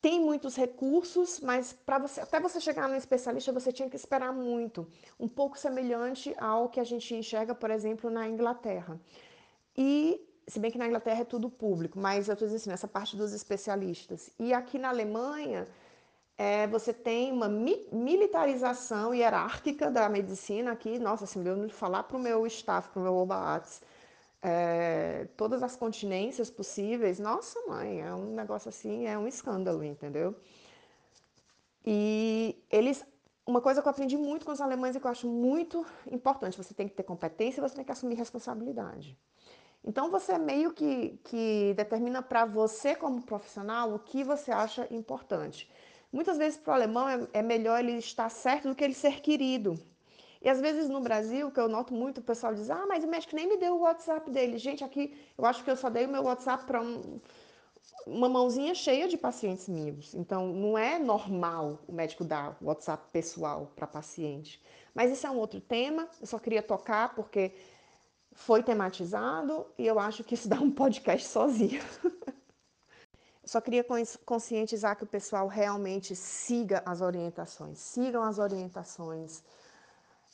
Tem 0.00 0.18
muitos 0.18 0.56
recursos, 0.56 1.38
mas 1.40 1.74
para 1.74 1.98
você, 1.98 2.22
até 2.22 2.40
você 2.40 2.58
chegar 2.62 2.88
no 2.88 2.96
especialista, 2.96 3.52
você 3.52 3.70
tinha 3.70 3.90
que 3.90 3.96
esperar 3.96 4.32
muito. 4.32 4.88
Um 5.20 5.28
pouco 5.28 5.58
semelhante 5.58 6.34
ao 6.38 6.70
que 6.70 6.80
a 6.80 6.84
gente 6.84 7.14
enxerga, 7.14 7.54
por 7.54 7.70
exemplo, 7.70 8.08
na 8.08 8.26
Inglaterra. 8.26 8.98
E 9.76 10.18
se 10.48 10.58
bem 10.58 10.70
que 10.70 10.78
na 10.78 10.86
Inglaterra 10.86 11.20
é 11.20 11.24
tudo 11.24 11.50
público, 11.50 11.98
mas 11.98 12.28
eu 12.28 12.32
estou 12.32 12.48
dizendo 12.48 12.62
assim, 12.62 12.70
nessa 12.70 12.88
parte 12.88 13.18
dos 13.18 13.34
especialistas. 13.34 14.30
E 14.38 14.54
aqui 14.54 14.78
na 14.78 14.88
Alemanha, 14.88 15.68
é, 16.36 16.66
você 16.66 16.92
tem 16.92 17.32
uma 17.32 17.48
mi 17.48 17.86
militarização 17.92 19.14
hierárquica 19.14 19.90
da 19.90 20.08
medicina 20.08 20.72
aqui. 20.72 20.98
Nossa, 20.98 21.24
assim, 21.24 21.46
eu 21.46 21.68
falar 21.68 22.02
para 22.04 22.16
o 22.16 22.20
meu 22.20 22.46
staff, 22.46 22.88
para 22.88 23.00
o 23.00 23.02
meu 23.02 23.16
Obaats, 23.16 23.80
é, 24.42 25.26
todas 25.36 25.62
as 25.62 25.76
continências 25.76 26.50
possíveis, 26.50 27.18
nossa 27.18 27.58
mãe, 27.66 28.00
é 28.02 28.14
um 28.14 28.34
negócio 28.34 28.68
assim, 28.68 29.06
é 29.06 29.16
um 29.16 29.26
escândalo, 29.26 29.82
entendeu? 29.84 30.36
E 31.86 32.62
eles, 32.70 33.04
uma 33.46 33.60
coisa 33.60 33.80
que 33.80 33.88
eu 33.88 33.90
aprendi 33.90 34.16
muito 34.16 34.44
com 34.44 34.52
os 34.52 34.60
alemães 34.60 34.96
e 34.96 35.00
que 35.00 35.06
eu 35.06 35.10
acho 35.10 35.28
muito 35.28 35.86
importante, 36.10 36.58
você 36.58 36.74
tem 36.74 36.88
que 36.88 36.94
ter 36.94 37.04
competência 37.04 37.62
você 37.62 37.76
tem 37.76 37.84
que 37.84 37.92
assumir 37.92 38.16
responsabilidade. 38.16 39.16
Então 39.84 40.10
você 40.10 40.38
meio 40.38 40.72
que, 40.72 41.18
que 41.24 41.74
determina 41.74 42.22
para 42.22 42.44
você 42.46 42.94
como 42.94 43.22
profissional 43.22 43.94
o 43.94 43.98
que 43.98 44.24
você 44.24 44.50
acha 44.50 44.86
importante. 44.90 45.70
Muitas 46.14 46.38
vezes 46.38 46.56
para 46.56 46.70
o 46.70 46.74
alemão 46.74 47.08
é, 47.08 47.26
é, 47.32 47.42
melhor 47.42 47.80
ele 47.80 47.98
estar 47.98 48.28
certo 48.28 48.68
do 48.68 48.74
que 48.76 48.84
ele 48.84 48.94
ser 48.94 49.20
querido. 49.20 49.76
E 50.40 50.48
às 50.48 50.60
vezes 50.60 50.88
no 50.88 51.00
Brasil, 51.00 51.50
que 51.50 51.58
eu 51.58 51.68
noto 51.68 51.92
muito, 51.92 52.18
o 52.18 52.22
pessoal 52.22 52.54
diz, 52.54 52.70
ah, 52.70 52.86
mas 52.86 53.02
o 53.02 53.08
médico 53.08 53.34
nem 53.34 53.48
me 53.48 53.56
deu 53.56 53.74
o 53.74 53.80
WhatsApp 53.80 54.30
dele. 54.30 54.56
Gente, 54.56 54.84
aqui 54.84 55.12
eu 55.36 55.44
acho 55.44 55.64
que 55.64 55.70
eu 55.72 55.76
só 55.76 55.90
dei 55.90 56.06
o 56.06 56.08
meu 56.08 56.22
WhatsApp 56.22 56.66
para 56.66 56.80
um, 56.80 57.20
uma 58.06 58.28
mãozinha 58.28 58.76
cheia 58.76 59.08
de 59.08 59.16
pacientes 59.16 59.68
meus. 59.68 60.14
Então 60.14 60.46
não 60.52 60.78
é 60.78 61.00
normal 61.00 61.80
o 61.88 61.92
médico 61.92 62.22
dar 62.22 62.56
o 62.60 62.66
WhatsApp 62.66 63.08
pessoal 63.10 63.72
para 63.74 63.84
paciente. 63.84 64.62
Mas 64.94 65.10
isso 65.10 65.26
é 65.26 65.30
um 65.30 65.38
outro 65.38 65.60
tema, 65.60 66.08
eu 66.20 66.28
só 66.28 66.38
queria 66.38 66.62
tocar 66.62 67.12
porque 67.16 67.50
foi 68.30 68.62
tematizado 68.62 69.66
e 69.76 69.84
eu 69.84 69.98
acho 69.98 70.22
que 70.22 70.34
isso 70.34 70.48
dá 70.48 70.60
um 70.60 70.70
podcast 70.70 71.26
sozinho. 71.26 71.82
Só 73.46 73.60
queria 73.60 73.84
conscientizar 74.24 74.96
que 74.96 75.04
o 75.04 75.06
pessoal 75.06 75.46
realmente 75.46 76.16
siga 76.16 76.82
as 76.86 77.00
orientações, 77.00 77.78
sigam 77.78 78.22
as 78.22 78.38
orientações 78.38 79.42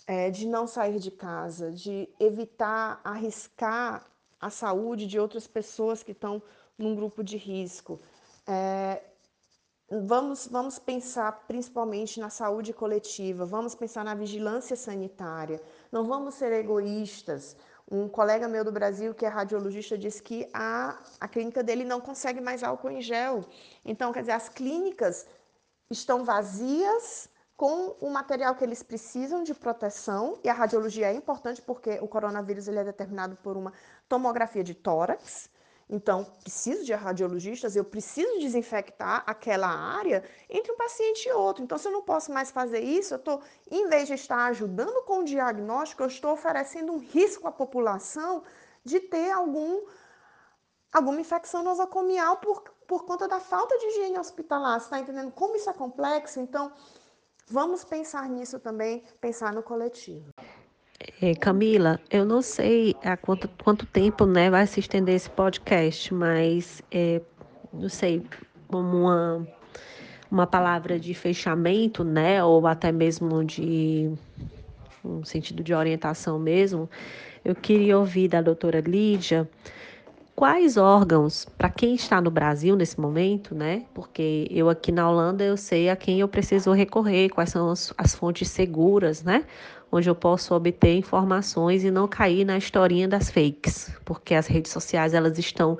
é, 0.07 0.31
de 0.31 0.47
não 0.47 0.67
sair 0.67 0.99
de 0.99 1.11
casa, 1.11 1.71
de 1.73 2.09
evitar 2.19 3.01
arriscar 3.03 4.07
a 4.41 4.49
saúde 4.49 5.07
de 5.07 5.19
outras 5.19 5.47
pessoas 5.47 6.03
que 6.03 6.13
estão 6.13 6.43
num 6.79 6.95
grupo 6.95 7.23
de 7.23 7.37
risco. 7.37 8.01
É, 8.47 9.03
vamos, 9.91 10.47
vamos 10.47 10.79
pensar 10.79 11.33
principalmente 11.47 12.21
na 12.21 12.31
saúde 12.31 12.73
coletiva, 12.73 13.45
vamos 13.45 13.75
pensar 13.75 14.05
na 14.05 14.15
vigilância 14.15 14.77
sanitária, 14.77 15.61
não 15.91 16.05
vamos 16.05 16.35
ser 16.35 16.53
egoístas. 16.53 17.57
Um 17.91 18.09
colega 18.09 18.47
meu 18.47 18.65
do 18.65 18.71
Brasil, 18.71 19.13
que 19.13 19.27
é 19.27 19.29
radiologista, 19.29 19.99
disse 19.99 20.23
que 20.23 20.49
a, 20.55 20.97
a 21.21 21.27
clínica 21.27 21.63
dele 21.63 21.85
não 21.85 22.01
consegue 22.01 22.41
mais 22.41 22.63
álcool 22.63 22.91
em 22.91 23.03
gel. 23.03 23.45
Então, 23.85 24.13
quer 24.13 24.21
dizer, 24.21 24.33
as 24.33 24.49
clínicas 24.49 25.27
estão 25.91 26.25
vazias 26.25 27.29
com 27.57 27.97
o 28.01 28.09
material 28.09 28.55
que 28.55 28.65
eles 28.65 28.83
precisam 28.83 29.43
de 29.43 29.53
proteção, 29.53 30.39
e 30.43 30.49
a 30.49 30.55
radiologia 30.55 31.09
é 31.09 31.15
importante 31.15 31.61
porque 31.61 31.99
o 32.01 32.09
coronavírus 32.09 32.69
ele 32.69 32.79
é 32.79 32.85
determinado 32.85 33.37
por 33.43 33.55
uma 33.57 33.73
tomografia 34.09 34.65
de 34.65 34.73
tórax, 34.73 35.50
então, 35.93 36.25
preciso 36.45 36.85
de 36.85 36.93
radiologistas, 36.95 37.75
eu 37.75 37.85
preciso 37.85 38.39
desinfectar 38.39 39.25
aquela 39.27 39.67
área 39.67 40.23
entre 40.49 40.71
um 40.71 40.77
paciente 40.77 41.29
e 41.29 41.33
outro. 41.33 41.65
Então, 41.65 41.77
se 41.77 41.89
eu 41.89 41.93
não 41.93 42.03
posso 42.03 42.33
mais 42.33 42.53
fazer 42.53 42.79
isso, 42.79 43.15
eu 43.15 43.19
estou, 43.19 43.43
em 43.69 43.89
vez 43.89 44.07
de 44.07 44.15
estar 44.15 44.45
ajudando 44.47 45.03
com 45.03 45.19
o 45.19 45.25
diagnóstico, 45.25 46.05
eu 46.05 46.07
estou 46.07 46.33
oferecendo 46.33 46.93
um 46.93 46.99
risco 46.99 47.49
à 47.49 47.51
população 47.51 48.45
de 48.85 49.01
ter 49.01 49.33
algum, 49.33 49.85
alguma 50.93 51.21
infecção 51.21 51.65
nosocomial 51.65 52.37
por, 52.37 52.63
por 52.87 53.05
conta 53.05 53.27
da 53.27 53.41
falta 53.41 53.77
de 53.77 53.87
higiene 53.87 54.19
hospitalar. 54.19 54.79
Você 54.79 54.87
está 54.87 55.01
entendendo 55.01 55.33
como 55.33 55.57
isso 55.57 55.69
é 55.69 55.73
complexo? 55.73 56.39
Então, 56.39 56.73
vamos 57.49 57.83
pensar 57.83 58.29
nisso 58.29 58.61
também, 58.61 59.03
pensar 59.21 59.53
no 59.53 59.63
coletivo. 59.63 60.31
É, 61.23 61.35
Camila, 61.35 61.99
eu 62.11 62.27
não 62.27 62.43
sei 62.43 62.95
há 63.03 63.17
quanto, 63.17 63.49
quanto 63.65 63.87
tempo 63.87 64.27
né, 64.27 64.51
vai 64.51 64.67
se 64.67 64.81
estender 64.81 65.15
esse 65.15 65.31
podcast, 65.31 66.13
mas 66.13 66.83
é, 66.91 67.23
não 67.73 67.89
sei, 67.89 68.23
como 68.69 68.99
uma, 68.99 69.49
uma 70.31 70.47
palavra 70.47 71.01
de 71.01 71.15
fechamento, 71.15 72.05
né, 72.05 72.45
ou 72.45 72.67
até 72.67 72.93
mesmo 72.93 73.43
de 73.43 74.11
um 75.03 75.25
sentido 75.25 75.63
de 75.63 75.73
orientação 75.73 76.39
mesmo, 76.39 76.89
eu 77.43 77.55
queria 77.55 77.99
ouvir 77.99 78.29
da 78.29 78.43
doutora 78.43 78.81
Lídia 78.81 79.49
quais 80.41 80.79
órgãos, 80.79 81.47
para 81.59 81.69
quem 81.69 81.95
está 81.95 82.19
no 82.19 82.31
Brasil 82.31 82.75
nesse 82.75 82.99
momento, 82.99 83.55
né? 83.55 83.85
Porque 83.93 84.47
eu 84.51 84.71
aqui 84.71 84.91
na 84.91 85.07
Holanda 85.07 85.45
eu 85.45 85.55
sei 85.55 85.91
a 85.91 85.97
quem 85.97 86.21
eu 86.21 86.29
preciso 86.29 86.73
recorrer, 86.73 87.29
quais 87.29 87.51
são 87.51 87.71
as, 87.71 87.93
as 87.99 88.15
fontes 88.15 88.49
seguras, 88.49 89.23
né? 89.23 89.45
Onde 89.91 90.09
eu 90.09 90.15
posso 90.15 90.55
obter 90.55 90.97
informações 90.97 91.85
e 91.85 91.91
não 91.91 92.07
cair 92.07 92.45
na 92.45 92.57
historinha 92.57 93.09
das 93.09 93.31
fakes, 93.31 93.93
porque 94.05 94.35
as 94.35 94.47
redes 94.47 94.73
sociais 94.73 95.15
elas 95.15 95.39
estão 95.39 95.79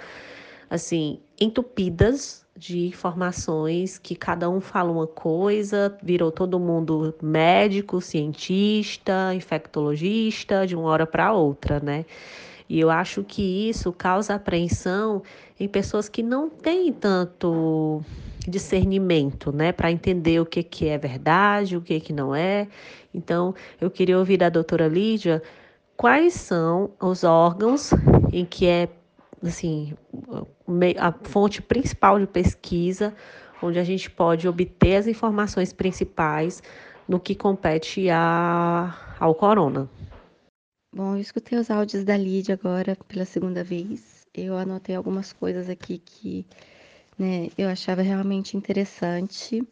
assim 0.69 1.21
entupidas 1.41 2.45
de 2.57 2.87
informações 2.87 3.97
que 3.97 4.15
cada 4.15 4.51
um 4.51 4.61
fala 4.61 4.91
uma 4.93 5.07
coisa, 5.07 5.97
virou 6.03 6.31
todo 6.31 6.61
mundo 6.61 7.15
médico, 7.23 8.01
cientista, 8.01 9.35
infectologista 9.35 10.67
de 10.67 10.77
uma 10.77 10.89
hora 10.91 11.07
para 11.07 11.33
outra, 11.33 11.81
né? 11.81 12.05
E 12.69 12.79
eu 12.79 12.91
acho 12.91 13.25
que 13.25 13.69
isso 13.69 13.93
causa 13.93 14.35
apreensão 14.35 15.23
em 15.59 15.67
pessoas 15.67 16.09
que 16.09 16.23
não 16.23 16.49
têm 16.49 16.93
tanto 16.93 18.03
discernimento, 18.49 19.53
né, 19.53 19.73
para 19.73 19.91
entender 19.91 20.41
o 20.41 20.47
que, 20.47 20.63
que 20.63 20.89
é 20.89 20.99
verdade, 20.99 21.77
o 21.77 21.83
que, 21.83 22.01
que 22.01 22.13
não 22.13 22.35
é. 22.35 22.69
Então, 23.13 23.55
eu 23.81 23.91
queria 23.91 24.19
ouvir 24.19 24.39
da 24.39 24.49
doutora 24.49 24.89
Lídia 24.89 25.43
quais 25.97 26.35
são 26.35 26.93
os 27.01 27.25
órgãos 27.25 27.91
em 28.33 28.45
que 28.45 28.67
é 28.67 28.89
assim 29.43 29.95
a 30.99 31.13
fonte 31.29 31.61
principal 31.61 32.19
de 32.19 32.27
pesquisa, 32.27 33.15
onde 33.63 33.79
a 33.79 33.85
gente 33.85 34.11
pode 34.11 34.49
obter 34.49 34.97
as 34.97 35.07
informações 35.07 35.73
principais 35.73 36.63
no 37.07 37.19
que 37.19 37.35
compete 37.35 38.09
a, 38.09 39.17
ao 39.19 39.35
corona. 39.35 39.89
Bom, 40.95 41.17
eu 41.17 41.21
escutei 41.21 41.59
os 41.59 41.71
áudios 41.71 42.05
da 42.05 42.17
Lídia 42.17 42.55
agora 42.55 42.97
pela 43.07 43.25
segunda 43.25 43.63
vez. 43.63 44.27
Eu 44.35 44.57
anotei 44.57 44.95
algumas 44.95 45.33
coisas 45.33 45.69
aqui 45.69 45.99
que 45.99 46.47
né, 47.21 47.51
eu 47.59 47.69
achava 47.69 48.01
realmente 48.01 48.57
interessante. 48.57 49.63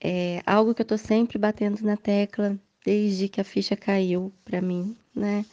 É 0.00 0.40
algo 0.46 0.72
que 0.74 0.82
eu 0.82 0.84
estou 0.84 0.98
sempre 0.98 1.36
batendo 1.38 1.82
na 1.82 1.96
tecla 1.96 2.56
desde 2.84 3.28
que 3.28 3.40
a 3.40 3.44
ficha 3.44 3.76
caiu 3.76 4.32
para 4.44 4.62
mim, 4.62 4.96
né? 5.14 5.44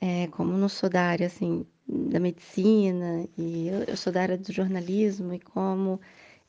É, 0.00 0.26
como 0.28 0.52
não 0.56 0.68
sou 0.68 0.88
da 0.90 1.02
área 1.02 1.28
assim 1.28 1.64
da 1.86 2.20
medicina 2.20 3.28
e 3.36 3.68
eu, 3.68 3.84
eu 3.84 3.96
sou 3.96 4.12
da 4.12 4.22
área 4.22 4.36
do 4.36 4.52
jornalismo 4.52 5.32
e 5.32 5.38
como 5.40 6.00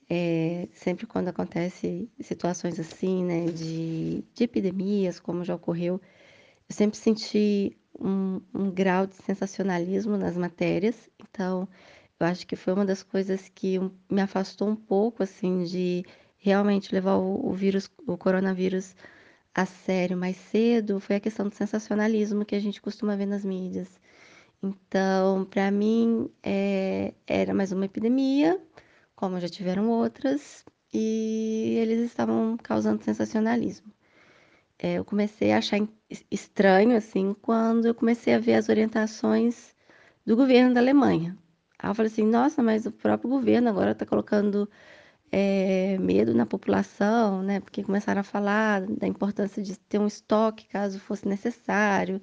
é, 0.09 0.67
sempre 0.73 1.05
quando 1.05 1.29
acontece 1.29 2.09
situações 2.19 2.79
assim, 2.79 3.23
né, 3.23 3.45
de, 3.45 4.23
de 4.33 4.43
epidemias, 4.43 5.19
como 5.19 5.43
já 5.43 5.55
ocorreu, 5.55 6.01
eu 6.69 6.75
sempre 6.75 6.97
senti 6.97 7.77
um, 7.99 8.41
um 8.53 8.71
grau 8.71 9.05
de 9.07 9.15
sensacionalismo 9.15 10.17
nas 10.17 10.35
matérias. 10.35 11.09
Então, 11.19 11.67
eu 12.19 12.27
acho 12.27 12.45
que 12.45 12.55
foi 12.55 12.73
uma 12.73 12.85
das 12.85 13.03
coisas 13.03 13.49
que 13.49 13.79
me 14.09 14.21
afastou 14.21 14.67
um 14.69 14.75
pouco, 14.75 15.23
assim, 15.23 15.63
de 15.63 16.03
realmente 16.37 16.93
levar 16.93 17.15
o, 17.17 17.51
vírus, 17.53 17.89
o 18.07 18.17
coronavírus 18.17 18.95
a 19.53 19.65
sério 19.65 20.17
mais 20.17 20.37
cedo 20.37 20.99
foi 20.99 21.17
a 21.17 21.19
questão 21.19 21.47
do 21.47 21.55
sensacionalismo 21.55 22.45
que 22.45 22.55
a 22.55 22.59
gente 22.59 22.81
costuma 22.81 23.15
ver 23.15 23.25
nas 23.25 23.43
mídias. 23.45 23.99
Então, 24.61 25.45
para 25.45 25.71
mim, 25.71 26.29
é, 26.43 27.13
era 27.27 27.53
mais 27.53 27.71
uma 27.71 27.85
epidemia, 27.85 28.59
como 29.15 29.39
já 29.39 29.47
tiveram 29.49 29.89
outras, 29.89 30.65
e 30.93 31.75
eles 31.81 32.01
estavam 32.01 32.57
causando 32.61 33.03
sensacionalismo. 33.03 33.91
É, 34.77 34.95
eu 34.95 35.05
comecei 35.05 35.51
a 35.51 35.57
achar 35.57 35.79
estranho, 36.31 36.95
assim, 36.97 37.35
quando 37.41 37.85
eu 37.85 37.95
comecei 37.95 38.33
a 38.33 38.39
ver 38.39 38.55
as 38.55 38.69
orientações 38.69 39.75
do 40.25 40.35
governo 40.35 40.73
da 40.73 40.79
Alemanha. 40.79 41.37
Eu 41.81 41.95
falei 41.95 42.11
assim, 42.11 42.25
nossa, 42.25 42.61
mas 42.61 42.85
o 42.85 42.91
próprio 42.91 43.29
governo 43.29 43.69
agora 43.69 43.91
está 43.91 44.05
colocando 44.05 44.69
é, 45.31 45.97
medo 45.99 46.33
na 46.33 46.45
população, 46.45 47.43
né? 47.43 47.59
Porque 47.59 47.83
começaram 47.83 48.21
a 48.21 48.23
falar 48.23 48.81
da 48.85 49.07
importância 49.07 49.63
de 49.63 49.77
ter 49.79 49.99
um 49.99 50.07
estoque 50.07 50.67
caso 50.67 50.99
fosse 50.99 51.27
necessário, 51.27 52.21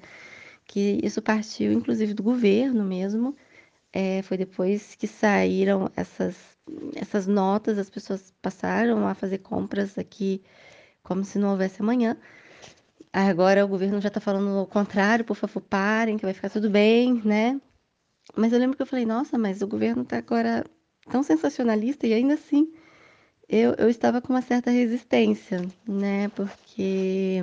que 0.67 1.01
isso 1.03 1.23
partiu 1.23 1.73
inclusive 1.73 2.15
do 2.15 2.23
governo 2.23 2.85
mesmo. 2.85 3.37
É, 3.93 4.23
foi 4.23 4.37
depois 4.37 4.95
que 4.95 5.07
saíram 5.07 5.91
essas, 5.97 6.37
essas 6.97 7.27
notas, 7.27 7.79
as 7.79 7.91
pessoas 7.91 8.33
passaram 8.43 9.07
a 9.07 9.15
fazer 9.15 9.39
compras 9.39 9.99
aqui 9.99 10.43
como 11.03 11.25
se 11.25 11.39
não 11.39 11.51
houvesse 11.53 11.83
amanhã. 11.83 12.17
Agora 13.13 13.65
o 13.65 13.69
governo 13.69 14.01
já 14.01 14.09
está 14.09 14.21
falando 14.21 14.63
o 14.63 14.67
contrário, 14.67 15.25
por 15.25 15.37
favor, 15.37 15.63
parem, 15.63 16.19
que 16.19 16.25
vai 16.25 16.35
ficar 16.35 16.51
tudo 16.51 16.69
bem, 16.71 17.23
né? 17.25 17.61
Mas 18.35 18.53
eu 18.53 18.59
lembro 18.59 18.77
que 18.77 18.83
eu 18.83 18.87
falei, 18.87 19.07
nossa, 19.07 19.39
mas 19.39 19.63
o 19.63 19.69
governo 19.69 20.03
está 20.03 20.19
agora 20.19 20.65
tão 21.11 21.23
sensacionalista 21.23 22.07
e 22.07 22.15
ainda 22.15 22.35
assim 22.35 22.73
eu, 23.49 23.75
eu 23.79 23.89
estava 23.89 24.21
com 24.21 24.33
uma 24.33 24.43
certa 24.43 24.71
resistência, 24.71 25.63
né? 25.87 26.29
Porque 26.31 27.41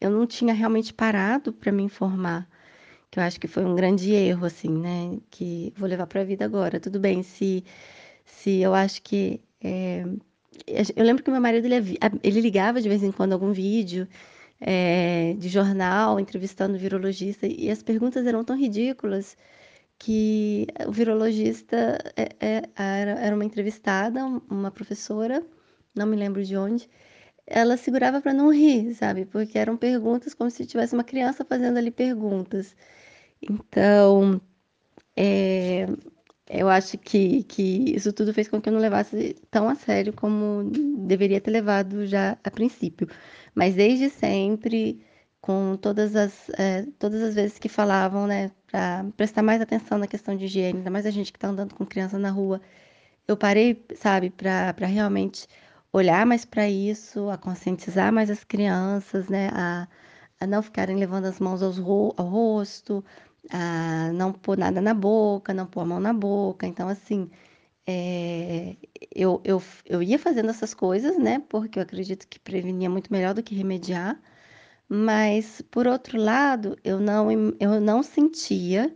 eu 0.00 0.10
não 0.10 0.26
tinha 0.26 0.54
realmente 0.54 0.92
parado 0.94 1.52
para 1.52 1.72
me 1.72 1.82
informar, 1.82 2.48
que 3.10 3.18
eu 3.18 3.22
acho 3.22 3.38
que 3.40 3.48
foi 3.48 3.64
um 3.64 3.74
grande 3.74 4.12
erro, 4.12 4.46
assim, 4.46 4.70
né? 4.70 5.18
Que 5.30 5.72
vou 5.76 5.88
levar 5.88 6.06
para 6.06 6.22
a 6.22 6.24
vida 6.24 6.44
agora. 6.44 6.80
Tudo 6.80 6.98
bem, 6.98 7.22
se, 7.22 7.64
se 8.24 8.60
eu 8.60 8.74
acho 8.74 9.02
que. 9.02 9.40
É... 9.60 10.04
Eu 10.96 11.04
lembro 11.04 11.22
que 11.22 11.30
meu 11.30 11.40
marido 11.40 11.66
ele, 11.66 11.98
ele 12.22 12.40
ligava 12.40 12.80
de 12.80 12.88
vez 12.88 13.02
em 13.02 13.12
quando 13.12 13.34
algum 13.34 13.52
vídeo 13.52 14.08
é, 14.60 15.34
de 15.38 15.48
jornal 15.48 16.18
entrevistando 16.18 16.78
virologista 16.78 17.46
e 17.46 17.70
as 17.70 17.82
perguntas 17.82 18.26
eram 18.26 18.42
tão 18.42 18.56
ridículas 18.56 19.36
que 19.98 20.66
o 20.86 20.92
virologista 20.92 21.98
é, 22.16 22.28
é, 22.40 22.62
era, 22.76 23.34
uma 23.34 23.44
entrevistada, 23.44 24.24
uma 24.50 24.70
professora, 24.70 25.44
não 25.94 26.06
me 26.06 26.16
lembro 26.16 26.44
de 26.44 26.56
onde, 26.56 26.88
ela 27.46 27.76
segurava 27.76 28.20
para 28.20 28.34
não 28.34 28.52
rir, 28.52 28.94
sabe? 28.94 29.26
Porque 29.26 29.58
eram 29.58 29.76
perguntas 29.76 30.34
como 30.34 30.50
se 30.50 30.66
tivesse 30.66 30.94
uma 30.94 31.04
criança 31.04 31.44
fazendo 31.44 31.78
ali 31.78 31.90
perguntas. 31.90 32.76
Então, 33.42 34.40
é, 35.16 35.86
eu 36.48 36.68
acho 36.68 36.98
que, 36.98 37.42
que 37.44 37.94
isso 37.94 38.12
tudo 38.12 38.32
fez 38.34 38.48
com 38.48 38.60
que 38.60 38.68
eu 38.68 38.72
não 38.72 38.80
levasse 38.80 39.36
tão 39.50 39.68
a 39.68 39.74
sério 39.74 40.12
como 40.12 40.70
deveria 41.06 41.40
ter 41.40 41.50
levado 41.50 42.06
já 42.06 42.38
a 42.44 42.50
princípio. 42.50 43.08
Mas 43.54 43.74
desde 43.74 44.10
sempre, 44.10 45.04
com 45.46 45.76
todas 45.76 46.16
as, 46.16 46.48
é, 46.58 46.82
todas 46.98 47.22
as 47.22 47.34
vezes 47.36 47.56
que 47.58 47.68
falavam, 47.68 48.26
né, 48.26 48.50
para 48.66 49.04
prestar 49.16 49.42
mais 49.42 49.60
atenção 49.62 49.96
na 49.96 50.08
questão 50.08 50.36
de 50.36 50.46
higiene, 50.46 50.78
ainda 50.78 50.90
mais 50.90 51.06
a 51.06 51.10
gente 51.10 51.32
que 51.32 51.38
está 51.38 51.48
andando 51.48 51.72
com 51.74 51.86
criança 51.86 52.18
na 52.18 52.30
rua, 52.30 52.60
eu 53.28 53.36
parei, 53.36 53.84
sabe, 53.96 54.30
para 54.30 54.86
realmente 54.86 55.46
olhar 55.92 56.26
mais 56.26 56.44
para 56.44 56.68
isso, 56.68 57.30
a 57.30 57.38
conscientizar 57.38 58.12
mais 58.12 58.30
as 58.30 58.44
crianças, 58.44 59.28
né, 59.28 59.50
a, 59.52 59.88
a 60.40 60.46
não 60.46 60.62
ficarem 60.62 60.96
levando 60.96 61.26
as 61.26 61.38
mãos 61.40 61.62
ro 61.78 62.12
ao 62.16 62.26
rosto, 62.26 63.04
a 63.50 64.10
não 64.14 64.32
pôr 64.32 64.58
nada 64.58 64.80
na 64.80 64.94
boca, 64.94 65.54
não 65.54 65.66
pôr 65.66 65.82
a 65.82 65.86
mão 65.86 66.00
na 66.00 66.12
boca. 66.12 66.66
Então, 66.66 66.88
assim, 66.88 67.30
é, 67.86 68.76
eu, 69.14 69.40
eu, 69.44 69.62
eu 69.86 70.02
ia 70.02 70.18
fazendo 70.18 70.50
essas 70.50 70.74
coisas, 70.74 71.18
né, 71.18 71.40
porque 71.48 71.78
eu 71.78 71.84
acredito 71.84 72.26
que 72.28 72.38
prevenia 72.40 72.90
muito 72.90 73.12
melhor 73.12 73.34
do 73.34 73.42
que 73.42 73.54
remediar. 73.54 74.20
Mas, 74.88 75.62
por 75.70 75.86
outro 75.86 76.18
lado, 76.18 76.76
eu 76.84 77.00
não, 77.00 77.28
eu 77.60 77.80
não 77.80 78.02
sentia 78.02 78.94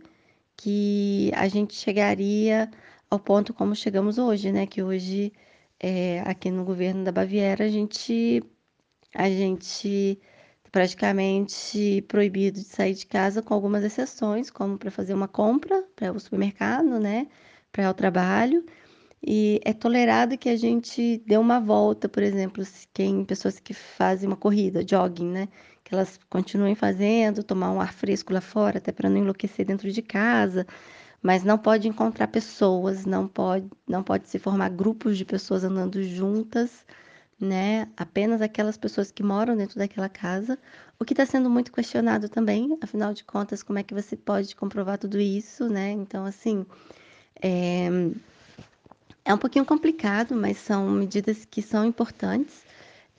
que 0.57 1.31
a 1.35 1.47
gente 1.47 1.75
chegaria 1.75 2.69
ao 3.09 3.19
ponto 3.19 3.53
como 3.53 3.75
chegamos 3.75 4.17
hoje, 4.17 4.51
né? 4.51 4.65
Que 4.67 4.81
hoje, 4.83 5.33
é, 5.79 6.21
aqui 6.21 6.51
no 6.51 6.63
governo 6.65 7.03
da 7.03 7.11
Baviera, 7.11 7.65
a 7.65 7.69
gente, 7.69 8.43
a 9.15 9.29
gente 9.29 10.19
praticamente 10.71 12.01
proibido 12.07 12.59
de 12.59 12.65
sair 12.65 12.93
de 12.95 13.05
casa, 13.05 13.41
com 13.41 13.53
algumas 13.53 13.83
exceções, 13.83 14.49
como 14.49 14.77
para 14.77 14.91
fazer 14.91 15.13
uma 15.13 15.27
compra 15.27 15.83
para 15.95 16.11
o 16.13 16.19
supermercado, 16.19 16.99
né? 16.99 17.27
Para 17.71 17.89
o 17.89 17.93
trabalho. 17.93 18.65
E 19.25 19.59
é 19.63 19.73
tolerado 19.73 20.37
que 20.37 20.49
a 20.49 20.57
gente 20.57 21.19
dê 21.27 21.37
uma 21.37 21.59
volta, 21.59 22.09
por 22.09 22.23
exemplo, 22.23 22.63
quem 22.93 23.23
pessoas 23.25 23.59
que 23.59 23.73
fazem 23.73 24.27
uma 24.27 24.37
corrida, 24.37 24.85
jogging, 24.87 25.29
né? 25.29 25.49
Que 25.91 25.95
elas 25.95 26.17
continuem 26.29 26.73
fazendo, 26.73 27.43
tomar 27.43 27.69
um 27.73 27.81
ar 27.81 27.91
fresco 27.91 28.31
lá 28.31 28.39
fora, 28.39 28.77
até 28.77 28.93
para 28.93 29.09
não 29.09 29.17
enlouquecer 29.17 29.65
dentro 29.65 29.91
de 29.91 30.01
casa, 30.01 30.65
mas 31.21 31.43
não 31.43 31.57
pode 31.57 31.85
encontrar 31.85 32.29
pessoas, 32.29 33.05
não 33.05 33.27
pode, 33.27 33.69
não 33.85 34.01
pode 34.01 34.29
se 34.29 34.39
formar 34.39 34.69
grupos 34.69 35.17
de 35.17 35.25
pessoas 35.25 35.65
andando 35.65 36.01
juntas, 36.01 36.85
né? 37.37 37.89
Apenas 37.97 38.41
aquelas 38.41 38.77
pessoas 38.77 39.11
que 39.11 39.21
moram 39.21 39.57
dentro 39.57 39.77
daquela 39.77 40.07
casa, 40.07 40.57
o 40.97 41.03
que 41.03 41.11
está 41.11 41.25
sendo 41.25 41.49
muito 41.49 41.73
questionado 41.73 42.29
também, 42.29 42.77
afinal 42.81 43.13
de 43.13 43.25
contas, 43.25 43.61
como 43.61 43.77
é 43.77 43.83
que 43.83 43.93
você 43.93 44.15
pode 44.15 44.55
comprovar 44.55 44.97
tudo 44.97 45.19
isso, 45.19 45.67
né? 45.67 45.91
Então, 45.91 46.25
assim, 46.25 46.65
é, 47.43 47.89
é 49.25 49.33
um 49.33 49.37
pouquinho 49.37 49.65
complicado, 49.65 50.37
mas 50.37 50.57
são 50.57 50.89
medidas 50.89 51.43
que 51.43 51.61
são 51.61 51.83
importantes 51.83 52.63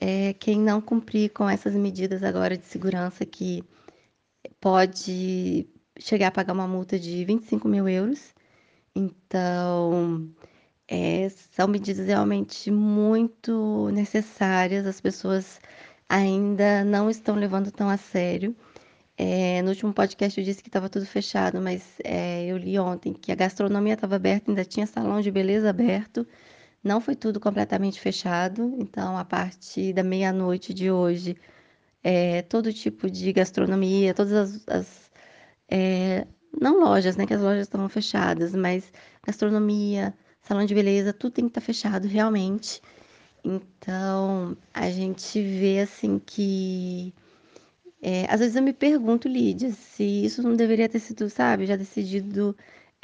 é 0.05 0.33
quem 0.33 0.59
não 0.59 0.81
cumprir 0.81 1.29
com 1.31 1.49
essas 1.49 1.73
medidas 1.75 2.23
agora 2.23 2.57
de 2.57 2.65
segurança 2.65 3.25
que 3.25 3.63
pode 4.59 5.65
chegar 5.97 6.27
a 6.27 6.31
pagar 6.31 6.51
uma 6.51 6.67
multa 6.67 6.99
de 6.99 7.23
25 7.23 7.69
mil 7.69 7.87
euros. 7.87 8.33
Então, 8.93 10.29
é, 10.89 11.29
são 11.29 11.69
medidas 11.69 12.05
realmente 12.07 12.69
muito 12.69 13.89
necessárias, 13.93 14.85
as 14.85 14.99
pessoas 14.99 15.61
ainda 16.09 16.83
não 16.83 17.09
estão 17.09 17.35
levando 17.35 17.71
tão 17.71 17.87
a 17.89 17.95
sério. 17.95 18.53
É, 19.17 19.61
no 19.61 19.69
último 19.69 19.93
podcast 19.93 20.37
eu 20.37 20.43
disse 20.45 20.61
que 20.61 20.67
estava 20.67 20.89
tudo 20.89 21.05
fechado, 21.05 21.61
mas 21.61 21.81
é, 22.03 22.45
eu 22.45 22.57
li 22.57 22.77
ontem 22.77 23.13
que 23.13 23.31
a 23.31 23.35
gastronomia 23.35 23.93
estava 23.93 24.17
aberta, 24.17 24.51
ainda 24.51 24.65
tinha 24.65 24.85
salão 24.85 25.21
de 25.21 25.31
beleza 25.31 25.69
aberto. 25.69 26.27
Não 26.83 26.99
foi 27.01 27.15
tudo 27.15 27.39
completamente 27.39 27.99
fechado, 27.99 28.75
então 28.79 29.17
a 29.17 29.23
partir 29.25 29.93
da 29.93 30.03
meia-noite 30.03 30.73
de 30.73 30.91
hoje, 30.91 31.37
é, 32.03 32.41
todo 32.43 32.73
tipo 32.73 33.09
de 33.09 33.31
gastronomia, 33.33 34.13
todas 34.13 34.33
as, 34.33 34.67
as 34.67 35.11
é, 35.69 36.27
não 36.59 36.79
lojas, 36.79 37.15
né, 37.15 37.25
que 37.25 37.33
as 37.33 37.41
lojas 37.41 37.63
estavam 37.63 37.89
fechadas, 37.89 38.53
mas 38.53 38.91
gastronomia, 39.25 40.13
salão 40.41 40.65
de 40.65 40.75
beleza, 40.75 41.13
tudo 41.13 41.33
tem 41.33 41.45
que 41.45 41.51
estar 41.51 41.61
tá 41.61 41.65
fechado 41.65 42.07
realmente. 42.07 42.81
Então 43.43 44.57
a 44.73 44.89
gente 44.89 45.41
vê 45.41 45.79
assim 45.79 46.19
que 46.19 47.13
é, 48.01 48.25
às 48.29 48.41
vezes 48.41 48.55
eu 48.57 48.61
me 48.63 48.73
pergunto, 48.73 49.29
Lídia, 49.29 49.71
se 49.71 50.03
isso 50.03 50.43
não 50.43 50.55
deveria 50.55 50.89
ter 50.89 50.99
sido, 50.99 51.29
sabe, 51.29 51.65
já 51.65 51.77
decidido 51.77 52.55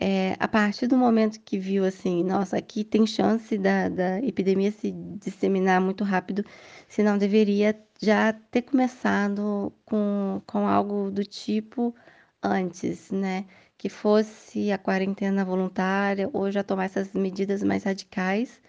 é, 0.01 0.38
a 0.39 0.47
partir 0.47 0.88
do 0.88 0.95
momento 0.97 1.41
que 1.41 1.59
viu 1.59 1.84
assim, 1.84 2.23
nossa, 2.23 2.57
aqui 2.57 2.85
tem 2.85 3.05
chance 3.05 3.57
da, 3.57 3.89
da 3.89 4.19
epidemia 4.21 4.71
se 4.71 4.91
disseminar 4.91 5.81
muito 5.81 6.05
rápido, 6.05 6.45
se 6.88 7.03
não 7.03 7.17
deveria 7.17 7.77
já 8.01 8.31
ter 8.31 8.61
começado 8.61 9.73
com, 9.85 10.41
com 10.47 10.65
algo 10.65 11.11
do 11.11 11.26
tipo 11.26 11.93
antes, 12.41 13.11
né? 13.11 13.45
Que 13.77 13.89
fosse 13.89 14.71
a 14.71 14.77
quarentena 14.77 15.43
voluntária 15.43 16.30
ou 16.31 16.49
já 16.49 16.63
tomar 16.63 16.85
essas 16.85 17.11
medidas 17.13 17.61
mais 17.61 17.84
radicais. 17.84 18.61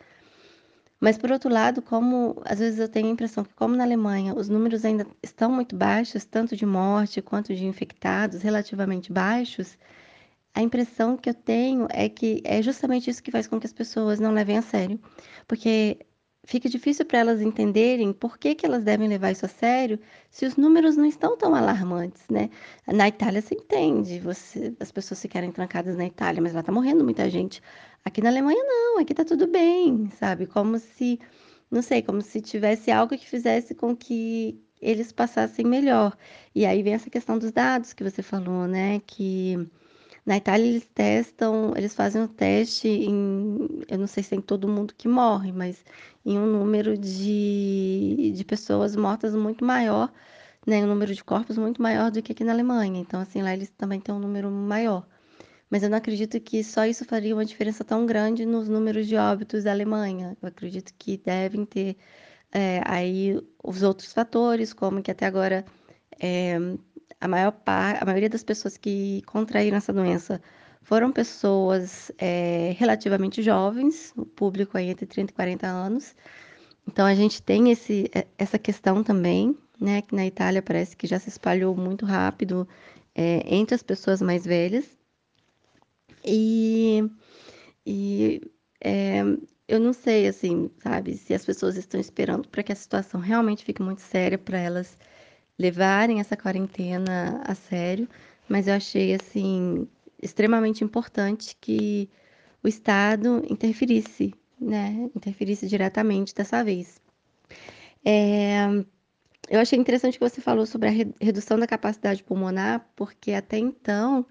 Mas, 0.99 1.17
por 1.17 1.31
outro 1.31 1.49
lado, 1.49 1.81
como 1.81 2.43
às 2.45 2.59
vezes 2.59 2.81
eu 2.81 2.89
tenho 2.89 3.07
a 3.07 3.11
impressão 3.11 3.45
que, 3.45 3.55
como 3.55 3.77
na 3.77 3.85
Alemanha 3.85 4.35
os 4.35 4.49
números 4.49 4.85
ainda 4.85 5.07
estão 5.23 5.51
muito 5.51 5.77
baixos, 5.77 6.25
tanto 6.25 6.57
de 6.57 6.67
morte 6.67 7.23
quanto 7.23 7.55
de 7.55 7.65
infectados, 7.67 8.43
relativamente 8.43 9.13
baixos, 9.13 9.79
a 10.55 10.63
impressão 10.63 11.17
que 11.17 11.31
eu 11.31 11.35
tenho 11.35 11.87
é 11.91 12.09
que 12.09 12.41
é 12.45 12.63
justamente 12.63 13.11
isso 13.11 13.23
que 13.23 13.31
faz 13.31 13.47
com 13.47 13.61
que 13.61 13.67
as 13.67 13.73
pessoas 13.73 14.19
não 14.19 14.33
levem 14.33 14.59
a 14.59 14.63
sério, 14.63 15.01
porque 15.47 15.99
fica 16.45 16.69
difícil 16.69 17.05
para 17.05 17.19
elas 17.21 17.41
entenderem 17.41 18.13
por 18.13 18.39
que, 18.39 18.55
que 18.55 18.67
elas 18.67 18.83
devem 18.83 19.09
levar 19.09 19.31
isso 19.31 19.47
a 19.47 19.49
sério 19.49 20.01
se 20.31 20.47
os 20.47 20.57
números 20.57 20.97
não 20.97 21.05
estão 21.05 21.37
tão 21.37 21.55
alarmantes, 21.55 22.23
né? 22.29 22.51
Na 22.87 23.09
Itália 23.09 23.41
se 23.43 23.55
entende, 23.55 24.19
você, 24.19 24.75
as 24.81 24.91
pessoas 24.91 25.21
ficarem 25.23 25.53
trancadas 25.53 25.97
na 25.97 26.07
Itália, 26.07 26.43
mas 26.43 26.53
lá 26.53 26.63
tá 26.63 26.73
morrendo 26.73 27.05
muita 27.05 27.29
gente. 27.31 27.63
Aqui 28.05 28.21
na 28.21 28.31
Alemanha 28.31 28.63
não, 28.65 28.99
aqui 28.99 29.15
tá 29.15 29.25
tudo 29.25 29.47
bem, 29.47 30.11
sabe? 30.19 30.47
Como 30.47 30.79
se, 30.79 31.21
não 31.71 31.83
sei, 31.83 32.03
como 32.03 32.23
se 32.23 32.41
tivesse 32.41 32.91
algo 32.91 33.17
que 33.17 33.29
fizesse 33.29 33.75
com 33.75 33.95
que 33.95 34.61
eles 34.81 35.13
passassem 35.13 35.65
melhor. 35.65 36.17
E 36.55 36.65
aí 36.67 36.83
vem 36.83 36.95
essa 36.95 37.11
questão 37.11 37.39
dos 37.39 37.53
dados 37.53 37.93
que 37.93 38.03
você 38.03 38.23
falou, 38.23 38.67
né? 38.67 39.01
Que 39.07 39.71
na 40.25 40.37
Itália 40.37 40.67
eles 40.67 40.87
testam, 40.95 41.75
eles 41.77 41.95
fazem 41.95 42.23
um 42.23 42.27
teste 42.29 42.89
em, 42.89 43.83
eu 43.89 43.99
não 43.99 44.07
sei 44.07 44.23
se 44.23 44.35
é 44.35 44.39
em 44.39 44.41
todo 44.41 44.69
mundo 44.69 44.95
que 44.95 45.09
morre, 45.09 45.53
mas 45.53 45.85
em 46.25 46.39
um 46.39 46.47
número 46.47 46.97
de, 46.99 48.33
de 48.35 48.45
pessoas 48.45 48.95
mortas 48.97 49.35
muito 49.35 49.65
maior, 49.65 50.13
né, 50.67 50.83
um 50.85 50.87
número 50.87 51.15
de 51.15 51.25
corpos 51.25 51.57
muito 51.59 51.81
maior 51.83 52.11
do 52.11 52.23
que 52.23 52.33
aqui 52.33 52.45
na 52.45 52.53
Alemanha. 52.53 53.01
Então, 53.01 53.21
assim, 53.21 53.43
lá 53.43 53.53
eles 53.55 53.71
também 53.71 54.01
têm 54.01 54.15
um 54.15 54.19
número 54.19 54.51
maior. 54.51 55.07
Mas 55.71 55.83
eu 55.83 55.91
não 55.91 55.99
acredito 55.99 56.41
que 56.41 56.65
só 56.65 56.85
isso 56.85 57.05
faria 57.05 57.35
uma 57.35 57.45
diferença 57.45 57.85
tão 57.85 58.05
grande 58.07 58.45
nos 58.45 58.69
números 58.69 59.07
de 59.07 59.17
óbitos 59.17 59.65
da 59.65 59.71
Alemanha. 59.71 60.37
Eu 60.43 60.49
acredito 60.49 60.93
que 60.99 61.17
devem 61.17 61.65
ter 61.65 61.97
é, 62.53 62.83
aí 62.85 63.41
os 63.63 63.83
outros 63.83 64.13
fatores, 64.13 64.73
como 64.73 65.03
que 65.03 65.11
até 65.11 65.27
agora 65.27 65.65
é, 66.21 66.59
a 67.21 67.29
maior 67.29 67.53
par, 67.53 67.99
a 68.01 68.05
maioria 68.05 68.29
das 68.29 68.43
pessoas 68.43 68.77
que 68.77 69.23
contraíram 69.27 69.77
essa 69.77 69.93
doença 69.93 70.41
foram 70.83 71.13
pessoas 71.13 72.11
é, 72.19 72.75
relativamente 72.79 73.43
jovens, 73.43 74.13
o 74.17 74.25
público 74.25 74.79
aí 74.79 74.89
entre 74.89 75.07
30 75.07 75.31
e 75.31 75.35
40 75.35 75.67
anos. 75.67 76.15
Então 76.87 77.07
a 77.07 77.15
gente 77.15 77.43
tem 77.43 77.71
esse, 77.71 78.11
é, 78.15 78.27
essa 78.39 78.59
questão 78.59 79.05
também, 79.05 79.57
né, 79.79 80.03
que 80.03 80.15
na 80.15 80.27
Itália 80.27 80.63
parece 80.63 80.97
que 80.97 81.07
já 81.07 81.19
se 81.19 81.29
espalhou 81.29 81.77
muito 81.77 82.07
rápido 82.07 82.67
é, 83.15 83.43
entre 83.55 83.75
as 83.75 83.83
pessoas 83.83 84.23
mais 84.23 84.45
velhas. 84.45 84.85
E, 86.25 87.05
e 87.87 88.41
é, 88.83 89.21
eu 89.69 89.79
não 89.79 89.93
sei, 89.93 90.27
assim, 90.27 90.71
sabe, 90.83 91.17
se 91.17 91.33
as 91.35 91.45
pessoas 91.45 91.77
estão 91.77 92.01
esperando 92.01 92.49
para 92.49 92.63
que 92.63 92.73
a 92.73 92.77
situação 92.77 93.21
realmente 93.21 93.65
fique 93.65 93.83
muito 93.83 94.01
séria 94.01 94.39
para 94.39 94.59
elas 94.59 94.99
levarem 95.61 96.21
essa 96.21 96.39
quarentena 96.39 97.43
a 97.45 97.55
sério, 97.55 98.09
mas 98.49 98.67
eu 98.67 98.73
achei, 98.73 99.15
assim, 99.15 99.87
extremamente 100.23 100.83
importante 100.83 101.55
que 101.61 102.09
o 102.65 102.69
Estado 102.69 103.45
interferisse, 103.47 104.33
né, 104.59 105.11
interferisse 105.15 105.67
diretamente 105.69 106.35
dessa 106.35 106.65
vez. 106.65 106.99
É, 108.03 108.69
eu 109.51 109.61
achei 109.61 109.79
interessante 109.79 110.19
que 110.19 110.27
você 110.27 110.41
falou 110.41 110.65
sobre 110.65 110.89
a 110.89 110.93
redução 111.21 111.59
da 111.59 111.67
capacidade 111.67 112.25
pulmonar, 112.25 112.89
porque 112.97 113.33
até 113.33 113.59
então 113.59 114.25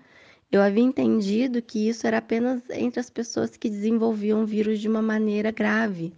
eu 0.51 0.63
havia 0.63 0.83
entendido 0.83 1.61
que 1.61 1.89
isso 1.89 2.07
era 2.07 2.17
apenas 2.17 2.63
entre 2.71 2.99
as 2.99 3.09
pessoas 3.11 3.55
que 3.55 3.69
desenvolviam 3.69 4.41
o 4.41 4.47
vírus 4.47 4.79
de 4.79 4.89
uma 4.89 5.01
maneira 5.01 5.51
grave. 5.51 6.11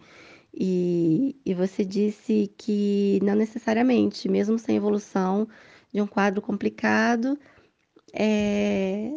E, 0.53 1.39
e 1.45 1.53
você 1.53 1.85
disse 1.85 2.53
que 2.57 3.19
não 3.23 3.35
necessariamente, 3.35 4.27
mesmo 4.27 4.59
sem 4.59 4.75
evolução 4.75 5.47
de 5.93 6.01
um 6.01 6.07
quadro 6.07 6.41
complicado, 6.41 7.37
é, 8.13 9.11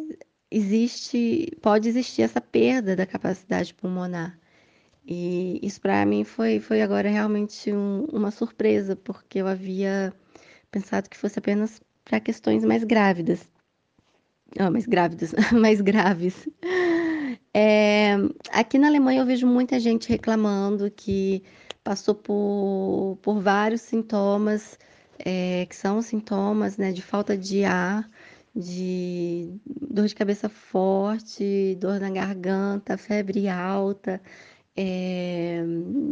existe, 0.49 1.51
pode 1.61 1.89
existir 1.89 2.21
essa 2.21 2.39
perda 2.39 2.95
da 2.95 3.05
capacidade 3.05 3.73
pulmonar. 3.73 4.39
E 5.05 5.59
isso 5.61 5.79
para 5.81 6.05
mim 6.05 6.23
foi, 6.23 6.59
foi 6.59 6.81
agora 6.81 7.09
realmente 7.09 7.71
um, 7.71 8.05
uma 8.05 8.31
surpresa, 8.31 8.95
porque 8.95 9.39
eu 9.39 9.47
havia 9.47 10.13
pensado 10.71 11.09
que 11.09 11.17
fosse 11.17 11.37
apenas 11.37 11.79
para 12.03 12.19
questões 12.19 12.65
mais 12.65 12.83
grávidas. 12.83 13.47
Oh, 14.59 14.71
mais 14.71 14.85
grávidas, 14.85 15.33
mais 15.51 15.81
graves. 15.81 16.47
É, 17.53 18.15
aqui 18.51 18.77
na 18.77 18.87
Alemanha 18.87 19.21
eu 19.21 19.25
vejo 19.25 19.47
muita 19.47 19.79
gente 19.79 20.09
reclamando 20.09 20.89
que 20.91 21.43
passou 21.83 22.15
por, 22.15 23.17
por 23.21 23.39
vários 23.41 23.81
sintomas, 23.81 24.77
é, 25.19 25.65
que 25.67 25.75
são 25.75 26.01
sintomas 26.01 26.77
né, 26.77 26.91
de 26.91 27.01
falta 27.01 27.37
de 27.37 27.63
ar, 27.63 28.09
de 28.55 29.59
dor 29.67 30.07
de 30.07 30.15
cabeça 30.15 30.49
forte, 30.49 31.75
dor 31.79 31.99
na 31.99 32.09
garganta, 32.09 32.97
febre 32.97 33.47
alta, 33.49 34.21
é, 34.75 35.63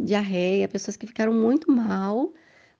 diarreia, 0.04 0.68
pessoas 0.68 0.96
que 0.96 1.06
ficaram 1.06 1.32
muito 1.32 1.70
mal, 1.72 2.32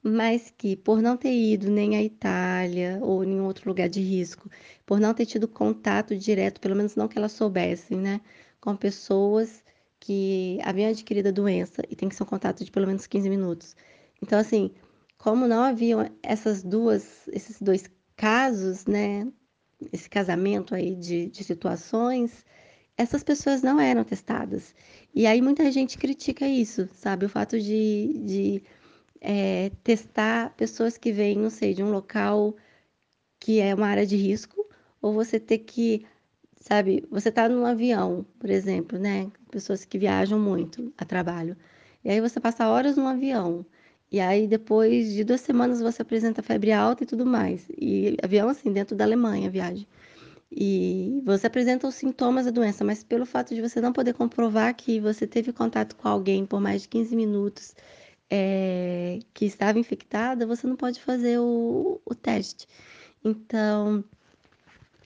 mas 0.05 0.53
que 0.57 0.77
por 0.77 1.01
não 1.01 1.17
ter 1.17 1.33
ido 1.33 1.71
nem 1.71 1.97
à 1.97 2.03
Itália 2.03 2.99
ou 3.03 3.25
em 3.25 3.41
outro 3.41 3.69
lugar 3.69 3.89
de 3.89 4.01
risco, 4.03 4.51
por 4.85 5.01
não 5.01 5.15
ter 5.15 5.25
tido 5.25 5.49
contato 5.49 6.15
direto, 6.15 6.61
pelo 6.61 6.77
menos 6.77 6.95
não 6.95 7.09
que 7.09 7.17
elas 7.17 7.33
soubessem, 7.33 7.99
né, 7.99 8.21
com 8.61 8.77
pessoas 8.77 9.65
que 9.99 10.59
haviam 10.63 10.91
adquirido 10.91 11.29
a 11.29 11.33
doença 11.33 11.83
e 11.89 11.97
tem 11.97 12.09
que 12.11 12.15
ser 12.15 12.23
um 12.23 12.27
contato 12.27 12.63
de 12.63 12.71
pelo 12.71 12.87
menos 12.87 13.07
15 13.07 13.31
minutos. 13.31 13.75
Então, 14.23 14.39
assim, 14.39 14.71
como 15.17 15.49
não 15.49 15.63
haviam 15.63 16.11
essas 16.23 16.63
duas, 16.63 17.27
esses 17.29 17.61
dois 17.61 17.91
casos, 18.15 18.85
né, 18.85 19.27
esse 19.91 20.09
casamento 20.11 20.75
aí 20.75 20.95
de, 20.97 21.31
de 21.31 21.43
situações, 21.45 22.45
essas 22.97 23.23
pessoas 23.23 23.63
não 23.63 23.81
eram 23.81 24.05
testadas. 24.05 24.75
E 25.15 25.27
aí 25.27 25.41
muita 25.41 25.73
gente 25.73 25.97
critica 25.97 26.47
isso, 26.47 26.89
sabe? 26.93 27.25
O 27.25 27.29
fato 27.29 27.59
de, 27.59 28.21
de 28.25 28.63
é, 29.25 29.71
testar 29.83 30.55
pessoas 30.57 30.99
que 30.99 31.11
vêm, 31.11 31.39
não 31.39 31.51
sei, 31.51 31.73
de 31.75 31.83
um 31.83 31.91
local 31.91 32.55
que 33.41 33.61
é 33.61 33.75
uma 33.75 33.87
área 33.87 34.07
de 34.07 34.17
risco, 34.17 34.67
ou 35.03 35.15
você 35.15 35.41
ter 35.41 35.59
que, 35.59 36.07
sabe, 36.57 37.05
você 37.11 37.33
tá 37.33 37.49
num 37.49 37.67
avião, 37.67 38.27
por 38.39 38.51
exemplo, 38.51 38.99
né? 38.99 39.31
Pessoas 39.51 39.85
que 39.85 39.99
viajam 39.99 40.39
muito 40.39 40.93
a 40.99 41.05
trabalho. 41.05 41.57
E 42.05 42.11
aí 42.11 42.21
você 42.21 42.41
passa 42.41 42.69
horas 42.69 42.97
no 42.97 43.07
avião. 43.07 43.65
E 44.13 44.21
aí, 44.21 44.47
depois 44.47 45.13
de 45.13 45.25
duas 45.25 45.41
semanas, 45.41 45.81
você 45.81 46.03
apresenta 46.03 46.43
febre 46.43 46.73
alta 46.73 47.05
e 47.05 47.07
tudo 47.07 47.27
mais. 47.27 47.67
E 47.79 48.17
avião, 48.23 48.49
assim, 48.49 48.73
dentro 48.73 48.97
da 48.97 49.05
Alemanha, 49.05 49.51
viagem. 49.51 49.87
E 50.53 51.23
você 51.25 51.47
apresenta 51.49 51.89
os 51.89 51.95
sintomas 51.95 52.45
da 52.47 52.51
doença, 52.51 52.85
mas 52.85 53.03
pelo 53.05 53.27
fato 53.27 53.55
de 53.55 53.61
você 53.63 53.81
não 53.81 53.93
poder 53.93 54.15
comprovar 54.15 54.75
que 54.75 55.01
você 55.01 55.27
teve 55.27 55.53
contato 55.53 55.97
com 55.97 56.09
alguém 56.09 56.47
por 56.47 56.61
mais 56.61 56.83
de 56.83 56.89
15 56.89 57.17
minutos 57.17 57.75
é, 58.31 59.19
que 59.33 59.45
estava 59.45 59.79
infectada, 59.79 60.47
você 60.47 60.67
não 60.67 60.77
pode 60.77 61.01
fazer 61.01 61.39
o, 61.39 62.01
o 62.05 62.15
teste. 62.15 62.67
Então, 63.25 64.05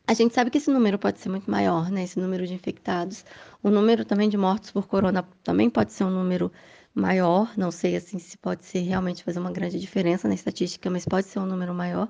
a 0.06 0.14
gente 0.14 0.34
sabe 0.34 0.50
que 0.50 0.58
esse 0.58 0.70
número 0.70 0.98
pode 0.98 1.18
ser 1.18 1.28
muito 1.28 1.50
maior, 1.50 1.90
né? 1.90 2.04
Esse 2.04 2.18
número 2.18 2.46
de 2.46 2.54
infectados. 2.54 3.24
O 3.62 3.70
número 3.70 4.04
também 4.04 4.28
de 4.28 4.36
mortos 4.36 4.70
por 4.70 4.86
corona 4.86 5.22
também 5.44 5.68
pode 5.68 5.92
ser 5.92 6.04
um 6.04 6.10
número 6.10 6.50
maior. 6.94 7.52
Não 7.56 7.70
sei 7.70 7.96
assim 7.96 8.18
se 8.18 8.38
pode 8.38 8.64
ser 8.64 8.80
realmente 8.80 9.22
fazer 9.22 9.38
uma 9.38 9.52
grande 9.52 9.78
diferença 9.78 10.26
na 10.26 10.34
estatística, 10.34 10.88
mas 10.88 11.04
pode 11.04 11.26
ser 11.26 11.38
um 11.38 11.46
número 11.46 11.74
maior. 11.74 12.08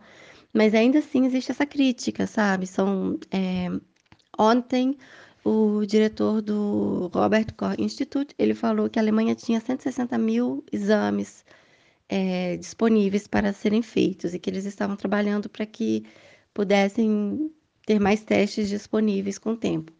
Mas 0.52 0.74
ainda 0.74 1.01
assim 1.01 1.26
existe 1.26 1.51
essa 1.51 1.66
crítica, 1.66 2.26
sabe? 2.26 2.66
São 2.66 3.18
é, 3.30 3.68
ontem 4.39 4.97
o 5.49 5.87
diretor 5.87 6.43
do 6.43 7.11
Robert 7.12 7.55
Koch 7.55 7.81
Institute 7.81 8.35
ele 8.39 8.55
falou 8.55 8.91
que 8.91 8.99
a 8.99 9.03
Alemanha 9.03 9.35
tinha 9.35 9.61
160 9.61 10.19
mil 10.19 10.65
exames 10.70 11.45
é, 12.09 12.57
disponíveis 12.57 13.27
para 13.27 13.53
serem 13.53 13.83
feitos 13.83 14.35
e 14.35 14.39
que 14.39 14.51
eles 14.51 14.65
estavam 14.66 14.97
trabalhando 14.97 15.49
para 15.49 15.65
que 15.66 16.05
pudessem 16.53 17.51
ter 17.87 17.99
mais 17.99 18.23
testes 18.23 18.69
disponíveis 18.69 19.39
com 19.39 19.53
o 19.53 19.57
tempo. 19.57 19.93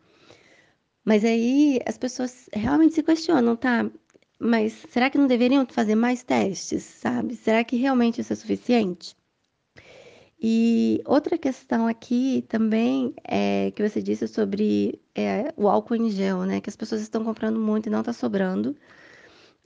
Mas 1.05 1.25
aí 1.25 1.81
as 1.87 1.97
pessoas 1.97 2.49
realmente 2.53 2.95
se 2.95 3.03
questionam, 3.03 3.57
tá? 3.57 3.91
Mas 4.39 4.85
será 4.91 5.09
que 5.11 5.19
não 5.19 5.27
deveriam 5.27 5.66
fazer 5.66 5.95
mais 5.95 6.23
testes, 6.23 6.83
sabe? 6.85 7.35
Será 7.37 7.65
que 7.65 7.77
realmente 7.77 8.20
isso 8.20 8.33
é 8.33 8.37
suficiente? 8.37 9.16
E 10.40 11.02
outra 11.05 11.36
questão 11.36 11.86
aqui 11.89 12.44
também 12.48 13.15
é 13.24 13.73
que 13.73 13.86
você 13.89 14.01
disse 14.01 14.28
sobre 14.28 15.01
é, 15.15 15.52
o 15.56 15.69
álcool 15.69 15.97
em 15.97 16.10
gel, 16.10 16.44
né? 16.44 16.60
Que 16.60 16.70
as 16.70 16.77
pessoas 16.77 17.01
estão 17.01 17.24
comprando 17.24 17.59
muito 17.59 17.86
e 17.86 17.90
não 17.90 18.01
está 18.01 18.12
sobrando, 18.12 18.77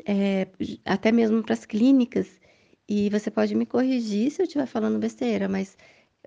é, 0.07 0.49
até 0.85 1.12
mesmo 1.12 1.43
para 1.43 1.55
as 1.55 1.66
clínicas. 1.66 2.40
E 2.89 3.11
você 3.11 3.31
pode 3.31 3.55
me 3.55 3.66
corrigir 3.66 4.31
se 4.31 4.43
eu 4.43 4.44
estiver 4.44 4.66
falando 4.66 4.99
besteira, 4.99 5.49
mas 5.49 5.77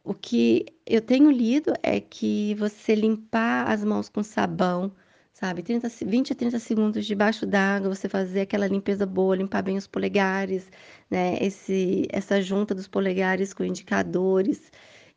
o 0.03 0.13
que 0.13 0.65
eu 0.85 1.01
tenho 1.01 1.31
lido 1.31 1.73
é 1.84 1.99
que 1.99 2.55
você 2.55 2.95
limpar 2.95 3.69
as 3.69 3.84
mãos 3.84 4.09
com 4.09 4.23
sabão 4.23 4.91
sabe? 5.35 5.61
30, 5.61 5.89
20 6.05 6.31
a 6.31 6.35
30 6.35 6.59
segundos 6.59 7.05
debaixo 7.05 7.45
d'água, 7.45 7.93
você 7.93 8.07
fazer 8.07 8.41
aquela 8.41 8.67
limpeza 8.67 9.05
boa, 9.05 9.35
limpar 9.35 9.61
bem 9.61 9.77
os 9.77 9.85
polegares, 9.85 10.69
né? 11.11 11.37
Esse, 11.41 12.07
essa 12.09 12.41
junta 12.41 12.73
dos 12.73 12.87
polegares 12.87 13.53
com 13.53 13.63
indicadores, 13.63 14.71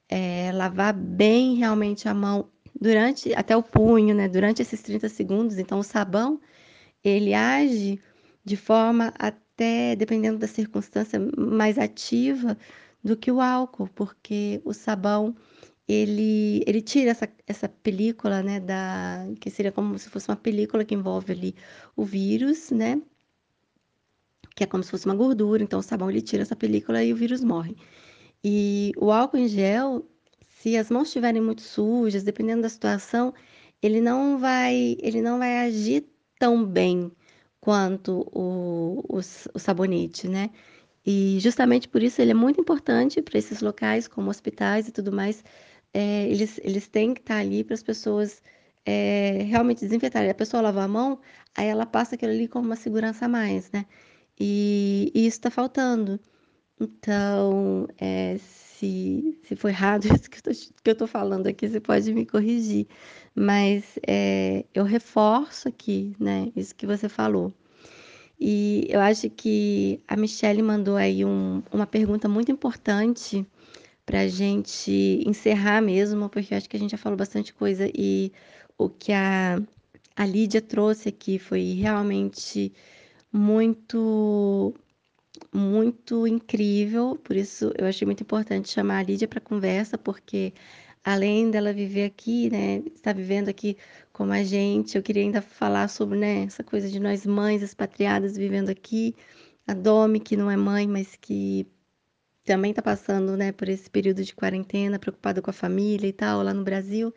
é, 0.09 0.51
lavar 0.53 0.93
bem 0.93 1.55
realmente 1.55 2.09
a 2.09 2.15
mão 2.15 2.51
durante, 2.81 3.33
até 3.35 3.57
o 3.57 3.63
punho, 3.63 4.15
né? 4.15 4.29
Durante 4.29 4.61
esses 4.61 4.83
30 4.83 5.09
segundos. 5.09 5.57
Então, 5.59 5.79
o 5.79 5.85
sabão, 5.85 6.41
ele 7.05 7.33
age 7.35 8.01
de 8.45 8.57
forma 8.57 9.15
até, 9.19 9.95
dependendo 9.97 10.39
da 10.39 10.49
circunstância, 10.49 11.21
mais 11.37 11.79
ativa 11.79 12.59
do 13.05 13.17
que 13.17 13.31
o 13.31 13.41
álcool, 13.41 13.89
porque 13.95 14.61
o 14.65 14.73
sabão 14.75 15.37
ele, 15.89 16.63
ele 16.67 16.83
tira 16.83 17.11
essa, 17.11 17.29
essa 17.47 17.69
película, 17.69 18.43
né, 18.43 18.61
da, 18.61 19.27
que 19.41 19.51
seria 19.51 19.73
como 19.73 19.99
se 19.99 20.11
fosse 20.11 20.29
uma 20.29 20.37
película 20.37 20.85
que 20.85 20.95
envolve 20.95 21.33
ali 21.33 21.55
o 21.97 22.05
vírus, 22.05 22.71
né, 22.71 23.01
que 24.55 24.65
é 24.65 24.67
como 24.67 24.83
se 24.83 24.91
fosse 24.91 25.07
uma 25.07 25.15
gordura, 25.15 25.63
então 25.63 25.79
o 25.79 25.83
sabão 25.83 26.11
ele 26.11 26.21
tira 26.21 26.43
essa 26.43 26.57
película 26.57 27.03
e 27.03 27.13
o 27.13 27.17
vírus 27.17 27.43
morre. 27.43 27.77
E 28.45 28.93
o 28.97 29.11
álcool 29.11 29.39
em 29.39 29.49
gel, 29.49 30.05
se 30.61 30.77
as 30.77 30.91
mãos 30.91 31.09
estiverem 31.09 31.41
muito 31.41 31.63
sujas, 31.63 32.23
dependendo 32.23 32.63
da 32.63 32.69
situação, 32.69 33.33
ele 33.83 34.01
não 34.01 34.39
vai, 34.39 34.97
ele 35.01 35.23
não 35.23 35.39
vai 35.39 35.59
agir 35.67 36.07
tão 36.39 36.65
bem 36.65 37.11
quanto 37.61 38.29
o, 38.33 39.05
o, 39.09 39.19
o 39.19 39.59
sabonete, 39.59 40.29
né? 40.29 40.51
E 41.07 41.39
justamente 41.41 41.89
por 41.89 42.03
isso 42.03 42.21
ele 42.21 42.33
é 42.33 42.35
muito 42.35 42.61
importante 42.61 43.23
para 43.23 43.39
esses 43.39 43.61
locais, 43.61 44.07
como 44.09 44.31
hospitais 44.31 44.89
e 44.89 44.93
tudo 44.93 45.13
mais, 45.13 45.43
é, 45.99 46.29
eles, 46.29 46.61
eles 46.63 46.87
têm 46.87 47.13
que 47.13 47.21
estar 47.21 47.39
ali 47.39 47.65
para 47.65 47.75
as 47.75 47.83
pessoas 47.83 48.41
é, 48.87 49.43
realmente 49.43 49.81
desinfetarem. 49.81 50.31
A 50.31 50.35
pessoa 50.35 50.63
lava 50.63 50.85
a 50.85 50.87
mão, 50.87 51.19
aí 51.57 51.67
ela 51.67 51.85
passa 51.85 52.15
aquilo 52.15 52.31
ali 52.31 52.47
como 52.47 52.67
uma 52.67 52.77
segurança 52.77 53.25
a 53.25 53.29
mais, 53.29 53.69
né? 53.73 53.85
E, 54.39 55.11
e 55.13 55.27
isso 55.27 55.39
está 55.39 55.51
faltando. 55.51 56.21
Então, 56.81 57.89
é, 57.99 58.39
se, 58.39 59.41
se 59.43 59.57
for 59.57 59.71
errado 59.71 60.05
isso 60.15 60.31
que 60.31 60.41
eu 60.89 60.93
estou 60.93 61.09
falando 61.09 61.49
aqui, 61.49 61.69
você 61.69 61.81
pode 61.81 62.15
me 62.15 62.25
corrigir. 62.25 62.87
Mas 63.35 63.99
é, 64.07 64.65
eu 64.73 64.85
reforço 64.85 65.69
aqui, 65.69 66.15
né, 66.21 66.53
isso 66.55 66.77
que 66.77 66.87
você 66.87 67.09
falou. 67.09 67.53
E 68.41 68.87
eu 68.89 69.01
acho 69.01 69.29
que 69.31 70.01
a 70.07 70.17
Michelle 70.17 70.63
mandou 70.63 70.97
aí 70.97 71.25
um, 71.25 71.61
uma 71.73 71.87
pergunta 71.89 72.29
muito 72.29 72.53
importante 72.53 73.45
para 74.09 74.21
a 74.21 74.27
gente 74.27 75.23
encerrar 75.27 75.83
mesmo, 75.83 76.31
porque 76.31 76.55
acho 76.55 76.67
que 76.67 76.79
a 76.79 76.81
gente 76.81 76.93
já 76.93 76.97
falou 76.97 77.19
bastante 77.19 77.53
coisa 77.53 77.91
e 77.95 78.33
o 78.79 78.89
que 78.89 79.13
a, 79.13 79.61
a 80.17 80.25
Lídia 80.25 80.63
trouxe 80.63 81.11
aqui 81.11 81.39
foi 81.39 81.75
realmente 81.75 82.73
muito 83.31 84.75
muito 85.53 86.27
incrível, 86.27 87.17
por 87.23 87.37
isso 87.37 87.71
eu 87.77 87.87
achei 87.87 88.07
muito 88.07 88.23
importante 88.23 88.71
chamar 88.71 89.01
a 89.01 89.03
Lídia 89.03 89.29
para 89.29 89.43
conversa, 89.43 89.99
porque 89.99 90.55
além 91.05 91.51
dela 91.51 91.71
viver 91.71 92.07
aqui, 92.07 92.51
né, 92.51 92.83
estar 92.95 93.15
vivendo 93.15 93.51
aqui 93.51 93.77
como 94.11 94.33
a 94.33 94.43
gente, 94.43 94.97
eu 94.97 95.03
queria 95.03 95.23
ainda 95.23 95.43
falar 95.43 95.87
sobre, 95.89 96.19
né, 96.19 96.45
essa 96.45 96.65
coisa 96.65 96.89
de 96.89 96.99
nós 96.99 97.27
mães 97.27 97.61
expatriadas 97.63 98.39
vivendo 98.39 98.71
aqui, 98.71 99.15
a 99.67 99.75
Domi, 99.75 100.19
que 100.19 100.35
não 100.35 100.51
é 100.51 100.57
mãe, 100.57 100.87
mas 100.87 101.15
que 101.21 101.67
também 102.49 102.71
está 102.71 102.81
passando, 102.81 103.37
né, 103.37 103.53
por 103.53 103.69
esse 103.69 103.91
período 103.91 104.25
de 104.25 104.35
quarentena, 104.35 104.99
preocupada 104.99 105.43
com 105.43 105.51
a 105.51 105.53
família 105.53 106.09
e 106.09 106.13
tal, 106.15 106.43
lá 106.43 106.55
no 106.55 106.65
Brasil. 106.65 107.15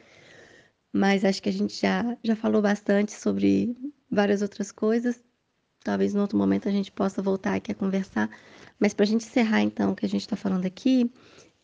Mas 0.92 1.24
acho 1.24 1.42
que 1.42 1.48
a 1.48 1.54
gente 1.54 1.80
já, 1.80 2.18
já 2.22 2.36
falou 2.36 2.62
bastante 2.62 3.14
sobre 3.14 3.74
várias 4.10 4.42
outras 4.42 4.74
coisas. 4.74 5.24
Talvez 5.84 6.14
no 6.14 6.22
outro 6.22 6.38
momento 6.38 6.68
a 6.68 6.72
gente 6.72 6.92
possa 6.92 7.22
voltar 7.22 7.56
aqui 7.56 7.72
a 7.72 7.76
conversar. 7.76 8.30
Mas 8.78 8.94
para 8.94 9.06
a 9.06 9.08
gente 9.08 9.26
encerrar, 9.26 9.62
então, 9.62 9.94
o 9.94 9.96
que 9.96 10.06
a 10.06 10.10
gente 10.10 10.22
está 10.22 10.36
falando 10.36 10.66
aqui, 10.66 11.10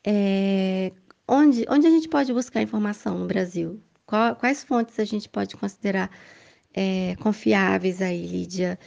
é... 0.05 0.93
onde, 1.27 1.65
onde 1.69 1.87
a 1.87 1.89
gente 1.89 2.07
pode 2.07 2.31
buscar 2.31 2.61
informação 2.61 3.19
no 3.19 3.27
Brasil? 3.27 3.81
Qual, 4.05 4.33
quais 4.37 4.63
fontes 4.63 4.97
a 4.97 5.03
gente 5.03 5.27
pode 5.27 5.57
considerar 5.57 6.09
é, 6.73 7.17
confiáveis 7.17 8.01
aí, 8.01 8.25
Lídia? 8.25 8.79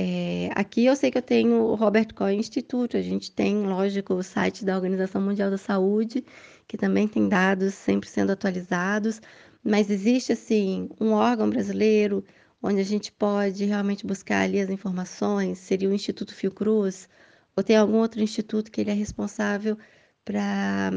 É, 0.00 0.50
aqui 0.54 0.84
eu 0.84 0.94
sei 0.94 1.10
que 1.10 1.18
eu 1.18 1.22
tenho 1.22 1.56
o 1.56 1.74
Robert 1.74 2.14
Koch 2.14 2.32
Instituto, 2.32 2.96
a 2.96 3.02
gente 3.02 3.32
tem, 3.32 3.66
lógico, 3.66 4.14
o 4.14 4.22
site 4.22 4.64
da 4.64 4.76
Organização 4.76 5.20
Mundial 5.20 5.50
da 5.50 5.58
Saúde, 5.58 6.24
que 6.68 6.76
também 6.78 7.08
tem 7.08 7.28
dados 7.28 7.74
sempre 7.74 8.08
sendo 8.08 8.30
atualizados, 8.30 9.20
mas 9.60 9.90
existe, 9.90 10.32
assim, 10.32 10.88
um 11.00 11.10
órgão 11.10 11.50
brasileiro 11.50 12.24
onde 12.62 12.80
a 12.80 12.84
gente 12.84 13.10
pode 13.10 13.64
realmente 13.64 14.06
buscar 14.06 14.42
ali 14.42 14.60
as 14.60 14.70
informações, 14.70 15.58
seria 15.58 15.88
o 15.88 15.92
Instituto 15.92 16.32
Fiocruz, 16.32 17.08
ou 17.56 17.64
tem 17.64 17.76
algum 17.76 17.96
outro 17.96 18.20
instituto 18.20 18.70
que 18.70 18.80
ele 18.80 18.90
é 18.90 18.94
responsável 18.94 19.76
para 20.24 20.92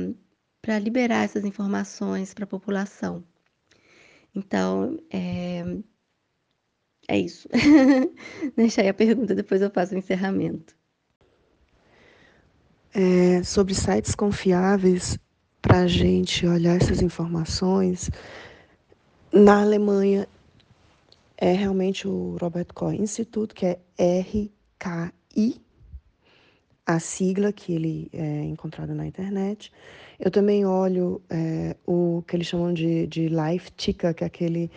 liberar 0.80 1.24
essas 1.24 1.44
informações 1.44 2.36
para 2.36 2.44
a 2.44 2.48
população. 2.48 3.24
Então, 4.36 5.00
é, 5.10 5.64
é 7.12 7.20
isso. 7.20 7.48
Deixa 8.56 8.82
aí 8.82 8.90
a 8.90 8.94
pergunta, 8.94 9.36
depois 9.36 9.62
eu 9.62 9.70
faço 9.70 9.94
o 9.94 9.98
encerramento. 9.98 10.76
É, 12.94 13.44
sobre 13.44 13.74
sites 13.74 14.16
confiáveis, 14.16 15.18
para 15.62 15.82
a 15.82 15.88
gente 15.88 16.46
olhar 16.48 16.76
essas 16.76 17.02
informações, 17.02 18.10
na 19.32 19.62
Alemanha 19.62 20.28
é 21.38 21.54
realmente 21.54 22.08
o 22.08 22.38
Robert 22.40 22.68
Koch 22.74 22.96
Institute, 22.96 23.54
que 23.54 23.66
é 23.66 23.80
RKI, 24.00 25.62
a 26.86 27.00
sigla 27.00 27.52
que 27.52 27.74
ele 27.74 28.10
é 28.14 28.44
encontrado 28.44 28.94
na 28.94 29.06
internet. 29.06 29.72
Eu 30.20 30.30
também 30.30 30.66
olho 30.66 31.22
é, 31.30 31.76
o 31.86 32.24
que 32.28 32.36
eles 32.36 32.48
chamam 32.48 32.74
de, 32.74 33.08
de 33.08 33.28
Life 33.28 33.72
Ticker, 33.72 34.14
que 34.14 34.24
é 34.24 34.28
aquele, 34.28 34.70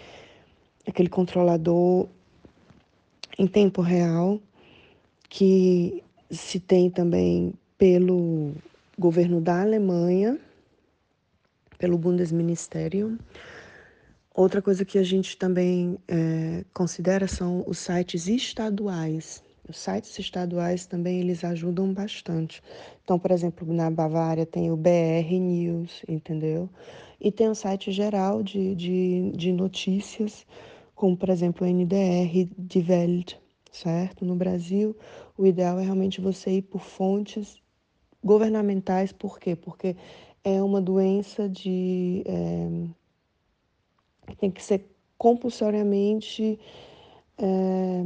aquele 0.87 1.09
controlador 1.09 2.09
em 3.39 3.47
tempo 3.47 3.81
real, 3.83 4.41
que 5.29 6.03
se 6.31 6.61
tem 6.61 6.91
também 6.91 7.53
pelo 7.77 8.53
governo 8.99 9.41
da 9.41 9.61
Alemanha, 9.63 10.39
pelo 11.79 11.99
Bundesministerium. 11.99 13.19
Outra 14.35 14.63
coisa 14.63 14.85
que 14.85 14.99
a 14.99 15.03
gente 15.03 15.37
também 15.37 15.99
é, 16.09 16.65
considera 16.73 17.29
são 17.29 17.65
os 17.67 17.79
sites 17.79 18.27
estaduais. 18.27 19.43
Os 19.69 19.79
sites 19.79 20.19
estaduais 20.19 20.87
também 20.87 21.21
eles 21.21 21.45
ajudam 21.45 21.93
bastante. 21.93 22.63
Então, 23.03 23.19
por 23.19 23.31
exemplo, 23.31 23.73
na 23.73 23.91
Bavária 23.91 24.45
tem 24.45 24.71
o 24.71 24.77
BR 24.77 25.39
News, 25.41 26.03
entendeu? 26.09 26.69
E 27.21 27.33
tem 27.33 27.49
o 27.49 27.55
site 27.55 27.91
geral 27.91 28.43
de, 28.43 28.75
de, 28.75 29.33
de 29.35 29.53
notícias, 29.53 30.45
como 31.05 31.19
por 31.19 31.29
exemplo 31.29 31.67
o 31.67 31.71
NDR 31.71 32.49
de 32.57 32.79
Welt, 32.79 33.35
certo? 33.71 34.25
No 34.25 34.35
Brasil, 34.35 34.97
o 35.37 35.45
ideal 35.45 35.79
é 35.79 35.85
realmente 35.85 36.19
você 36.19 36.53
ir 36.53 36.63
por 36.63 36.81
fontes 36.81 37.59
governamentais, 38.23 39.13
por 39.13 39.39
quê? 39.39 39.55
Porque 39.55 39.97
é 40.43 40.63
uma 40.63 40.81
doença 40.81 41.47
de. 41.47 42.25
É, 42.25 42.87
tem 44.39 44.51
que 44.51 44.63
ser 44.63 44.97
compulsoriamente 45.19 46.59
é, 47.37 48.03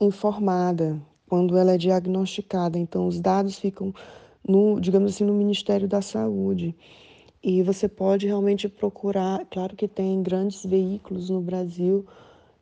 informada 0.00 1.02
quando 1.28 1.58
ela 1.58 1.72
é 1.72 1.76
diagnosticada. 1.76 2.78
Então, 2.78 3.08
os 3.08 3.18
dados 3.18 3.58
ficam, 3.58 3.92
no, 4.48 4.78
digamos 4.80 5.12
assim, 5.12 5.24
no 5.24 5.34
Ministério 5.34 5.88
da 5.88 6.00
Saúde. 6.00 6.72
E 7.42 7.62
você 7.62 7.88
pode 7.88 8.26
realmente 8.26 8.68
procurar, 8.68 9.44
claro 9.50 9.74
que 9.74 9.88
tem 9.88 10.22
grandes 10.22 10.64
veículos 10.64 11.28
no 11.28 11.40
Brasil 11.40 12.06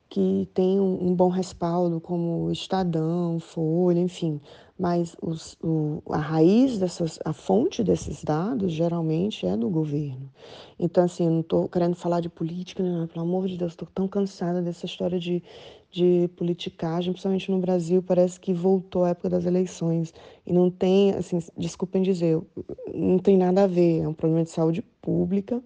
que 0.09 0.48
têm 0.55 0.81
um, 0.81 1.09
um 1.09 1.15
bom 1.15 1.28
respaldo, 1.28 2.01
como 2.01 2.51
Estadão, 2.51 3.39
Folha, 3.39 4.01
enfim 4.01 4.40
mas 4.81 5.15
os, 5.20 5.59
o, 5.62 6.02
a 6.09 6.16
raiz 6.16 6.78
dessas, 6.78 7.19
a 7.23 7.35
fonte 7.35 7.85
desses 7.85 8.24
dados 8.24 8.73
geralmente 8.73 9.44
é 9.47 9.55
do 9.55 9.69
governo. 9.69 10.32
Então, 10.78 11.05
assim, 11.05 11.27
eu 11.27 11.31
não 11.31 11.40
estou 11.40 11.69
querendo 11.69 11.94
falar 11.94 12.20
de 12.20 12.31
política, 12.31 12.82
né? 12.82 13.07
pelo 13.12 13.27
amor 13.27 13.47
de 13.47 13.59
Deus, 13.59 13.73
estou 13.73 13.86
tão 13.94 14.09
cansada 14.09 14.62
dessa 14.62 14.86
história 14.86 15.20
de, 15.20 15.43
de 15.90 16.30
politicagem, 16.36 17.12
principalmente 17.12 17.50
no 17.50 17.58
Brasil, 17.58 18.02
parece 18.02 18.38
que 18.38 18.52
voltou 18.52 19.04
a 19.04 19.10
época 19.10 19.28
das 19.28 19.44
eleições. 19.44 20.14
E 20.46 20.52
não 20.52 20.70
tem, 20.70 21.12
assim, 21.12 21.40
desculpem 21.56 22.02
dizer, 22.02 22.40
não 22.94 23.18
tem 23.18 23.36
nada 23.36 23.64
a 23.64 23.66
ver, 23.66 24.02
é 24.02 24.08
um 24.08 24.14
problema 24.14 24.44
de 24.44 24.50
saúde 24.50 24.82
pública, 25.02 25.62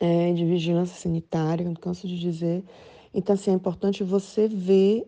é, 0.00 0.32
de 0.32 0.44
vigilância 0.44 0.96
sanitária, 0.96 1.64
não 1.64 1.74
canso 1.74 2.06
de 2.06 2.18
dizer. 2.18 2.62
Então, 3.14 3.34
assim, 3.34 3.50
é 3.50 3.54
importante 3.54 4.04
você 4.04 4.48
ver 4.48 5.06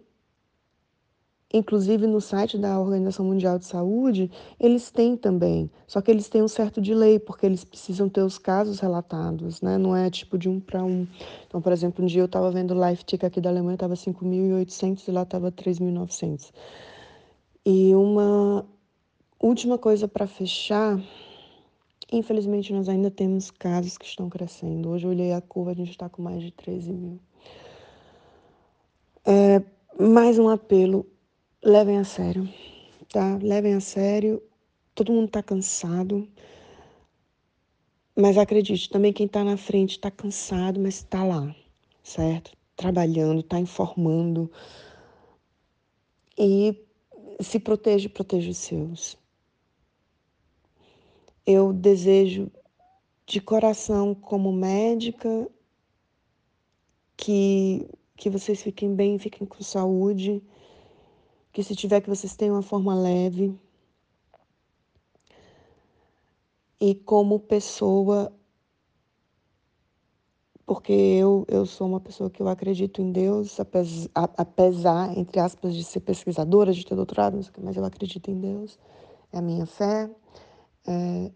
Inclusive 1.54 2.08
no 2.08 2.20
site 2.20 2.58
da 2.58 2.80
Organização 2.80 3.24
Mundial 3.24 3.60
de 3.60 3.64
Saúde, 3.64 4.28
eles 4.58 4.90
têm 4.90 5.16
também, 5.16 5.70
só 5.86 6.00
que 6.00 6.10
eles 6.10 6.28
têm 6.28 6.42
um 6.42 6.48
certo 6.48 6.80
delay, 6.80 7.20
porque 7.20 7.46
eles 7.46 7.62
precisam 7.62 8.08
ter 8.08 8.22
os 8.22 8.38
casos 8.38 8.80
relatados, 8.80 9.62
né? 9.62 9.78
Não 9.78 9.94
é 9.94 10.10
tipo 10.10 10.36
de 10.36 10.48
um 10.48 10.58
para 10.58 10.82
um. 10.82 11.06
Então, 11.46 11.62
por 11.62 11.70
exemplo, 11.70 12.02
um 12.02 12.08
dia 12.08 12.22
eu 12.22 12.26
estava 12.26 12.50
vendo 12.50 12.74
o 12.74 12.88
Life 12.88 13.04
Tick 13.04 13.22
aqui 13.22 13.40
da 13.40 13.50
Alemanha, 13.50 13.74
estava 13.74 13.94
5.800 13.94 15.06
e 15.06 15.12
lá 15.12 15.22
estava 15.22 15.52
3.900. 15.52 16.50
E 17.64 17.94
uma 17.94 18.66
última 19.38 19.78
coisa 19.78 20.08
para 20.08 20.26
fechar, 20.26 21.00
infelizmente 22.10 22.72
nós 22.72 22.88
ainda 22.88 23.12
temos 23.12 23.52
casos 23.52 23.96
que 23.96 24.06
estão 24.06 24.28
crescendo. 24.28 24.88
Hoje 24.88 25.06
eu 25.06 25.10
olhei 25.10 25.32
a 25.32 25.40
curva, 25.40 25.70
a 25.70 25.74
gente 25.74 25.90
está 25.90 26.08
com 26.08 26.20
mais 26.20 26.42
de 26.42 26.50
13 26.50 26.92
mil. 26.92 27.20
É, 29.24 29.62
mais 29.96 30.36
um 30.36 30.48
apelo 30.48 31.13
levem 31.64 31.98
a 31.98 32.04
sério, 32.04 32.46
tá? 33.08 33.38
Levem 33.42 33.74
a 33.74 33.80
sério. 33.80 34.42
Todo 34.94 35.12
mundo 35.12 35.26
está 35.26 35.42
cansado. 35.42 36.28
Mas 38.14 38.36
acredite, 38.38 38.90
também 38.90 39.12
quem 39.12 39.26
está 39.26 39.42
na 39.42 39.56
frente 39.56 39.92
está 39.92 40.10
cansado, 40.10 40.78
mas 40.78 40.96
está 40.96 41.24
lá, 41.24 41.54
certo? 42.02 42.52
Trabalhando, 42.76 43.40
está 43.40 43.58
informando. 43.58 44.52
E 46.38 46.86
se 47.40 47.58
protege, 47.58 48.08
proteja 48.08 48.50
os 48.50 48.58
seus. 48.58 49.18
Eu 51.44 51.72
desejo 51.72 52.52
de 53.26 53.40
coração, 53.40 54.14
como 54.14 54.52
médica, 54.52 55.48
que, 57.16 57.88
que 58.16 58.30
vocês 58.30 58.62
fiquem 58.62 58.94
bem, 58.94 59.18
fiquem 59.18 59.46
com 59.46 59.62
saúde 59.64 60.42
que 61.54 61.62
se 61.62 61.76
tiver 61.76 62.00
que 62.00 62.10
vocês 62.10 62.34
tenham 62.34 62.56
uma 62.56 62.62
forma 62.62 62.92
leve. 62.96 63.56
E 66.80 66.96
como 66.96 67.38
pessoa, 67.38 68.32
porque 70.66 70.92
eu, 70.92 71.46
eu 71.48 71.64
sou 71.64 71.86
uma 71.86 72.00
pessoa 72.00 72.28
que 72.28 72.42
eu 72.42 72.48
acredito 72.48 73.00
em 73.00 73.12
Deus, 73.12 73.60
apesar, 73.60 74.10
apesar, 74.14 75.16
entre 75.16 75.38
aspas, 75.38 75.76
de 75.76 75.84
ser 75.84 76.00
pesquisadora, 76.00 76.72
de 76.72 76.84
ter 76.84 76.96
doutorado, 76.96 77.38
mas 77.62 77.76
eu 77.76 77.84
acredito 77.84 78.32
em 78.32 78.40
Deus, 78.40 78.76
é 79.32 79.38
a 79.38 79.42
minha 79.42 79.64
fé. 79.64 80.10
É, 80.84 81.30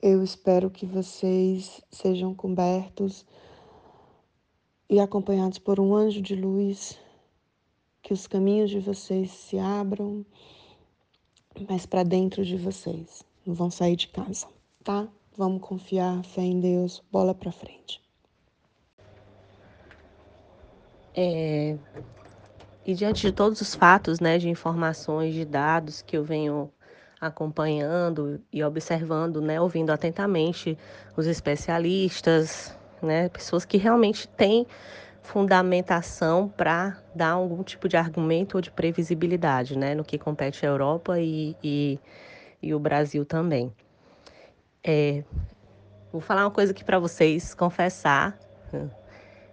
eu 0.00 0.22
espero 0.22 0.70
que 0.70 0.86
vocês 0.86 1.82
sejam 1.90 2.32
cobertos 2.32 3.26
e 4.88 5.00
acompanhados 5.00 5.58
por 5.58 5.80
um 5.80 5.96
anjo 5.96 6.22
de 6.22 6.36
luz 6.36 6.96
que 8.02 8.12
os 8.12 8.26
caminhos 8.26 8.70
de 8.70 8.80
vocês 8.80 9.30
se 9.30 9.58
abram, 9.58 10.26
mas 11.68 11.86
para 11.86 12.02
dentro 12.02 12.44
de 12.44 12.56
vocês. 12.56 13.24
Não 13.46 13.54
vão 13.54 13.70
sair 13.70 13.96
de 13.96 14.08
casa, 14.08 14.46
tá? 14.82 15.08
Vamos 15.36 15.62
confiar, 15.62 16.24
fé 16.24 16.42
em 16.42 16.60
Deus, 16.60 17.02
bola 17.10 17.34
para 17.34 17.52
frente. 17.52 18.00
É, 21.14 21.76
e 22.84 22.94
diante 22.94 23.22
de 23.22 23.32
todos 23.32 23.60
os 23.60 23.74
fatos, 23.74 24.18
né, 24.18 24.38
de 24.38 24.48
informações, 24.48 25.34
de 25.34 25.44
dados 25.44 26.02
que 26.02 26.16
eu 26.16 26.24
venho 26.24 26.70
acompanhando 27.20 28.40
e 28.52 28.64
observando, 28.64 29.40
né, 29.40 29.60
ouvindo 29.60 29.90
atentamente 29.90 30.76
os 31.16 31.26
especialistas, 31.26 32.76
né, 33.00 33.28
pessoas 33.28 33.64
que 33.64 33.76
realmente 33.76 34.26
têm 34.28 34.66
fundamentação 35.22 36.48
para 36.48 36.98
dar 37.14 37.30
algum 37.30 37.62
tipo 37.62 37.88
de 37.88 37.96
argumento 37.96 38.56
ou 38.56 38.60
de 38.60 38.70
previsibilidade, 38.70 39.78
né, 39.78 39.94
no 39.94 40.04
que 40.04 40.18
compete 40.18 40.66
à 40.66 40.68
Europa 40.68 41.18
e, 41.20 41.56
e, 41.62 41.98
e 42.60 42.74
o 42.74 42.78
Brasil 42.78 43.24
também. 43.24 43.72
É, 44.84 45.22
vou 46.10 46.20
falar 46.20 46.44
uma 46.44 46.50
coisa 46.50 46.72
aqui 46.72 46.84
para 46.84 46.98
vocês, 46.98 47.54
confessar. 47.54 48.36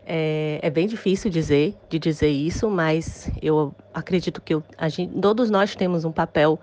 É, 0.06 0.60
é, 0.64 0.70
bem 0.72 0.88
difícil 0.88 1.30
dizer, 1.30 1.76
de 1.88 2.00
dizer 2.00 2.30
isso, 2.30 2.68
mas 2.68 3.30
eu 3.44 3.76
acredito 3.94 4.42
que 4.42 4.56
eu, 4.56 4.64
gente, 4.88 5.14
todos 5.22 5.52
nós 5.52 5.76
temos 5.76 6.04
um 6.04 6.12
papel 6.12 6.60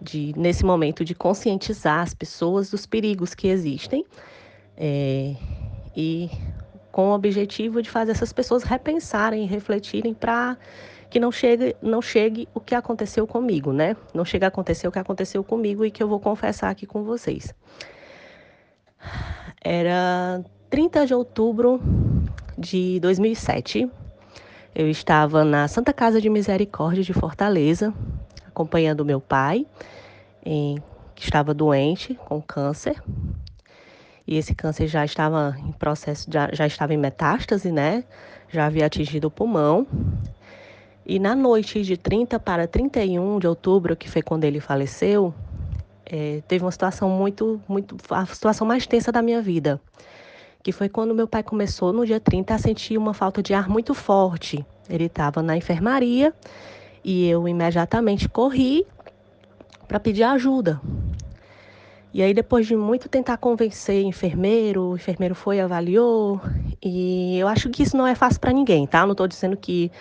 de, 0.00 0.32
nesse 0.34 0.64
momento, 0.64 1.04
de 1.04 1.14
conscientizar 1.14 2.00
as 2.00 2.14
pessoas 2.14 2.70
dos 2.70 2.86
perigos 2.86 3.34
que 3.34 3.48
existem. 3.48 4.06
É, 4.74 5.34
e 5.94 6.30
com 6.90 7.10
o 7.10 7.14
objetivo 7.14 7.82
de 7.82 7.90
fazer 7.90 8.12
essas 8.12 8.32
pessoas 8.32 8.62
repensarem 8.62 9.46
refletirem 9.46 10.14
para 10.14 10.56
que 11.10 11.18
não 11.18 11.32
chegue, 11.32 11.74
não 11.80 12.02
chegue 12.02 12.48
o 12.54 12.60
que 12.60 12.74
aconteceu 12.74 13.26
comigo, 13.26 13.72
né? 13.72 13.96
Não 14.12 14.24
chegue 14.24 14.44
a 14.44 14.48
acontecer 14.48 14.86
o 14.86 14.92
que 14.92 14.98
aconteceu 14.98 15.42
comigo 15.42 15.84
e 15.84 15.90
que 15.90 16.02
eu 16.02 16.08
vou 16.08 16.20
confessar 16.20 16.70
aqui 16.70 16.86
com 16.86 17.02
vocês. 17.02 17.54
Era 19.62 20.44
30 20.68 21.06
de 21.06 21.14
outubro 21.14 21.80
de 22.56 23.00
2007. 23.00 23.90
Eu 24.74 24.88
estava 24.88 25.44
na 25.44 25.66
Santa 25.66 25.92
Casa 25.92 26.20
de 26.20 26.28
Misericórdia 26.28 27.02
de 27.02 27.12
Fortaleza, 27.12 27.92
acompanhando 28.46 29.04
meu 29.04 29.20
pai, 29.20 29.66
em, 30.44 30.82
que 31.14 31.24
estava 31.24 31.54
doente 31.54 32.14
com 32.26 32.40
câncer 32.40 33.02
e 34.28 34.36
esse 34.36 34.54
câncer 34.54 34.86
já 34.86 35.06
estava 35.06 35.56
em 35.58 35.72
processo, 35.72 36.30
já, 36.30 36.50
já 36.52 36.66
estava 36.66 36.92
em 36.92 36.98
metástase, 36.98 37.72
né? 37.72 38.04
Já 38.50 38.66
havia 38.66 38.84
atingido 38.84 39.28
o 39.28 39.30
pulmão. 39.30 39.86
E 41.06 41.18
na 41.18 41.34
noite 41.34 41.80
de 41.80 41.96
30 41.96 42.38
para 42.38 42.66
31 42.66 43.38
de 43.38 43.46
outubro, 43.46 43.96
que 43.96 44.06
foi 44.06 44.20
quando 44.20 44.44
ele 44.44 44.60
faleceu, 44.60 45.32
é, 46.04 46.42
teve 46.46 46.62
uma 46.62 46.70
situação 46.70 47.08
muito, 47.08 47.58
muito, 47.66 47.96
a 48.10 48.26
situação 48.26 48.66
mais 48.66 48.86
tensa 48.86 49.10
da 49.10 49.22
minha 49.22 49.40
vida, 49.40 49.80
que 50.62 50.72
foi 50.72 50.90
quando 50.90 51.14
meu 51.14 51.26
pai 51.26 51.42
começou 51.42 51.90
no 51.90 52.04
dia 52.04 52.20
30 52.20 52.54
a 52.54 52.58
sentir 52.58 52.98
uma 52.98 53.14
falta 53.14 53.42
de 53.42 53.54
ar 53.54 53.66
muito 53.66 53.94
forte. 53.94 54.62
Ele 54.90 55.06
estava 55.06 55.42
na 55.42 55.56
enfermaria 55.56 56.34
e 57.02 57.26
eu 57.26 57.48
imediatamente 57.48 58.28
corri 58.28 58.86
para 59.86 59.98
pedir 59.98 60.24
ajuda. 60.24 60.78
E 62.12 62.22
aí, 62.22 62.32
depois 62.32 62.66
de 62.66 62.74
muito 62.74 63.08
tentar 63.08 63.36
convencer 63.36 64.02
enfermeiro, 64.02 64.90
o 64.90 64.96
enfermeiro 64.96 65.34
foi, 65.34 65.60
avaliou, 65.60 66.40
e 66.82 67.38
eu 67.38 67.46
acho 67.46 67.68
que 67.68 67.82
isso 67.82 67.96
não 67.96 68.06
é 68.06 68.14
fácil 68.14 68.40
para 68.40 68.52
ninguém, 68.52 68.86
tá? 68.86 69.04
Não 69.04 69.12
estou 69.12 69.28
dizendo 69.28 69.56
que 69.56 69.92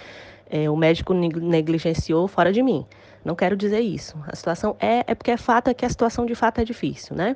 é, 0.50 0.70
o 0.70 0.76
médico 0.76 1.14
negligenciou 1.14 2.28
fora 2.28 2.52
de 2.52 2.64
mim. 2.64 2.86
Não 3.26 3.36
quero 3.36 3.58
dizer 3.58 3.82
isso. 3.82 4.16
A 4.26 4.36
situação 4.36 4.76
é, 4.80 5.04
é 5.06 5.14
porque 5.14 5.32
é 5.32 5.38
fato 5.38 5.70
é 5.70 5.74
que 5.74 5.86
a 5.86 5.90
situação 5.90 6.26
de 6.26 6.34
fato 6.34 6.62
é 6.62 6.64
difícil, 6.64 7.16
né? 7.16 7.36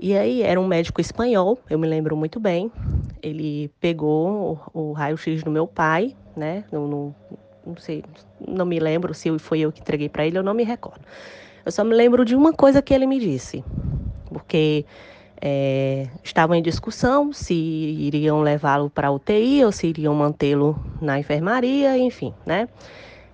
E 0.00 0.16
aí 0.16 0.42
era 0.42 0.60
um 0.60 0.66
médico 0.66 1.00
espanhol, 1.00 1.60
eu 1.70 1.78
me 1.78 1.86
lembro 1.86 2.16
muito 2.16 2.40
bem. 2.40 2.72
Ele 3.22 3.70
pegou 3.80 4.60
o, 4.74 4.90
o 4.90 4.92
raio-x 4.92 5.44
do 5.44 5.50
meu 5.50 5.64
pai, 5.64 6.16
né? 6.36 6.64
Não, 6.72 6.88
não, 6.88 7.14
não 7.64 7.76
sei, 7.76 8.02
não 8.46 8.66
me 8.66 8.80
lembro 8.80 9.14
se 9.14 9.38
foi 9.38 9.60
eu 9.60 9.70
que 9.70 9.80
entreguei 9.80 10.08
para 10.08 10.26
ele, 10.26 10.36
eu 10.36 10.42
não 10.42 10.54
me 10.54 10.64
recordo. 10.64 11.02
Eu 11.64 11.72
só 11.72 11.84
me 11.84 11.94
lembro 11.94 12.24
de 12.24 12.34
uma 12.34 12.52
coisa 12.52 12.82
que 12.82 12.92
ele 12.92 13.06
me 13.06 13.18
disse, 13.18 13.64
porque 14.26 14.84
é, 15.40 16.08
estavam 16.22 16.56
em 16.56 16.62
discussão 16.62 17.32
se 17.32 17.54
iriam 17.54 18.42
levá-lo 18.42 18.88
para 18.88 19.10
UTI 19.10 19.64
ou 19.64 19.72
se 19.72 19.88
iriam 19.88 20.14
mantê-lo 20.14 20.78
na 21.00 21.18
enfermaria, 21.18 21.96
enfim, 21.98 22.32
né? 22.46 22.68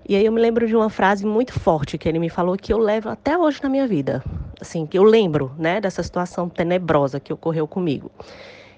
E 0.09 0.17
aí 0.17 0.25
eu 0.25 0.33
me 0.33 0.41
lembro 0.41 0.67
de 0.67 0.75
uma 0.75 0.89
frase 0.89 1.27
muito 1.27 1.53
forte 1.53 1.99
que 1.99 2.09
ele 2.09 2.19
me 2.19 2.31
falou 2.31 2.57
que 2.57 2.73
eu 2.73 2.79
levo 2.79 3.11
até 3.11 3.37
hoje 3.37 3.61
na 3.63 3.69
minha 3.69 3.87
vida, 3.87 4.25
assim, 4.59 4.87
que 4.87 4.99
eu 4.99 5.03
lembro, 5.03 5.53
né, 5.59 5.83
dessa 5.83 6.03
situação 6.03 6.49
tenebrosa 6.49 7.21
que 7.21 7.31
ocorreu 7.31 7.69
comigo. 7.69 8.11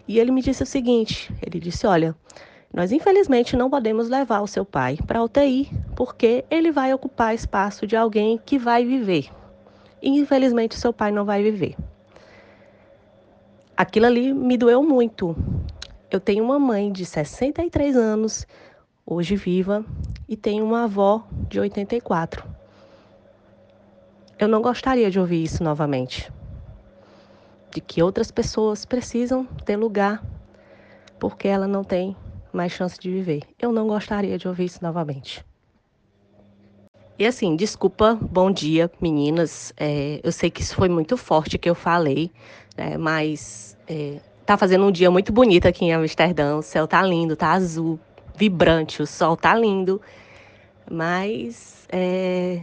E 0.09 0.19
ele 0.19 0.33
me 0.33 0.43
disse 0.43 0.65
o 0.65 0.67
seguinte, 0.67 1.33
ele 1.41 1.61
disse, 1.61 1.87
olha, 1.87 2.17
nós 2.75 2.91
infelizmente 2.91 3.57
não 3.57 3.71
podemos 3.71 4.09
levar 4.09 4.41
o 4.41 4.47
seu 4.49 4.65
pai 4.65 4.99
para 5.07 5.23
UTI, 5.23 5.71
porque 5.95 6.45
ele 6.51 6.73
vai 6.73 6.93
ocupar 6.93 7.33
espaço 7.33 7.87
de 7.87 7.95
alguém 7.95 8.41
que 8.45 8.59
vai 8.59 8.85
viver, 8.85 9.31
e 10.03 10.09
infelizmente 10.09 10.79
seu 10.79 10.93
pai 10.93 11.11
não 11.11 11.25
vai 11.25 11.43
viver. 11.43 11.77
Aquilo 13.77 14.07
ali 14.07 14.33
me 14.33 14.57
doeu 14.57 14.83
muito. 14.83 15.37
Eu 16.11 16.21
tenho 16.21 16.45
uma 16.45 16.59
mãe 16.59 16.93
de 16.93 17.05
63 17.07 17.97
anos, 17.97 18.47
hoje 19.07 19.37
viva, 19.37 19.85
e 20.29 20.37
tenho 20.37 20.65
uma 20.65 20.85
avó 20.85 21.27
de 21.49 21.59
84. 21.59 22.45
Eu 24.39 24.49
não 24.49 24.61
gostaria 24.61 25.11
de 25.11 25.19
ouvir 25.19 25.43
isso 25.43 25.63
novamente. 25.63 26.31
De 27.71 27.81
que 27.81 28.03
outras 28.03 28.31
pessoas 28.31 28.85
precisam 28.85 29.45
ter 29.65 29.77
lugar 29.77 30.23
porque 31.19 31.47
ela 31.47 31.69
não 31.69 31.85
tem 31.85 32.17
mais 32.53 32.73
chance 32.73 32.99
de 32.99 33.11
viver. 33.11 33.43
Eu 33.59 33.71
não 33.73 33.87
gostaria 33.87 34.37
de 34.39 34.49
ouvir 34.49 34.65
isso 34.65 34.83
novamente. 34.83 35.45
E 37.21 37.27
assim, 37.27 37.55
desculpa, 37.55 38.19
bom 38.19 38.51
dia, 38.51 38.91
meninas. 38.99 39.75
É, 39.77 40.19
eu 40.25 40.33
sei 40.33 40.51
que 40.51 40.63
isso 40.63 40.75
foi 40.75 40.89
muito 40.89 41.19
forte 41.19 41.59
que 41.59 41.69
eu 41.69 41.75
falei, 41.75 42.31
né, 42.75 42.97
mas 42.97 43.77
é, 43.87 44.21
tá 44.47 44.57
fazendo 44.57 44.87
um 44.87 44.91
dia 44.91 45.11
muito 45.11 45.31
bonito 45.31 45.69
aqui 45.69 45.85
em 45.85 45.93
Amsterdã. 45.93 46.57
O 46.57 46.63
céu 46.63 46.89
tá 46.89 47.03
lindo, 47.03 47.37
tá 47.37 47.53
azul, 47.53 48.01
vibrante, 48.35 49.03
o 49.03 49.07
sol 49.07 49.37
tá 49.37 49.55
lindo. 49.55 50.01
Mas 50.91 51.87
é, 51.93 52.63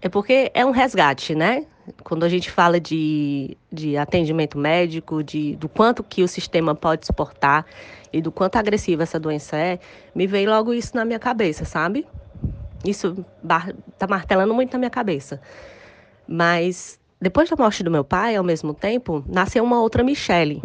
é 0.00 0.08
porque 0.08 0.50
é 0.54 0.64
um 0.64 0.70
resgate, 0.70 1.34
né? 1.34 1.66
Quando 2.02 2.24
a 2.24 2.28
gente 2.30 2.50
fala 2.50 2.80
de, 2.80 3.54
de 3.70 3.98
atendimento 3.98 4.56
médico, 4.56 5.22
de, 5.22 5.56
do 5.56 5.68
quanto 5.68 6.02
que 6.02 6.22
o 6.22 6.28
sistema 6.28 6.74
pode 6.74 7.04
suportar 7.04 7.66
e 8.10 8.22
do 8.22 8.32
quanto 8.32 8.56
agressiva 8.56 9.02
essa 9.02 9.20
doença 9.20 9.58
é, 9.58 9.78
me 10.14 10.26
veio 10.26 10.48
logo 10.48 10.72
isso 10.72 10.96
na 10.96 11.04
minha 11.04 11.18
cabeça, 11.18 11.66
sabe? 11.66 12.06
Isso 12.84 13.24
está 13.42 14.06
martelando 14.08 14.54
muito 14.54 14.72
na 14.72 14.78
minha 14.78 14.90
cabeça. 14.90 15.40
Mas 16.26 16.98
depois 17.20 17.50
da 17.50 17.56
morte 17.56 17.82
do 17.82 17.90
meu 17.90 18.04
pai, 18.04 18.36
ao 18.36 18.44
mesmo 18.44 18.72
tempo, 18.72 19.22
nasceu 19.28 19.62
uma 19.62 19.80
outra 19.80 20.02
Michelle. 20.02 20.62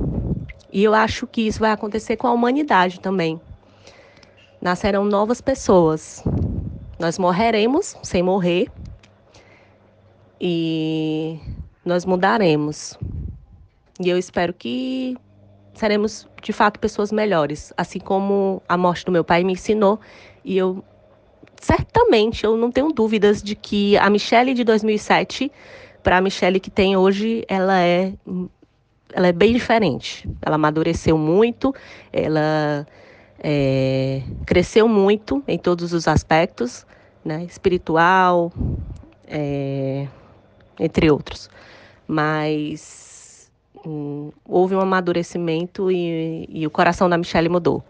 E 0.72 0.84
eu 0.84 0.94
acho 0.94 1.28
que 1.28 1.42
isso 1.42 1.60
vai 1.60 1.72
acontecer 1.72 2.16
com 2.18 2.28
a 2.28 2.32
humanidade 2.32 3.00
também. 3.00 3.40
Nascerão 4.62 5.04
novas 5.04 5.42
pessoas. 5.42 6.24
Nós 6.98 7.20
morreremos 7.20 7.96
sem 8.04 8.24
morrer. 8.24 8.72
E 10.40 11.40
nós 11.84 12.06
mudaremos. 12.06 12.98
E 14.00 14.10
eu 14.10 14.18
espero 14.18 14.54
que 14.54 15.18
seremos 15.74 16.28
de 16.42 16.54
fato 16.54 16.80
pessoas 16.80 17.12
melhores, 17.12 17.74
assim 17.76 18.00
como 18.00 18.62
a 18.68 18.78
morte 18.78 19.06
do 19.06 19.12
meu 19.12 19.24
pai 19.24 19.44
me 19.44 19.54
ensinou 19.54 20.00
e 20.44 20.58
eu 20.58 20.84
certamente, 21.66 22.44
eu 22.44 22.56
não 22.56 22.70
tenho 22.72 22.92
dúvidas 22.92 23.42
de 23.42 23.56
que 23.56 23.98
a 23.98 24.08
Michelle 24.10 24.54
de 24.54 24.64
2007 24.64 25.52
para 26.04 26.18
a 26.18 26.22
Michelle 26.22 26.60
que 26.60 26.70
tem 26.70 26.96
hoje, 26.96 27.44
ela 27.48 27.82
é 27.82 28.14
ela 29.12 29.28
é 29.28 29.32
bem 29.32 29.54
diferente. 29.54 30.30
Ela 30.42 30.56
amadureceu 30.56 31.18
muito, 31.18 31.74
ela 32.12 32.86
é, 33.40 34.22
cresceu 34.46 34.88
muito 34.88 35.42
em 35.48 35.58
todos 35.58 35.94
os 35.94 36.08
aspectos, 36.08 36.86
né, 37.24 37.44
espiritual, 37.46 38.52
é, 39.28 40.08
entre 40.80 41.10
outros. 41.10 41.50
Mas 42.08 43.52
hum, 43.84 44.32
houve 44.48 44.76
um 44.76 44.82
amadurecimento 44.82 45.90
e, 45.90 46.48
e 46.48 46.68
o 46.68 46.70
coração 46.70 47.10
da 47.10 47.18
Michelle 47.18 47.50
mudou. 47.50 47.84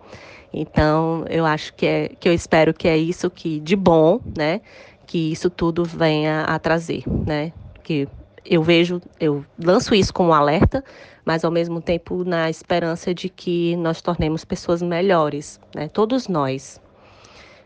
Então, 0.57 1.25
eu 1.29 1.45
acho 1.45 1.73
que 1.73 1.85
é 1.85 2.07
que 2.07 2.29
eu 2.29 2.33
espero 2.33 2.73
que 2.73 2.87
é 2.87 2.97
isso 2.97 3.29
que 3.29 3.59
de 3.59 3.75
bom, 3.75 4.21
né, 4.37 4.61
que 5.05 5.31
isso 5.31 5.49
tudo 5.49 5.83
venha 5.83 6.43
a 6.43 6.57
trazer, 6.57 7.03
né? 7.27 7.51
Que 7.83 8.07
eu 8.45 8.63
vejo, 8.63 9.01
eu 9.19 9.45
lanço 9.61 9.93
isso 9.93 10.13
como 10.13 10.29
um 10.29 10.33
alerta, 10.33 10.81
mas 11.25 11.43
ao 11.43 11.51
mesmo 11.51 11.81
tempo 11.81 12.23
na 12.23 12.49
esperança 12.49 13.13
de 13.13 13.27
que 13.27 13.75
nós 13.75 14.01
tornemos 14.01 14.45
pessoas 14.45 14.81
melhores, 14.81 15.59
né? 15.75 15.89
Todos 15.89 16.29
nós, 16.29 16.81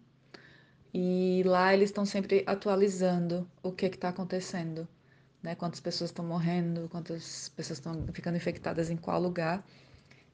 e 0.93 1.43
lá 1.45 1.73
eles 1.73 1.89
estão 1.89 2.05
sempre 2.05 2.43
atualizando 2.47 3.47
o 3.61 3.71
que 3.71 3.85
está 3.85 4.09
acontecendo, 4.09 4.87
né? 5.43 5.55
Quantas 5.55 5.79
pessoas 5.79 6.09
estão 6.09 6.25
morrendo, 6.25 6.89
quantas 6.89 7.49
pessoas 7.49 7.77
estão 7.79 8.05
ficando 8.13 8.37
infectadas 8.37 8.89
em 8.89 8.97
qual 8.97 9.21
lugar. 9.21 9.63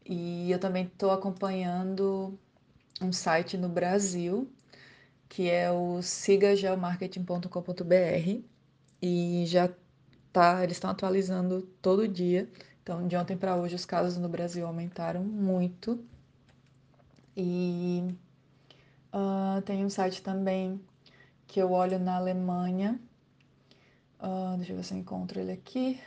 E 0.06 0.52
eu 0.52 0.60
também 0.60 0.86
estou 0.86 1.12
acompanhando 1.12 2.40
um 3.02 3.12
site 3.12 3.58
no 3.58 3.70
Brasil 3.70 4.50
que 5.30 5.50
é 5.50 5.72
o 5.72 6.02
sigageomarketing.com.br 6.02 8.42
e 9.02 9.44
já 9.46 9.70
tá, 10.38 10.64
eles 10.64 10.78
estão 10.78 10.92
atualizando 10.92 11.64
todo 11.82 12.08
dia. 12.08 12.48
Então, 12.84 13.08
de 13.08 13.18
ontem 13.18 13.36
para 13.36 13.56
hoje, 13.56 13.74
os 13.76 13.86
casos 13.86 14.18
no 14.18 14.30
Brasil 14.30 14.68
aumentaram 14.68 15.24
muito. 15.24 16.00
E 17.36 18.04
uh, 19.14 19.62
tem 19.64 19.84
um 19.84 19.90
site 19.90 20.22
também 20.22 20.80
que 21.48 21.60
eu 21.60 21.72
olho 21.72 21.98
na 21.98 22.18
Alemanha. 22.18 23.00
Uh, 24.20 24.56
deixa 24.58 24.74
eu 24.74 24.78
ver 24.78 24.84
se 24.84 24.94
eu 24.94 25.00
encontro 25.00 25.40
ele 25.40 25.54
aqui. 25.54 26.00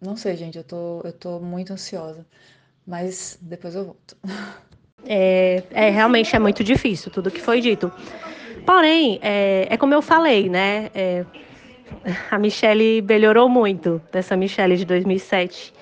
não 0.00 0.16
sei, 0.16 0.36
gente, 0.36 0.58
eu 0.58 0.64
tô, 0.64 1.00
eu 1.04 1.12
tô 1.12 1.40
muito 1.40 1.72
ansiosa. 1.72 2.26
Mas 2.86 3.38
depois 3.40 3.74
eu 3.74 3.84
volto. 3.86 4.16
É, 5.08 5.62
é 5.70 5.88
realmente 5.88 6.34
é 6.34 6.38
muito 6.40 6.64
difícil 6.64 7.12
tudo 7.12 7.30
que 7.30 7.40
foi 7.40 7.60
dito. 7.60 7.92
Porém, 8.66 9.20
é, 9.22 9.68
é 9.70 9.76
como 9.76 9.94
eu 9.94 10.02
falei, 10.02 10.48
né? 10.48 10.90
É, 10.92 11.24
a 12.28 12.36
Michelle 12.40 13.00
melhorou 13.02 13.48
muito 13.48 14.02
dessa 14.10 14.36
Michelle 14.36 14.76
de 14.76 14.84
2007. 14.84 15.72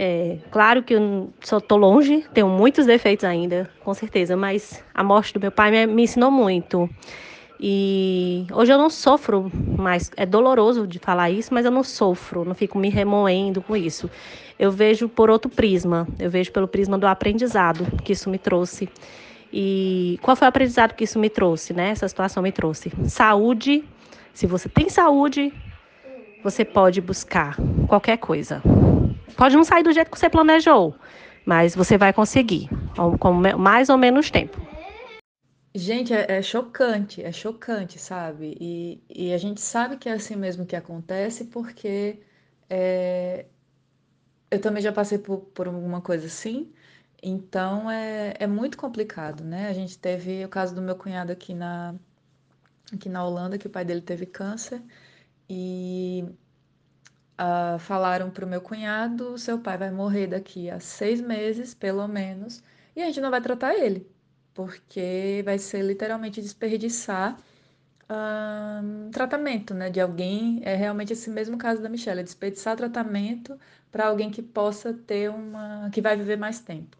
É, 0.00 0.38
claro 0.52 0.80
que 0.84 0.94
eu 0.94 1.28
só 1.40 1.58
tô 1.58 1.76
longe, 1.76 2.24
tenho 2.32 2.48
muitos 2.48 2.86
defeitos 2.86 3.24
ainda, 3.24 3.68
com 3.82 3.92
certeza, 3.92 4.36
mas 4.36 4.84
a 4.94 5.02
morte 5.02 5.34
do 5.34 5.40
meu 5.40 5.50
pai 5.50 5.72
me, 5.72 5.86
me 5.88 6.02
ensinou 6.04 6.30
muito. 6.30 6.88
E 7.60 8.46
hoje 8.52 8.72
eu 8.72 8.78
não 8.78 8.88
sofro 8.88 9.50
mais, 9.76 10.08
é 10.16 10.24
doloroso 10.24 10.86
de 10.86 11.00
falar 11.00 11.30
isso, 11.30 11.52
mas 11.52 11.64
eu 11.64 11.72
não 11.72 11.82
sofro, 11.82 12.44
não 12.44 12.54
fico 12.54 12.78
me 12.78 12.88
remoendo 12.88 13.60
com 13.60 13.76
isso. 13.76 14.08
Eu 14.56 14.70
vejo 14.70 15.08
por 15.08 15.30
outro 15.30 15.50
prisma, 15.50 16.06
eu 16.20 16.30
vejo 16.30 16.52
pelo 16.52 16.68
prisma 16.68 16.96
do 16.96 17.08
aprendizado 17.08 17.84
que 18.04 18.12
isso 18.12 18.30
me 18.30 18.38
trouxe. 18.38 18.88
E 19.52 20.16
qual 20.22 20.36
foi 20.36 20.46
o 20.46 20.48
aprendizado 20.50 20.94
que 20.94 21.02
isso 21.02 21.18
me 21.18 21.28
trouxe, 21.28 21.72
né? 21.72 21.90
Essa 21.90 22.06
situação 22.06 22.40
me 22.40 22.52
trouxe. 22.52 22.92
Saúde, 23.06 23.84
se 24.32 24.46
você 24.46 24.68
tem 24.68 24.88
saúde, 24.88 25.52
você 26.44 26.64
pode 26.64 27.00
buscar 27.00 27.56
qualquer 27.88 28.18
coisa. 28.18 28.62
Pode 29.36 29.56
não 29.56 29.64
sair 29.64 29.82
do 29.82 29.92
jeito 29.92 30.10
que 30.10 30.18
você 30.18 30.28
planejou, 30.28 30.94
mas 31.44 31.74
você 31.74 31.96
vai 31.96 32.12
conseguir, 32.12 32.68
com 33.18 33.32
mais 33.32 33.88
ou 33.88 33.96
menos 33.96 34.30
tempo. 34.30 34.60
Gente, 35.74 36.12
é, 36.12 36.38
é, 36.38 36.42
chocante, 36.42 37.22
é 37.22 37.30
chocante, 37.30 37.98
sabe? 37.98 38.56
E, 38.60 39.02
e, 39.08 39.32
a 39.32 39.38
gente 39.38 39.60
sabe 39.60 39.96
que 39.96 40.08
é 40.08 40.12
assim 40.12 40.34
mesmo 40.34 40.66
que 40.66 40.74
acontece, 40.74 41.44
porque 41.44 42.20
é, 42.68 43.46
eu 44.50 44.60
também 44.60 44.82
já 44.82 44.92
passei 44.92 45.18
por, 45.18 45.38
por 45.54 45.66
alguma 45.68 46.00
coisa 46.00 46.26
assim, 46.26 46.72
então 47.22 47.90
é, 47.90 48.34
é 48.38 48.46
muito 48.46 48.78
complicado, 48.78 49.44
né? 49.44 49.68
A 49.68 49.72
gente 49.72 49.98
teve 49.98 50.44
o 50.44 50.48
caso 50.48 50.74
do 50.74 50.82
meu 50.82 50.96
cunhado 50.96 51.32
aqui 51.32 51.54
na, 51.54 51.94
aqui 52.92 53.08
na 53.08 53.24
Holanda, 53.24 53.58
que 53.58 53.66
o 53.66 53.70
pai 53.70 53.84
dele 53.84 54.00
teve 54.02 54.26
câncer, 54.26 54.82
e 55.48 56.24
uh, 57.38 57.78
falaram 57.78 58.30
para 58.30 58.44
o 58.44 58.48
meu 58.48 58.60
cunhado: 58.60 59.38
seu 59.38 59.58
pai 59.58 59.78
vai 59.78 59.90
morrer 59.90 60.26
daqui 60.28 60.70
a 60.70 60.80
seis 60.80 61.20
meses, 61.20 61.74
pelo 61.74 62.06
menos, 62.08 62.62
e 62.96 63.02
a 63.02 63.06
gente 63.06 63.20
não 63.20 63.30
vai 63.30 63.40
tratar 63.40 63.74
ele, 63.74 64.06
porque 64.54 65.42
vai 65.44 65.58
ser 65.58 65.82
literalmente 65.82 66.40
desperdiçar 66.40 67.38
tratamento 69.12 69.74
né, 69.74 69.90
de 69.90 70.00
alguém. 70.00 70.60
É 70.64 70.74
realmente 70.74 71.12
esse 71.12 71.30
mesmo 71.30 71.58
caso 71.58 71.82
da 71.82 71.88
Michelle: 71.88 72.20
é 72.20 72.22
desperdiçar 72.22 72.76
tratamento 72.76 73.58
para 73.90 74.06
alguém 74.06 74.30
que 74.30 74.42
possa 74.42 74.92
ter 74.92 75.30
uma. 75.30 75.90
que 75.92 76.00
vai 76.00 76.16
viver 76.16 76.36
mais 76.36 76.60
tempo. 76.60 76.96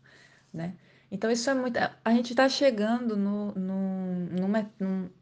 Né? 0.52 0.74
Então, 1.10 1.30
isso 1.30 1.48
é 1.50 1.54
muito. 1.54 1.78
A 2.04 2.12
gente 2.12 2.30
está 2.32 2.48
chegando 2.48 3.16
no, 3.16 3.52
no, 3.54 4.14
numa, 4.40 4.70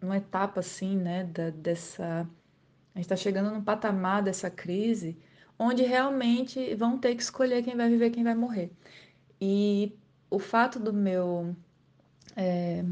numa 0.00 0.16
etapa 0.16 0.60
assim, 0.60 0.96
né, 0.96 1.24
da, 1.24 1.50
dessa 1.50 2.28
a 2.96 2.98
gente 2.98 3.04
está 3.04 3.16
chegando 3.16 3.50
num 3.50 3.62
patamar 3.62 4.22
dessa 4.22 4.50
crise 4.50 5.18
onde 5.58 5.82
realmente 5.82 6.74
vão 6.74 6.96
ter 6.96 7.14
que 7.14 7.22
escolher 7.22 7.62
quem 7.62 7.76
vai 7.76 7.90
viver, 7.90 8.08
quem 8.08 8.24
vai 8.24 8.34
morrer. 8.34 8.72
E 9.38 9.92
o 10.30 10.38
fato 10.38 10.80
do 10.80 10.94
meu 10.94 11.54
é, 12.34 12.82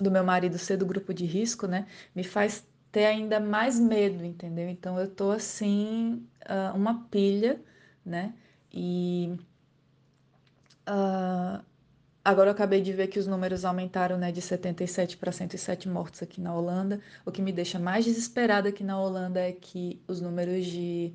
do 0.00 0.10
meu 0.10 0.24
marido 0.24 0.58
ser 0.58 0.76
do 0.76 0.84
grupo 0.84 1.14
de 1.14 1.24
risco, 1.24 1.68
né, 1.68 1.86
me 2.12 2.24
faz 2.24 2.66
ter 2.90 3.06
ainda 3.06 3.38
mais 3.38 3.78
medo, 3.78 4.24
entendeu? 4.24 4.68
Então 4.68 4.98
eu 4.98 5.08
tô 5.08 5.30
assim 5.30 6.26
uma 6.74 7.04
pilha, 7.04 7.62
né? 8.04 8.34
E 8.72 9.36
uh, 10.88 11.64
Agora 12.24 12.48
eu 12.50 12.52
acabei 12.52 12.80
de 12.80 12.92
ver 12.92 13.08
que 13.08 13.18
os 13.18 13.26
números 13.26 13.64
aumentaram 13.64 14.16
né, 14.16 14.30
de 14.30 14.40
77 14.40 15.16
para 15.16 15.32
107 15.32 15.88
mortos 15.88 16.22
aqui 16.22 16.40
na 16.40 16.54
Holanda. 16.54 17.00
O 17.26 17.32
que 17.32 17.42
me 17.42 17.52
deixa 17.52 17.78
mais 17.80 18.04
desesperada 18.04 18.68
aqui 18.68 18.84
na 18.84 19.00
Holanda 19.00 19.40
é 19.40 19.50
que 19.50 20.00
os 20.06 20.20
números 20.20 20.66
de 20.66 21.12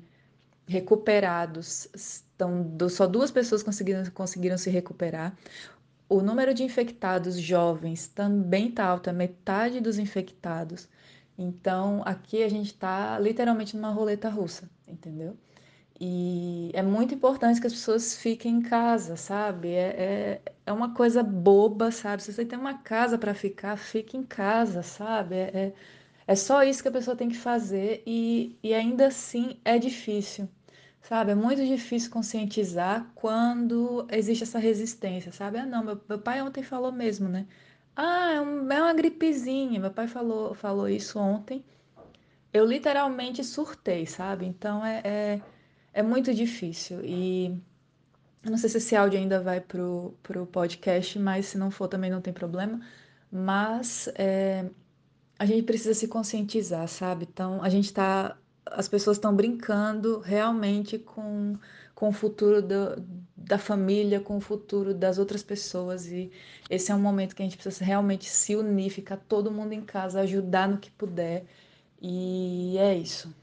recuperados 0.66 1.88
estão. 1.94 2.70
Só 2.90 3.06
duas 3.06 3.30
pessoas 3.30 3.62
conseguiram, 3.62 4.04
conseguiram 4.10 4.58
se 4.58 4.68
recuperar. 4.68 5.34
O 6.10 6.20
número 6.20 6.52
de 6.52 6.62
infectados 6.62 7.38
jovens 7.38 8.08
também 8.08 8.68
está 8.68 8.84
alto, 8.84 9.08
é 9.08 9.12
metade 9.12 9.80
dos 9.80 9.98
infectados. 9.98 10.88
Então 11.38 12.02
aqui 12.04 12.42
a 12.42 12.48
gente 12.50 12.66
está 12.66 13.18
literalmente 13.18 13.76
numa 13.76 13.90
roleta 13.90 14.28
russa, 14.28 14.68
entendeu? 14.86 15.36
E 16.00 16.70
é 16.74 16.82
muito 16.82 17.14
importante 17.14 17.60
que 17.60 17.66
as 17.66 17.72
pessoas 17.72 18.16
fiquem 18.16 18.56
em 18.56 18.62
casa, 18.62 19.16
sabe? 19.16 19.68
É, 19.70 20.40
é, 20.44 20.52
é 20.66 20.72
uma 20.72 20.94
coisa 20.94 21.22
boba, 21.22 21.90
sabe? 21.90 22.22
Se 22.22 22.32
você 22.32 22.44
tem 22.44 22.58
uma 22.58 22.78
casa 22.78 23.18
para 23.18 23.34
ficar, 23.34 23.76
fique 23.76 24.16
em 24.16 24.22
casa, 24.24 24.82
sabe? 24.82 25.34
É, 25.36 25.50
é, 25.54 25.74
é, 26.26 26.34
só 26.36 26.62
isso 26.62 26.82
que 26.82 26.88
a 26.88 26.92
pessoa 26.92 27.16
tem 27.16 27.28
que 27.28 27.36
fazer 27.36 28.02
e, 28.06 28.56
e 28.62 28.72
ainda 28.74 29.08
assim 29.08 29.60
é 29.64 29.78
difícil, 29.78 30.48
sabe? 31.02 31.32
É 31.32 31.34
muito 31.34 31.64
difícil 31.66 32.10
conscientizar 32.10 33.10
quando 33.14 34.06
existe 34.10 34.44
essa 34.44 34.58
resistência, 34.58 35.32
sabe? 35.32 35.58
Ah, 35.58 35.66
não, 35.66 35.82
meu, 35.84 36.00
meu 36.08 36.18
pai 36.20 36.40
ontem 36.42 36.62
falou 36.62 36.92
mesmo, 36.92 37.28
né? 37.28 37.46
Ah, 37.96 38.32
é, 38.34 38.40
um, 38.40 38.70
é 38.72 38.80
uma 38.82 38.94
gripezinha. 38.94 39.80
Meu 39.80 39.90
pai 39.90 40.06
falou, 40.08 40.54
falou 40.54 40.88
isso 40.88 41.18
ontem. 41.18 41.64
Eu 42.52 42.64
literalmente 42.66 43.42
surtei, 43.44 44.06
sabe? 44.06 44.46
Então 44.46 44.84
é, 44.84 45.00
é 45.04 45.42
é 45.98 46.02
muito 46.02 46.32
difícil. 46.32 47.04
E 47.04 47.46
eu 48.44 48.50
não 48.52 48.58
sei 48.58 48.70
se 48.70 48.78
esse 48.78 48.94
áudio 48.96 49.18
ainda 49.18 49.40
vai 49.40 49.60
pro, 49.60 50.14
pro 50.22 50.46
podcast, 50.46 51.18
mas 51.18 51.46
se 51.46 51.58
não 51.58 51.70
for 51.70 51.88
também 51.88 52.10
não 52.10 52.20
tem 52.20 52.32
problema. 52.32 52.80
Mas 53.32 54.08
é, 54.14 54.70
a 55.38 55.44
gente 55.46 55.64
precisa 55.64 55.94
se 55.94 56.08
conscientizar, 56.08 56.86
sabe? 56.88 57.26
Então 57.30 57.62
a 57.62 57.68
gente 57.68 57.86
está 57.86 58.36
as 58.66 58.86
pessoas 58.88 59.16
estão 59.16 59.34
brincando 59.34 60.20
realmente 60.20 60.98
com, 60.98 61.56
com 61.94 62.08
o 62.10 62.12
futuro 62.12 62.62
do, 62.62 63.02
da 63.36 63.58
família, 63.58 64.20
com 64.20 64.36
o 64.36 64.40
futuro 64.40 64.94
das 64.94 65.18
outras 65.18 65.42
pessoas. 65.42 66.06
E 66.06 66.30
esse 66.70 66.92
é 66.92 66.94
um 66.94 67.00
momento 67.00 67.34
que 67.34 67.42
a 67.42 67.44
gente 67.46 67.56
precisa 67.56 67.84
realmente 67.84 68.28
se 68.28 68.54
unir, 68.56 68.90
ficar 68.90 69.16
todo 69.16 69.50
mundo 69.50 69.72
em 69.72 69.82
casa, 69.82 70.20
ajudar 70.20 70.68
no 70.68 70.78
que 70.78 70.90
puder. 70.90 71.44
E 72.00 72.76
é 72.78 72.94
isso. 72.96 73.34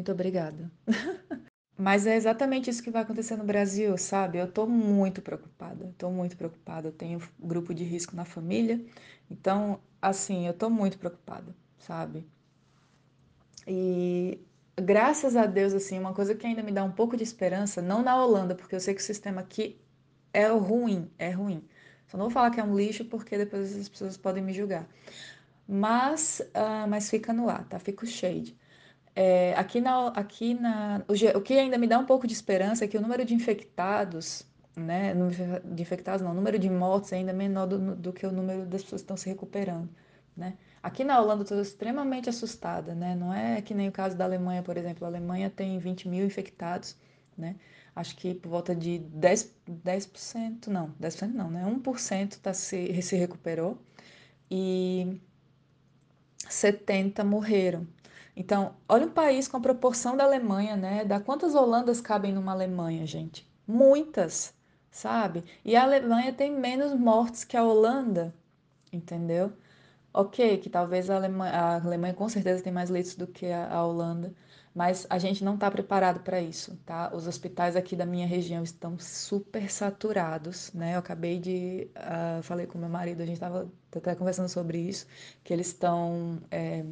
Muito 0.00 0.12
obrigada. 0.12 0.70
Mas 1.76 2.06
é 2.06 2.16
exatamente 2.16 2.70
isso 2.70 2.82
que 2.82 2.90
vai 2.90 3.02
acontecer 3.02 3.36
no 3.36 3.44
Brasil, 3.44 3.96
sabe? 3.98 4.38
Eu 4.38 4.50
tô 4.50 4.66
muito 4.66 5.20
preocupada, 5.22 5.94
tô 5.98 6.10
muito 6.10 6.36
preocupada. 6.36 6.88
Eu 6.88 6.92
tenho 6.92 7.20
grupo 7.38 7.74
de 7.74 7.84
risco 7.84 8.16
na 8.16 8.24
família, 8.24 8.82
então, 9.30 9.80
assim, 10.00 10.46
eu 10.46 10.54
tô 10.54 10.70
muito 10.70 10.98
preocupada, 10.98 11.54
sabe? 11.78 12.26
E 13.66 14.40
graças 14.76 15.36
a 15.36 15.46
Deus, 15.46 15.72
assim, 15.74 15.98
uma 15.98 16.14
coisa 16.14 16.34
que 16.34 16.46
ainda 16.46 16.62
me 16.62 16.72
dá 16.72 16.82
um 16.84 16.92
pouco 16.92 17.16
de 17.16 17.22
esperança, 17.22 17.82
não 17.82 18.02
na 18.02 18.16
Holanda, 18.22 18.54
porque 18.54 18.74
eu 18.74 18.80
sei 18.80 18.94
que 18.94 19.00
o 19.00 19.04
sistema 19.04 19.40
aqui 19.40 19.80
é 20.32 20.46
ruim, 20.48 21.10
é 21.18 21.30
ruim. 21.30 21.64
Só 22.08 22.18
não 22.18 22.26
vou 22.26 22.32
falar 22.32 22.50
que 22.50 22.60
é 22.60 22.64
um 22.64 22.76
lixo, 22.76 23.04
porque 23.06 23.38
depois 23.38 23.76
as 23.76 23.88
pessoas 23.88 24.16
podem 24.16 24.42
me 24.42 24.52
julgar. 24.52 24.88
Mas, 25.68 26.40
uh, 26.54 26.88
mas 26.88 27.10
fica 27.10 27.32
no 27.32 27.50
ar, 27.50 27.66
tá? 27.68 27.78
Fica 27.78 28.04
o 28.04 28.08
shade. 28.08 28.56
É, 29.14 29.54
aqui 29.54 29.80
na, 29.80 30.08
aqui 30.08 30.54
na 30.54 31.02
o, 31.08 31.40
que 31.40 31.54
ainda 31.54 31.76
me 31.76 31.86
dá 31.86 31.98
um 31.98 32.06
pouco 32.06 32.26
de 32.26 32.32
esperança 32.32 32.84
é 32.84 32.88
que 32.88 32.96
o 32.96 33.00
número 33.00 33.24
de 33.24 33.34
infectados, 33.34 34.46
né, 34.76 35.14
de 35.64 35.82
infectados 35.82 36.22
não, 36.22 36.30
o 36.30 36.34
número 36.34 36.58
de 36.58 36.70
mortes 36.70 37.12
é 37.12 37.16
ainda 37.16 37.32
menor 37.32 37.66
do, 37.66 37.96
do 37.96 38.12
que 38.12 38.24
o 38.24 38.32
número 38.32 38.64
das 38.66 38.82
pessoas 38.82 39.02
que 39.02 39.04
estão 39.04 39.16
se 39.16 39.28
recuperando, 39.28 39.88
né? 40.36 40.56
Aqui 40.82 41.04
na 41.04 41.20
Holanda 41.20 41.40
eu 41.40 41.42
estou 41.42 41.60
extremamente 41.60 42.30
assustada, 42.30 42.94
né? 42.94 43.14
Não 43.14 43.32
é 43.34 43.60
que 43.60 43.74
nem 43.74 43.88
o 43.88 43.92
caso 43.92 44.16
da 44.16 44.24
Alemanha, 44.24 44.62
por 44.62 44.76
exemplo. 44.78 45.04
A 45.04 45.08
Alemanha 45.08 45.50
tem 45.50 45.78
20 45.78 46.08
mil 46.08 46.24
infectados, 46.24 46.96
né? 47.36 47.56
Acho 47.94 48.16
que 48.16 48.34
por 48.34 48.48
volta 48.48 48.74
de 48.74 49.02
10%, 49.14 49.50
10% 49.84 50.68
não, 50.68 50.90
10% 51.00 51.32
não, 51.34 51.50
né? 51.50 51.64
1% 51.66 52.38
tá 52.40 52.54
se, 52.54 53.02
se 53.02 53.16
recuperou 53.16 53.78
e 54.50 55.20
70 56.48 57.24
morreram. 57.24 57.86
Então, 58.40 58.74
olha 58.88 59.04
um 59.06 59.10
país 59.10 59.46
com 59.46 59.58
a 59.58 59.60
proporção 59.60 60.16
da 60.16 60.24
Alemanha, 60.24 60.74
né? 60.74 61.04
Da 61.04 61.20
quantas 61.20 61.54
Holandas 61.54 62.00
cabem 62.00 62.32
numa 62.32 62.52
Alemanha, 62.52 63.06
gente? 63.06 63.46
Muitas, 63.66 64.54
sabe? 64.90 65.44
E 65.62 65.76
a 65.76 65.82
Alemanha 65.82 66.32
tem 66.32 66.50
menos 66.50 66.94
mortes 66.94 67.44
que 67.44 67.54
a 67.54 67.62
Holanda, 67.62 68.34
entendeu? 68.90 69.52
Ok, 70.12 70.56
que 70.58 70.70
talvez 70.70 71.10
a 71.10 71.16
Alemanha, 71.16 71.52
a 71.52 71.74
Alemanha 71.84 72.14
com 72.14 72.30
certeza 72.30 72.62
tem 72.64 72.72
mais 72.72 72.88
leitos 72.88 73.14
do 73.14 73.26
que 73.26 73.46
a, 73.46 73.70
a 73.74 73.86
Holanda, 73.86 74.34
mas 74.74 75.06
a 75.10 75.18
gente 75.18 75.44
não 75.44 75.54
está 75.56 75.70
preparado 75.70 76.20
para 76.20 76.40
isso, 76.40 76.76
tá? 76.86 77.12
Os 77.14 77.26
hospitais 77.26 77.76
aqui 77.76 77.94
da 77.94 78.06
minha 78.06 78.26
região 78.26 78.62
estão 78.62 78.98
super 78.98 79.70
saturados, 79.70 80.72
né? 80.72 80.94
Eu 80.94 81.00
acabei 81.00 81.38
de, 81.38 81.90
uh, 81.94 82.42
falei 82.42 82.66
com 82.66 82.78
meu 82.78 82.88
marido, 82.88 83.20
a 83.22 83.26
gente 83.26 83.34
estava 83.36 83.70
até 83.94 84.14
conversando 84.14 84.48
sobre 84.48 84.78
isso, 84.78 85.06
que 85.44 85.52
eles 85.52 85.66
estão 85.68 86.40
é, 86.50 86.84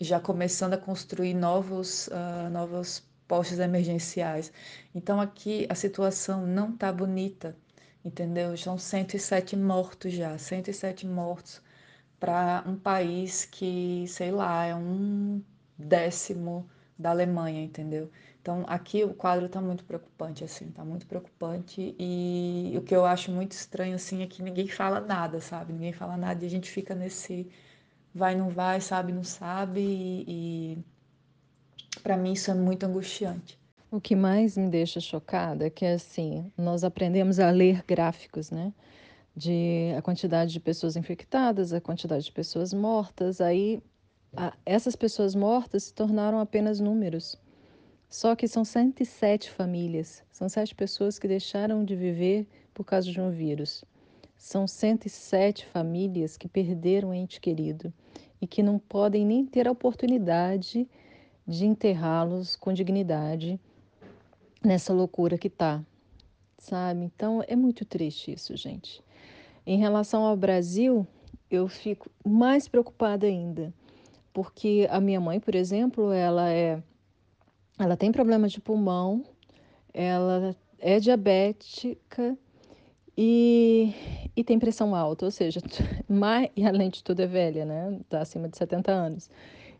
já 0.00 0.20
começando 0.20 0.74
a 0.74 0.78
construir 0.78 1.34
novos, 1.34 2.08
uh, 2.08 2.50
novos 2.50 3.02
postos 3.28 3.58
emergenciais. 3.58 4.52
Então 4.94 5.20
aqui 5.20 5.66
a 5.68 5.74
situação 5.74 6.46
não 6.46 6.70
está 6.74 6.92
bonita, 6.92 7.56
entendeu? 8.04 8.56
São 8.56 8.78
107 8.78 9.56
mortos 9.56 10.12
já, 10.12 10.36
107 10.38 11.06
mortos 11.06 11.62
para 12.18 12.62
um 12.66 12.76
país 12.76 13.46
que, 13.46 14.04
sei 14.08 14.30
lá, 14.30 14.66
é 14.66 14.74
um 14.74 15.42
décimo 15.78 16.68
da 16.98 17.10
Alemanha, 17.10 17.62
entendeu? 17.62 18.10
Então, 18.40 18.64
aqui 18.68 19.04
o 19.04 19.14
quadro 19.14 19.46
está 19.46 19.60
muito 19.60 19.84
preocupante, 19.84 20.44
assim, 20.44 20.68
está 20.68 20.84
muito 20.84 21.06
preocupante. 21.06 21.94
E 21.98 22.74
o 22.76 22.82
que 22.82 22.94
eu 22.94 23.04
acho 23.06 23.30
muito 23.32 23.52
estranho, 23.52 23.94
assim, 23.94 24.22
é 24.22 24.26
que 24.26 24.42
ninguém 24.42 24.68
fala 24.68 25.00
nada, 25.00 25.40
sabe? 25.40 25.72
Ninguém 25.72 25.92
fala 25.92 26.16
nada 26.16 26.44
e 26.44 26.46
a 26.46 26.50
gente 26.50 26.70
fica 26.70 26.94
nesse 26.94 27.50
vai, 28.14 28.34
não 28.34 28.50
vai, 28.50 28.80
sabe, 28.80 29.12
não 29.12 29.24
sabe. 29.24 29.80
E, 29.80 30.24
e 31.94 31.98
para 32.02 32.16
mim 32.16 32.32
isso 32.32 32.50
é 32.50 32.54
muito 32.54 32.84
angustiante. 32.84 33.58
O 33.90 34.00
que 34.00 34.14
mais 34.14 34.56
me 34.56 34.68
deixa 34.68 35.00
chocada 35.00 35.66
é 35.66 35.70
que, 35.70 35.84
assim, 35.84 36.52
nós 36.56 36.84
aprendemos 36.84 37.40
a 37.40 37.50
ler 37.50 37.82
gráficos, 37.86 38.50
né? 38.50 38.72
de 39.34 39.94
a 39.96 40.02
quantidade 40.02 40.52
de 40.52 40.60
pessoas 40.60 40.96
infectadas, 40.96 41.72
a 41.72 41.80
quantidade 41.80 42.24
de 42.24 42.32
pessoas 42.32 42.72
mortas, 42.72 43.40
aí 43.40 43.82
a, 44.36 44.52
essas 44.66 44.96
pessoas 44.96 45.34
mortas 45.34 45.84
se 45.84 45.94
tornaram 45.94 46.38
apenas 46.38 46.80
números. 46.80 47.36
Só 48.08 48.34
que 48.34 48.48
são 48.48 48.64
107 48.64 49.50
famílias, 49.50 50.22
são 50.32 50.48
sete 50.48 50.74
pessoas 50.74 51.18
que 51.18 51.28
deixaram 51.28 51.84
de 51.84 51.94
viver 51.94 52.46
por 52.74 52.84
causa 52.84 53.10
de 53.10 53.20
um 53.20 53.30
vírus. 53.30 53.84
São 54.40 54.66
107 54.66 55.66
famílias 55.66 56.38
que 56.38 56.48
perderam 56.48 57.10
um 57.10 57.14
ente 57.14 57.38
querido 57.38 57.92
e 58.40 58.46
que 58.46 58.62
não 58.62 58.78
podem 58.78 59.22
nem 59.22 59.44
ter 59.44 59.68
a 59.68 59.70
oportunidade 59.70 60.88
de 61.46 61.66
enterrá-los 61.66 62.56
com 62.56 62.72
dignidade 62.72 63.60
nessa 64.64 64.94
loucura 64.94 65.36
que 65.36 65.48
está, 65.48 65.84
sabe? 66.56 67.04
Então 67.04 67.44
é 67.46 67.54
muito 67.54 67.84
triste 67.84 68.32
isso, 68.32 68.56
gente. 68.56 69.04
Em 69.66 69.76
relação 69.76 70.24
ao 70.24 70.34
Brasil, 70.38 71.06
eu 71.50 71.68
fico 71.68 72.10
mais 72.26 72.66
preocupada 72.66 73.26
ainda, 73.26 73.74
porque 74.32 74.88
a 74.90 75.02
minha 75.02 75.20
mãe, 75.20 75.38
por 75.38 75.54
exemplo, 75.54 76.12
ela 76.12 76.50
é 76.50 76.82
ela 77.78 77.94
tem 77.94 78.10
problemas 78.10 78.52
de 78.52 78.60
pulmão, 78.60 79.22
ela 79.92 80.56
é 80.78 80.98
diabética 80.98 82.38
e, 83.22 83.92
e 84.34 84.42
tem 84.42 84.58
pressão 84.58 84.94
alta, 84.94 85.26
ou 85.26 85.30
seja, 85.30 85.60
mais, 86.08 86.48
e 86.56 86.64
além 86.64 86.88
de 86.88 87.04
tudo 87.04 87.20
é 87.20 87.26
velha, 87.26 87.66
né? 87.66 87.98
Está 88.00 88.22
acima 88.22 88.48
de 88.48 88.56
70 88.56 88.90
anos. 88.90 89.28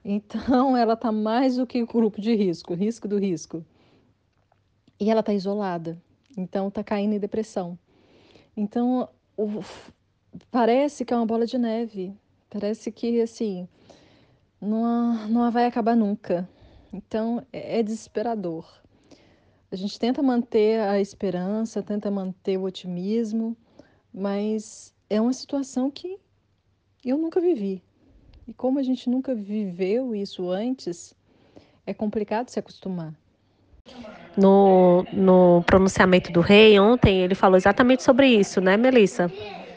Então, 0.05 0.77
ela 0.77 0.93
está 0.93 1.11
mais 1.11 1.57
do 1.57 1.67
que 1.67 1.83
o 1.83 1.87
grupo 1.87 2.21
de 2.21 2.35
risco, 2.35 2.75
risco 2.75 3.09
do 3.09 3.19
risco. 3.19 3.65
E 5.01 5.11
ela 5.11 5.21
está 5.21 5.33
isolada, 5.33 5.97
então 6.37 6.69
está 6.69 6.85
caindo 6.85 7.15
em 7.15 7.19
depressão. 7.19 7.79
Então, 8.55 9.09
o, 9.39 9.65
parece 10.51 11.03
que 11.03 11.15
é 11.15 11.17
uma 11.17 11.25
bola 11.25 11.47
de 11.47 11.57
neve. 11.57 12.15
Parece 12.51 12.93
que, 12.93 13.23
assim, 13.23 13.67
não, 14.61 15.29
não 15.29 15.51
vai 15.51 15.65
acabar 15.65 15.97
nunca. 15.97 16.47
Então, 16.93 17.43
é, 17.51 17.79
é 17.79 17.83
desesperador. 17.83 18.67
A 19.73 19.77
gente 19.77 20.01
tenta 20.01 20.21
manter 20.21 20.81
a 20.81 21.01
esperança, 21.01 21.81
tenta 21.81 22.11
manter 22.11 22.57
o 22.57 22.65
otimismo, 22.65 23.57
mas 24.13 24.93
é 25.09 25.21
uma 25.21 25.33
situação 25.33 25.89
que 25.89 26.19
eu 27.05 27.17
nunca 27.17 27.41
vivi. 27.41 27.81
E 28.49 28.53
como 28.53 28.81
a 28.81 28.83
gente 28.83 29.09
nunca 29.09 29.33
viveu 29.33 30.13
isso 30.13 30.51
antes, 30.51 31.15
é 31.87 31.95
complicado 31.95 32.49
se 32.49 32.59
acostumar. 32.59 33.15
No, 34.37 35.05
no 35.13 35.63
pronunciamento 35.65 36.33
do 36.33 36.41
rei 36.41 36.79
ontem, 36.81 37.21
ele 37.21 37.37
falou 37.37 37.57
exatamente 37.57 38.03
sobre 38.03 38.27
isso, 38.27 38.61
né, 38.61 38.77
Melissa? 38.77 39.31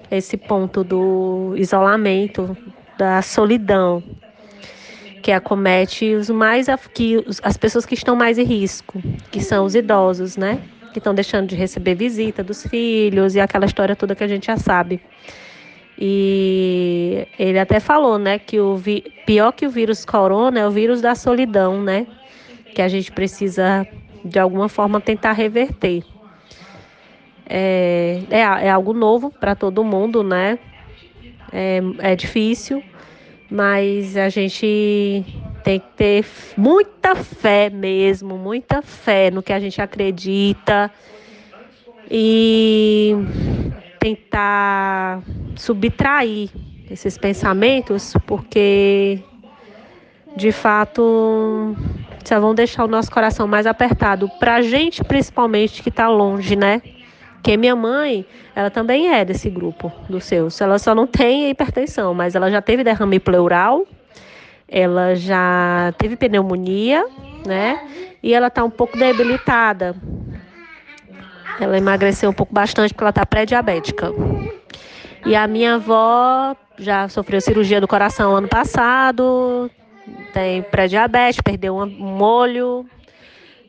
Esse 0.09 0.37
ponto 0.37 0.83
do 0.83 1.53
isolamento, 1.55 2.57
da 2.97 3.21
solidão, 3.21 4.03
que 5.23 5.31
acomete 5.31 6.13
os 6.13 6.29
mais 6.29 6.67
que 6.93 7.25
as 7.41 7.55
pessoas 7.55 7.85
que 7.85 7.93
estão 7.95 8.13
mais 8.13 8.37
em 8.37 8.43
risco, 8.43 9.01
que 9.31 9.39
são 9.39 9.65
os 9.65 9.73
idosos, 9.73 10.35
né? 10.35 10.59
Que 10.91 10.99
estão 10.99 11.15
deixando 11.15 11.47
de 11.47 11.55
receber 11.55 11.95
visita 11.95 12.43
dos 12.43 12.67
filhos 12.67 13.33
e 13.33 13.39
aquela 13.39 13.65
história 13.65 13.95
toda 13.95 14.13
que 14.15 14.23
a 14.23 14.27
gente 14.27 14.47
já 14.47 14.57
sabe. 14.57 14.99
E 15.97 17.25
ele 17.39 17.57
até 17.57 17.79
falou, 17.79 18.19
né, 18.19 18.37
que 18.37 18.59
o 18.59 18.75
vi... 18.75 19.01
pior 19.25 19.53
que 19.53 19.65
o 19.65 19.69
vírus 19.69 20.03
corona 20.03 20.59
é 20.59 20.67
o 20.67 20.71
vírus 20.71 20.99
da 21.01 21.15
solidão, 21.15 21.81
né? 21.81 22.05
Que 22.75 22.81
a 22.81 22.89
gente 22.89 23.09
precisa 23.09 23.87
de 24.25 24.37
alguma 24.37 24.67
forma 24.67 24.99
tentar 24.99 25.31
reverter. 25.31 26.03
É, 27.47 28.19
é, 28.29 28.39
é 28.39 28.69
algo 28.69 28.91
novo 28.93 29.31
para 29.31 29.55
todo 29.55 29.83
mundo, 29.85 30.21
né? 30.21 30.59
É, 31.51 31.81
é 31.99 32.15
difícil, 32.15 32.83
mas 33.53 34.17
a 34.17 34.29
gente 34.29 35.23
tem 35.63 35.79
que 35.79 35.85
ter 35.95 36.25
muita 36.57 37.13
fé 37.13 37.69
mesmo, 37.69 38.35
muita 38.35 38.81
fé 38.81 39.29
no 39.29 39.43
que 39.43 39.53
a 39.53 39.59
gente 39.59 39.79
acredita 39.79 40.89
e 42.09 43.15
tentar 43.99 45.21
subtrair 45.55 46.49
esses 46.89 47.15
pensamentos, 47.15 48.15
porque 48.25 49.19
de 50.35 50.51
fato 50.51 51.75
só 52.25 52.39
vão 52.39 52.55
deixar 52.55 52.85
o 52.85 52.87
nosso 52.87 53.11
coração 53.11 53.47
mais 53.47 53.67
apertado. 53.67 54.27
Pra 54.39 54.63
gente, 54.63 55.03
principalmente, 55.03 55.83
que 55.83 55.91
tá 55.91 56.07
longe, 56.07 56.55
né? 56.55 56.81
Porque 57.43 57.57
minha 57.57 57.75
mãe, 57.75 58.25
ela 58.55 58.69
também 58.69 59.13
é 59.13 59.25
desse 59.25 59.49
grupo 59.49 59.91
dos 60.07 60.23
seus. 60.23 60.61
Ela 60.61 60.79
só 60.79 60.95
não 60.95 61.05
tem 61.05 61.49
hipertensão, 61.49 62.13
mas 62.13 62.35
ela 62.35 62.49
já 62.49 62.61
teve 62.61 62.85
derrame 62.85 63.19
pleural, 63.19 63.85
ela 64.65 65.13
já 65.13 65.93
teve 65.97 66.15
pneumonia, 66.15 67.05
né? 67.45 67.85
E 68.23 68.33
ela 68.33 68.47
está 68.47 68.63
um 68.63 68.69
pouco 68.69 68.97
debilitada. 68.97 69.93
Ela 71.59 71.77
emagreceu 71.77 72.29
um 72.29 72.33
pouco 72.33 72.53
bastante 72.53 72.93
porque 72.93 73.03
ela 73.03 73.09
está 73.09 73.25
pré-diabética. 73.25 74.13
E 75.25 75.35
a 75.35 75.45
minha 75.45 75.75
avó 75.75 76.55
já 76.77 77.09
sofreu 77.09 77.41
cirurgia 77.41 77.81
do 77.81 77.89
coração 77.89 78.37
ano 78.37 78.47
passado, 78.47 79.69
tem 80.33 80.61
pré-diabetes, 80.63 81.41
perdeu 81.41 81.75
um 81.75 82.21
olho, 82.21 82.85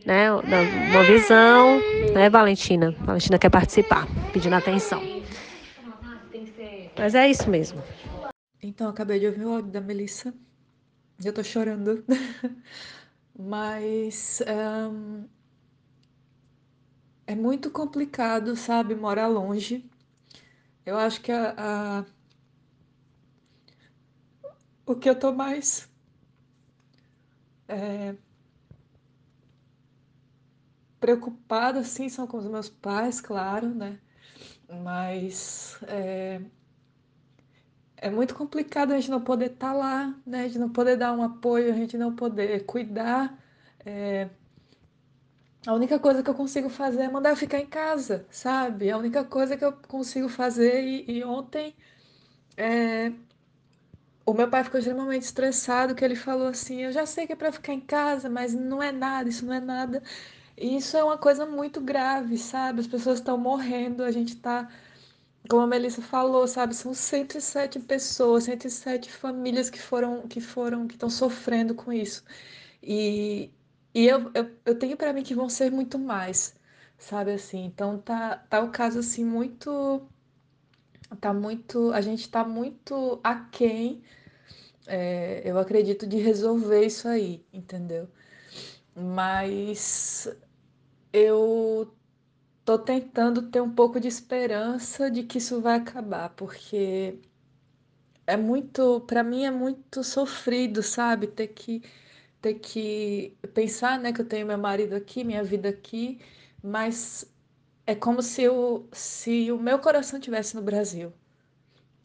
né, 0.05 0.33
uma 0.33 1.03
visão, 1.05 1.81
né, 2.15 2.29
Valentina? 2.29 2.91
Valentina 3.01 3.39
quer 3.39 3.51
participar, 3.51 4.07
pedindo 4.33 4.55
atenção. 4.55 5.03
Mas 6.99 7.15
é 7.15 7.29
isso 7.29 7.49
mesmo. 7.51 7.83
Então, 8.63 8.89
acabei 8.89 9.19
de 9.21 9.27
ouvir 9.27 9.45
o 9.45 9.53
áudio 9.55 9.71
da 9.71 9.81
Melissa. 9.81 10.33
Eu 11.25 11.33
tô 11.33 11.43
chorando. 11.43 12.05
Mas 13.39 14.43
um, 14.91 15.25
é 17.27 17.35
muito 17.35 17.71
complicado, 17.71 18.57
sabe, 18.57 18.95
morar 18.95 19.27
longe. 19.27 19.85
Eu 20.87 20.99
acho 20.99 21.21
que 21.21 21.33
a, 21.33 21.55
a, 22.01 22.05
o 24.87 24.95
que 24.97 25.09
eu 25.09 25.19
tô 25.19 25.33
mais 25.33 25.89
é, 27.69 28.15
preocupada, 31.05 31.81
assim, 31.81 32.09
são 32.09 32.27
com 32.27 32.39
os 32.39 32.47
meus 32.47 32.71
pais, 32.71 33.21
claro, 33.21 33.69
né? 33.69 33.99
Mas 34.83 35.79
é, 35.87 36.41
é 37.99 38.09
muito 38.09 38.35
complicado 38.35 38.93
a 38.93 38.95
gente 38.97 39.11
não 39.11 39.21
poder 39.21 39.51
estar 39.51 39.73
tá 39.73 39.75
lá, 39.75 40.15
né? 40.27 40.45
A 40.45 40.47
gente 40.47 40.59
não 40.59 40.71
poder 40.71 40.97
dar 40.97 41.13
um 41.13 41.23
apoio, 41.23 41.71
a 41.71 41.77
gente 41.77 41.99
não 41.99 42.17
poder 42.17 42.65
cuidar. 42.65 43.39
É... 43.85 44.31
A 45.67 45.75
única 45.75 45.99
coisa 45.99 46.23
que 46.23 46.31
eu 46.31 46.35
consigo 46.35 46.71
fazer 46.71 47.03
é 47.03 47.11
mandar 47.11 47.31
eu 47.31 47.37
ficar 47.37 47.59
em 47.59 47.67
casa, 47.67 48.27
sabe? 48.31 48.91
A 48.91 48.97
única 48.97 49.25
coisa 49.25 49.59
que 49.59 49.65
eu 49.65 49.75
consigo 49.75 50.31
fazer. 50.31 50.83
E, 50.83 51.19
e 51.19 51.25
ontem 51.25 51.75
é... 52.57 53.13
o 54.25 54.33
meu 54.33 54.49
pai 54.49 54.65
ficou 54.65 54.79
extremamente 54.79 55.25
estressado, 55.25 55.95
que 55.95 56.03
ele 56.05 56.17
falou 56.17 56.49
assim: 56.49 56.83
Eu 56.83 56.93
já 56.93 57.05
sei 57.05 57.27
que 57.27 57.35
é 57.35 57.37
para 57.37 57.53
ficar 57.53 57.75
em 57.75 57.81
casa, 57.81 58.31
mas 58.31 58.55
não 58.55 58.83
é 58.83 58.91
nada, 58.91 59.29
isso 59.29 59.45
não 59.45 59.53
é 59.53 59.61
nada. 59.61 60.03
E 60.57 60.77
isso 60.77 60.97
é 60.97 61.05
uma 61.05 61.19
coisa 61.19 61.47
muito 61.47 61.81
grave, 61.81 62.39
sabe? 62.39 62.81
As 62.81 62.87
pessoas 62.87 63.19
estão 63.19 63.37
morrendo, 63.39 64.03
a 64.05 64.11
gente 64.11 64.35
está 64.35 64.69
como 65.49 65.63
a 65.63 65.67
Melissa 65.67 66.01
falou, 66.03 66.47
sabe, 66.49 66.75
são 66.75 66.95
107 66.95 67.81
pessoas, 67.81 68.45
107 68.45 69.11
famílias 69.13 69.69
que 69.71 69.79
foram, 69.81 70.27
que 70.27 70.41
foram, 70.41 70.87
que 70.87 70.95
estão 70.95 71.11
sofrendo 71.11 71.75
com 71.75 71.93
isso. 71.93 72.25
E, 72.83 73.51
e 73.95 74.07
eu, 74.07 74.31
eu, 74.35 74.51
eu 74.65 74.79
tenho 74.79 74.97
para 74.97 75.13
mim 75.13 75.23
que 75.23 75.35
vão 75.35 75.49
ser 75.49 75.71
muito 75.71 75.99
mais, 75.99 76.55
sabe 76.99 77.33
assim. 77.33 77.65
Então 77.67 77.99
tá, 77.99 78.37
tá 78.49 78.61
o 78.63 78.71
caso 78.71 79.01
assim 79.01 79.25
muito 79.25 80.09
tá 81.21 81.33
muito, 81.33 81.93
a 81.93 82.01
gente 82.01 82.29
tá 82.29 82.45
muito 82.45 83.21
aquém, 83.23 84.03
é, 84.87 85.43
eu 85.45 85.59
acredito, 85.59 86.07
de 86.07 86.19
resolver 86.19 86.85
isso 86.87 87.09
aí, 87.09 87.45
entendeu? 87.53 88.09
Mas 88.95 90.29
eu 91.15 91.97
tô 92.65 92.79
tentando 92.79 93.51
ter 93.51 93.61
um 93.63 93.75
pouco 93.75 94.01
de 94.01 94.09
esperança 94.09 95.11
de 95.11 95.25
que 95.25 95.39
isso 95.39 95.61
vai 95.63 95.77
acabar, 95.79 96.31
porque 96.31 97.21
é 98.27 98.37
muito, 98.37 99.01
para 99.03 99.23
mim 99.23 99.45
é 99.45 99.51
muito 99.51 100.03
sofrido, 100.05 100.83
sabe? 100.83 101.27
Ter 101.29 101.49
que 101.49 101.83
ter 102.41 102.55
que 102.57 103.37
pensar, 103.55 103.99
né, 104.01 104.13
que 104.13 104.21
eu 104.23 104.29
tenho 104.29 104.47
meu 104.47 104.59
marido 104.59 104.95
aqui, 104.95 105.25
minha 105.25 105.45
vida 105.45 105.69
aqui, 105.71 106.21
mas 106.63 107.27
é 107.87 107.95
como 107.95 108.23
se 108.23 108.43
eu, 108.43 108.89
se 108.93 109.53
o 109.53 109.59
meu 109.61 109.79
coração 109.81 110.21
tivesse 110.21 110.57
no 110.57 110.63
Brasil. 110.63 111.13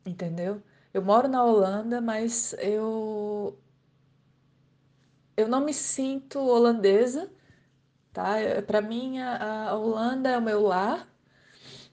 Entendeu? 0.06 0.62
Eu 0.94 1.02
moro 1.04 1.28
na 1.28 1.44
Holanda, 1.44 2.02
mas 2.02 2.54
eu 2.60 3.58
eu 5.38 5.48
não 5.48 5.64
me 5.66 5.74
sinto 5.74 6.40
holandesa 6.40 7.32
tá? 8.14 8.36
Para 8.68 8.82
mim, 8.82 9.20
a, 9.20 9.70
a 9.70 9.76
Holanda 9.76 10.30
é 10.30 10.38
o 10.38 10.42
meu 10.42 10.62
lar, 10.62 11.08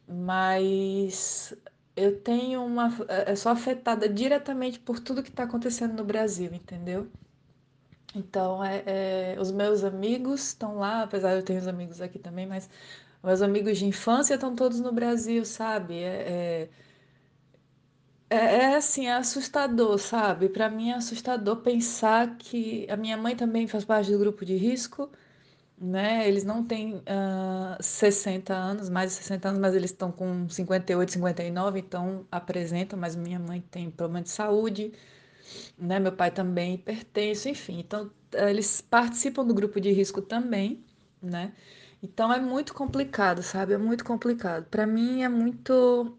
mas 0.09 1.55
eu 1.97 2.21
tenho 2.21 2.65
uma. 2.65 2.89
É, 3.09 3.33
é 3.33 3.37
sou 3.37 3.53
afetada 3.53 4.09
diretamente 4.09 4.79
por 4.81 5.01
tudo 5.01 5.23
que 5.23 5.31
está 5.31 5.45
acontecendo 5.45 5.95
no 5.95 6.05
Brasil, 6.05 6.53
entendeu? 6.55 7.11
Então, 8.15 8.65
é, 8.65 9.35
é, 9.35 9.41
os 9.41 9.51
meus 9.53 9.85
amigos 9.85 10.49
estão 10.49 10.77
lá, 10.79 11.03
apesar 11.03 11.33
de 11.33 11.37
eu 11.41 11.45
ter 11.45 11.59
os 11.59 11.69
amigos 11.69 12.01
aqui 12.01 12.19
também, 12.19 12.47
mas 12.47 12.69
meus 13.23 13.43
amigos 13.43 13.79
de 13.79 13.87
infância 13.87 14.35
estão 14.35 14.55
todos 14.57 14.81
no 14.81 14.93
Brasil, 14.93 15.45
sabe? 15.45 15.97
É, 16.03 16.69
é, 18.31 18.37
é, 18.37 18.37
é 18.37 18.77
assim, 18.77 19.07
é 19.07 19.15
assustador, 19.15 19.99
sabe? 19.99 20.49
Para 20.49 20.69
mim 20.71 20.91
é 20.91 20.95
assustador 20.95 21.57
pensar 21.63 22.37
que 22.39 22.87
a 22.91 22.97
minha 22.97 23.17
mãe 23.17 23.37
também 23.37 23.67
faz 23.69 23.85
parte 23.85 24.11
do 24.11 24.19
grupo 24.19 24.45
de 24.45 24.57
risco 24.57 25.11
né? 25.79 26.27
Eles 26.29 26.45
não 26.45 26.65
têm 26.65 26.97
uh, 26.97 27.03
ah, 27.07 27.79
60 27.81 28.55
anos, 28.55 28.89
mais 28.89 29.13
de 29.13 29.19
60 29.19 29.49
anos, 29.49 29.61
mas 29.61 29.75
eles 29.75 29.91
estão 29.91 30.11
com 30.11 30.49
58, 30.49 31.13
59, 31.13 31.79
então 31.81 32.27
apresentam, 32.31 32.99
mas 32.99 33.15
minha 33.17 33.39
mãe 33.39 33.61
tem 33.71 33.91
problema 33.91 34.23
de 34.23 34.31
saúde, 34.31 34.93
né? 35.79 35.99
Meu 36.01 36.13
pai 36.13 36.31
também 36.31 36.75
hipertenso, 36.75 37.49
enfim. 37.49 37.81
Então, 37.81 38.11
eles 38.33 38.81
participam 38.81 39.45
do 39.45 39.55
grupo 39.55 39.81
de 39.81 39.93
risco 39.93 40.23
também, 40.23 40.85
né? 41.23 41.53
Então 42.03 42.33
é 42.33 42.41
muito 42.41 42.75
complicado, 42.75 43.43
sabe? 43.43 43.75
É 43.75 43.79
muito 43.79 44.05
complicado. 44.05 44.67
Para 44.67 44.87
mim 44.87 45.23
é 45.23 45.29
muito 45.29 46.17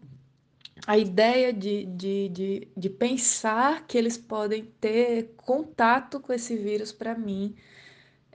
a 0.86 0.96
ideia 0.98 1.52
de, 1.52 1.84
de, 1.86 2.28
de, 2.28 2.68
de 2.76 2.90
pensar 2.90 3.86
que 3.86 3.98
eles 3.98 4.16
podem 4.16 4.64
ter 4.80 5.34
contato 5.36 6.20
com 6.20 6.32
esse 6.32 6.56
vírus, 6.56 6.92
para 6.92 7.14
mim, 7.16 7.54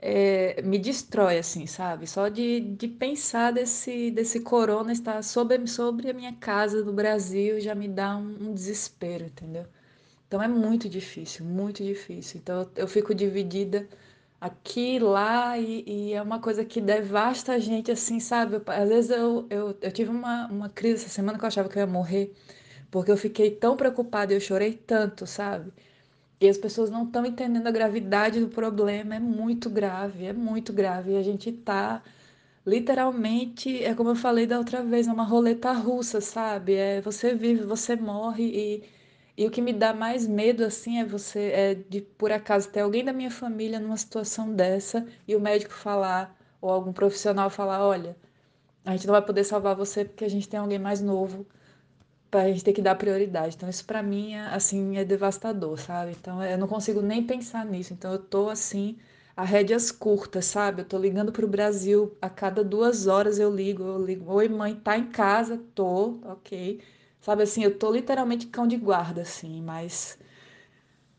é, 0.06 0.60
me 0.62 0.78
destrói, 0.78 1.38
assim, 1.38 1.66
sabe? 1.66 2.06
Só 2.06 2.28
de, 2.28 2.60
de 2.60 2.86
pensar 2.88 3.52
desse, 3.52 4.10
desse 4.10 4.40
corona 4.40 4.92
estar 4.92 5.22
sobre, 5.24 5.66
sobre 5.66 6.10
a 6.10 6.12
minha 6.14 6.34
casa 6.34 6.84
no 6.84 6.92
Brasil 6.92 7.58
já 7.58 7.74
me 7.74 7.88
dá 7.88 8.14
um, 8.16 8.50
um 8.50 8.54
desespero, 8.54 9.24
entendeu? 9.24 9.64
Então 10.28 10.42
é 10.42 10.48
muito 10.48 10.88
difícil, 10.90 11.44
muito 11.46 11.82
difícil. 11.82 12.38
Então 12.42 12.70
eu, 12.76 12.86
fico 12.86 13.14
dividida 13.14 13.88
aqui, 14.40 14.98
lá, 14.98 15.58
e, 15.58 15.84
e, 15.86 16.12
é 16.14 16.22
uma 16.22 16.40
coisa 16.40 16.64
que 16.66 16.80
devasta 16.82 17.52
a 17.54 17.58
gente, 17.58 17.90
assim, 17.90 18.20
sabe? 18.20 18.60
Às 18.66 18.88
vezes 18.90 19.10
eu, 19.10 19.46
eu, 19.50 19.76
eu 19.80 19.92
tive 19.92 20.10
uma, 20.10 20.46
uma 20.48 20.68
crise 20.68 20.96
essa 21.04 21.08
semana 21.08 21.38
que 21.38 21.44
eu 21.44 21.48
achava 21.48 21.68
que 21.68 21.78
eu 21.78 21.80
ia 21.82 21.86
morrer, 21.86 22.32
porque 22.90 23.10
eu 23.10 23.16
fiquei 23.16 23.50
tão 23.50 23.76
preocupada 23.76 24.32
e 24.32 24.36
eu 24.36 24.40
chorei 24.40 24.74
tanto, 24.74 25.26
sabe? 25.26 25.72
E 26.40 26.48
as 26.48 26.58
pessoas 26.58 26.90
não 26.90 27.04
estão 27.04 27.24
entendendo 27.24 27.66
a 27.66 27.70
gravidade 27.70 28.40
do 28.40 28.48
problema, 28.48 29.14
é 29.16 29.20
muito 29.20 29.70
grave, 29.70 30.26
é 30.26 30.32
muito 30.32 30.72
grave. 30.72 31.12
E 31.12 31.16
a 31.16 31.22
gente 31.22 31.50
está 31.50 32.02
literalmente, 32.66 33.82
é 33.84 33.94
como 33.94 34.10
eu 34.10 34.16
falei 34.16 34.46
da 34.46 34.58
outra 34.58 34.82
vez, 34.82 35.06
é 35.06 35.12
uma 35.12 35.24
roleta 35.24 35.72
russa, 35.72 36.20
sabe? 36.20 36.74
É 36.74 37.00
você 37.00 37.34
vive, 37.34 37.64
você 37.64 37.94
morre 37.96 38.44
e, 38.44 38.84
e 39.36 39.46
o 39.46 39.50
que 39.50 39.60
me 39.60 39.72
dá 39.72 39.92
mais 39.94 40.26
medo 40.26 40.64
assim 40.64 40.98
é 40.98 41.04
você 41.04 41.40
é 41.52 41.74
de 41.74 42.00
por 42.00 42.32
acaso 42.32 42.68
ter 42.70 42.80
alguém 42.80 43.04
da 43.04 43.12
minha 43.12 43.30
família 43.30 43.78
numa 43.80 43.96
situação 43.96 44.52
dessa 44.54 45.06
e 45.28 45.36
o 45.36 45.40
médico 45.40 45.72
falar 45.74 46.36
ou 46.60 46.70
algum 46.70 46.92
profissional 46.92 47.50
falar, 47.50 47.86
olha, 47.86 48.16
a 48.84 48.92
gente 48.92 49.06
não 49.06 49.12
vai 49.12 49.22
poder 49.22 49.44
salvar 49.44 49.74
você 49.76 50.04
porque 50.04 50.24
a 50.24 50.30
gente 50.30 50.48
tem 50.48 50.58
alguém 50.60 50.78
mais 50.78 51.00
novo 51.00 51.46
a 52.42 52.48
gente 52.48 52.64
ter 52.64 52.72
que 52.72 52.82
dar 52.82 52.94
prioridade. 52.94 53.56
Então, 53.56 53.68
isso 53.68 53.84
para 53.84 54.02
mim, 54.02 54.34
é, 54.34 54.40
assim, 54.46 54.96
é 54.96 55.04
devastador, 55.04 55.78
sabe? 55.78 56.12
Então, 56.12 56.42
eu 56.42 56.58
não 56.58 56.68
consigo 56.68 57.00
nem 57.00 57.22
pensar 57.22 57.64
nisso. 57.64 57.92
Então, 57.92 58.12
eu 58.12 58.18
tô, 58.18 58.48
assim, 58.48 58.96
a 59.36 59.44
rédeas 59.44 59.90
curtas, 59.90 60.46
sabe? 60.46 60.82
Eu 60.82 60.86
tô 60.86 60.98
ligando 60.98 61.32
pro 61.32 61.46
Brasil, 61.46 62.16
a 62.20 62.28
cada 62.28 62.62
duas 62.62 63.06
horas 63.06 63.38
eu 63.38 63.54
ligo, 63.54 63.82
eu 63.82 64.04
ligo, 64.04 64.32
oi 64.32 64.48
mãe, 64.48 64.74
tá 64.74 64.96
em 64.96 65.06
casa? 65.06 65.60
Tô, 65.74 66.18
ok. 66.24 66.80
Sabe, 67.20 67.42
assim, 67.42 67.64
eu 67.64 67.78
tô 67.78 67.90
literalmente 67.90 68.46
cão 68.46 68.66
de 68.66 68.76
guarda, 68.76 69.22
assim, 69.22 69.62
mas 69.62 70.18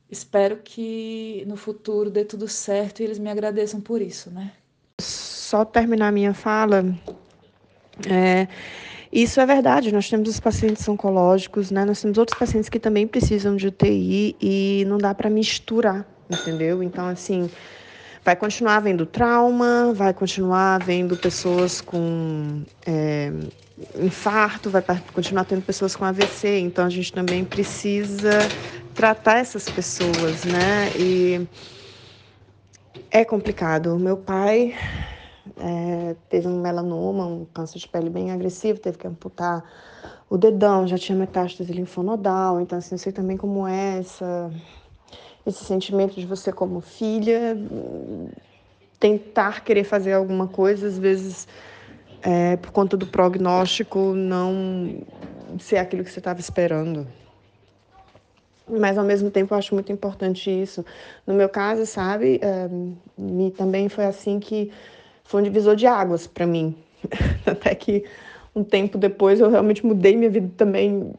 espero 0.10 0.58
que 0.58 1.44
no 1.48 1.56
futuro 1.58 2.10
dê 2.10 2.24
tudo 2.24 2.48
certo 2.48 3.00
e 3.00 3.04
eles 3.04 3.20
me 3.20 3.30
agradeçam 3.30 3.82
por 3.82 4.02
isso, 4.02 4.30
né? 4.30 4.54
Só 5.02 5.66
terminar 5.66 6.12
minha 6.12 6.34
fala, 6.34 6.86
é, 8.10 8.48
isso 9.24 9.40
é 9.40 9.46
verdade, 9.46 9.94
nós 9.94 10.10
temos 10.10 10.28
os 10.28 10.40
pacientes 10.42 10.88
oncológicos, 10.90 11.72
né? 11.72 11.86
Nós 11.86 12.02
temos 12.02 12.18
outros 12.18 12.38
pacientes 12.38 12.68
que 12.70 12.80
também 12.80 13.08
precisam 13.08 13.56
de 13.56 13.68
UTI 13.68 14.38
e 14.42 14.84
não 14.88 14.98
dá 14.98 15.16
para 15.16 15.30
misturar, 15.30 16.06
entendeu? 16.30 16.84
Então, 16.84 17.08
assim, 17.08 17.50
vai 18.26 18.36
continuar 18.36 18.76
havendo 18.76 19.06
trauma, 19.06 19.94
vai 19.94 20.14
continuar 20.14 20.76
havendo 20.76 21.16
pessoas 21.16 21.80
com 21.80 22.66
é, 22.86 23.32
infarto, 23.96 24.70
vai 24.70 24.84
continuar 25.14 25.46
tendo 25.46 25.62
pessoas 25.64 25.96
com 25.96 26.04
AVC, 26.04 26.60
então 26.60 26.86
a 26.86 26.90
gente 26.90 27.14
também 27.14 27.46
precisa 27.46 28.52
tratar 28.94 29.38
essas 29.38 29.70
pessoas, 29.70 30.44
né? 30.44 30.92
E 30.94 31.48
é 33.10 33.24
complicado. 33.24 33.96
O 33.96 34.00
meu 34.00 34.18
pai 34.18 34.76
é, 35.58 36.16
teve 36.30 36.48
um 36.48 36.60
melanoma, 36.60 37.26
um 37.26 37.46
câncer 37.46 37.80
de 37.80 37.88
pele 37.88 38.10
bem 38.10 38.32
agressivo, 38.32 38.80
teve 38.80 38.98
que 38.98 39.08
amputar 39.08 39.64
o 40.30 40.38
dedão, 40.38 40.88
já 40.88 40.98
tinha 40.98 41.18
metástase 41.18 41.72
linfonodal, 41.72 42.60
então 42.60 42.78
assim, 42.78 42.96
eu 42.96 43.00
sei 43.00 43.12
também 43.12 43.38
como 43.38 43.68
é 43.68 44.00
essa, 44.00 44.52
esse 45.46 45.64
sentimento 45.64 46.16
de 46.16 46.26
você 46.26 46.52
como 46.52 46.82
filha 46.82 47.58
tentar 49.00 49.64
querer 49.64 49.84
fazer 49.84 50.14
alguma 50.14 50.48
coisa, 50.48 50.88
às 50.88 50.98
vezes 50.98 51.48
é, 52.22 52.58
por 52.58 52.72
conta 52.72 52.98
do 52.98 53.06
prognóstico 53.06 54.14
não 54.14 55.02
ser 55.60 55.78
aquilo 55.78 56.04
que 56.04 56.12
você 56.12 56.20
estava 56.20 56.40
esperando. 56.40 57.08
Mas 58.68 58.98
ao 58.98 59.06
mesmo 59.06 59.30
tempo 59.30 59.54
eu 59.54 59.58
acho 59.60 59.76
muito 59.76 59.92
importante 59.92 60.50
isso. 60.50 60.84
No 61.26 61.36
meu 61.36 61.48
caso, 61.48 61.86
sabe, 61.86 62.40
é, 62.42 62.68
me, 63.16 63.52
também 63.52 63.88
foi 63.90 64.06
assim 64.06 64.40
que 64.40 64.72
foi 65.26 65.42
um 65.42 65.44
divisor 65.44 65.76
de 65.76 65.86
águas 65.86 66.26
para 66.26 66.48
mim. 66.48 66.76
Até 67.46 67.76
que 67.76 68.06
um 68.56 68.64
tempo 68.64 68.98
depois 68.98 69.40
eu 69.40 69.50
realmente 69.50 69.86
mudei 69.86 70.16
minha 70.16 70.30
vida 70.30 70.50
também, 70.56 71.14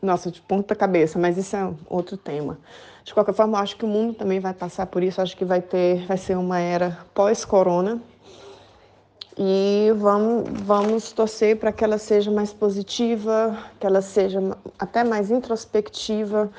nossa, 0.00 0.30
de 0.30 0.40
ponta 0.40 0.74
cabeça, 0.76 1.18
mas 1.18 1.36
isso 1.36 1.56
é 1.56 1.74
outro 1.88 2.16
tema. 2.16 2.58
De 3.02 3.12
qualquer 3.12 3.34
forma, 3.34 3.58
eu 3.58 3.62
acho 3.62 3.76
que 3.76 3.84
o 3.84 3.88
mundo 3.88 4.14
também 4.14 4.38
vai 4.38 4.52
passar 4.52 4.86
por 4.86 5.02
isso, 5.02 5.20
eu 5.20 5.22
acho 5.22 5.36
que 5.36 5.44
vai 5.44 5.60
ter, 5.60 6.06
vai 6.06 6.16
ser 6.16 6.36
uma 6.36 6.60
era 6.60 6.98
pós-corona. 7.14 8.00
E 9.38 9.92
vamos, 9.96 10.48
vamos 10.62 11.12
torcer 11.12 11.58
para 11.58 11.70
que 11.70 11.84
ela 11.84 11.98
seja 11.98 12.30
mais 12.30 12.54
positiva, 12.54 13.56
que 13.78 13.86
ela 13.86 14.00
seja 14.00 14.40
até 14.78 15.04
mais 15.04 15.30
introspectiva, 15.30 16.50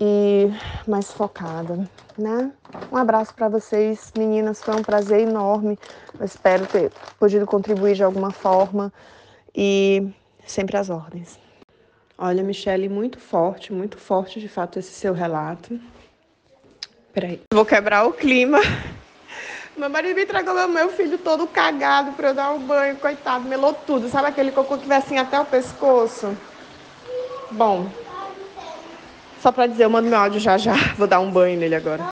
e 0.00 0.50
mais 0.88 1.12
focada, 1.12 1.86
né? 2.16 2.50
Um 2.90 2.96
abraço 2.96 3.34
para 3.34 3.48
vocês, 3.48 4.10
meninas, 4.16 4.62
foi 4.62 4.74
um 4.74 4.82
prazer 4.82 5.20
enorme. 5.20 5.78
Eu 6.18 6.24
espero 6.24 6.66
ter 6.66 6.90
podido 7.18 7.46
contribuir 7.46 7.94
de 7.94 8.02
alguma 8.02 8.30
forma 8.30 8.90
e 9.54 10.08
sempre 10.46 10.76
às 10.78 10.88
ordens. 10.88 11.38
Olha, 12.16 12.42
Michele, 12.42 12.88
muito 12.88 13.18
forte, 13.18 13.72
muito 13.72 13.98
forte 13.98 14.40
de 14.40 14.48
fato 14.48 14.78
esse 14.78 14.92
seu 14.92 15.12
relato. 15.12 15.78
Peraí. 17.12 17.40
Vou 17.52 17.64
quebrar 17.64 18.06
o 18.06 18.12
clima. 18.12 18.58
Meu 19.76 19.88
marido 19.88 20.16
me 20.16 20.24
entregou 20.24 20.54
meu, 20.54 20.68
meu 20.68 20.88
filho 20.90 21.16
todo 21.18 21.46
cagado 21.46 22.12
para 22.12 22.28
eu 22.28 22.34
dar 22.34 22.52
um 22.52 22.58
banho, 22.58 22.96
coitado, 22.96 23.48
melou 23.48 23.72
tudo. 23.72 24.08
Sabe 24.08 24.28
aquele 24.28 24.52
cocô 24.52 24.76
que 24.76 24.86
vai 24.86 24.98
assim 24.98 25.16
até 25.16 25.40
o 25.40 25.44
pescoço? 25.44 26.36
Bom, 27.50 27.88
só 29.40 29.50
para 29.50 29.66
dizer, 29.66 29.84
eu 29.84 29.90
mando 29.90 30.08
meu 30.08 30.18
áudio 30.18 30.38
já 30.40 30.58
já. 30.58 30.74
Vou 30.96 31.06
dar 31.06 31.20
um 31.20 31.30
banho 31.30 31.58
nele 31.58 31.74
agora. 31.74 32.04